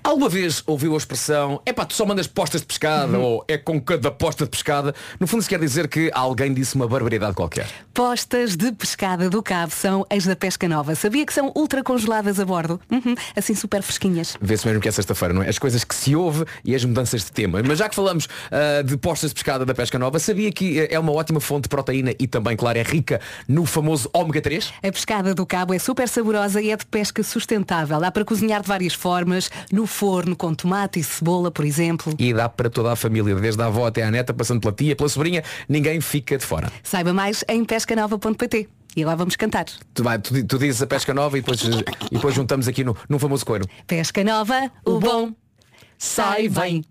Alguma 0.04 0.28
vez 0.28 0.62
ouviu 0.66 0.94
a 0.94 0.96
expressão 0.96 1.60
epá, 1.64 1.84
tu 1.84 1.94
só 1.94 2.04
mandas 2.04 2.26
postas 2.26 2.60
de 2.60 2.66
pescada 2.66 3.16
Uhum. 3.16 3.22
ou 3.24 3.44
é 3.48 3.56
com 3.56 3.80
cada 3.80 4.10
posta 4.10 4.44
de 4.44 4.50
pescada? 4.50 4.94
No 5.20 5.26
fundo 5.26 5.42
se 5.42 5.48
quer 5.48 5.58
dizer 5.60 5.86
que 5.88 6.10
alguém 6.12 6.52
disse 6.52 6.74
uma 6.74 6.88
barbaridade 6.88 7.34
qualquer. 7.34 7.66
Postas 7.94 8.56
de 8.56 8.72
pescada 8.72 9.30
do 9.30 9.42
Cabo 9.42 9.72
são 9.72 10.04
as 10.10 10.24
da 10.24 10.34
Pesca 10.34 10.68
Nova. 10.68 10.94
Sabia 10.94 11.24
que 11.24 11.32
são 11.32 11.52
ultra 11.54 11.82
congeladas 11.84 12.40
a 12.40 12.44
bordo? 12.44 12.80
Uhum, 12.90 13.14
assim 13.36 13.54
super 13.54 13.80
fresquinhas. 13.82 14.36
Vê-se 14.40 14.66
mesmo 14.66 14.80
que 14.80 14.88
é 14.88 14.92
sexta-feira, 14.92 15.32
não 15.34 15.42
é? 15.42 15.48
As 15.48 15.58
coisas 15.58 15.84
que 15.84 15.94
se 15.94 16.16
ouve 16.16 16.44
e 16.64 16.74
as 16.74 16.84
mudanças 16.84 17.24
de 17.24 17.30
tema. 17.32 17.62
Mas 17.62 17.78
já 17.78 17.88
que 17.88 17.94
falamos 17.94 18.28
ah, 18.50 18.82
de 18.82 18.96
postas 18.96 19.30
de 19.30 19.34
pescada 19.34 19.64
da 19.64 19.74
pesca 19.74 19.98
nova, 19.98 20.18
sabia 20.18 20.50
que 20.50 20.80
eh, 20.80 20.88
é 20.90 20.98
uma 20.98 21.12
ótima 21.12 21.38
fonte 21.40 21.64
de 21.64 21.68
proteína 21.68 22.12
e 22.18 22.26
também, 22.26 22.56
claro, 22.56 22.78
é 22.78 22.82
rica 22.82 23.20
no 23.46 23.64
famoso 23.66 24.10
ômega 24.12 24.40
3? 24.40 24.72
A 24.82 24.90
pescada 24.92 25.34
do 25.34 25.46
cabo 25.46 25.72
é 25.74 25.78
super 25.78 26.08
saborosa 26.08 26.60
e 26.60 26.70
é 26.70 26.76
de 26.76 26.86
pesca 26.86 27.22
sustentável. 27.22 28.00
Dá 28.00 28.10
para 28.10 28.24
cozinhar 28.24 28.62
de 28.62 28.68
várias 28.68 28.94
formas, 28.94 29.50
no 29.70 29.86
forno, 29.92 30.34
com 30.34 30.54
tomate 30.54 30.98
e 30.98 31.04
cebola, 31.04 31.50
por 31.50 31.64
exemplo. 31.64 32.14
E 32.18 32.32
dá 32.32 32.48
para 32.48 32.68
toda 32.68 32.92
a 32.92 32.96
família, 32.96 33.34
desde 33.36 33.62
a 33.62 33.66
avó 33.66 33.86
até 33.86 34.02
à 34.02 34.10
neta, 34.10 34.34
passando 34.34 34.60
pela 34.60 34.72
tia, 34.72 34.96
pela 34.96 35.08
sobrinha, 35.08 35.44
ninguém 35.68 36.00
fica 36.00 36.36
de 36.36 36.44
fora. 36.44 36.72
Saiba 36.82 37.12
mais 37.12 37.44
em 37.48 37.64
pescanova.pt. 37.64 38.68
E 38.94 39.02
agora 39.02 39.16
vamos 39.16 39.36
cantar. 39.36 39.64
Tu, 39.94 40.02
vai, 40.02 40.18
tu, 40.18 40.44
tu 40.44 40.58
dizes 40.58 40.82
a 40.82 40.86
pesca 40.86 41.14
nova 41.14 41.38
e 41.38 41.40
depois, 41.40 41.62
e 41.62 42.14
depois 42.14 42.34
juntamos 42.34 42.68
aqui 42.68 42.84
no, 42.84 42.96
num 43.08 43.18
famoso 43.18 43.44
coiro. 43.46 43.66
Pesca 43.86 44.22
Nova, 44.22 44.70
o 44.84 44.98
bom 44.98 45.32
sai 45.96 46.48
bem. 46.48 46.84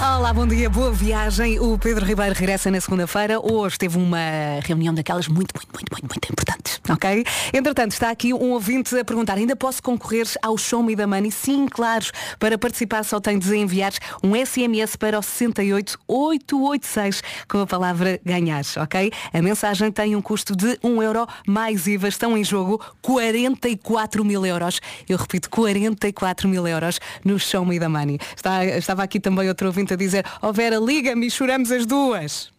Olá, 0.00 0.32
bom 0.32 0.46
dia, 0.46 0.70
boa 0.70 0.92
viagem. 0.92 1.58
O 1.58 1.76
Pedro 1.76 2.04
Ribeiro 2.04 2.32
regressa 2.32 2.70
na 2.70 2.80
segunda-feira. 2.80 3.40
Hoje 3.40 3.76
teve 3.76 3.98
uma 3.98 4.18
reunião 4.64 4.94
daquelas 4.94 5.26
muito, 5.26 5.52
muito, 5.56 5.68
muito, 5.74 5.90
muito, 5.90 6.06
muito 6.08 6.32
importantes. 6.32 6.80
Ok? 6.88 7.24
Entretanto, 7.52 7.90
está 7.92 8.08
aqui 8.10 8.32
um 8.32 8.52
ouvinte 8.52 8.96
a 8.96 9.04
perguntar, 9.04 9.36
ainda 9.36 9.56
posso 9.56 9.82
concorrer 9.82 10.26
ao 10.40 10.56
Show 10.56 10.82
Me 10.84 10.94
da 10.94 11.04
Money? 11.06 11.32
Sim, 11.32 11.66
claro. 11.68 12.06
Para 12.38 12.56
participar 12.56 13.04
só 13.04 13.18
tem 13.20 13.38
de 13.38 13.54
enviar 13.56 13.92
um 14.22 14.34
SMS 14.36 14.94
para 14.96 15.18
o 15.18 15.22
68886 15.22 17.22
com 17.48 17.58
a 17.60 17.66
palavra 17.66 18.20
ganhar, 18.24 18.62
ok? 18.76 19.10
A 19.32 19.42
mensagem 19.42 19.90
tem 19.90 20.14
um 20.14 20.22
custo 20.22 20.54
de 20.54 20.78
1 20.82 21.02
euro 21.02 21.26
mais 21.46 21.86
IVA. 21.88 22.06
Estão 22.08 22.38
em 22.38 22.44
jogo 22.44 22.80
44 23.02 24.24
mil 24.24 24.46
euros. 24.46 24.80
Eu 25.08 25.18
repito, 25.18 25.50
44 25.50 26.48
mil 26.48 26.66
euros 26.66 27.00
no 27.24 27.36
Show 27.38 27.64
Me 27.66 27.78
da 27.80 27.88
Money. 27.88 28.18
Está- 28.36 28.64
estava 28.64 29.02
aqui 29.02 29.18
também 29.18 29.48
outro 29.48 29.66
ouvinte 29.66 29.87
a 29.94 29.96
dizer, 29.96 30.24
ó 30.40 30.52
Vera, 30.52 30.78
liga-me 30.78 31.26
e 31.26 31.30
choramos 31.30 31.70
as 31.70 31.86
duas. 31.86 32.52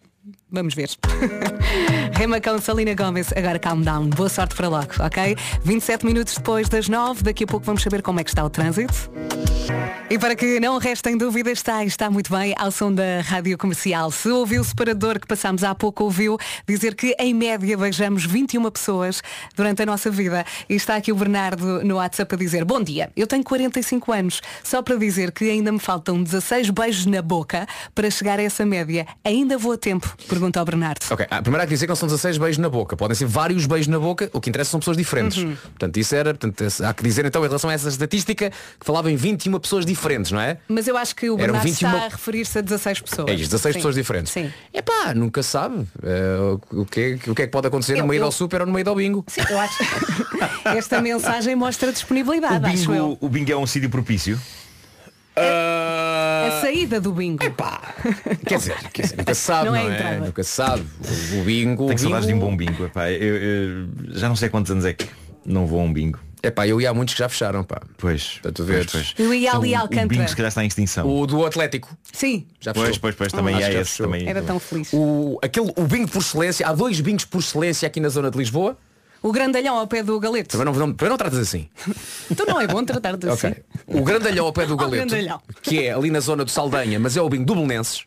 Vamos 0.52 0.74
ver. 0.74 0.90
Remacão 2.12 2.58
Salina 2.58 2.94
Gomes, 2.94 3.32
agora 3.36 3.58
calm 3.58 3.82
down. 3.82 4.08
Boa 4.10 4.28
sorte 4.28 4.54
para 4.54 4.68
logo, 4.68 4.92
ok? 5.00 5.36
27 5.64 6.04
minutos 6.04 6.34
depois 6.34 6.68
das 6.68 6.88
9, 6.88 7.22
daqui 7.22 7.44
a 7.44 7.46
pouco 7.46 7.64
vamos 7.64 7.82
saber 7.82 8.02
como 8.02 8.20
é 8.20 8.24
que 8.24 8.30
está 8.30 8.44
o 8.44 8.50
trânsito. 8.50 9.10
E 10.10 10.18
para 10.18 10.34
que 10.34 10.58
não 10.58 10.76
restem 10.78 11.16
dúvidas, 11.16 11.58
está, 11.58 11.84
está 11.84 12.10
muito 12.10 12.32
bem 12.36 12.52
ao 12.58 12.72
som 12.72 12.92
da 12.92 13.20
rádio 13.20 13.56
comercial. 13.56 14.10
Se 14.10 14.28
ouviu 14.28 14.60
o 14.60 14.64
separador 14.64 15.20
que 15.20 15.26
passámos 15.26 15.62
há 15.62 15.72
pouco, 15.72 16.02
ouviu 16.02 16.36
dizer 16.66 16.96
que 16.96 17.14
em 17.16 17.32
média 17.32 17.78
beijamos 17.78 18.24
21 18.24 18.68
pessoas 18.72 19.22
durante 19.54 19.82
a 19.82 19.86
nossa 19.86 20.10
vida. 20.10 20.44
E 20.68 20.74
está 20.74 20.96
aqui 20.96 21.12
o 21.12 21.14
Bernardo 21.14 21.84
no 21.84 21.94
WhatsApp 21.94 22.34
a 22.34 22.38
dizer, 22.38 22.64
bom 22.64 22.82
dia, 22.82 23.12
eu 23.16 23.24
tenho 23.24 23.44
45 23.44 24.12
anos, 24.12 24.42
só 24.64 24.82
para 24.82 24.96
dizer 24.96 25.30
que 25.30 25.48
ainda 25.48 25.70
me 25.70 25.78
faltam 25.78 26.20
16 26.20 26.70
beijos 26.70 27.06
na 27.06 27.22
boca 27.22 27.64
para 27.94 28.10
chegar 28.10 28.40
a 28.40 28.42
essa 28.42 28.66
média. 28.66 29.06
Ainda 29.24 29.56
vou 29.56 29.74
a 29.74 29.78
tempo? 29.78 30.12
Pergunta 30.40 30.58
ao 30.58 30.64
Bernardo. 30.64 31.04
Ok, 31.10 31.26
ah, 31.30 31.42
primeiro 31.42 31.62
há 31.62 31.66
que 31.66 31.74
dizer 31.74 31.84
que 31.84 31.90
não 31.90 31.96
são 31.96 32.08
16 32.08 32.38
beijos 32.38 32.56
na 32.56 32.70
boca. 32.70 32.96
Podem 32.96 33.14
ser 33.14 33.26
vários 33.26 33.66
beijos 33.66 33.88
na 33.88 33.98
boca, 33.98 34.30
o 34.32 34.40
que 34.40 34.48
interessa 34.48 34.70
são 34.70 34.80
pessoas 34.80 34.96
diferentes. 34.96 35.36
Uhum. 35.36 35.54
Portanto, 35.54 35.96
isso 35.98 36.14
era, 36.14 36.32
portanto, 36.34 36.64
há 36.82 36.94
que 36.94 37.02
dizer 37.02 37.26
então 37.26 37.42
em 37.44 37.46
relação 37.46 37.68
a 37.68 37.72
essa 37.74 37.88
estatística 37.90 38.48
que 38.50 38.86
falava 38.86 39.10
em 39.10 39.16
21 39.16 39.58
pessoas 39.60 39.84
diferentes, 39.84 40.32
não 40.32 40.40
é? 40.40 40.56
Mas 40.66 40.88
eu 40.88 40.96
acho 40.96 41.14
que 41.14 41.28
o 41.28 41.36
Bernardo 41.36 41.62
21 41.64 41.88
está 41.90 42.04
a 42.06 42.08
referir-se 42.08 42.58
a 42.58 42.62
16 42.62 43.00
pessoas. 43.02 43.28
É 43.28 43.34
isso, 43.34 43.44
16 43.50 43.74
Sim. 43.74 43.78
pessoas 43.80 43.94
diferentes. 43.94 44.32
Sim. 44.32 44.50
É 44.72 44.80
pá, 44.80 45.12
nunca 45.14 45.42
sabe 45.42 45.86
eh, 46.02 46.56
o, 46.72 46.86
que 46.86 47.00
é, 47.26 47.30
o 47.30 47.34
que 47.34 47.42
é 47.42 47.46
que 47.46 47.52
pode 47.52 47.66
acontecer 47.66 47.94
Eu- 47.96 47.98
numa 48.02 48.14
ida 48.14 48.22
eu- 48.22 48.26
ao 48.26 48.32
super 48.32 48.62
ou 48.62 48.66
numa 48.66 48.80
ida 48.80 48.88
ao 48.88 48.96
bingo. 48.96 49.22
Sim, 49.28 49.42
eu 49.50 49.60
acho. 49.60 49.74
Esta 50.64 51.02
mensagem 51.02 51.54
mostra 51.54 51.92
disponibilidade, 51.92 52.64
O 52.64 52.66
acho 52.66 52.92
eu. 52.94 53.08
bingo, 53.08 53.18
o 53.20 53.28
bingo 53.28 53.52
é 53.52 53.56
um 53.56 53.66
sítio 53.66 53.90
propício. 53.90 54.40
A 56.48 56.60
saída 56.60 57.00
do 57.00 57.12
bingo. 57.12 57.38
Quer 58.46 58.58
dizer, 58.58 58.76
quer 58.92 59.02
dizer, 59.02 59.16
nunca 59.18 59.34
sabe, 59.34 59.64
Não 59.66 59.72
não, 59.72 59.80
é 59.80 59.86
a 59.86 59.90
é? 59.90 59.94
entrada. 59.94 60.26
Nunca 60.26 60.44
sabe. 60.44 60.84
O, 61.34 61.40
o 61.40 61.44
bingo. 61.44 61.86
Tenho 61.86 61.98
saudades 61.98 62.26
de 62.28 62.34
um 62.34 62.38
bom 62.38 62.56
bingo. 62.56 62.84
epá. 62.84 63.10
Eu, 63.10 63.36
eu 63.36 63.88
já 64.10 64.28
não 64.28 64.36
sei 64.36 64.48
quantos 64.48 64.70
anos 64.70 64.84
é 64.84 64.92
que 64.92 65.06
não 65.44 65.66
vou 65.66 65.80
a 65.80 65.84
um 65.84 65.92
bingo. 65.92 66.18
É 66.42 66.50
pá, 66.50 66.66
eu 66.66 66.80
ia 66.80 66.88
há 66.88 66.94
muitos 66.94 67.12
que 67.14 67.18
já 67.18 67.28
fecharam, 67.28 67.62
pá. 67.62 67.82
Pois. 67.98 68.38
Para 68.40 68.50
tu 68.52 68.64
pois, 68.64 68.86
pois. 68.86 69.14
Eu 69.18 69.34
ia 69.34 69.48
Então, 69.50 69.60
ali 69.60 69.74
a 69.74 69.82
o- 69.82 69.84
O 69.84 69.88
bingo 69.88 70.00
Alcântara. 70.02 70.28
se 70.28 70.36
calhar 70.36 70.48
está 70.48 70.64
em 70.64 70.68
extinção. 70.68 71.06
O 71.06 71.26
do 71.26 71.44
Atlético. 71.44 71.94
Sim. 72.12 72.46
Já 72.58 72.72
Pois, 72.72 72.86
fechou. 72.86 73.00
pois, 73.02 73.14
pois, 73.14 73.32
também 73.32 73.54
Acho 73.56 73.64
há 73.64 73.68
que 73.68 73.74
já 73.74 73.80
esse 73.82 73.98
também. 74.02 74.26
Era 74.26 74.40
tão 74.40 74.58
feliz. 74.58 74.88
O, 74.92 75.38
aquele, 75.42 75.70
o 75.76 75.82
bingo 75.84 76.08
por 76.10 76.20
excelência, 76.20 76.66
há 76.66 76.72
dois 76.72 76.98
bingos 77.00 77.26
por 77.26 77.40
excelência 77.40 77.86
aqui 77.86 78.00
na 78.00 78.08
zona 78.08 78.30
de 78.30 78.38
Lisboa. 78.38 78.78
O 79.22 79.32
grandalhão 79.32 79.76
ao 79.76 79.86
pé 79.86 80.02
do 80.02 80.18
galeto. 80.18 80.56
Também 80.56 80.64
não, 80.64 80.72
não, 80.72 80.94
também 80.94 81.10
não 81.10 81.16
tratas 81.16 81.38
assim. 81.38 81.68
Então 82.30 82.46
não 82.46 82.60
é 82.60 82.66
bom 82.66 82.84
tratar-te 82.84 83.28
assim. 83.28 83.54
O 83.86 84.02
grandalhão 84.02 84.46
ao 84.46 84.52
pé 84.52 84.64
do 84.64 84.76
Galeto, 84.78 85.14
que 85.62 85.84
é 85.84 85.92
ali 85.92 86.10
na 86.10 86.20
zona 86.20 86.44
do 86.44 86.50
Saldanha, 86.50 86.98
mas 86.98 87.16
é 87.16 87.20
o 87.20 87.28
bingo 87.28 87.44
do 87.44 87.54
Belenenses. 87.54 88.04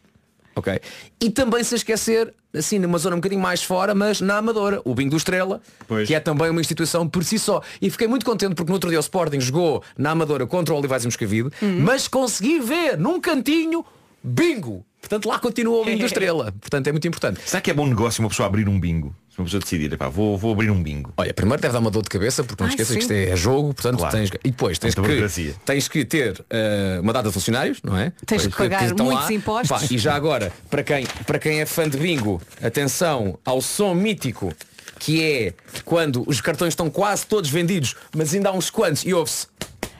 Ok. 0.55 0.79
E 1.19 1.29
também 1.29 1.63
se 1.63 1.75
esquecer, 1.75 2.33
assim, 2.53 2.79
numa 2.79 2.97
zona 2.97 3.15
um 3.15 3.19
bocadinho 3.19 3.41
mais 3.41 3.63
fora, 3.63 3.93
mas 3.93 4.21
na 4.21 4.37
Amadora, 4.37 4.81
o 4.85 4.93
bingo 4.95 5.11
do 5.11 5.17
Estrela, 5.17 5.61
que 6.05 6.13
é 6.13 6.19
também 6.19 6.49
uma 6.49 6.61
instituição 6.61 7.07
por 7.07 7.23
si 7.23 7.37
só. 7.37 7.61
E 7.81 7.89
fiquei 7.89 8.07
muito 8.07 8.25
contente 8.25 8.55
porque 8.55 8.69
no 8.69 8.75
outro 8.75 8.89
dia 8.89 8.99
o 8.99 9.01
Sporting 9.01 9.39
jogou 9.39 9.83
na 9.97 10.11
Amadora 10.11 10.45
contra 10.47 10.73
o 10.73 10.77
Olivais 10.77 11.03
e 11.03 11.07
Moscavide, 11.07 11.49
mas 11.81 12.07
consegui 12.07 12.59
ver 12.59 12.97
num 12.97 13.19
cantinho 13.19 13.83
bingo. 14.23 14.85
Portanto, 15.03 15.27
lá 15.27 15.37
continua 15.37 15.81
o 15.81 15.85
bingo 15.85 15.99
do 15.99 16.05
Estrela. 16.05 16.53
Portanto, 16.61 16.87
é 16.87 16.91
muito 16.93 17.05
importante. 17.07 17.41
Será 17.45 17.59
que 17.59 17.69
é 17.69 17.73
bom 17.73 17.85
negócio 17.85 18.23
uma 18.23 18.29
pessoa 18.29 18.47
abrir 18.47 18.69
um 18.69 18.79
bingo? 18.79 19.13
Se 19.29 19.37
uma 19.37 19.43
pessoa 19.45 19.59
decidir, 19.61 19.91
epá, 19.91 20.07
vou, 20.07 20.37
vou 20.37 20.53
abrir 20.53 20.69
um 20.71 20.81
bingo. 20.81 21.11
Olha, 21.17 21.33
primeiro 21.33 21.61
deve 21.61 21.73
dar 21.73 21.79
uma 21.79 21.91
dor 21.91 22.03
de 22.03 22.09
cabeça, 22.09 22.41
porque 22.43 22.63
não 22.63 22.67
Ai, 22.69 22.73
esqueça 22.73 22.93
que 22.93 23.01
sim. 23.01 23.13
isto 23.21 23.31
é 23.33 23.35
jogo, 23.35 23.73
portanto 23.73 23.97
Claro. 23.97 24.15
tens, 24.15 24.29
e 24.43 24.49
depois 24.51 24.79
tens 24.79 24.95
Muita 24.95 25.01
que, 25.01 25.07
burocracia. 25.15 25.55
tens 25.65 25.87
que 25.89 26.05
ter 26.05 26.45
eh, 26.49 26.99
uma 27.01 27.11
data 27.11 27.27
de 27.27 27.33
funcionários, 27.33 27.79
não 27.83 27.97
é? 27.97 28.13
Tens 28.25 28.47
que 28.47 28.55
pagar 28.55 28.85
estão 28.85 29.05
muitos 29.07 29.29
impostos. 29.29 29.69
Pá, 29.69 29.81
e 29.93 29.97
já 29.97 30.15
agora, 30.15 30.53
para 30.69 30.83
quem, 30.83 31.05
para 31.25 31.37
quem 31.39 31.59
é 31.59 31.65
fã 31.65 31.89
de 31.89 31.97
bingo, 31.97 32.39
atenção 32.63 33.37
ao 33.43 33.59
som 33.59 33.93
mítico, 33.93 34.53
que 34.99 35.21
é 35.23 35.53
quando 35.83 36.23
os 36.27 36.39
cartões 36.39 36.69
estão 36.73 36.89
quase 36.89 37.25
todos 37.25 37.49
vendidos, 37.49 37.95
mas 38.15 38.33
ainda 38.33 38.49
há 38.49 38.53
uns 38.53 38.69
quantos, 38.69 39.03
e 39.03 39.13
ouve-se, 39.13 39.47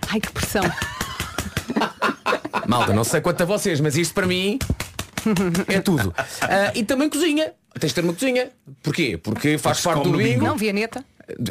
Ai 0.10 0.22
que 0.22 0.32
pressão. 0.32 0.64
malta, 2.68 2.94
não 2.94 3.04
sei 3.04 3.20
quanto 3.20 3.42
a 3.42 3.46
vocês, 3.46 3.80
mas 3.82 3.98
isto 3.98 4.14
para 4.14 4.28
mim 4.28 4.60
é 5.68 5.80
tudo. 5.82 6.14
Ah, 6.42 6.72
e 6.76 6.84
também 6.84 7.10
cozinha. 7.10 7.52
Tens 7.80 7.90
de 7.90 7.96
ter 7.96 8.04
uma 8.04 8.14
cozinha. 8.14 8.50
Porquê? 8.84 9.18
Porque 9.18 9.58
faz 9.58 9.80
Porque 9.82 9.96
parte 9.96 10.12
do 10.12 10.18
bingo. 10.18 10.46
Não, 10.46 10.56
Vianeta. 10.58 11.04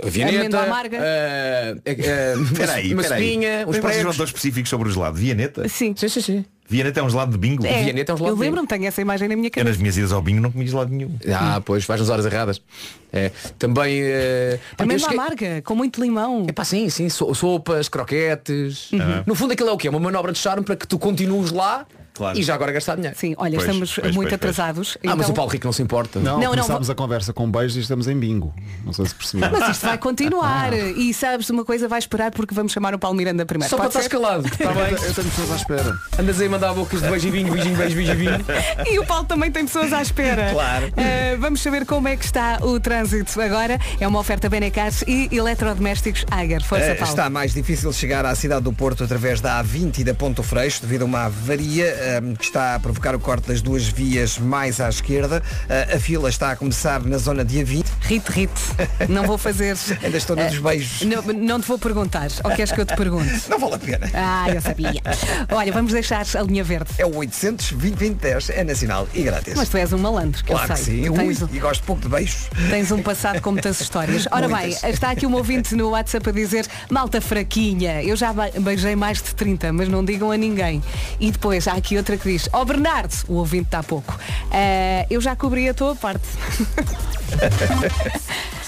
Vianeta, 0.05 0.39
Amêndoa 0.39 0.63
amarga. 0.65 0.99
eh, 1.01 1.75
eh, 1.85 1.97
eh, 1.99 2.35
Espera 2.43 2.73
aí, 2.75 2.93
uma 2.93 3.01
espera 3.03 3.19
aí. 3.19 3.25
espinha, 3.27 3.51
uns 3.67 3.67
Mas 3.67 3.67
vocês 3.67 3.83
vão 3.83 3.91
pregos. 3.93 4.17
tão 4.19 4.25
específicos 4.27 4.69
sobre 4.71 4.89
o 4.89 4.93
gelado. 4.93 5.17
Vianeta? 5.17 5.67
Sim. 5.69 5.95
Sim, 5.97 6.09
sim, 6.09 6.21
sim. 6.21 6.45
Vianeta 6.69 7.01
é 7.01 7.03
um 7.03 7.09
gelado 7.11 7.33
de 7.33 7.39
bingo? 7.39 7.67
É, 7.67 7.83
Vianeta 7.83 8.13
é 8.13 8.15
um 8.15 8.19
gelado 8.19 8.33
eu 8.35 8.37
de 8.37 8.41
bingo. 8.41 8.43
lembro-me, 8.43 8.69
tenho 8.69 8.87
essa 8.87 9.01
imagem 9.01 9.29
na 9.29 9.35
minha 9.35 9.49
Eu 9.49 9.51
nas 9.51 9.65
cabeça. 9.65 9.81
minhas 9.81 9.97
idas 9.97 10.13
ao 10.13 10.21
bingo 10.23 10.41
não 10.43 10.53
comi 10.53 10.67
gelado 10.69 10.93
nenhum. 10.93 11.17
Ah, 11.35 11.61
pois, 11.65 11.85
vais 11.87 12.01
nas 12.01 12.11
horas 12.11 12.27
erradas. 12.27 12.61
É. 13.13 13.31
Também. 13.59 13.97
eu 13.99 14.59
uma 14.79 14.99
cheguei- 14.99 15.19
amarga, 15.19 15.63
com 15.63 15.75
muito 15.75 16.01
limão. 16.03 16.45
É 16.47 16.53
pá, 16.53 16.65
sim, 16.65 16.89
sim, 16.91 17.09
so- 17.09 17.35
sopas, 17.35 17.89
croquetes. 17.89 18.93
Uhum. 18.93 19.23
No 19.27 19.35
fundo 19.35 19.55
aquilo 19.55 19.71
é 19.71 19.73
o 19.73 19.79
quê? 19.79 19.89
Uma 19.89 19.99
manobra 19.99 20.33
de 20.33 20.39
charme 20.39 20.63
para 20.65 20.77
que 20.77 20.87
tu 20.87 20.99
continues 20.99 21.51
lá 21.51 21.87
Claro. 22.23 22.39
e 22.39 22.43
já 22.43 22.55
agora 22.55 22.73
gastar 22.73 22.95
dinheiro. 22.97 23.17
Sim, 23.19 23.35
olha, 23.37 23.53
Pois, 23.57 23.63
estamos 23.65 23.95
pois, 23.95 24.15
muito 24.15 24.29
pois, 24.31 24.41
pois. 24.41 24.51
atrasados. 24.51 24.99
Ah, 25.05 25.09
mas 25.17 25.21
então- 25.21 25.31
o 25.31 25.35
Paulo 25.35 25.51
Rico 25.51 25.67
não 25.67 25.73
se 25.73 25.83
importa. 25.83 26.19
Não, 26.21 26.35
Não, 26.35 26.41
não, 26.41 26.51
começámos 26.51 26.89
a 26.91 26.95
conversa 26.95 27.33
com 27.33 27.51
beijos 27.51 27.77
e 27.77 27.81
estamos 27.81 28.07
em 28.09 28.19
bingo. 28.19 28.55
Não 28.85 28.93
sei 28.93 29.07
se 29.07 29.15
perceberam. 29.15 29.59
Mas 29.59 29.71
isto 29.71 29.87
vai 29.87 29.99
continuar. 29.99 30.73
E 30.73 31.13
sabes 31.15 31.49
uma 31.51 31.65
coisa, 31.65 31.89
vai 31.89 31.99
esperar 31.99 32.31
porque 32.31 32.55
vamos 32.55 32.73
chamar 32.73 32.95
o 32.95 32.99
Paulo 32.99 33.17
Miranda 33.17 33.45
primeiro. 33.45 33.69
Só 33.71 33.77
para 33.77 33.87
Pode 33.91 33.99
estar 34.05 34.17
escalado. 34.17 34.47
Está 34.47 34.73
bem? 34.73 34.93
Eu 34.93 35.15
tenho 35.15 35.29
pessoas 35.29 35.51
à 35.53 35.57
espera. 35.57 35.99
Andas 36.19 36.41
aí 36.41 36.47
a 36.47 36.51
mandar 36.51 36.73
bocas 36.75 37.01
de 37.03 37.09
beijo 37.09 37.29
e 37.29 37.31
vinho, 37.31 37.53
beijinho, 37.53 37.77
beijo, 37.77 37.97
beijo 37.97 38.13
e 38.13 38.17
vinho. 38.17 38.33
E 38.93 38.99
o 38.99 39.07
Paulo 39.07 39.25
também 39.25 39.51
tem 39.51 39.65
pessoas 39.65 39.93
à 39.93 40.01
espera. 40.03 40.51
Claro. 40.53 40.87
Uh, 40.89 41.41
vamos 41.41 41.61
saber 41.63 41.85
como 41.87 42.09
é 42.09 42.17
que 42.17 42.25
está 42.25 42.59
o 42.63 42.79
trânsito 42.79 43.41
agora. 43.41 43.79
É 44.01 44.07
uma 44.07 44.19
oferta 44.19 44.49
Benecar 44.49 44.91
e 45.07 45.29
eletrodomésticos 45.33 46.25
Ager. 46.31 46.63
Força, 46.65 46.85
Eh, 46.85 46.95
Paulo. 46.95 47.11
Está 47.13 47.31
mais 47.31 47.55
difícil 47.55 47.93
chegar 47.93 48.25
à 48.27 48.35
cidade 48.35 48.63
do 48.63 48.73
Porto 48.73 49.05
através 49.05 49.41
da 49.41 49.63
A20 49.63 49.99
e 49.99 50.05
da 50.05 50.15
Ponto 50.15 50.43
Freixo 50.43 50.83
devido 50.83 51.03
a 51.03 51.05
uma 51.05 51.25
avaria 51.27 51.87
eh, 52.19 52.35
que 52.39 52.45
está 52.45 52.75
a 52.75 52.81
provocar 52.81 53.15
o 53.15 53.19
corte 53.21 53.49
das 53.49 53.61
duas 53.63 53.87
vias 53.87 54.39
mais 54.39 54.81
à 54.81 54.89
esquerda. 54.89 55.43
Eh, 55.69 55.95
a 55.97 56.01
fila 56.01 56.29
está 56.29 56.51
a 56.53 56.57
começar 56.57 57.03
na 57.03 57.19
zona 57.19 57.45
de 57.45 57.59
A20. 57.59 57.85
Rite, 58.03 58.31
rite. 58.31 58.63
Não 59.09 59.25
vou 59.25 59.39
fazer. 59.39 59.77
Ainda 60.03 60.17
estou 60.17 60.37
nos 60.37 60.55
Eh, 60.55 60.61
beijos. 60.61 61.03
Não, 61.03 61.23
não 61.23 61.61
te 61.61 61.67
vou 61.69 61.79
perguntar. 61.79 62.29
Ou 62.45 62.51
queres 62.53 62.73
que 62.73 62.81
eu 62.81 62.87
te 62.87 62.95
pergunte? 62.97 63.33
Não 63.49 63.59
vale 63.59 63.75
a 63.75 63.79
pena. 63.79 64.11
Ah, 64.15 64.47
eu 64.51 64.61
sabia. 64.61 65.01
Olha, 65.51 65.73
vamos 65.73 65.93
deixar 65.93 66.25
a 66.37 66.43
linha 66.43 66.65
verde. 66.65 66.91
É 66.99 67.07
o 67.07 67.17
800 67.17 67.73
2010 67.73 68.51
é 68.51 68.65
nacional 68.65 69.09
e 69.15 69.23
grátis. 69.23 69.55
Mas 69.57 69.69
tu 69.69 69.77
és 69.77 69.93
um 69.93 69.99
malandro, 69.99 70.43
que 70.43 70.51
claro 70.53 70.73
eu 70.73 70.77
que 70.77 70.83
sei. 70.83 71.05
sim. 71.05 71.13
Tens, 71.13 71.43
Ui, 71.43 71.49
e 71.53 71.59
gosto 71.59 71.83
pouco 71.85 72.03
de 72.03 72.09
beijos. 72.09 72.49
tens 72.71 72.91
um 72.91 73.03
passado 73.03 73.41
com 73.41 73.53
muitas 73.53 73.81
histórias. 73.81 74.27
Ora 74.31 74.49
bem, 74.49 74.69
Muitas. 74.69 74.85
está 74.85 75.11
aqui 75.11 75.27
um 75.27 75.35
ouvinte 75.35 75.75
no 75.75 75.91
WhatsApp 75.91 76.29
a 76.29 76.33
dizer 76.33 76.67
malta 76.91 77.21
fraquinha. 77.21 78.03
Eu 78.03 78.17
já 78.17 78.33
be- 78.33 78.59
beijei 78.61 78.95
mais 78.97 79.19
de 79.23 79.35
30, 79.35 79.73
mas 79.73 79.89
não 79.89 80.05
digam 80.05 80.31
a 80.31 80.37
ninguém. 80.37 80.83
E 81.21 81.31
depois 81.31 81.67
há 81.69 81.73
aqui 81.75 81.92
outra 81.97 82.17
que 82.17 82.29
diz, 82.29 82.49
ó 82.53 82.65
Bernardo, 82.65 83.15
o 83.29 83.35
ouvinte 83.35 83.67
está 83.67 83.83
pouco. 83.83 84.19
"Ah, 84.51 85.07
eu 85.11 85.21
já 85.21 85.35
cobri 85.37 85.69
a 85.69 85.75
tua 85.75 85.95
parte. 85.97 86.27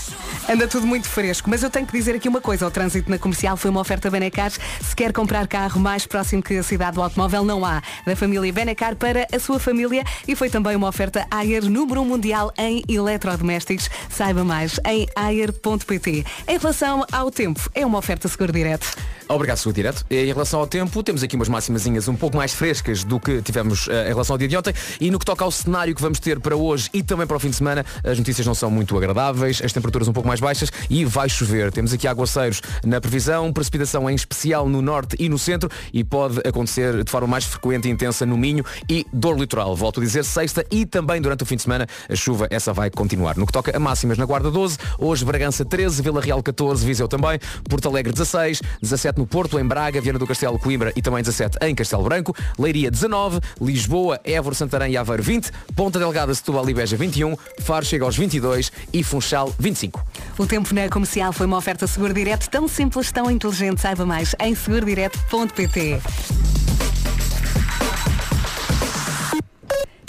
Anda 0.47 0.68
tudo 0.68 0.86
muito 0.86 1.09
fresco, 1.09 1.49
mas 1.49 1.62
eu 1.62 1.70
tenho 1.70 1.86
que 1.86 1.92
dizer 1.92 2.14
aqui 2.14 2.28
uma 2.28 2.40
coisa, 2.40 2.66
o 2.66 2.70
trânsito 2.70 3.11
na 3.11 3.18
comercial 3.18 3.57
foi 3.57 3.70
uma 3.70 3.80
oferta 3.80 4.11
Benecar. 4.11 4.51
Se 4.51 4.95
quer 4.95 5.11
comprar 5.11 5.49
carro 5.49 5.80
mais 5.80 6.07
próximo 6.07 6.42
que 6.42 6.59
a 6.59 6.62
cidade 6.62 6.97
do 6.97 7.03
automóvel, 7.03 7.45
não 7.45 7.64
há. 7.64 7.82
Da 8.07 8.14
família 8.14 8.53
Benecar 8.53 8.95
para 8.95 9.26
a 9.32 9.38
sua 9.38 9.59
família 9.59 10.05
e 10.28 10.36
foi 10.36 10.51
também 10.51 10.76
uma 10.76 10.86
oferta 10.86 11.26
Ayer 11.30 11.64
número 11.64 12.03
1 12.03 12.05
mundial 12.05 12.53
em 12.59 12.82
eletrodomésticos. 12.86 13.88
Saiba 14.11 14.45
mais 14.45 14.78
em 14.86 15.09
ayer.pt. 15.16 16.24
Em 16.47 16.59
relação 16.59 17.07
ao 17.11 17.30
tempo, 17.30 17.70
é 17.74 17.86
uma 17.86 17.97
oferta 17.97 18.28
seguro 18.28 18.53
direto. 18.53 18.95
Obrigado, 19.28 19.57
Seguro 19.57 19.74
Direto. 19.74 20.05
Em 20.11 20.26
relação 20.26 20.61
ao 20.61 20.66
tempo, 20.66 21.03
temos 21.03 21.22
aqui 21.22 21.34
umas 21.34 21.49
máximazinhas 21.49 22.09
um 22.09 22.14
pouco 22.14 22.36
mais 22.36 22.53
frescas 22.53 23.05
do 23.05 23.18
que 23.18 23.40
tivemos 23.40 23.88
eh, 23.88 24.05
em 24.05 24.09
relação 24.09 24.34
ao 24.34 24.38
dia 24.38 24.49
de 24.49 24.57
ontem. 24.57 24.74
E 25.01 25.11
no 25.11 25.18
que 25.18 25.24
toca 25.24 25.42
ao 25.42 25.51
cenário 25.51 25.95
que 25.95 26.03
vamos 26.03 26.20
ter 26.20 26.38
para 26.38 26.55
hoje 26.55 26.90
e 26.92 27.03
também 27.03 27.26
para 27.26 27.36
o 27.36 27.40
fim 27.40 27.49
de 27.49 27.57
semana, 27.57 27.86
as 28.05 28.18
notícias 28.18 28.47
não 28.47 28.55
são 28.55 28.70
muito 28.70 28.97
agradáveis, 28.97 29.62
as 29.64 29.72
temperaturas 29.72 30.09
um 30.09 30.12
pouco 30.12 30.28
mais 30.28 30.34
baixas 30.41 30.70
e 30.89 31.05
vai 31.05 31.28
chover. 31.28 31.72
Temos 31.72 31.93
aqui 31.93 32.07
aguaceiros 32.07 32.61
na 32.85 33.01
previsão, 33.01 33.53
precipitação 33.53 34.09
em 34.09 34.14
especial 34.14 34.68
no 34.68 34.82
norte 34.82 35.16
e 35.18 35.28
no 35.28 35.39
centro 35.39 35.70
e 35.93 36.03
pode 36.03 36.41
acontecer 36.47 37.05
de 37.05 37.11
forma 37.11 37.28
mais 37.28 37.45
frequente 37.45 37.89
e 37.89 37.91
intensa 37.91 38.24
no 38.26 38.37
Minho 38.37 38.64
e 38.89 39.07
dor 39.12 39.39
litoral. 39.39 39.74
Volto 39.76 40.01
a 40.01 40.03
dizer, 40.03 40.24
sexta 40.24 40.64
e 40.70 40.87
também 40.87 41.20
durante 41.20 41.43
o 41.43 41.47
fim 41.47 41.57
de 41.57 41.62
semana 41.62 41.87
a 42.09 42.14
chuva 42.14 42.47
essa 42.51 42.72
vai 42.72 42.91
continuar. 42.91 43.37
No 43.37 43.47
que 43.47 43.53
toca 43.53 43.76
a 43.76 43.80
máximas 43.80 44.18
na 44.18 44.24
Guarda 44.24 44.51
12, 44.51 44.78
hoje 44.99 45.24
Bragança 45.24 45.64
13, 45.64 46.03
Vila 46.03 46.20
Real 46.20 46.43
14, 46.43 46.85
Viseu 46.85 47.09
também, 47.09 47.39
Porto 47.68 47.89
Alegre 47.89 48.12
16, 48.12 48.61
17 48.80 49.18
no 49.18 49.26
Porto, 49.26 49.59
em 49.59 49.64
Braga, 49.64 50.01
Viana 50.01 50.18
do 50.18 50.26
Castelo, 50.26 50.59
Coimbra 50.59 50.93
e 50.97 51.03
também 51.03 51.22
17 51.22 51.59
em 51.62 51.74
Castelo 51.74 52.03
Branco, 52.03 52.35
Leiria 52.59 52.91
19, 52.91 53.41
Lisboa, 53.61 54.20
Évora, 54.24 54.55
Santarém 54.55 54.93
e 54.93 54.97
Aveiro 54.97 55.22
20, 55.22 55.51
Ponta 55.74 55.99
Delgada, 55.99 56.35
Setúbal 56.35 56.68
e 56.68 56.74
Beja 56.74 56.97
21, 56.97 57.37
Faro 57.61 57.85
chega 57.85 58.05
aos 58.05 58.16
22 58.16 58.72
e 58.93 59.03
Funchal 59.03 59.53
25. 59.59 60.05
O 60.38 60.46
tempo 60.46 60.74
na 60.74 60.88
comercial 60.88 61.32
foi 61.32 61.46
uma 61.46 61.56
oferta 61.56 61.86
seguro 61.86 62.12
direto 62.12 62.48
tão 62.48 62.66
simples, 62.68 63.12
tão 63.12 63.30
inteligente. 63.30 63.80
Saiba 63.80 64.04
mais 64.04 64.34
em 64.40 64.54
segurodireto.pt. 64.54 66.00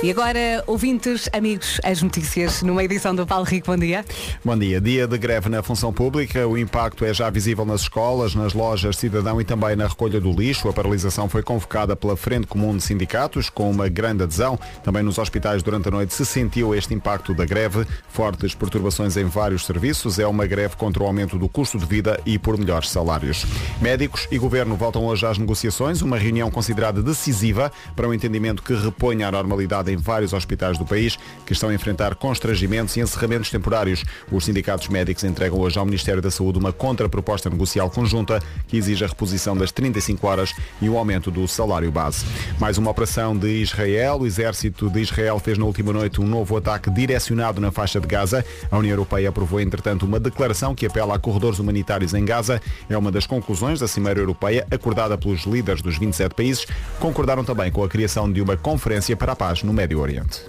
E 0.06 0.12
agora, 0.12 0.64
ouvintes, 0.68 1.28
amigos, 1.34 1.82
as 1.84 2.00
notícias 2.04 2.62
numa 2.62 2.84
edição 2.84 3.16
do 3.16 3.26
Paulo 3.26 3.44
Rico. 3.44 3.72
Bom 3.72 3.76
dia. 3.76 4.06
Bom 4.44 4.56
dia. 4.56 4.80
Dia 4.80 5.08
de 5.08 5.18
greve 5.18 5.50
na 5.50 5.64
função 5.64 5.92
pública. 5.92 6.48
O 6.48 6.56
impacto 6.56 7.04
é 7.04 7.12
já 7.12 7.28
visível 7.32 7.66
nas 7.66 7.82
escolas, 7.82 8.36
nas 8.36 8.54
lojas 8.54 8.98
cidadão 8.98 9.42
e 9.42 9.44
também 9.44 9.76
na 9.76 9.88
recolha 9.88 10.22
do 10.22 10.32
lixo. 10.32 10.70
A 10.70 10.74
paralisação 10.74 11.28
foi 11.28 11.42
convocada 11.42 11.96
pela 11.96 12.16
Frente 12.16 12.46
Comum 12.46 12.78
de 12.78 12.84
Sindicatos, 12.84 13.50
com 13.50 13.68
uma 13.68 13.90
grande 13.90 14.22
adesão. 14.22 14.60
Também 14.84 15.02
nos 15.02 15.18
hospitais 15.18 15.64
durante 15.64 15.88
a 15.88 15.92
noite 15.92 16.14
se 16.14 16.24
sentiu 16.24 16.76
este 16.76 16.94
impacto 16.94 17.34
da 17.34 17.44
greve. 17.44 17.84
Fortes 18.08 18.54
perturbações 18.54 19.18
em 19.18 19.26
vários 19.26 19.66
serviços. 19.66 20.20
É 20.20 20.28
uma 20.28 20.46
greve 20.46 20.76
contra 20.76 21.02
o 21.02 21.08
aumento 21.08 21.36
do 21.40 21.50
custo 21.50 21.80
de 21.80 21.86
vida 21.88 22.22
e 22.28 22.38
por 22.38 22.60
melhores 22.60 22.92
salários. 22.92 23.44
Médicos 23.82 24.28
e 24.30 24.38
governo 24.38 24.76
voltam 24.76 25.04
hoje 25.04 25.26
às 25.26 25.40
negociações. 25.40 26.04
Uma 26.04 26.20
reunião 26.20 26.52
considerada 26.52 27.02
decisiva 27.02 27.72
para 27.96 28.08
um 28.08 28.14
entendimento 28.14 28.62
que 28.62 28.76
reponha 28.76 29.30
a 29.30 29.32
normalidade 29.32 29.95
em 29.95 29.95
vários 29.98 30.34
hospitais 30.34 30.78
do 30.78 30.86
país 30.86 31.18
que 31.46 31.54
estão 31.54 31.70
a 31.70 31.74
enfrentar 31.74 32.16
constrangimentos 32.16 32.96
e 32.98 33.02
encerramentos 33.02 33.50
temporários. 33.50 34.04
Os 34.32 34.46
sindicatos 34.46 34.88
médicos 34.88 35.24
entregam 35.24 35.60
hoje 35.60 35.78
ao 35.78 35.86
Ministério 35.86 36.22
da 36.22 36.32
Saúde 36.32 36.60
uma 36.60 36.74
contraproposta 36.74 37.50
negocial 37.50 37.90
conjunta 37.90 38.42
que 38.68 38.78
exige 38.78 39.04
a 39.04 39.08
reposição 39.08 39.56
das 39.56 39.72
35 39.72 40.28
horas 40.28 40.54
e 40.82 40.90
o 40.90 40.98
aumento 40.98 41.30
do 41.30 41.48
salário 41.48 41.92
base. 41.92 42.26
Mais 42.60 42.78
uma 42.78 42.92
operação 42.92 43.36
de 43.36 43.62
Israel. 43.62 44.20
O 44.20 44.28
exército 44.28 44.90
de 44.90 45.02
Israel 45.02 45.40
fez 45.40 45.58
na 45.58 45.66
última 45.66 45.94
noite 45.94 46.22
um 46.22 46.28
novo 46.28 46.58
ataque 46.58 46.90
direcionado 46.90 47.62
na 47.62 47.72
faixa 47.72 48.00
de 48.00 48.08
Gaza. 48.08 48.46
A 48.72 48.78
União 48.78 48.94
Europeia 48.94 49.30
aprovou, 49.30 49.60
entretanto, 49.60 50.06
uma 50.06 50.20
declaração 50.20 50.74
que 50.74 50.86
apela 50.86 51.16
a 51.16 51.20
corredores 51.20 51.60
humanitários 51.60 52.14
em 52.14 52.26
Gaza. 52.26 52.62
É 52.90 52.98
uma 52.98 53.12
das 53.12 53.28
conclusões 53.28 53.80
da 53.80 53.88
Cimeira 53.88 54.20
Europeia, 54.20 54.66
acordada 54.72 55.18
pelos 55.18 55.44
líderes 55.44 55.82
dos 55.82 55.98
27 55.98 56.34
países. 56.34 56.66
Concordaram 57.00 57.44
também 57.44 57.72
com 57.72 57.84
a 57.84 57.90
criação 57.90 58.32
de 58.32 58.42
uma 58.42 58.58
conferência 58.58 59.16
para 59.16 59.34
a 59.34 59.36
paz 59.36 59.64
no 59.64 59.74
Médio 59.74 59.85
Oriente. 59.94 60.42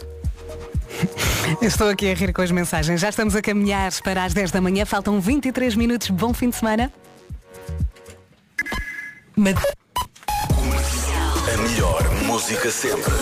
Eu 1.61 1.69
Estou 1.69 1.89
aqui 1.89 2.11
a 2.11 2.15
rir 2.15 2.33
com 2.33 2.43
as 2.43 2.51
mensagens. 2.51 3.01
Já 3.01 3.09
estamos 3.09 3.37
a 3.37 3.43
caminhar 3.43 3.93
para 4.03 4.25
as 4.25 4.33
10 4.33 4.51
da 4.51 4.61
manhã. 4.61 4.87
Faltam 4.87 5.21
23 5.21 5.75
minutos. 5.75 6.09
Bom 6.11 6.33
fim 6.33 6.49
de 6.49 6.57
semana. 6.57 6.93
A 11.53 11.57
melhor 11.59 12.03
música 12.25 12.71
sempre. 12.71 13.13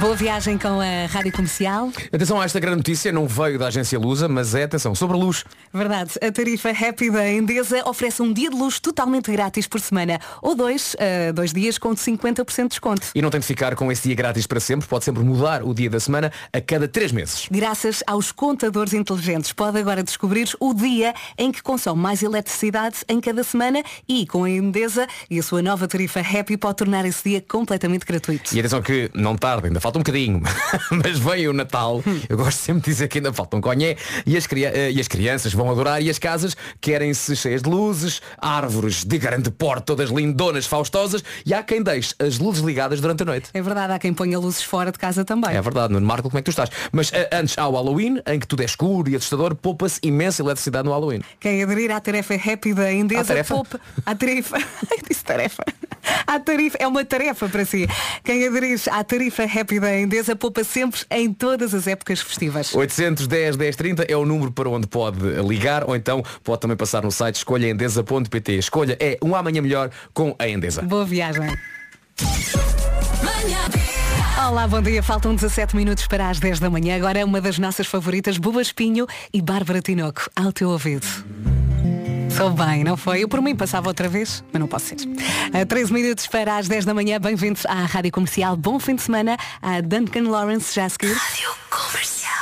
Boa 0.00 0.16
viagem 0.16 0.58
com 0.58 0.80
a 0.80 1.06
Rádio 1.08 1.30
Comercial. 1.30 1.92
Atenção 2.12 2.40
a 2.40 2.44
esta 2.44 2.58
grande 2.58 2.78
notícia, 2.78 3.12
não 3.12 3.28
veio 3.28 3.60
da 3.60 3.68
agência 3.68 3.96
Lusa, 3.96 4.28
mas 4.28 4.52
é, 4.52 4.64
atenção, 4.64 4.92
sobre 4.92 5.16
luz. 5.16 5.44
Verdade, 5.72 6.12
a 6.20 6.32
tarifa 6.32 6.70
Happy 6.70 7.12
da 7.12 7.30
Endesa 7.30 7.88
oferece 7.88 8.20
um 8.20 8.32
dia 8.32 8.50
de 8.50 8.56
luz 8.56 8.80
totalmente 8.80 9.30
grátis 9.30 9.68
por 9.68 9.80
semana. 9.80 10.18
Ou 10.42 10.56
dois, 10.56 10.96
ah, 10.98 11.32
dois 11.32 11.52
dias 11.52 11.78
com 11.78 11.94
50% 11.94 12.62
de 12.62 12.68
desconto. 12.70 13.06
E 13.14 13.22
não 13.22 13.30
tem 13.30 13.38
de 13.38 13.46
ficar 13.46 13.76
com 13.76 13.90
esse 13.90 14.08
dia 14.08 14.16
grátis 14.16 14.48
para 14.48 14.58
sempre, 14.58 14.86
pode 14.88 15.04
sempre 15.04 15.22
mudar 15.22 15.62
o 15.62 15.72
dia 15.72 15.88
da 15.88 16.00
semana 16.00 16.32
a 16.52 16.60
cada 16.60 16.88
três 16.88 17.12
meses. 17.12 17.46
Graças 17.48 18.02
aos 18.04 18.32
contadores 18.32 18.94
inteligentes, 18.94 19.52
pode 19.52 19.78
agora 19.78 20.02
descobrir 20.02 20.48
o 20.58 20.74
dia 20.74 21.14
em 21.38 21.52
que 21.52 21.62
consome 21.62 22.02
mais 22.02 22.20
eletricidade 22.20 22.96
em 23.08 23.20
cada 23.20 23.44
semana 23.44 23.80
e 24.08 24.26
com 24.26 24.42
a 24.42 24.50
Endesa 24.50 25.06
e 25.30 25.38
a 25.38 25.42
sua 25.42 25.62
nova 25.62 25.86
tarifa 25.86 26.18
Happy 26.18 26.56
pode 26.56 26.78
tornar 26.78 27.04
esse 27.04 27.30
dia 27.30 27.40
completamente 27.40 28.04
gratuito. 28.04 28.54
E 28.56 28.58
atenção 28.58 28.82
que 28.82 29.08
não 29.14 29.36
tarda, 29.36 29.68
ainda 29.68 29.83
falta 29.84 29.98
um 29.98 30.02
bocadinho, 30.02 30.40
mas 30.90 31.18
vem 31.18 31.46
o 31.46 31.52
Natal, 31.52 32.02
eu 32.26 32.38
gosto 32.38 32.56
sempre 32.56 32.84
de 32.84 32.90
dizer 32.90 33.06
que 33.06 33.18
ainda 33.18 33.34
falta 33.34 33.54
um 33.58 33.60
conhé 33.60 33.96
e 34.24 34.34
as, 34.34 34.48
eh, 34.50 34.92
e 34.92 34.98
as 34.98 35.06
crianças 35.06 35.52
vão 35.52 35.70
adorar 35.70 36.00
e 36.00 36.08
as 36.08 36.18
casas 36.18 36.56
querem-se 36.80 37.36
cheias 37.36 37.60
de 37.60 37.68
luzes, 37.68 38.22
árvores 38.38 39.04
de 39.04 39.18
grande 39.18 39.50
porte, 39.50 39.84
todas 39.84 40.08
lindonas, 40.08 40.64
faustosas 40.64 41.22
e 41.44 41.52
há 41.52 41.62
quem 41.62 41.82
deixe 41.82 42.14
as 42.18 42.38
luzes 42.38 42.62
ligadas 42.62 42.98
durante 42.98 43.24
a 43.24 43.26
noite. 43.26 43.50
É 43.52 43.60
verdade, 43.60 43.92
há 43.92 43.98
quem 43.98 44.14
ponha 44.14 44.38
luzes 44.38 44.62
fora 44.62 44.90
de 44.90 44.98
casa 44.98 45.22
também. 45.22 45.54
É 45.54 45.60
verdade, 45.60 45.92
Nuno 45.92 46.06
Marco, 46.06 46.30
como 46.30 46.38
é 46.38 46.40
que 46.40 46.46
tu 46.46 46.50
estás? 46.50 46.70
Mas 46.90 47.12
eh, 47.12 47.28
antes 47.30 47.58
há 47.58 47.68
o 47.68 47.72
Halloween, 47.74 48.22
em 48.26 48.40
que 48.40 48.46
tudo 48.46 48.62
é 48.62 48.64
escuro 48.64 49.10
e 49.10 49.16
assustador, 49.16 49.54
poupa-se 49.54 50.00
imensa 50.02 50.40
eletricidade 50.40 50.86
no 50.88 50.92
Halloween. 50.92 51.20
Quem 51.38 51.62
aderir 51.62 51.90
à 51.90 52.00
tarefa 52.00 52.32
Happy 52.32 52.72
da 52.72 52.90
Endesa 52.90 53.20
À 53.20 53.24
tarefa? 53.24 53.54
poupa. 53.54 53.80
À 54.06 54.14
tarefa. 54.14 54.56
Eu 54.56 54.98
disse 55.06 55.22
tarefa. 55.22 55.62
A 56.26 56.40
tarifa 56.40 56.78
é 56.80 56.86
uma 56.86 57.04
tarefa 57.04 57.48
para 57.50 57.66
si. 57.66 57.86
Quem 58.24 58.46
aderir 58.46 58.80
à 58.90 59.04
tarifa 59.04 59.42
Happy 59.42 59.73
da 59.80 59.98
Endesa 59.98 60.36
poupa 60.36 60.64
sempre 60.64 61.00
em 61.10 61.32
todas 61.32 61.74
as 61.74 61.86
épocas 61.86 62.20
festivas. 62.20 62.74
810 62.74 63.56
1030 63.56 64.04
é 64.04 64.16
o 64.16 64.24
número 64.24 64.52
para 64.52 64.68
onde 64.68 64.86
pode 64.86 65.20
ligar 65.46 65.84
ou 65.88 65.94
então 65.94 66.22
pode 66.42 66.60
também 66.60 66.76
passar 66.76 67.02
no 67.02 67.10
site 67.10 67.36
escolhaendesa.pt. 67.36 68.52
Escolha 68.58 68.96
é 69.00 69.18
um 69.22 69.34
amanhã 69.34 69.62
melhor 69.62 69.90
com 70.12 70.34
a 70.38 70.48
Endesa. 70.48 70.82
Boa 70.82 71.04
viagem. 71.04 71.48
Olá, 74.46 74.68
bom 74.68 74.82
dia. 74.82 75.02
Faltam 75.02 75.34
17 75.34 75.74
minutos 75.74 76.06
para 76.06 76.28
as 76.28 76.38
10 76.38 76.60
da 76.60 76.68
manhã. 76.68 76.96
Agora 76.96 77.18
é 77.18 77.24
uma 77.24 77.40
das 77.40 77.58
nossas 77.58 77.86
favoritas, 77.86 78.36
Buba 78.36 78.60
Espinho 78.60 79.06
e 79.32 79.40
Bárbara 79.40 79.80
Tinoco. 79.80 80.28
Ao 80.36 80.52
teu 80.52 80.68
ouvido. 80.68 81.06
Sou 82.36 82.50
bem, 82.50 82.82
não 82.82 82.96
foi? 82.96 83.22
Eu 83.22 83.28
por 83.28 83.40
mim 83.40 83.54
passava 83.54 83.86
outra 83.86 84.08
vez, 84.08 84.42
mas 84.52 84.58
não 84.58 84.66
posso 84.66 84.86
ser. 84.86 84.96
A 85.52 85.64
13 85.64 85.92
minutos 85.92 86.26
para 86.26 86.56
as 86.56 86.66
10 86.66 86.84
da 86.84 86.92
manhã, 86.92 87.20
bem-vindos 87.20 87.64
à 87.64 87.84
Rádio 87.84 88.10
Comercial. 88.10 88.56
Bom 88.56 88.80
fim 88.80 88.96
de 88.96 89.02
semana 89.02 89.36
a 89.62 89.80
Duncan 89.80 90.28
Lawrence 90.28 90.74
já 90.74 90.86
a 90.86 90.88
seguir. 90.88 91.12
Rádio 91.12 91.54
Comercial. 91.70 92.34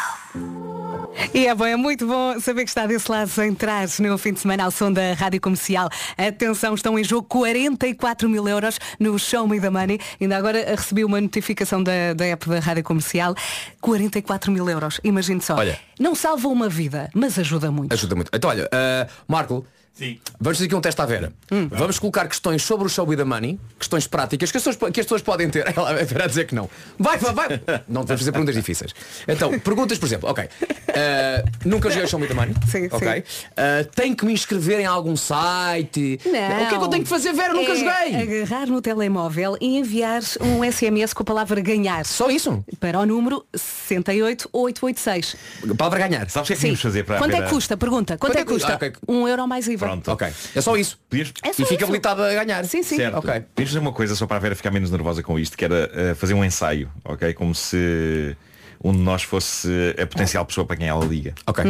E 1.34 1.46
é 1.46 1.54
bom, 1.54 1.66
é 1.66 1.76
muito 1.76 2.06
bom 2.06 2.40
saber 2.40 2.64
que 2.64 2.70
está 2.70 2.86
desse 2.86 3.10
lado 3.10 3.30
a 3.38 3.46
entrar 3.46 3.86
no 4.00 4.16
fim 4.16 4.32
de 4.32 4.40
semana 4.40 4.64
ao 4.64 4.70
som 4.70 4.90
da 4.90 5.12
Rádio 5.12 5.42
Comercial. 5.42 5.90
Atenção, 6.16 6.74
estão 6.74 6.98
em 6.98 7.04
jogo 7.04 7.26
44 7.28 8.30
mil 8.30 8.48
euros 8.48 8.78
no 8.98 9.18
Show 9.18 9.46
Me 9.46 9.60
the 9.60 9.68
Money. 9.68 9.98
Ainda 10.18 10.38
agora 10.38 10.74
recebi 10.74 11.04
uma 11.04 11.20
notificação 11.20 11.82
da, 11.82 12.14
da 12.14 12.24
app 12.24 12.48
da 12.48 12.60
Rádio 12.60 12.82
Comercial. 12.82 13.34
44 13.82 14.50
mil 14.50 14.68
euros, 14.70 15.00
imagine 15.04 15.42
só. 15.42 15.56
Olha. 15.56 15.78
Não 16.00 16.14
salva 16.14 16.48
uma 16.48 16.68
vida, 16.68 17.10
mas 17.14 17.38
ajuda 17.38 17.70
muito. 17.70 17.92
Ajuda 17.92 18.14
muito. 18.14 18.30
Então 18.32 18.48
olha, 18.48 18.68
ah, 18.72 19.06
Marco, 19.28 19.66
Sim. 19.94 20.18
vamos 20.40 20.56
fazer 20.58 20.66
aqui 20.66 20.74
um 20.74 20.80
teste 20.80 21.00
à 21.00 21.06
Vera. 21.06 21.32
Vamos 21.70 21.98
colocar 21.98 22.26
questões 22.26 22.62
sobre 22.62 22.86
o 22.86 22.88
show 22.88 23.10
e 23.12 23.16
da 23.16 23.24
money, 23.24 23.60
questões 23.78 24.06
práticas 24.06 24.50
que 24.50 24.56
as 24.56 24.62
pessoas, 24.64 24.92
que 24.92 25.00
as 25.00 25.06
pessoas 25.06 25.22
podem 25.22 25.50
ter. 25.50 25.66
Ela 25.76 26.04
vai 26.04 26.22
a 26.22 26.26
dizer 26.26 26.46
que 26.46 26.54
não. 26.54 26.68
Vai, 26.98 27.18
vai, 27.18 27.32
vai. 27.34 27.48
Não 27.86 28.02
vamos 28.02 28.20
fazer 28.20 28.32
perguntas 28.32 28.54
difíceis. 28.54 28.94
Então, 29.28 29.58
perguntas, 29.60 29.98
por 29.98 30.06
exemplo, 30.06 30.30
ok. 30.30 30.48
ah, 30.88 31.44
nunca 31.64 31.90
joguei 31.90 32.04
o 32.04 32.08
show 32.08 32.18
me 32.18 32.26
the 32.26 32.34
money. 32.34 32.54
Sim, 32.66 32.88
ok. 32.90 33.24
Ah, 33.56 33.84
tenho 33.94 34.16
que 34.16 34.24
me 34.24 34.32
inscrever 34.32 34.80
em 34.80 34.86
algum 34.86 35.14
site. 35.16 36.18
Não. 36.24 36.30
O 36.30 36.32
que 36.32 36.74
é 36.74 36.78
que 36.78 36.84
eu 36.84 36.88
tenho 36.88 37.02
que 37.02 37.08
fazer, 37.10 37.32
Vera? 37.34 37.52
Nunca 37.52 37.72
É 37.72 37.76
joguei. 37.76 38.40
Agarrar 38.40 38.66
no 38.66 38.80
telemóvel 38.80 39.56
e 39.60 39.78
enviar 39.78 40.22
um 40.40 40.64
SMS 40.70 41.12
com 41.12 41.22
a 41.22 41.26
palavra 41.26 41.60
ganhar. 41.60 42.06
Só 42.06 42.30
isso? 42.30 42.64
Para 42.80 42.98
o 42.98 43.06
número 43.06 43.44
68886. 43.54 45.36
A 45.70 45.74
palavra 45.74 45.98
ganhar. 46.08 46.28
Sabes 46.30 46.48
o 46.48 46.52
que 46.52 46.52
é 46.52 46.56
que 46.70 46.76
Sim. 46.76 46.82
fazer 46.82 47.04
para 47.04 47.18
Quanto 47.18 47.36
é 47.36 47.42
que 47.42 47.50
custa? 47.50 47.76
Pergunta. 47.76 48.18
Quanto, 48.18 48.36
é 48.38 48.44
que 48.44 48.52
custa? 48.52 48.72
Ah, 48.72 48.76
ok. 48.76 48.92
Um 49.08 49.28
euro 49.28 49.46
mais 49.46 49.66
IVA. 49.66 49.81
Pronto. 49.86 50.10
Ok. 50.10 50.28
É 50.54 50.60
só 50.60 50.76
isso. 50.76 50.98
Podias- 51.08 51.32
É 51.42 51.52
só 51.52 51.62
E 51.62 51.66
fica 51.66 51.74
isso. 51.74 51.84
habilitado 51.84 52.22
a 52.22 52.32
ganhar. 52.34 52.64
Sim, 52.64 52.82
sim. 52.82 52.96
Certo. 52.96 53.16
Ok. 53.18 53.30
Podíamos 53.54 53.70
fazer 53.70 53.78
uma 53.78 53.92
coisa 53.92 54.14
só 54.14 54.26
para 54.26 54.36
a 54.36 54.40
Vera 54.40 54.54
ficar 54.54 54.70
menos 54.70 54.90
nervosa 54.90 55.22
com 55.22 55.38
isto, 55.38 55.56
que 55.56 55.64
era 55.64 55.90
eh, 55.94 56.14
fazer 56.14 56.34
um 56.34 56.44
ensaio, 56.44 56.90
ok? 57.04 57.32
Como 57.34 57.54
se 57.54 58.36
um 58.84 58.92
de 58.92 58.98
nós 58.98 59.22
fosse 59.22 59.68
a 60.00 60.06
potencial 60.06 60.44
pessoa 60.44 60.66
para 60.66 60.76
quem 60.76 60.88
ela 60.88 61.04
liga. 61.04 61.34
Ok. 61.46 61.64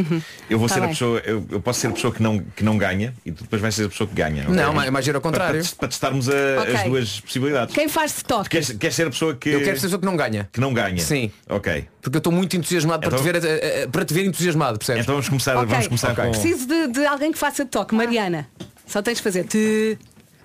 Eu 0.49 0.59
vou 0.59 0.67
Tá 0.69 0.75
ser 0.75 0.81
a 0.81 0.83
bem. 0.85 0.91
pessoa, 0.93 1.19
eu, 1.25 1.47
eu 1.51 1.61
posso 1.61 1.81
ser 1.81 1.89
a 1.89 1.91
pessoa 1.91 2.13
que 2.13 2.23
não, 2.23 2.39
que 2.39 2.65
não 2.65 2.79
ganha 2.79 3.13
e 3.27 3.31
tu 3.33 3.43
depois 3.45 3.61
vais 3.61 3.75
ser 3.75 3.85
a 3.85 3.89
pessoa 3.89 4.09
que 4.09 4.15
ganha. 4.15 4.45
ok? 4.45 4.55
Não, 4.55 4.73
mas- 4.73 4.91
mas 4.91 5.07
era 5.09 5.19
ao 5.19 5.23
contrário. 5.23 5.61
Para, 5.61 5.69
para, 5.71 5.79
para 5.79 5.89
testarmos 5.89 6.29
a- 6.29 6.33
Ok. 6.63 6.75
as 6.75 6.83
duas 6.85 7.21
possibilidades. 7.21 7.75
Quem 7.75 7.89
faz 7.89 8.17
stock? 8.17 8.49
Queres, 8.49 8.71
queres 8.73 8.97
ser 8.97 9.07
a 9.07 9.11
pessoa 9.11 9.35
que, 9.35 9.51
Eu 9.51 9.59
quero 9.61 9.73
ser 9.79 9.87
a 9.87 9.89
pessoa 9.89 10.01
que 10.01 10.07
não 10.07 10.17
ganha. 10.17 10.49
que 10.53 10.61
não 10.61 10.73
ganha? 10.73 11.03
Sim. 11.03 11.31
Ok. 11.49 11.87
Porque 12.01 12.17
eu 12.17 12.19
estou 12.19 12.33
muito 12.33 12.57
entusiasmado 12.57 13.01
para, 13.01 13.09
Então- 13.09 13.19
te 13.19 13.41
ver, 13.41 13.45
eh, 13.45 13.83
eh, 13.83 13.87
para 13.87 14.05
te 14.05 14.15
ver 14.15 14.25
entusiasmado, 14.25 14.79
percebes? 14.79 15.03
Então 15.03 15.15
vamos 15.15 15.29
começar, 15.29 15.57
Ok. 15.57 15.67
vamos 15.69 15.87
começar 15.89 16.15
com. 16.15 16.31
Preciso 16.31 16.67
de, 16.67 16.89
de 16.89 17.07
alguém 17.07 17.31
que 17.33 17.39
faça 17.39 17.65
toque. 17.67 17.95
Mariana. 17.95 18.49
Só 18.87 19.01
tens 19.03 19.19
de 19.19 19.23
fazer 19.23 19.45
te, 19.45 19.99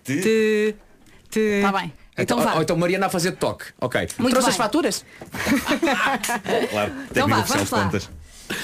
Te? 0.04 0.22
te, 0.22 0.76
te. 1.30 1.62
Tá 1.62 1.72
bem. 1.72 1.92
Então 2.18 2.38
ou, 2.38 2.44
vá. 2.44 2.56
ou 2.56 2.62
então 2.62 2.76
Mariana 2.76 3.06
a 3.06 3.10
fazer 3.10 3.34
toque. 3.34 3.66
Ok. 3.80 4.08
Muito 4.18 4.34
Trouxe 4.34 4.48
bem. 4.48 4.52
as 4.52 4.58
faturas? 4.58 5.06
Claro, 6.72 6.92
Então 7.12 7.28
vá, 7.28 7.42
vamos 7.42 7.70
lá. 7.72 7.84
contas. 7.84 8.10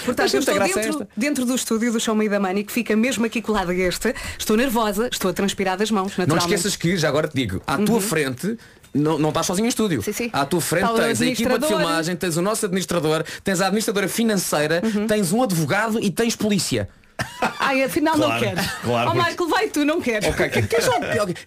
Portanto, 0.06 0.34
eu 0.34 0.40
estou 0.40 0.60
dentro, 0.60 1.08
dentro 1.16 1.46
do 1.46 1.56
estúdio 1.56 1.92
do 1.92 2.00
Show 2.00 2.16
Me 2.16 2.30
da 2.30 2.40
Money, 2.40 2.64
que 2.64 2.72
fica 2.72 2.96
mesmo 2.96 3.26
aqui 3.26 3.42
colado 3.42 3.72
a 3.72 3.76
este. 3.76 4.16
Estou 4.40 4.56
nervosa, 4.56 5.10
estou 5.12 5.30
a 5.30 5.34
transpirar 5.34 5.78
das 5.78 5.92
mãos, 5.92 6.14
Não 6.26 6.38
esqueças 6.38 6.76
que, 6.78 6.96
já 6.96 7.10
agora 7.10 7.28
te 7.28 7.36
digo, 7.36 7.62
à 7.68 7.78
tua 7.78 8.00
frente 8.00 8.58
não, 8.94 9.18
não 9.18 9.30
estás 9.30 9.46
sozinho 9.46 9.66
em 9.66 9.70
estúdio. 9.70 10.02
Sim, 10.02 10.14
sim. 10.14 10.30
À 10.32 10.46
tua 10.46 10.62
frente 10.62 10.86
Está 10.86 11.04
tens 11.04 11.22
a 11.22 11.26
equipa 11.26 11.60
de 11.60 11.68
filmagem, 11.68 12.16
tens 12.16 12.38
o 12.38 12.42
nosso 12.42 12.66
administrador, 12.66 13.24
tens 13.44 13.60
a 13.60 13.66
administradora 13.66 14.08
financeira, 14.08 14.82
tens 15.08 15.34
um 15.34 15.44
advogado 15.44 16.00
e 16.00 16.10
tens 16.12 16.36
polícia. 16.36 16.88
Ai, 17.60 17.84
afinal 17.84 18.18
não 18.18 18.28
Claro, 18.28 18.44
queres. 18.46 18.72
claro, 18.84 19.12
oh, 19.12 19.14
Michael, 19.14 19.48
vai 19.50 19.68
tu, 19.68 19.86
não 19.86 20.02
queres. 20.02 20.28
Ok, 20.28 20.50
que, 20.50 20.62
que 20.64 20.76
é, 20.76 20.82
só- 20.82 20.98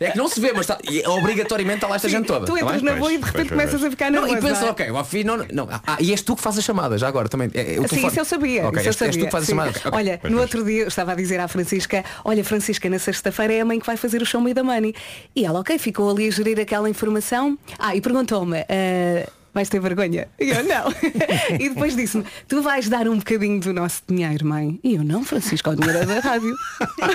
é 0.01 0.11
que 0.11 0.17
não 0.19 0.29
se 0.29 0.41
vê, 0.41 0.53
mas 0.53 0.63
está, 0.63 0.79
e 0.91 1.07
obrigatoriamente 1.07 1.77
está 1.79 1.89
lá 1.89 1.97
esta 1.97 2.09
Sim, 2.09 2.17
gente 2.17 2.27
toda. 2.27 2.47
Tu 2.47 2.53
tá 2.55 2.61
entras 2.61 2.83
bem? 2.83 2.93
na 2.93 2.97
boa 2.99 3.13
e 3.13 3.19
de 3.19 3.25
repente 3.25 3.37
pois, 3.37 3.51
começas 3.51 3.73
pois. 3.81 3.85
a 3.85 3.91
ficar 3.91 4.11
Não, 4.11 4.23
nervosa. 4.27 4.47
e 4.47 4.51
pensa, 4.51 4.71
ok, 4.71 4.87
fim 5.05 5.25
não, 5.25 5.37
não. 5.53 5.69
Ah, 5.87 5.97
e 6.01 6.11
és 6.11 6.23
tu 6.23 6.35
que 6.37 6.43
fazes 6.43 6.61
as 6.61 6.65
chamadas 6.65 7.01
já 7.01 7.09
agora 7.09 7.29
também. 7.29 7.51
É, 7.55 7.61
o 7.61 7.65
Sim, 7.65 7.89
telefone- 7.89 8.07
isso 8.09 8.21
eu 8.21 8.25
sabia. 8.25 8.67
Ok, 8.67 8.81
isso 8.81 8.89
eu 8.89 8.91
és, 8.91 9.03
és 9.03 9.15
sabia. 9.15 9.21
tu 9.21 9.25
que 9.27 9.31
fazes 9.33 9.47
sim. 9.49 9.53
a 9.53 9.57
chamada. 9.57 9.71
Ok, 9.79 9.83
ok. 9.87 9.99
Olha, 9.99 10.19
Pois, 10.21 10.33
no 10.33 10.39
pois. 10.39 10.49
outro 10.55 10.65
dia 10.65 10.83
eu 10.83 10.89
estava 10.89 11.13
a 11.13 11.15
dizer 11.15 11.41
à 11.41 11.49
Francisca, 11.49 12.05
olha 12.25 12.43
Francisca, 12.45 12.89
na 12.89 12.99
sexta-feira 12.99 13.53
é 13.53 13.61
a 13.61 13.65
mãe 13.65 13.79
que 13.79 13.87
vai 13.87 13.97
fazer 13.97 14.23
o 14.23 14.27
show 14.27 14.41
Me 14.41 14.55
da 14.55 14.63
Money. 14.65 14.95
E 15.35 15.45
ela, 15.45 15.61
ok, 15.61 15.79
ficou 15.79 16.11
ali 16.11 16.29
a 16.29 16.31
gerir 16.31 16.59
aquela 16.61 16.89
informação. 16.89 17.59
Ah, 17.79 17.95
e 17.95 18.01
perguntou-me, 18.01 18.61
"Ah, 18.61 19.29
vais 19.57 19.71
ter 19.71 19.81
vergonha? 19.81 20.29
E 20.39 20.51
eu, 20.51 20.63
não. 20.63 20.93
e 21.59 21.71
depois 21.71 21.97
disse-me, 21.97 22.25
tu 22.47 22.61
vais 22.61 22.89
dar 22.91 23.09
um 23.09 23.17
bocadinho 23.17 23.59
do 23.59 23.73
nosso 23.73 24.03
dinheiro, 24.07 24.47
mãe? 24.47 24.79
E 24.85 24.97
eu, 24.97 25.03
não, 25.03 25.25
Francisca, 25.25 25.71
o 25.71 25.75
dinheiro 25.75 25.99
é 25.99 26.05
da 26.05 26.21
rádio. 26.21 26.55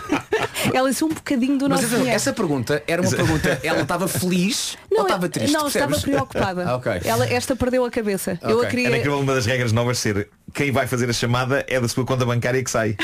ela 0.74 0.90
disse, 0.90 1.04
um 1.04 1.10
bocadinho 1.10 1.58
do 1.60 1.70
Mas 1.70 1.82
nosso 1.82 1.86
essa, 1.86 1.96
dinheiro. 1.98 2.16
essa 2.16 2.34
pergunta 2.34 2.84
era 2.88 3.02
uma 3.02 3.12
pergunta, 3.12 3.60
ela 3.64 3.82
estava 3.82 4.08
feliz 4.08 4.76
ou 4.90 5.04
estava 5.04 5.30
triste? 5.30 5.54
Não, 5.54 5.68
estava 5.68 5.88
percebes? 5.92 6.16
preocupada. 6.16 6.62
Ah, 6.72 6.76
ok. 6.76 7.02
Ela, 7.04 7.26
esta 7.28 7.56
perdeu 7.56 7.84
a 7.86 7.90
cabeça. 7.90 8.40
Eu 8.42 8.62
a 8.62 8.68
queria. 8.68 8.88
Era 8.88 8.98
incrível 8.98 9.20
uma 9.20 9.34
das 9.34 9.46
regras 9.46 9.72
novas 9.72 9.98
ser 9.98 10.30
quem 10.54 10.72
vai 10.72 10.86
fazer 10.88 11.10
a 11.10 11.14
chamada 11.14 11.66
é 11.68 11.80
da 11.80 11.88
sua 11.88 12.06
conta 12.06 12.26
bancária 12.26 12.64
que 12.64 12.70
sai. 12.70 12.96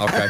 Ok. 0.00 0.20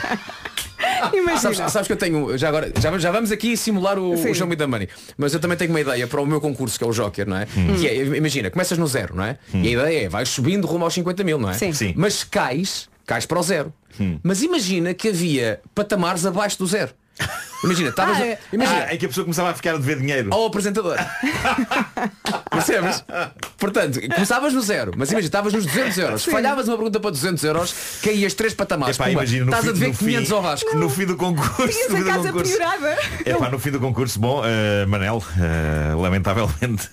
Imagina. 1.12 1.38
Sabes, 1.55 1.72
sabes 1.72 1.86
que 1.86 1.92
eu 1.92 1.97
tenho, 1.97 2.36
já 2.36 2.49
agora, 2.49 2.72
já, 2.80 2.97
já 2.99 3.11
vamos 3.11 3.30
aqui 3.32 3.57
simular 3.57 3.99
o, 3.99 4.16
Sim. 4.16 4.30
o 4.30 4.34
Show 4.34 4.47
Me 4.47 4.57
the 4.57 4.66
Money, 4.66 4.88
mas 5.16 5.34
eu 5.34 5.40
também 5.40 5.57
tenho 5.57 5.70
uma 5.70 5.80
ideia 5.80 6.07
para 6.07 6.20
o 6.20 6.26
meu 6.26 6.40
concurso, 6.40 6.78
que 6.78 6.84
é 6.84 6.86
o 6.86 6.92
Joker, 6.92 7.26
não 7.28 7.36
é? 7.36 7.47
Que 7.78 7.86
é, 7.88 8.05
imagina, 8.16 8.51
começas 8.51 8.76
no 8.78 8.86
zero, 8.86 9.14
não 9.14 9.24
é? 9.24 9.38
E 9.53 9.68
a 9.68 9.70
ideia 9.70 10.05
é, 10.05 10.09
vais 10.09 10.28
subindo 10.28 10.66
rumo 10.66 10.84
aos 10.84 10.94
50 10.94 11.24
mil, 11.24 11.38
não 11.38 11.51
é? 11.51 11.55
Sim. 11.55 11.72
Sim. 11.72 11.94
Mas 11.97 12.24
cais, 12.24 12.88
cais 13.07 13.26
para 13.26 13.38
o 13.38 13.42
zero. 13.42 13.72
Mas 14.22 14.42
imagina 14.42 14.92
que 14.92 15.09
havia 15.09 15.61
patamares 15.74 16.26
abaixo 16.26 16.59
do 16.59 16.66
zero. 16.66 16.92
Imagina, 17.64 17.89
estavas. 17.89 18.19
Ah, 18.19 18.21
a- 18.23 18.27
é. 18.27 18.39
imagina, 18.53 18.79
Ah, 18.89 18.95
é 18.95 18.97
que 18.97 19.07
a 19.07 19.09
pessoa 19.09 19.25
começava 19.25 19.51
a 19.51 19.55
ficar 19.55 19.75
a 19.75 19.79
dever 19.79 19.99
dinheiro. 19.99 20.29
ao 20.33 20.47
apresentador. 20.47 20.97
Percebes? 22.51 23.05
Portanto, 23.59 24.01
começavas 24.14 24.53
no 24.53 24.61
zero, 24.61 24.93
mas 24.97 25.11
imagina, 25.11 25.27
estavas 25.27 25.53
nos 25.53 25.67
200 25.67 25.99
euros. 25.99 26.25
Falhavas 26.25 26.69
uma 26.69 26.77
pergunta 26.77 27.01
para 27.01 27.11
200 27.11 27.43
euros, 27.45 27.75
caías 28.03 28.35
três 28.35 28.55
patamares. 28.55 28.97
Epá, 28.97 29.11
imagina, 29.11 29.45
no 29.47 29.51
estás 29.51 29.64
fim- 29.64 29.71
a 29.71 29.73
dever 29.73 29.89
no 29.89 29.95
500 29.95 30.29
fim- 30.29 30.35
ao 30.35 30.43
Vasco. 30.43 30.77
No 30.77 30.91
fim 30.91 31.07
do 31.07 31.17
concurso. 31.17 31.69
Tinhas 31.69 31.89
no 31.91 31.95
a 31.95 31.99
fim 31.99 32.05
do 32.05 32.11
casa 32.11 32.29
concurso. 32.29 32.53
piorada. 32.57 32.99
É 33.25 33.35
pá, 33.35 33.49
no 33.51 33.59
fim 33.59 33.71
do 33.71 33.81
concurso, 33.81 34.19
bom, 34.21 34.43
eh, 34.45 34.87
Manel, 34.87 35.23
eh, 35.39 35.95
lamentavelmente 35.95 36.89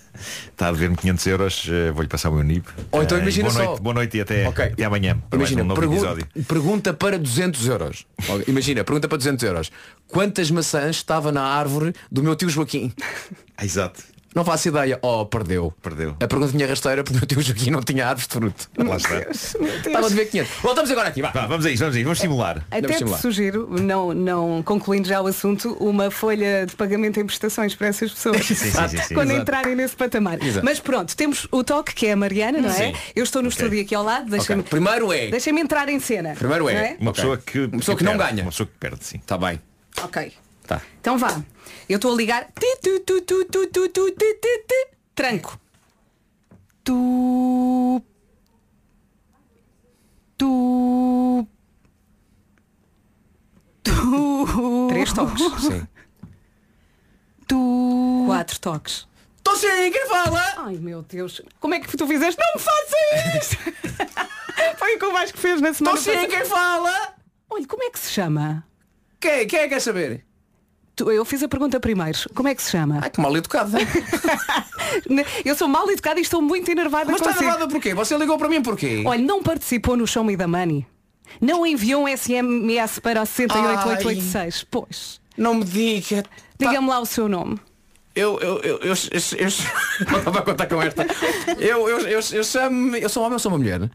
está 0.52 0.68
a 0.68 0.72
dever-me 0.72 0.96
500 0.96 1.26
euros, 1.28 1.68
eh, 1.70 1.92
vou-lhe 1.92 2.08
passar 2.08 2.30
o 2.30 2.34
meu 2.34 2.44
NIB. 2.44 2.66
Ou 2.92 3.04
então 3.04 3.18
Eh, 3.18 3.22
imagina 3.22 3.50
boa 3.50 3.54
só- 3.60 3.66
Noite, 3.70 3.82
boa 3.82 3.94
noite 3.94 4.18
e 4.18 4.22
até, 4.22 4.48
Ok. 4.48 4.66
até 4.66 4.84
amanhã. 4.84 5.18
Imagina, 5.34 5.64
um 5.64 5.68
pergun- 5.74 6.02
pergunta 6.48 6.94
para 6.94 7.18
200 7.20 7.68
euros. 7.68 8.06
Imagina, 8.48 8.84
pergunta 8.84 9.08
para 9.08 9.18
200 9.18 9.44
euros. 9.44 9.72
Quantas 10.08 10.50
maçãs 10.52 10.98
estava 10.98 11.32
na 11.32 11.42
árvore 11.44 11.94
do 12.12 12.22
meu 12.24 12.36
tio 12.36 12.50
Joaquim? 12.50 12.94
Ah, 13.58 13.66
Exato. 13.66 14.02
Não 14.36 14.44
faço 14.44 14.68
ideia. 14.68 15.00
Oh, 15.02 15.26
perdeu. 15.26 15.74
Perdeu. 15.82 16.16
A 16.20 16.28
pergunta 16.28 16.52
tinha 16.52 16.68
rasteira 16.68 17.04
porque 17.04 17.16
o 17.16 17.20
meu 17.20 17.28
tio 17.28 17.42
Joaquim 17.42 17.72
não 17.72 17.82
tinha 17.82 18.08
árvores 18.08 18.28
de 18.28 18.34
fruto. 18.34 18.70
Lá 18.78 18.98
está. 18.98 19.20
Estava 19.32 20.06
a 20.06 20.10
dever 20.10 20.30
500. 20.30 20.52
Voltamos 20.62 20.92
agora 20.92 21.10
aqui. 21.10 21.22
Vá. 21.22 21.32
Vá, 21.32 21.48
vamos 21.48 21.66
a 21.66 21.72
isso, 21.72 21.80
vamos 21.80 21.96
a 21.96 22.00
isso, 22.00 22.06
vamos 22.06 22.20
simular. 22.20 22.58
Até 22.70 22.82
Vamos 22.82 22.96
te 22.96 23.00
simular. 23.00 23.22
sugiro, 23.22 23.68
não, 23.82 24.14
não 24.14 24.64
concluindo 24.64 25.08
já 25.08 25.22
o 25.22 25.28
assunto, 25.28 25.74
uma 25.80 26.12
folha 26.12 26.66
de 26.66 26.76
pagamento 26.76 27.20
em 27.20 27.26
prestações 27.26 27.76
para 27.76 27.88
essas 27.88 28.12
pessoas. 28.12 28.44
Sim, 28.46 28.56
sim, 28.56 28.72
sim, 28.72 28.98
sim. 28.98 29.14
Quando 29.14 29.30
Exato. 29.32 29.42
entrarem 29.42 29.76
nesse 29.76 29.96
patamar. 29.96 30.42
Exato. 30.42 30.66
Mas 30.66 30.80
pronto, 30.80 31.16
temos 31.16 31.48
o 31.52 31.64
toque, 31.64 31.94
que 31.94 32.08
é 32.08 32.12
a 32.12 32.16
Mariana, 32.16 32.60
não 32.60 32.70
é? 32.70 32.74
Sim. 32.74 32.94
Eu 33.16 33.24
estou 33.24 33.42
no 33.42 33.50
estúdio 33.50 33.82
aqui 33.82 33.96
ao 33.96 34.04
lado, 34.04 34.30
deixa-me 34.30 34.62
Ok. 34.62 34.70
Primeiro 34.70 35.12
é. 35.12 35.28
deixa 35.28 35.50
entrar 35.50 35.90
em 35.90 36.00
cena. 36.00 36.34
Primeiro 36.36 36.70
é. 36.70 36.92
não 36.92 36.98
Uma 37.00 37.14
pessoa 37.14 37.38
que, 37.38 37.60
Uma 37.60 37.78
pessoa 37.80 37.98
que 37.98 38.04
não 38.04 38.18
perde, 38.18 38.32
ganha. 38.32 38.44
Uma 38.44 38.52
pessoa 38.52 38.68
que 38.68 38.74
perde, 38.80 39.04
sim. 39.04 39.18
Está 39.18 39.38
bem. 39.38 39.60
Ok. 40.04 40.32
Tá. 40.68 40.82
Então 41.00 41.18
vá. 41.18 41.42
Eu 41.90 41.96
estou 41.98 42.14
a 42.14 42.16
ligar. 42.16 42.46
Ti, 42.60 42.78
tu, 42.82 43.00
tu, 43.02 43.22
tu, 43.22 43.46
tu, 43.46 43.68
tu, 43.68 43.90
tu, 43.90 44.12
ti, 44.12 44.34
ti, 44.42 44.64
ti. 44.68 44.88
Tranco. 45.16 45.60
Tu. 46.84 48.02
Tu. 50.38 51.48
Tu. 53.84 54.88
Três 54.90 55.14
toques. 55.14 55.42
Sim. 55.62 55.88
Tu. 57.48 58.24
Quatro 58.28 58.60
toques. 58.60 59.08
Estou 59.38 59.58
sim, 59.58 59.92
quem 59.92 60.08
fala? 60.08 60.42
Ai 60.58 60.78
meu 60.78 61.02
Deus. 61.02 61.42
Como 61.60 61.74
é 61.74 61.80
que 61.82 61.98
tu 61.98 62.08
fizeste? 62.08 62.40
Não 62.42 62.54
me 62.56 62.62
faças 62.62 63.52
isto! 63.52 63.58
Foi 64.80 64.96
o 64.96 65.00
que 65.00 65.06
o 65.06 65.12
Vasco 65.12 65.38
fez 65.38 65.60
na 65.60 65.74
semana 65.74 65.98
Estou 65.98 66.14
passada. 66.14 66.30
quem 66.34 66.46
fala? 66.46 67.14
Olha, 67.50 67.68
como 67.68 67.84
é 67.84 67.90
que 67.90 68.00
se 68.00 68.10
chama? 68.12 68.66
Quem, 69.20 69.46
quem 69.46 69.60
é 69.60 69.64
que 69.64 69.70
quer 69.70 69.82
saber? 69.82 70.26
Tu- 70.96 71.12
eu 71.12 71.26
fiz 71.26 71.42
a 71.42 71.48
pergunta 71.48 71.80
primeiro. 71.80 72.18
Como 72.36 72.48
é 72.48 72.54
que 72.56 72.62
se 72.62 72.72
chama? 72.72 73.00
Ai, 73.02 73.10
que 73.10 73.20
mal 73.20 73.36
educada. 73.36 73.78
eu 75.44 75.56
sou 75.56 75.68
mal 75.68 75.90
educada 75.90 76.20
e 76.20 76.24
estou 76.24 76.42
muito 76.42 76.70
enervada 76.70 77.06
Mas 77.12 77.16
está 77.16 77.34
consigo. 77.34 77.46
nervada 77.50 77.68
porquê? 77.68 77.94
Você 77.94 78.16
ligou 78.18 78.38
para 78.38 78.48
mim 78.48 78.62
porquê? 78.62 79.04
Olha, 79.06 79.22
não 79.22 79.42
participou 79.42 79.98
no 79.98 80.06
Show 80.06 80.24
Me 80.24 80.38
the 80.38 80.46
Money. 80.46 80.86
Não 81.42 81.66
enviou 81.66 82.04
um 82.04 82.08
SMS 82.08 83.00
para 83.00 83.24
o 83.24 83.26
68886. 83.26 84.68
Pois. 84.70 85.20
Não 85.36 85.56
me 85.56 85.64
diga. 85.64 86.24
Diga-me 86.60 86.88
lá 86.88 87.00
o 87.00 87.06
seu 87.06 87.28
nome. 87.28 87.60
Eu, 88.16 88.40
eu, 88.40 88.60
eu, 88.60 88.78
eu, 88.78 88.78
eu, 88.80 88.94
eu, 89.40 89.48
não 90.12 90.20
estava 90.20 90.40
a 90.40 90.42
contar 90.44 90.68
com 90.68 90.80
esta. 90.80 91.08
Eu, 91.58 91.90
eu, 91.90 92.00
eu, 92.02 92.20
eu 92.32 92.44
chamo 92.44 92.96
Eu 92.96 93.10
sou 93.10 93.24
um 93.24 93.26
homem 93.26 93.34
ou 93.34 93.40
sou 93.40 93.52
uma 93.52 93.58
mulher? 93.58 93.90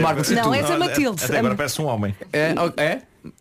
Marco, 0.00 0.24
se 0.24 0.34
Não, 0.34 0.44
tu. 0.44 0.54
és 0.54 0.70
a 0.70 0.78
Matilde. 0.78 1.22
Até 1.22 1.38
agora 1.38 1.54
parece 1.54 1.82
um 1.82 1.84
homem. 1.84 2.16
É? 2.32 2.54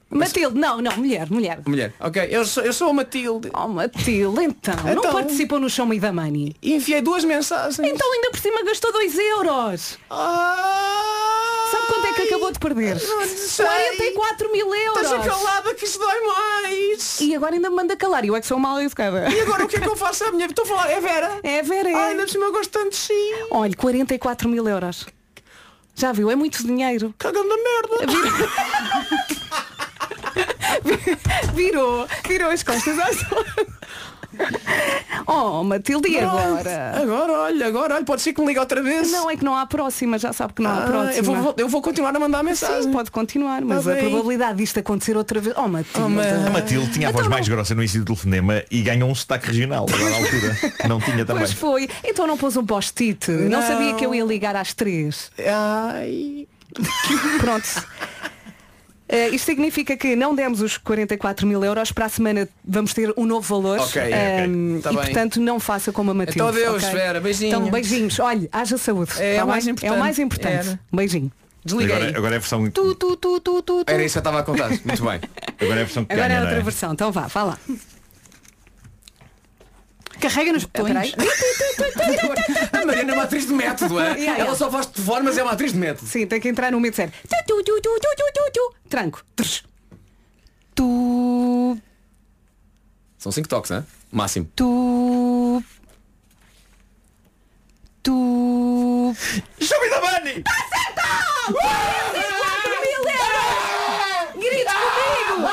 Matilde, 0.09 0.57
não, 0.57 0.81
não, 0.81 0.95
mulher, 0.97 1.29
mulher. 1.29 1.59
Mulher. 1.65 1.93
Ok, 1.99 2.27
eu 2.31 2.45
sou, 2.45 2.63
eu 2.63 2.71
sou 2.73 2.89
a 2.89 2.93
Matilde. 2.93 3.49
Oh, 3.53 3.67
Matilde, 3.67 4.43
então. 4.43 4.75
Não 4.83 4.93
Então. 4.93 5.11
participou 5.11 5.59
no 5.59 5.69
Show 5.69 5.85
Me 5.85 5.99
the 5.99 6.11
Money. 6.11 6.55
Enviei 6.63 7.01
duas 7.01 7.23
mensagens. 7.25 7.77
Então 7.79 8.13
ainda 8.13 8.31
por 8.31 8.39
cima 8.39 8.63
gastou 8.63 8.91
2 8.93 9.17
euros. 9.17 9.97
Sabe 11.71 11.87
quanto 11.87 12.07
é 12.07 12.13
que 12.13 12.21
acabou 12.21 12.51
de 12.51 12.59
perder? 12.59 12.97
44 12.99 14.51
mil 14.51 14.73
euros. 14.73 15.01
Esteja 15.01 15.19
calada 15.23 15.73
que 15.75 15.83
isso 15.85 15.99
dói 15.99 16.21
mais. 16.21 17.19
E 17.19 17.35
agora 17.35 17.55
ainda 17.55 17.69
me 17.69 17.75
manda 17.75 17.95
calar. 17.97 18.23
Eu 18.25 18.35
é 18.35 18.39
que 18.41 18.47
sou 18.47 18.57
mal 18.57 18.79
educada. 18.81 19.27
E 19.29 19.41
agora 19.41 19.65
o 19.65 19.67
que 19.67 19.75
é 19.75 19.79
que 19.81 19.87
eu 19.89 19.95
faço 19.97 20.23
à 20.23 20.31
minha 20.31 20.45
Estou 20.47 20.63
a 20.63 20.67
falar, 20.67 20.89
é 20.89 21.01
Vera? 21.01 21.39
É 21.43 21.61
Vera, 21.61 21.89
é. 21.89 21.93
Ai, 21.93 22.11
ainda 22.11 22.23
por 22.23 22.31
cima 22.31 22.45
eu 22.45 22.51
gosto 22.53 22.71
tanto 22.71 22.91
de 22.91 22.95
si. 22.95 23.13
Olha, 23.51 23.75
44 23.75 24.47
mil 24.47 24.67
euros. 24.67 25.05
Já 25.93 26.11
viu? 26.13 26.31
É 26.31 26.35
muito 26.35 26.65
dinheiro. 26.65 27.13
Cagando 27.17 27.49
na 27.49 27.55
merda. 27.57 27.97
Virou, 31.53 32.07
virou 32.27 32.49
as 32.51 32.63
costas 32.63 32.97
às 32.99 33.17
Oh, 35.25 35.63
Matilde, 35.63 36.09
e 36.09 36.19
agora? 36.19 36.93
Agora, 37.01 37.33
olha, 37.33 37.65
agora, 37.67 37.95
olha, 37.95 38.05
pode 38.05 38.21
ser 38.21 38.33
que 38.33 38.41
me 38.41 38.47
ligue 38.47 38.59
outra 38.59 38.83
vez. 38.83 39.11
Não, 39.11 39.29
é 39.29 39.35
que 39.35 39.43
não 39.43 39.55
há 39.55 39.65
próxima, 39.65 40.19
já 40.19 40.31
sabe 40.31 40.53
que 40.53 40.61
não 40.61 40.69
há 40.69 40.83
Ah, 40.83 40.87
próxima. 40.87 41.17
eu, 41.17 41.23
vou, 41.23 41.55
eu 41.57 41.67
vou 41.69 41.81
continuar 41.81 42.15
a 42.15 42.19
mandar 42.19 42.43
mensagem. 42.43 42.83
Sim, 42.83 42.91
pode 42.91 43.09
continuar, 43.09 43.61
mas 43.63 43.83
Tá 43.85 43.93
a 43.93 43.95
probabilidade 43.95 44.57
disto 44.59 44.79
acontecer 44.79 45.17
outra 45.17 45.39
vez. 45.41 45.55
Oh, 45.57 45.67
Matilde. 45.67 45.99
A 46.45 46.49
Matilde 46.51 46.91
tinha 46.91 47.09
a 47.09 47.11
voz 47.11 47.27
mais 47.27 47.47
grossa 47.47 47.73
no 47.73 47.81
início 47.81 47.99
do 48.01 48.05
telefonema 48.05 48.63
e 48.69 48.81
ganhou 48.83 49.09
um 49.09 49.15
sotaque 49.15 49.47
regional 49.47 49.87
agora 49.91 50.13
à 50.13 50.17
altura. 50.21 50.57
Não 50.87 50.99
tinha 51.01 51.25
também. 51.25 51.43
Pois 51.43 51.53
foi. 51.53 51.89
Então 52.03 52.27
não 52.27 52.37
pôs 52.37 52.55
um 52.55 52.65
post-it. 52.65 53.31
Não. 53.31 53.57
Não. 53.59 53.67
sabia 53.67 53.95
que 53.95 54.05
eu 54.05 54.13
ia 54.13 54.23
ligar 54.23 54.55
às 54.55 54.71
três. 54.73 55.31
Ai. 55.39 56.47
Pronto. 57.39 57.87
Eh, 59.09 59.29
isto 59.29 59.45
significa 59.45 59.95
que 59.95 60.15
não 60.15 60.35
demos 60.35 60.61
os 60.61 60.77
44 60.77 61.47
mil 61.47 61.63
euros, 61.63 61.91
para 61.93 62.05
a 62.05 62.09
semana 62.09 62.47
vamos 62.65 62.93
ter 62.93 63.13
um 63.15 63.25
novo 63.25 63.41
valor. 63.47 63.79
Ok, 63.79 64.01
ok. 64.01 64.13
Ehm, 64.13 64.81
Tá 64.81 64.91
e 64.91 64.95
bem. 64.95 65.05
portanto 65.05 65.39
não 65.39 65.59
faça 65.59 65.91
como 65.93 66.11
a 66.11 66.13
Matilde. 66.13 66.39
Então 66.39 66.47
adeus, 66.49 66.83
ok? 66.83 66.93
Vera, 66.95 67.19
beijinhos. 67.21 67.53
Então 67.55 67.71
beijinhos. 67.71 68.19
Olha, 68.19 68.49
haja 68.51 68.77
saúde. 68.77 69.11
É 69.19 69.37
tá 69.37 69.45
o 69.45 69.47
mais? 69.47 69.65
É 69.67 69.71
importante. 69.71 69.93
o 69.95 69.99
mais 69.99 70.19
importante. 70.19 70.67
Era. 70.67 70.79
Um 70.91 70.97
beijinho. 70.97 71.31
Desliguei. 71.63 71.95
Agora, 71.95 72.17
agora 72.17 72.35
é 72.35 72.37
a 72.37 72.39
versão. 72.39 72.69
Tu, 72.69 72.95
tu, 72.95 73.15
tu, 73.17 73.39
tu, 73.39 73.61
tu, 73.61 73.61
tu. 73.83 73.83
Era 73.87 74.03
isso 74.03 74.13
que 74.13 74.17
eu 74.17 74.19
estava 74.19 74.39
a 74.39 74.43
contar. 74.43 74.69
Muito 74.69 75.03
bem. 75.03 75.19
Agora 75.59 75.79
é 75.79 75.81
a 75.81 75.85
versão 75.85 76.05
que 76.05 76.13
Agora 76.13 76.27
ganha, 76.29 76.39
é 76.39 76.41
outra 76.43 76.57
é? 76.57 76.61
versão. 76.61 76.93
Então 76.93 77.11
vá, 77.11 77.27
vá 77.27 77.43
lá. 77.43 77.57
Carrega 80.19 80.53
nos 80.53 80.63
botões. 80.65 81.13
A 82.73 82.85
Mariana 82.85 83.11
é 83.11 83.15
uma 83.15 83.23
atriz 83.23 83.45
de 83.47 83.53
método, 83.53 83.99
é? 83.99 84.03
Yeah, 84.03 84.21
yeah. 84.23 84.43
Ela 84.45 84.55
só 84.55 84.69
faz 84.71 84.91
de 84.91 85.01
fora, 85.01 85.23
mas 85.23 85.37
é 85.37 85.43
uma 85.43 85.51
atriz 85.53 85.73
de 85.73 85.77
método. 85.77 86.09
Sim, 86.09 86.25
tem 86.25 86.39
que 86.39 86.49
entrar 86.49 86.71
no 86.71 86.79
meio 86.79 86.93
sério. 86.93 87.13
Tranco. 88.89 89.23
Tu, 90.75 91.77
São 93.17 93.31
cinco 93.31 93.47
toques, 93.49 93.71
né? 93.71 93.83
Máximo. 94.11 94.49
tu. 94.55 95.63
Tu. 98.03 99.15
Show 99.59 99.81
me 99.81 99.89
the 99.89 99.99
money! 99.99 100.43
Grite 104.35 104.67
comigo! 104.67 105.49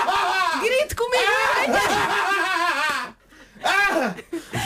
Grite 0.61 0.95
comigo! 0.95 1.35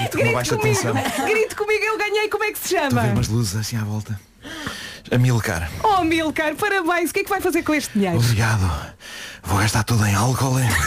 Isto 0.02 0.16
com 0.18 0.24
uma 0.24 0.32
baixa 0.32 0.56
comigo! 0.56 0.76
tensão. 0.76 0.94
Grite 1.26 1.54
comigo, 1.54 1.84
eu 1.84 1.98
ganhei, 1.98 2.28
como 2.28 2.44
é 2.44 2.52
que 2.52 2.58
se 2.58 2.74
Estou 2.74 2.78
a 2.86 2.88
ver 2.88 2.96
chama? 3.00 3.12
umas 3.14 3.28
luzes 3.28 3.56
assim 3.56 3.76
à 3.76 3.84
volta. 3.84 4.18
Amilcar, 5.10 5.70
Oh 5.82 6.04
Milcar, 6.04 6.54
parabéns! 6.54 7.10
O 7.10 7.14
que 7.14 7.20
é 7.20 7.24
que 7.24 7.30
vai 7.30 7.40
fazer 7.40 7.62
com 7.62 7.72
este 7.74 7.92
dinheiro? 7.98 8.18
obrigado. 8.18 8.94
Vou 9.42 9.58
gastar 9.58 9.82
tudo 9.84 10.04
em 10.06 10.14
álcool. 10.14 10.58
é? 10.58 10.68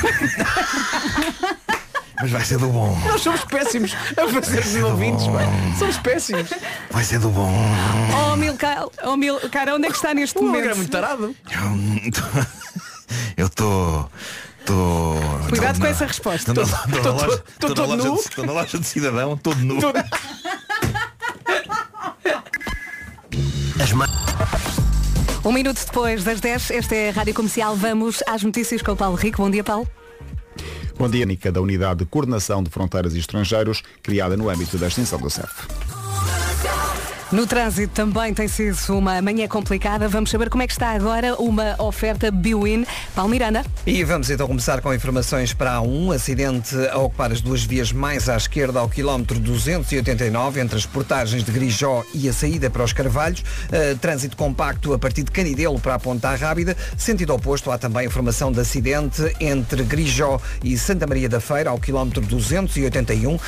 Mas 2.22 2.30
vai 2.30 2.46
ser 2.46 2.60
do 2.60 2.68
bom. 2.68 2.96
Nós 3.08 3.20
somos 3.22 3.44
péssimos 3.46 3.94
a 4.16 4.28
fazer 4.42 4.60
os 4.60 4.76
ouvintes, 4.84 5.26
pá. 5.26 5.40
Somos 5.80 5.98
péssimos. 5.98 6.52
Vai 6.92 7.04
ser 7.04 7.18
do 7.18 7.30
bom. 7.30 7.52
Oh 8.32 8.36
Milcar, 8.36 8.86
oh 9.04 9.18
Milcar, 9.18 9.70
onde 9.70 9.88
é 9.88 9.90
que 9.90 9.96
está 9.96 10.14
neste 10.14 10.38
O 10.38 10.44
momento? 10.44 10.58
Milcar 10.62 10.72
é 10.74 10.76
muito 10.78 10.92
tarado. 10.92 11.36
Eu 13.36 13.48
estou. 13.48 14.10
Estou. 14.72 15.50
Cuidado 15.50 15.78
com 15.80 15.84
na- 15.84 15.90
essa 15.90 16.06
resposta. 16.06 16.52
Estou 16.52 16.64
loja 17.14 17.98
nu. 17.98 18.16
de- 18.16 18.20
Estou 18.22 18.46
na 18.46 18.54
loja 18.54 18.80
de 18.80 18.86
cidadão, 18.88 19.36
todo 19.38 19.60
nu. 19.60 19.80
Um 25.44 25.52
minuto 25.52 25.84
depois 25.84 26.24
das 26.24 26.40
10, 26.40 26.70
esta 26.72 26.96
é 26.96 27.10
a 27.10 27.14
Rádio 27.14 27.34
Comercial. 27.34 27.76
Vamos 27.76 28.22
às 28.28 28.44
notícias 28.44 28.82
com 28.82 28.92
o 28.92 28.96
Paulo 28.96 29.16
Rico. 29.16 29.42
Bom 29.42 29.50
dia, 29.50 29.64
Paulo. 29.64 29.88
Bom 30.98 31.10
dia, 31.10 31.26
Nica, 31.26 31.52
da 31.52 31.60
Unidade 31.60 32.00
de 32.00 32.06
Coordenação 32.06 32.62
de 32.62 32.70
Fronteiras 32.70 33.16
e 33.16 33.20
Estrangeiros, 33.20 33.82
criada 34.04 34.38
no 34.38 34.50
âmbito 34.50 34.78
da 34.78 34.88
extinção 34.88 35.20
do 35.20 35.30
CEF. 35.30 35.68
No 37.32 37.48
trânsito 37.48 37.94
também 37.94 38.34
tem 38.34 38.46
sido 38.46 38.78
uma 38.90 39.22
manhã 39.22 39.48
complicada. 39.48 40.06
Vamos 40.10 40.30
saber 40.30 40.50
como 40.50 40.64
é 40.64 40.68
que 40.68 40.74
está 40.74 40.90
agora 40.90 41.34
uma 41.36 41.82
oferta 41.82 42.30
Biwin. 42.30 42.86
Paulo 43.16 43.32
Miranda. 43.32 43.64
E 43.88 44.04
vamos 44.04 44.30
então 44.30 44.46
começar 44.46 44.82
com 44.82 44.94
informações 44.94 45.54
para 45.54 45.76
a 45.76 45.82
um 45.82 46.12
acidente 46.12 46.76
a 46.92 46.98
ocupar 46.98 47.32
as 47.32 47.40
duas 47.40 47.64
vias 47.64 47.94
mais 47.94 48.28
à 48.28 48.36
esquerda 48.36 48.82
ao 48.82 48.90
quilómetro 48.90 49.40
289 49.40 50.60
entre 50.60 50.76
as 50.76 50.86
portagens 50.86 51.46
de 51.46 51.54
Grijó 51.54 52.04
e 52.14 52.28
a 52.28 52.34
saída 52.34 52.70
para 52.70 52.84
os 52.84 52.92
Carvalhos. 52.92 53.40
Uh, 53.40 53.98
trânsito 54.00 54.36
compacto 54.36 54.94
a 54.94 55.00
partir 55.00 55.24
de 55.24 55.32
Canidelo 55.32 55.80
para 55.80 55.96
a 55.96 56.00
Ponta 56.00 56.36
Rábida. 56.36 56.76
Sentido 56.98 57.34
oposto 57.34 57.72
há 57.72 57.78
também 57.78 58.08
informação 58.08 58.52
de 58.52 58.60
acidente 58.60 59.34
entre 59.40 59.84
Grijó 59.84 60.38
e 60.62 60.78
Santa 60.78 61.08
Maria 61.08 61.30
da 61.30 61.40
Feira 61.40 61.70
ao 61.70 61.80
quilómetro 61.80 62.22
281 62.26 63.36
uh, 63.36 63.40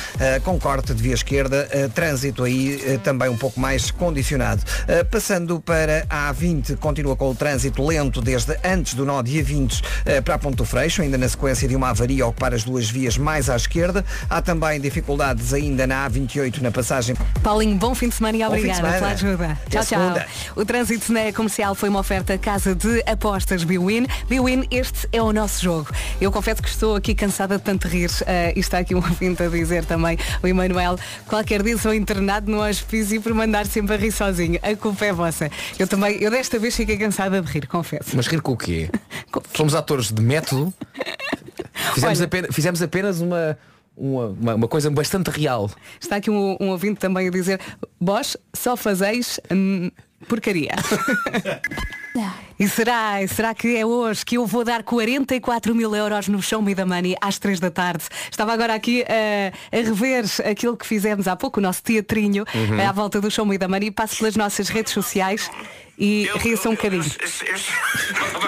com 0.42 0.58
corte 0.58 0.94
de 0.94 1.02
via 1.02 1.14
esquerda. 1.14 1.68
Uh, 1.70 1.90
trânsito 1.90 2.44
aí 2.44 2.98
também 3.04 3.28
um 3.28 3.36
pouco 3.36 3.60
mais 3.60 3.73
condicionado. 3.90 4.62
Uh, 4.62 5.04
passando 5.10 5.60
para 5.60 6.06
a 6.08 6.32
A20 6.32 6.76
continua 6.76 7.16
com 7.16 7.30
o 7.30 7.34
trânsito 7.34 7.84
lento 7.84 8.20
desde 8.20 8.56
antes 8.64 8.94
do 8.94 9.04
nó 9.04 9.22
de 9.22 9.42
A20 9.42 9.80
uh, 9.80 10.22
para 10.22 10.34
a 10.34 10.38
Ponto 10.38 10.56
do 10.56 10.64
Freixo, 10.64 11.02
ainda 11.02 11.18
na 11.18 11.28
sequência 11.28 11.68
de 11.68 11.74
uma 11.74 11.90
avaria 11.90 12.24
a 12.24 12.26
ocupar 12.26 12.54
as 12.54 12.64
duas 12.64 12.88
vias 12.88 13.18
mais 13.18 13.50
à 13.50 13.56
esquerda. 13.56 14.04
Há 14.28 14.40
também 14.40 14.80
dificuldades 14.80 15.52
ainda 15.52 15.86
na 15.86 16.08
A28 16.08 16.60
na 16.60 16.70
passagem. 16.70 17.16
Paulinho, 17.42 17.76
bom 17.76 17.94
fim 17.94 18.08
de 18.08 18.14
semana 18.14 18.36
e 18.38 18.44
obrigada 18.44 18.92
pela 18.92 19.10
ajuda. 19.10 19.58
Até 19.66 19.82
Tchau, 19.82 19.84
tchau. 19.84 20.24
O 20.56 20.64
trânsito 20.64 21.12
na 21.12 21.32
comercial 21.32 21.74
foi 21.74 21.88
uma 21.88 22.00
oferta 22.00 22.36
casa 22.38 22.74
de 22.74 23.02
apostas 23.06 23.64
Biwin. 23.64 24.06
Biwin, 24.28 24.66
este 24.70 25.08
é 25.12 25.22
o 25.22 25.32
nosso 25.32 25.62
jogo. 25.62 25.90
Eu 26.20 26.30
confesso 26.30 26.62
que 26.62 26.68
estou 26.68 26.96
aqui 26.96 27.14
cansada 27.14 27.58
de 27.58 27.64
tanto 27.64 27.88
rir. 27.88 28.10
Uh, 28.10 28.52
e 28.56 28.60
está 28.60 28.78
aqui 28.78 28.94
um 28.94 28.98
ouvinte 28.98 29.42
a 29.42 29.48
dizer 29.48 29.84
também, 29.84 30.18
o 30.42 30.46
Emanuel, 30.46 30.98
qualquer 31.26 31.62
dia 31.62 31.76
sou 31.78 31.94
internado 31.94 32.50
no 32.50 32.62
hospício 32.62 33.20
por 33.20 33.32
mandar 33.34 33.63
sempre 33.64 33.94
a 33.94 33.98
rir 33.98 34.12
sozinho. 34.12 34.58
A 34.62 34.74
culpa 34.76 35.04
é 35.06 35.12
vossa. 35.12 35.50
Eu 35.78 35.86
também, 35.86 36.22
eu 36.22 36.30
desta 36.30 36.58
vez 36.58 36.76
fiquei 36.76 36.96
cansada 36.96 37.40
de 37.40 37.50
rir, 37.50 37.66
confesso. 37.66 38.10
Mas 38.14 38.26
rir 38.26 38.40
com 38.40 38.52
o 38.52 38.56
quê? 38.56 38.90
Fomos 39.52 39.74
atores 39.74 40.12
de 40.12 40.22
método. 40.22 40.72
Fizemos, 41.94 42.18
Olha. 42.18 42.26
apenas, 42.26 42.54
fizemos 42.54 42.82
apenas 42.82 43.20
uma, 43.20 43.58
uma, 43.96 44.26
uma, 44.26 44.54
uma 44.54 44.68
coisa 44.68 44.90
bastante 44.90 45.28
real. 45.30 45.70
Está 46.00 46.16
aqui 46.16 46.30
um, 46.30 46.56
um 46.60 46.68
ouvinte 46.70 46.98
também 46.98 47.28
a 47.28 47.30
dizer, 47.30 47.60
vós 48.00 48.36
só 48.52 48.76
fazeis 48.76 49.38
hum, 49.52 49.90
porcaria. 50.28 50.72
E 52.58 52.68
será, 52.68 53.16
será 53.26 53.52
que 53.52 53.76
é 53.76 53.84
hoje 53.84 54.24
que 54.24 54.36
eu 54.36 54.46
vou 54.46 54.62
dar 54.64 54.82
44 54.84 55.74
mil 55.74 55.94
euros 55.94 56.28
no 56.28 56.40
Show 56.40 56.62
Me 56.62 56.74
the 56.74 56.84
Money 56.84 57.16
às 57.20 57.38
3 57.38 57.58
da 57.58 57.70
tarde? 57.70 58.04
Estava 58.30 58.52
agora 58.52 58.74
aqui 58.74 59.02
a, 59.02 59.76
a 59.76 59.80
rever 59.82 60.24
aquilo 60.48 60.76
que 60.76 60.86
fizemos 60.86 61.26
há 61.26 61.34
pouco, 61.34 61.58
o 61.58 61.62
nosso 61.62 61.82
teatrinho, 61.82 62.44
Uhum. 62.54 62.80
à 62.88 62.92
volta 62.92 63.20
do 63.20 63.30
Show 63.30 63.44
Me 63.44 63.58
the 63.58 63.66
Money. 63.66 63.90
Passo 63.90 64.18
pelas 64.18 64.36
nossas 64.36 64.68
redes 64.68 64.92
sociais 64.92 65.50
e 65.98 66.28
ria-se 66.36 66.66
um 66.68 66.72
bocadinho. 66.72 67.04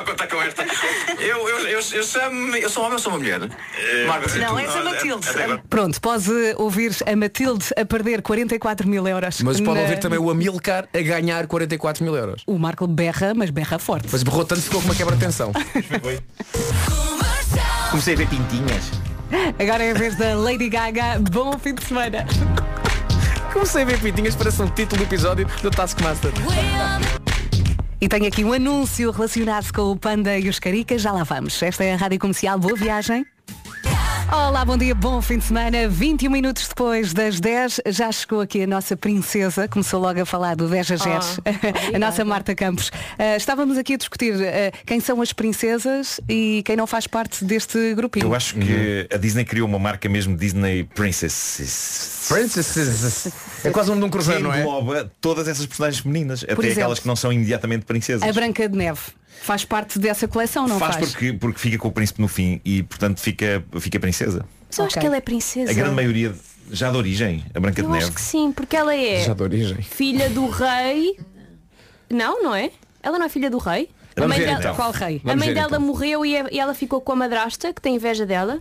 Contar 0.06 0.26
com 0.28 0.40
esta. 0.42 0.64
Eu, 1.20 1.48
eu, 1.48 1.58
eu, 1.68 1.80
eu 1.92 2.02
chamo 2.02 2.56
Eu 2.56 2.70
sou 2.70 2.82
um 2.82 2.86
homem 2.86 2.94
ou 2.94 2.98
sou 3.00 3.12
uma 3.12 3.18
mulher? 3.18 3.40
Marcos, 4.06 4.34
e 4.36 4.38
Não, 4.38 4.50
tu? 4.54 4.58
és 4.58 4.76
a 4.76 4.84
Matilde. 4.84 5.26
Pronto, 5.68 6.00
pode 6.00 6.30
ouvir 6.56 6.92
a 7.04 7.16
Matilde 7.16 7.66
a 7.76 7.84
perder 7.84 8.22
44 8.22 8.88
mil 8.88 9.06
euros. 9.06 9.40
Mas 9.42 9.60
pode 9.60 9.80
ouvir 9.80 9.98
também 9.98 10.18
o 10.18 10.30
Amilcar 10.30 10.88
a 10.94 11.00
ganhar 11.02 11.46
44 11.46 12.04
mil 12.04 12.14
euros. 12.16 12.42
O 12.46 12.58
Marco 12.58 12.86
berra, 12.86 13.34
mas 13.34 13.50
berra 13.50 13.78
forte. 13.78 13.95
Mas 14.10 14.22
berrou 14.22 14.44
tanto 14.44 14.62
ficou 14.62 14.80
com 14.80 14.88
uma 14.88 14.94
quebra 14.94 15.16
de 15.16 15.24
tensão. 15.24 15.52
Comecei 17.90 18.14
a 18.14 18.16
ver 18.16 18.28
pintinhas. 18.28 18.90
Agora 19.58 19.82
é 19.84 19.90
a 19.90 19.94
vez 19.94 20.16
da 20.16 20.34
Lady 20.34 20.68
Gaga. 20.68 21.18
Bom 21.30 21.58
fim 21.58 21.74
de 21.74 21.84
semana. 21.84 22.26
Comecei 23.52 23.82
a 23.82 23.84
ver 23.84 23.98
pitinhas, 24.00 24.36
parece 24.36 24.62
um 24.62 24.68
título 24.68 24.98
do 24.98 25.08
episódio 25.08 25.46
do 25.62 25.70
Taskmaster. 25.70 26.32
E 28.00 28.08
tenho 28.08 28.26
aqui 28.26 28.44
um 28.44 28.52
anúncio 28.52 29.10
relacionado 29.10 29.72
com 29.72 29.92
o 29.92 29.96
Panda 29.96 30.38
e 30.38 30.48
os 30.48 30.58
Caricas. 30.58 31.00
Já 31.00 31.12
lá 31.12 31.24
vamos. 31.24 31.62
Esta 31.62 31.84
é 31.84 31.94
a 31.94 31.96
Rádio 31.96 32.18
Comercial. 32.18 32.58
Boa 32.58 32.76
viagem. 32.76 33.24
Olá, 34.28 34.64
bom 34.64 34.76
dia, 34.76 34.92
bom 34.92 35.22
fim 35.22 35.38
de 35.38 35.44
semana. 35.44 35.88
21 35.88 36.28
minutos 36.30 36.66
depois 36.66 37.12
das 37.12 37.38
10, 37.38 37.82
já 37.86 38.10
chegou 38.10 38.40
aqui 38.40 38.62
a 38.62 38.66
nossa 38.66 38.96
princesa, 38.96 39.68
começou 39.68 40.00
logo 40.00 40.20
a 40.20 40.26
falar 40.26 40.56
do 40.56 40.68
10 40.68 40.90
a 40.90 40.96
10, 40.96 41.40
a 41.94 41.98
nossa 41.98 42.24
Marta 42.24 42.52
Campos. 42.52 42.90
Ah, 43.16 43.36
estávamos 43.36 43.78
aqui 43.78 43.94
a 43.94 43.96
discutir 43.96 44.34
ah, 44.34 44.76
quem 44.84 44.98
são 44.98 45.22
as 45.22 45.32
princesas 45.32 46.20
e 46.28 46.60
quem 46.64 46.74
não 46.74 46.88
faz 46.88 47.06
parte 47.06 47.44
deste 47.44 47.94
grupinho. 47.94 48.26
Eu 48.26 48.34
acho 48.34 48.56
que 48.56 49.08
a 49.14 49.16
Disney 49.16 49.44
criou 49.44 49.68
uma 49.68 49.78
marca 49.78 50.08
mesmo 50.08 50.36
Disney 50.36 50.82
Princesses. 50.82 52.26
Princesses. 52.28 53.32
É 53.64 53.70
quase 53.70 53.92
um 53.92 53.98
de 53.98 54.04
um 54.04 54.10
cruzeiro, 54.10 54.42
não 54.42 54.52
é? 54.52 54.60
engloba 54.60 55.10
todas 55.20 55.46
essas 55.46 55.66
personagens 55.66 56.02
femininas, 56.02 56.42
até 56.42 56.52
exemplo, 56.52 56.72
aquelas 56.72 56.98
que 56.98 57.06
não 57.06 57.14
são 57.14 57.32
imediatamente 57.32 57.84
princesas. 57.84 58.28
A 58.28 58.32
Branca 58.32 58.68
de 58.68 58.76
Neve 58.76 59.00
faz 59.42 59.64
parte 59.64 59.98
dessa 59.98 60.26
coleção, 60.28 60.66
não 60.66 60.78
faz? 60.78 60.96
faz, 60.96 61.10
Porque, 61.10 61.32
porque 61.34 61.58
fica 61.58 61.78
com 61.78 61.88
o 61.88 61.92
príncipe 61.92 62.20
no 62.20 62.28
fim 62.28 62.60
e 62.64 62.82
portanto 62.82 63.20
fica, 63.20 63.64
fica 63.80 63.98
princesa. 64.00 64.44
Mas 64.68 64.78
eu 64.78 64.84
acho 64.86 64.98
que 64.98 65.06
ela 65.06 65.16
é 65.16 65.20
princesa. 65.20 65.70
A 65.70 65.74
grande 65.74 65.94
maioria 65.94 66.34
já 66.70 66.90
de 66.90 66.96
origem, 66.96 67.44
a 67.54 67.60
Branca 67.60 67.80
Eu 67.80 67.86
de 67.86 67.92
Neve. 67.92 68.04
acho 68.04 68.12
que 68.14 68.20
sim, 68.20 68.50
porque 68.52 68.76
ela 68.76 68.94
é 68.94 69.24
Já 69.24 69.34
de 69.34 69.42
origem. 69.42 69.80
filha 69.82 70.28
do 70.30 70.46
rei. 70.48 71.16
Não, 72.10 72.42
não 72.42 72.54
é? 72.54 72.70
Ela 73.02 73.18
não 73.18 73.26
é 73.26 73.28
filha 73.28 73.50
do 73.50 73.58
rei? 73.58 73.88
Vamos 74.16 74.34
a 74.34 74.38
mãe 74.38 74.38
ver, 74.38 74.46
dela, 74.46 74.58
então. 74.60 74.74
Qual 74.74 74.90
rei? 74.92 75.20
A 75.24 75.36
mãe 75.36 75.52
dela 75.54 75.78
morreu 75.78 76.24
e, 76.24 76.34
é- 76.36 76.46
e 76.50 76.58
ela 76.58 76.74
ficou 76.74 77.00
com 77.00 77.12
a 77.12 77.16
madrasta, 77.16 77.72
que 77.72 77.80
tem 77.80 77.94
inveja 77.96 78.24
dela. 78.26 78.60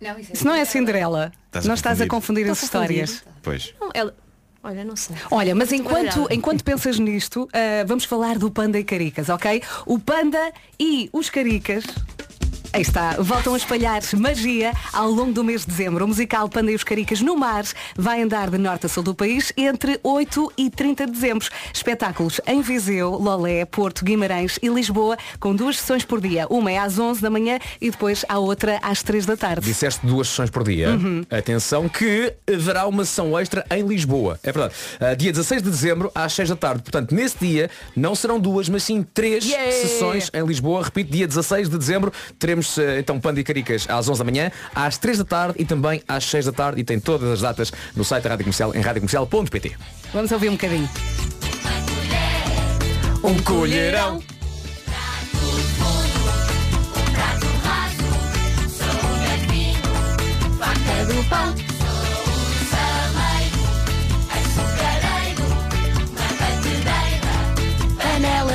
Não, 0.00 0.18
isso 0.18 0.30
Se 0.34 0.44
não 0.44 0.54
é 0.54 0.64
Cinderela, 0.64 1.32
Estás 1.46 1.64
a 1.64 1.68
não 1.68 1.74
estás 1.74 2.00
a 2.00 2.06
confundir 2.06 2.42
Estou 2.46 2.52
as 2.52 2.62
a 2.62 2.64
histórias. 2.64 3.24
Pois. 3.42 3.74
Não, 3.80 3.90
ela... 3.94 4.14
Olha, 4.62 4.84
não 4.84 4.94
sei. 4.94 5.16
Olha, 5.30 5.54
mas 5.54 5.72
enquanto, 5.72 6.26
enquanto 6.30 6.62
pensas 6.62 6.98
nisto, 6.98 7.48
ah, 7.52 7.84
vamos 7.86 8.04
falar 8.04 8.38
do 8.38 8.50
Panda 8.50 8.78
e 8.78 8.84
Caricas, 8.84 9.28
ok? 9.28 9.62
O 9.86 9.98
Panda 9.98 10.52
e 10.78 11.08
os 11.12 11.30
Caricas. 11.30 11.84
Aí 12.72 12.82
está, 12.82 13.16
voltam 13.18 13.54
a 13.54 13.56
espalhar 13.56 14.00
magia 14.16 14.72
ao 14.92 15.10
longo 15.10 15.32
do 15.32 15.42
mês 15.42 15.62
de 15.62 15.66
dezembro. 15.68 16.04
O 16.04 16.08
musical 16.08 16.48
Panda 16.48 16.70
e 16.70 16.74
os 16.76 16.84
Caricas 16.84 17.20
no 17.20 17.36
Mar 17.36 17.64
vai 17.96 18.22
andar 18.22 18.48
de 18.48 18.58
norte 18.58 18.86
a 18.86 18.88
sul 18.88 19.02
do 19.02 19.12
país 19.12 19.52
entre 19.56 19.98
8 20.04 20.52
e 20.56 20.70
30 20.70 21.06
de 21.06 21.12
dezembro. 21.12 21.48
Espetáculos 21.74 22.40
em 22.46 22.62
Viseu, 22.62 23.10
Lolé, 23.10 23.64
Porto, 23.64 24.04
Guimarães 24.04 24.56
e 24.62 24.68
Lisboa, 24.68 25.18
com 25.40 25.52
duas 25.52 25.80
sessões 25.80 26.04
por 26.04 26.20
dia. 26.20 26.46
Uma 26.48 26.70
é 26.70 26.78
às 26.78 26.96
11 26.96 27.20
da 27.20 27.28
manhã 27.28 27.58
e 27.80 27.90
depois 27.90 28.24
a 28.28 28.38
outra 28.38 28.78
às 28.82 29.02
3 29.02 29.26
da 29.26 29.36
tarde. 29.36 29.66
Disseste 29.66 30.06
duas 30.06 30.28
sessões 30.28 30.50
por 30.50 30.62
dia. 30.62 30.90
Uhum. 30.90 31.24
Atenção 31.28 31.88
que 31.88 32.32
haverá 32.48 32.86
uma 32.86 33.04
sessão 33.04 33.36
extra 33.36 33.66
em 33.68 33.84
Lisboa. 33.84 34.38
É 34.44 34.52
verdade. 34.52 34.74
Ah, 35.00 35.14
dia 35.14 35.32
16 35.32 35.60
de 35.60 35.70
dezembro 35.70 36.12
às 36.14 36.32
6 36.34 36.50
da 36.50 36.56
tarde. 36.56 36.82
Portanto, 36.82 37.16
nesse 37.16 37.36
dia 37.40 37.68
não 37.96 38.14
serão 38.14 38.38
duas, 38.38 38.68
mas 38.68 38.84
sim 38.84 39.02
três 39.02 39.44
Yeah! 39.44 39.72
sessões 39.72 40.30
em 40.32 40.46
Lisboa. 40.46 40.84
Repito, 40.84 41.10
dia 41.10 41.26
16 41.26 41.68
de 41.68 41.76
dezembro 41.76 42.12
teremos 42.38 42.59
ah, 42.78 42.98
então 42.98 43.20
Panda 43.20 43.40
e 43.40 43.44
Caricas 43.44 43.86
às 43.88 44.08
11 44.08 44.18
da 44.18 44.24
manhã, 44.24 44.50
às 44.74 44.98
3 44.98 45.18
da 45.18 45.24
tarde 45.24 45.54
e 45.58 45.64
também 45.64 46.02
às 46.06 46.24
6 46.24 46.46
da 46.46 46.52
tarde. 46.52 46.80
E 46.80 46.84
tem 46.84 46.98
todas 46.98 47.30
as 47.30 47.40
datas 47.40 47.72
no 47.94 48.04
site 48.04 48.24
da 48.24 48.30
Rádio 48.30 48.44
Comercial 48.44 48.74
em 48.74 48.80
radiocomercial.pt. 48.80 49.76
Vamos 50.12 50.32
ouvir 50.32 50.48
um 50.48 50.52
bocadinho. 50.52 50.88
Um 53.22 53.42
colherão. 53.42 54.20
do 61.12 61.24
pão. 61.28 61.69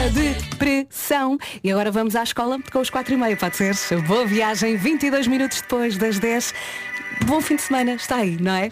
Panela 0.05 0.09
de 0.09 0.55
pressão. 0.57 1.37
E 1.63 1.71
agora 1.71 1.91
vamos 1.91 2.15
à 2.15 2.23
escola 2.23 2.59
com 2.71 2.79
os 2.79 2.89
4 2.89 3.13
e 3.13 3.17
meia, 3.17 3.35
pode 3.35 3.55
ser? 3.55 3.75
Boa 4.01 4.25
viagem, 4.25 4.77
22 4.77 5.27
minutos 5.27 5.61
depois 5.61 5.97
das 5.97 6.19
10. 6.19 6.53
Bom 7.25 7.41
fim 7.41 7.55
de 7.55 7.63
semana, 7.63 7.93
está 7.93 8.17
aí, 8.17 8.37
não 8.39 8.53
é? 8.53 8.69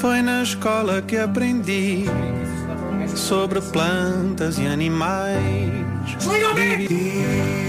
Foi 0.00 0.20
na 0.22 0.42
escola 0.42 1.02
que 1.02 1.16
aprendi 1.16 2.04
sobre 3.14 3.60
plantas 3.60 4.58
e 4.58 4.66
animais. 4.66 5.70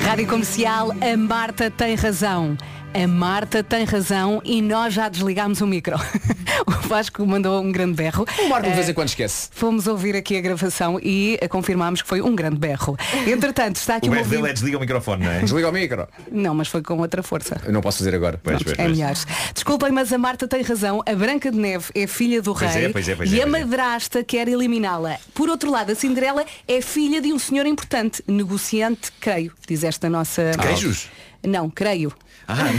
Rádio 0.03 0.27
Comercial, 0.27 0.91
a 0.91 1.17
Marta 1.17 1.69
tem 1.69 1.95
razão. 1.95 2.57
A 2.95 3.07
Marta 3.09 3.61
tem 3.61 3.83
razão 3.83 4.41
e 4.45 4.61
nós 4.61 4.93
já 4.93 5.09
desligámos 5.09 5.59
o 5.59 5.67
micro. 5.67 5.97
o 6.65 6.87
Vasco 6.87 7.27
mandou 7.27 7.61
um 7.61 7.69
grande 7.69 7.93
berro. 7.93 8.25
O 8.39 8.47
Marco 8.47 8.69
de 8.69 8.73
vez 8.73 8.87
Eh, 8.87 8.91
em 8.91 8.93
quando 8.93 9.09
esquece. 9.09 9.49
Fomos 9.51 9.85
ouvir 9.85 10.15
aqui 10.15 10.37
a 10.37 10.39
gravação 10.39 10.97
e 11.03 11.37
eh, 11.41 11.47
confirmámos 11.49 12.01
que 12.01 12.07
foi 12.07 12.21
um 12.21 12.33
grande 12.33 12.55
berro. 12.55 12.95
Entretanto, 13.27 13.75
está 13.75 13.97
aqui 13.97 14.07
O 14.07 14.13
um 14.13 14.15
berro 14.15 14.29
dele 14.29 14.47
é 14.47 14.53
desliga 14.53 14.77
o 14.77 14.79
microfone, 14.79 15.25
não 15.25 15.31
é? 15.31 15.39
Desliga 15.39 15.67
o 15.67 15.73
micro. 15.73 16.07
Não, 16.31 16.55
mas 16.55 16.69
foi 16.69 16.81
com 16.81 16.97
outra 16.99 17.21
força. 17.21 17.59
Eu 17.65 17.73
não 17.73 17.81
posso 17.81 17.97
fazer 17.97 18.15
agora. 18.15 18.39
Pois, 18.41 18.63
Pronto, 18.63 18.77
pois, 18.77 18.79
é 18.79 18.83
pois. 18.85 18.97
melhor. 18.97 19.13
Desculpem, 19.53 19.91
mas 19.91 20.13
a 20.13 20.17
Marta 20.17 20.47
tem 20.47 20.61
razão. 20.61 21.03
A 21.05 21.13
Branca 21.15 21.51
de 21.51 21.57
Neve 21.57 21.87
é 21.93 22.07
filha 22.07 22.41
do 22.41 22.55
Pois 22.55 22.73
rei 22.73 22.85
é, 22.85 22.89
pois 22.89 23.09
é, 23.09 23.15
pois 23.15 23.29
e 23.29 23.41
é, 23.41 23.43
a 23.43 23.45
pois 23.45 23.55
é. 23.61 23.65
madrasta 23.65 24.23
quer 24.23 24.47
eliminá-la. 24.47 25.17
Por 25.33 25.49
outro 25.49 25.69
lado, 25.69 25.91
a 25.91 25.95
Cinderela 25.95 26.45
é 26.65 26.79
filha 26.79 27.21
de 27.21 27.33
um 27.33 27.39
senhor 27.39 27.65
importante, 27.65 28.23
negociante, 28.25 29.11
creio, 29.19 29.51
diz 29.67 29.83
esta 29.83 30.09
nossa... 30.09 30.51
Queijos? 30.61 31.09
Não, 31.45 31.69
creio. 31.69 32.13
Ah, 32.47 32.65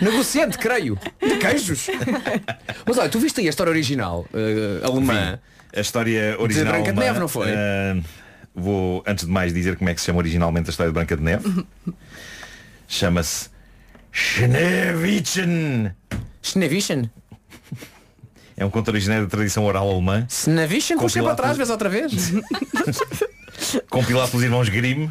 Negociante, 0.00 0.58
creio. 0.58 0.98
De 1.20 1.36
queijos. 1.38 1.86
Mas 2.86 2.98
olha, 2.98 3.08
tu 3.08 3.18
viste 3.18 3.40
aí 3.40 3.46
a 3.46 3.50
história 3.50 3.70
original 3.70 4.26
eh, 4.34 4.80
alemã? 4.84 5.38
A 5.74 5.80
história 5.80 6.36
original. 6.38 6.72
Branca 6.74 6.92
de 6.92 6.98
alemã, 6.98 7.06
Neve, 7.06 7.18
não 7.20 7.28
foi? 7.28 7.48
ah, 7.50 7.96
vou, 8.54 9.02
antes 9.06 9.24
de 9.24 9.30
mais, 9.30 9.52
dizer 9.54 9.76
como 9.76 9.88
é 9.90 9.94
que 9.94 10.00
se 10.00 10.06
chama 10.06 10.18
originalmente 10.18 10.68
a 10.68 10.70
história 10.70 10.90
de 10.90 10.94
Branca 10.94 11.16
de 11.16 11.22
Neve. 11.22 11.64
Chama-se 12.86 13.48
Schneewittchen. 14.12 15.92
Schneewittchen? 16.42 17.10
É 18.56 18.64
um 18.64 18.70
conto 18.70 18.88
originário 18.88 19.24
da 19.24 19.30
tradição 19.30 19.64
oral 19.64 19.90
alemã. 19.90 20.26
Schneewittchen? 20.28 20.98
Puxa 20.98 21.22
para 21.22 21.34
trás, 21.34 21.56
vês 21.56 21.70
outra 21.70 21.88
vez? 21.88 22.32
compilado 23.90 24.30
pelos 24.30 24.44
irmãos 24.44 24.68
Grimm. 24.68 25.08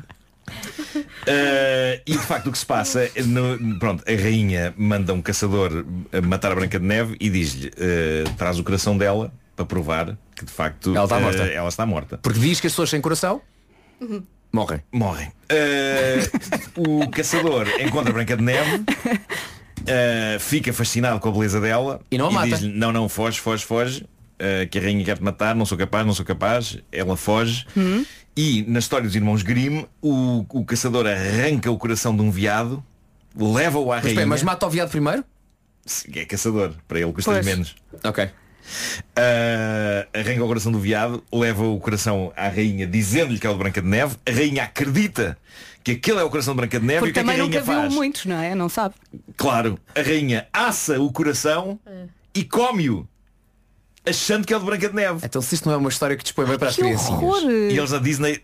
Uh, 0.48 2.02
e 2.06 2.12
de 2.12 2.18
facto 2.20 2.48
o 2.48 2.52
que 2.52 2.58
se 2.58 2.66
passa 2.66 3.10
no- 3.26 3.80
pronto, 3.80 4.04
a 4.08 4.12
rainha 4.12 4.74
manda 4.78 5.14
um 5.14 5.22
caçador 5.22 5.86
matar 6.24 6.52
a 6.52 6.56
Branca 6.56 6.80
de 6.80 6.86
Neve 6.86 7.16
e 7.20 7.30
diz-lhe 7.30 7.68
uh, 7.70 8.30
traz 8.38 8.60
o 8.60 8.64
coração 8.64 8.98
dela 8.98 9.34
para 9.56 9.66
provar 9.66 10.18
que 10.36 10.44
de 10.46 10.52
facto 10.52 10.94
Ela 10.96 11.06
está 11.06 11.18
uh, 11.18 11.22
morta. 11.22 11.44
ela 11.44 11.70
está 11.70 11.86
morta 11.86 12.18
Porque 12.22 12.40
diz 12.40 12.60
que 12.60 12.68
as 12.68 12.74
pessoas 12.74 12.90
sem 12.90 13.00
coração 13.02 13.42
morrem. 14.52 14.82
morrem 14.92 15.28
Uh, 15.52 17.04
o 17.04 17.10
caçador 17.10 17.68
encontra 17.80 18.10
a 18.10 18.14
Branca 18.14 18.36
de 18.36 18.44
Neve 18.44 18.84
fica 20.40 20.72
fascinado 20.74 21.20
com 21.20 21.30
a 21.30 21.32
beleza 21.32 21.60
dela 21.62 22.02
E 22.12 22.18
não 22.18 22.28
a 22.28 22.32
mata. 22.32 22.48
diz-lhe 22.48 22.74
não 22.78 22.92
não 22.92 23.08
foge 23.10 23.40
foge 23.40 23.64
foge 23.66 24.06
que 24.72 24.78
a 24.78 24.82
rainha 24.82 25.06
quer 25.06 25.18
te 25.18 25.24
matar 25.24 25.56
não 25.56 25.66
sou 25.66 25.78
capaz 25.78 26.06
não 26.06 26.14
sou 26.14 26.26
capaz 26.26 26.78
ela 26.92 27.16
foge 27.16 27.66
Hum? 27.78 28.04
E 28.36 28.64
na 28.68 28.80
história 28.80 29.06
dos 29.06 29.16
irmãos 29.16 29.42
Grimm, 29.44 29.86
o, 30.02 30.46
o 30.50 30.66
caçador 30.66 31.06
arranca 31.08 31.70
o 31.72 31.78
coração 31.78 32.16
de 32.16 32.22
um 32.22 32.32
veado, 32.32 32.84
leva-o 33.36 33.92
à 33.92 33.96
Mas, 33.96 34.04
rainha. 34.06 34.18
bem, 34.20 34.26
mas 34.26 34.44
mata 34.44 34.66
o 34.66 34.70
viado 34.70 34.90
primeiro? 34.90 35.24
É 36.16 36.26
caçador, 36.26 36.74
para 36.88 37.00
ele 37.00 37.12
custa-lhe 37.12 37.38
Pois. 37.38 37.46
menos. 37.46 37.76
Ok. 38.04 38.30
Ah, 39.16 40.08
arranca 40.14 40.44
o 40.44 40.48
coração 40.48 40.72
do 40.72 40.80
veado, 40.80 41.24
leva 41.32 41.64
o 41.66 41.80
coração 41.80 42.32
à 42.36 42.48
rainha, 42.48 42.88
dizendo-lhe 42.88 43.40
que 43.40 43.46
é 43.46 43.50
o 43.50 43.54
de 43.54 43.60
Branca 43.60 43.82
de 43.82 43.88
Neve. 43.88 44.16
A 44.26 44.32
rainha 44.32 44.64
acredita 44.64 45.38
que 45.84 45.92
aquele 45.92 46.20
é 46.20 46.24
o 46.24 46.30
coração 46.30 46.54
de 46.54 46.58
Branca 46.58 46.80
de 46.80 46.86
Neve 46.86 47.00
Porque 47.00 47.10
e 47.10 47.12
o 47.12 47.14
que 47.14 47.20
é 47.20 47.24
que 47.24 47.30
a 47.30 47.34
também 47.34 47.46
rainha 47.46 47.60
nunca 47.62 47.72
viu 47.74 47.82
faz? 47.82 47.94
muitos, 47.94 48.26
não 48.26 48.38
é? 48.42 48.56
Não 48.56 48.70
sabe. 48.70 48.96
Claro, 49.36 49.78
a 49.96 50.02
rainha 50.02 50.48
assa 50.54 51.00
o 51.02 51.12
coração 51.12 51.80
e 52.34 52.44
come-o, 52.44 53.08
achando 54.08 54.46
que 54.46 54.54
é 54.54 54.58
o 54.58 54.60
de 54.60 54.66
Branca 54.66 54.90
de 54.90 54.96
Neve. 54.96 55.20
Então 55.24 55.42
se 55.42 55.56
isto 55.56 55.68
não 55.68 55.74
é 55.76 55.78
uma 55.78 55.90
história 55.90 56.16
que 56.16 56.24
dispõe 56.24 56.46
bem 56.46 56.58
para 56.58 56.70
as 56.70 56.76
Que 56.76 56.82
criancinhas. 56.82 57.22
horror! 57.22 57.42
E 57.50 57.78
eles 57.78 57.92
na 57.92 57.98
Disney, 58.00 58.42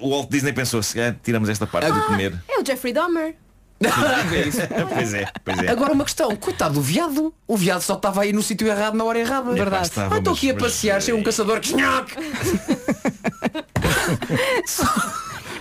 o 0.00 0.10
Walt 0.10 0.28
Disney 0.30 0.52
pensou, 0.52 0.82
se 0.82 0.94
calhar 0.94 1.16
tiramos 1.22 1.48
esta 1.48 1.66
parte 1.66 1.90
de 1.92 2.00
comer. 2.06 2.34
É 2.48 2.58
o 2.60 2.64
Jeffrey 2.66 2.92
Dahmer. 2.92 3.34
pois 3.78 5.14
é, 5.14 5.30
pois 5.44 5.58
é. 5.62 5.68
Agora 5.70 5.92
uma 5.92 6.02
questão, 6.04 6.34
coitado 6.34 6.74
do 6.74 6.80
viado. 6.82 7.32
O 7.46 7.56
viado 7.56 7.80
só 7.80 7.94
estava 7.94 8.22
aí 8.22 8.32
no 8.32 8.42
sítio 8.42 8.66
errado 8.66 8.94
na 8.96 9.04
hora 9.04 9.20
errada. 9.20 9.50
Epá, 9.50 9.56
Verdade. 9.56 9.86
estava, 9.86 10.14
ah, 10.16 10.18
estou 10.18 10.32
mas- 10.32 10.38
aqui 10.38 10.50
a 10.50 10.54
mas, 10.54 10.62
passear, 10.64 11.00
chega 11.02 11.16
um 11.16 11.22
caçador 11.22 11.60
que 11.60 11.72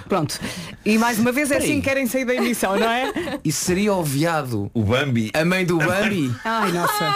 Pronto. 0.10 0.40
E 0.86 0.98
mais 0.98 1.20
uma 1.20 1.32
vez 1.32 1.52
é 1.52 1.56
Peraí. 1.56 1.70
assim 1.70 1.82
que 1.82 1.88
querem 1.90 2.08
sair 2.08 2.26
da 2.26 2.34
emissão, 2.34 2.78
não 2.80 2.90
é? 2.90 3.12
E 3.44 3.52
seria 3.52 3.94
o 3.94 4.04
viado 4.04 4.72
O 4.74 4.82
Bambi. 4.84 5.30
a 5.34 5.44
mãe 5.44 5.66
do 5.66 5.78
Bambi? 5.78 6.34
Ai, 6.46 6.72
nossa. 6.72 7.16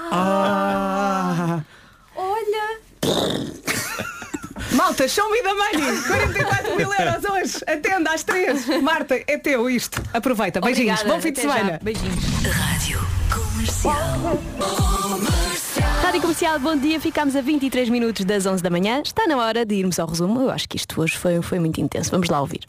Ah. 0.00 1.60
Olha. 2.16 2.78
Malta, 4.72 5.08
show 5.08 5.28
me 5.30 5.40
the 5.42 5.54
money! 5.54 6.00
44 6.06 6.76
mil 6.76 6.92
euros 6.92 7.24
hoje! 7.24 7.58
Atenda 7.66 8.12
às 8.12 8.22
três! 8.22 8.66
Marta, 8.82 9.20
é 9.26 9.36
teu 9.38 9.68
isto! 9.68 10.00
Aproveita, 10.14 10.60
beijinhos, 10.60 11.00
Obrigada, 11.00 11.16
bom 11.16 11.22
fim 11.22 11.32
de 11.32 11.40
até 11.40 11.48
já. 11.48 11.54
semana! 11.54 11.80
Beijinhos. 11.82 12.24
Rádio 12.52 13.00
Comercial. 13.34 14.40
Rádio 16.02 16.20
Comercial, 16.20 16.58
bom 16.60 16.76
dia. 16.76 17.00
Ficámos 17.00 17.34
a 17.34 17.40
23 17.40 17.88
minutos 17.88 18.24
das 18.24 18.46
11 18.46 18.62
da 18.62 18.70
manhã. 18.70 19.02
Está 19.04 19.26
na 19.26 19.36
hora 19.36 19.64
de 19.66 19.74
irmos 19.74 19.98
ao 19.98 20.06
resumo. 20.06 20.42
Eu 20.42 20.50
acho 20.50 20.68
que 20.68 20.76
isto 20.76 21.00
hoje 21.00 21.16
foi, 21.16 21.42
foi 21.42 21.58
muito 21.58 21.80
intenso. 21.80 22.10
Vamos 22.10 22.28
lá 22.28 22.40
ouvir. 22.40 22.60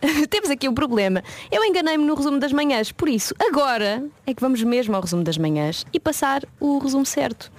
Temos 0.30 0.50
aqui 0.50 0.68
um 0.68 0.74
problema. 0.74 1.22
Eu 1.50 1.64
enganei-me 1.64 2.04
no 2.04 2.14
resumo 2.14 2.38
das 2.38 2.52
manhãs. 2.52 2.92
Por 2.92 3.08
isso, 3.08 3.34
agora 3.38 4.02
é 4.26 4.34
que 4.34 4.40
vamos 4.40 4.62
mesmo 4.62 4.94
ao 4.94 5.02
resumo 5.02 5.22
das 5.22 5.38
manhãs 5.38 5.84
e 5.92 5.98
passar 6.00 6.44
o 6.60 6.78
resumo 6.78 7.04
certo. 7.04 7.50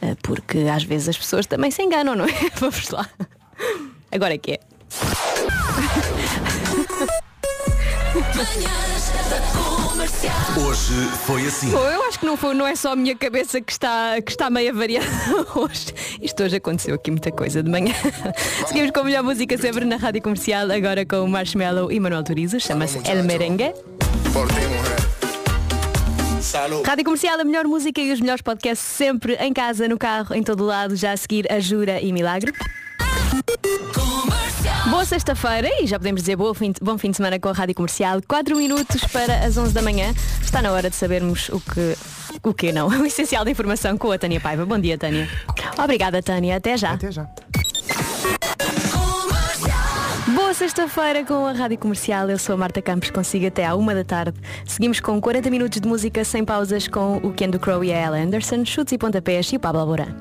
Ah, 0.00 0.16
Porque 0.22 0.58
às 0.58 0.84
vezes 0.84 1.08
as 1.08 1.18
pessoas 1.18 1.46
também 1.46 1.70
se 1.70 1.82
enganam, 1.82 2.14
não 2.14 2.24
é? 2.24 2.32
Vamos 2.56 2.88
lá. 2.90 3.08
Agora 4.10 4.34
é 4.34 4.38
que 4.38 4.52
é. 4.52 4.60
Hoje 9.98 10.94
foi 11.26 11.44
assim. 11.44 11.70
Bom, 11.70 11.84
eu 11.84 12.04
acho 12.04 12.20
que 12.20 12.24
não, 12.24 12.36
foi, 12.36 12.54
não 12.54 12.64
é 12.64 12.76
só 12.76 12.92
a 12.92 12.96
minha 12.96 13.16
cabeça 13.16 13.60
que 13.60 13.72
está, 13.72 14.20
que 14.22 14.30
está 14.30 14.48
meio 14.48 14.70
avariada 14.70 15.08
hoje. 15.56 15.92
Isto 16.22 16.44
hoje 16.44 16.56
aconteceu 16.56 16.94
aqui 16.94 17.10
muita 17.10 17.32
coisa 17.32 17.64
de 17.64 17.68
manhã. 17.68 17.92
Seguimos 18.68 18.92
com 18.92 19.00
a 19.00 19.04
melhor 19.04 19.24
música 19.24 19.58
sempre 19.58 19.84
na 19.84 19.96
Rádio 19.96 20.22
Comercial, 20.22 20.70
agora 20.70 21.04
com 21.04 21.24
o 21.24 21.28
Marshmallow 21.28 21.90
e 21.90 21.98
Manuel 21.98 22.22
Turizo, 22.22 22.60
chama-se 22.60 22.98
El 23.10 23.24
Merengue. 23.24 23.74
Rádio 26.86 27.04
Comercial, 27.04 27.40
a 27.40 27.44
melhor 27.44 27.64
música 27.64 28.00
e 28.00 28.12
os 28.12 28.20
melhores 28.20 28.42
podcasts 28.42 28.86
sempre 28.86 29.34
em 29.40 29.52
casa, 29.52 29.88
no 29.88 29.98
carro, 29.98 30.32
em 30.32 30.44
todo 30.44 30.64
lado, 30.64 30.94
já 30.94 31.10
a 31.10 31.16
seguir 31.16 31.50
a 31.50 31.58
Jura 31.58 32.00
e 32.00 32.12
Milagre. 32.12 32.52
Boa 34.90 35.04
sexta-feira 35.04 35.68
e 35.80 35.86
já 35.86 35.98
podemos 35.98 36.22
dizer 36.22 36.36
boa 36.36 36.54
fim 36.54 36.72
bom 36.80 36.96
fim 36.96 37.10
de 37.10 37.18
semana 37.18 37.38
com 37.38 37.48
a 37.48 37.52
Rádio 37.52 37.74
Comercial. 37.74 38.20
4 38.26 38.56
minutos 38.56 39.04
para 39.12 39.44
as 39.44 39.56
11 39.56 39.72
da 39.72 39.82
manhã. 39.82 40.14
Está 40.42 40.62
na 40.62 40.72
hora 40.72 40.88
de 40.88 40.96
sabermos 40.96 41.48
o 41.50 41.60
que... 41.60 41.96
O 42.42 42.54
que 42.54 42.72
não? 42.72 42.88
O 42.98 43.06
essencial 43.06 43.44
da 43.44 43.50
informação 43.50 43.96
com 43.98 44.10
a 44.10 44.18
Tânia 44.18 44.40
Paiva. 44.40 44.64
Bom 44.64 44.78
dia, 44.78 44.96
Tânia. 44.96 45.28
Obrigada, 45.76 46.22
Tânia. 46.22 46.56
Até 46.56 46.76
já. 46.76 46.92
Até 46.94 47.12
já. 47.12 47.28
Boa 50.34 50.54
sexta-feira 50.54 51.24
com 51.24 51.46
a 51.46 51.52
Rádio 51.52 51.78
Comercial. 51.78 52.30
Eu 52.30 52.38
sou 52.38 52.54
a 52.54 52.58
Marta 52.58 52.80
Campos, 52.80 53.10
consigo 53.10 53.46
até 53.46 53.66
à 53.66 53.74
uma 53.74 53.94
da 53.94 54.04
tarde. 54.04 54.38
Seguimos 54.66 55.00
com 55.00 55.20
40 55.20 55.50
minutos 55.50 55.80
de 55.80 55.86
música 55.88 56.24
sem 56.24 56.44
pausas 56.44 56.88
com 56.88 57.18
o 57.18 57.32
Ken 57.32 57.50
do 57.50 57.58
Crow 57.58 57.84
e 57.84 57.92
a 57.92 57.96
Ella 57.96 58.18
Anderson, 58.18 58.64
chutes 58.64 58.92
e 58.92 58.98
pontapés 58.98 59.52
e 59.52 59.56
o 59.56 59.60
Pablo 59.60 59.80
Alborán. 59.80 60.14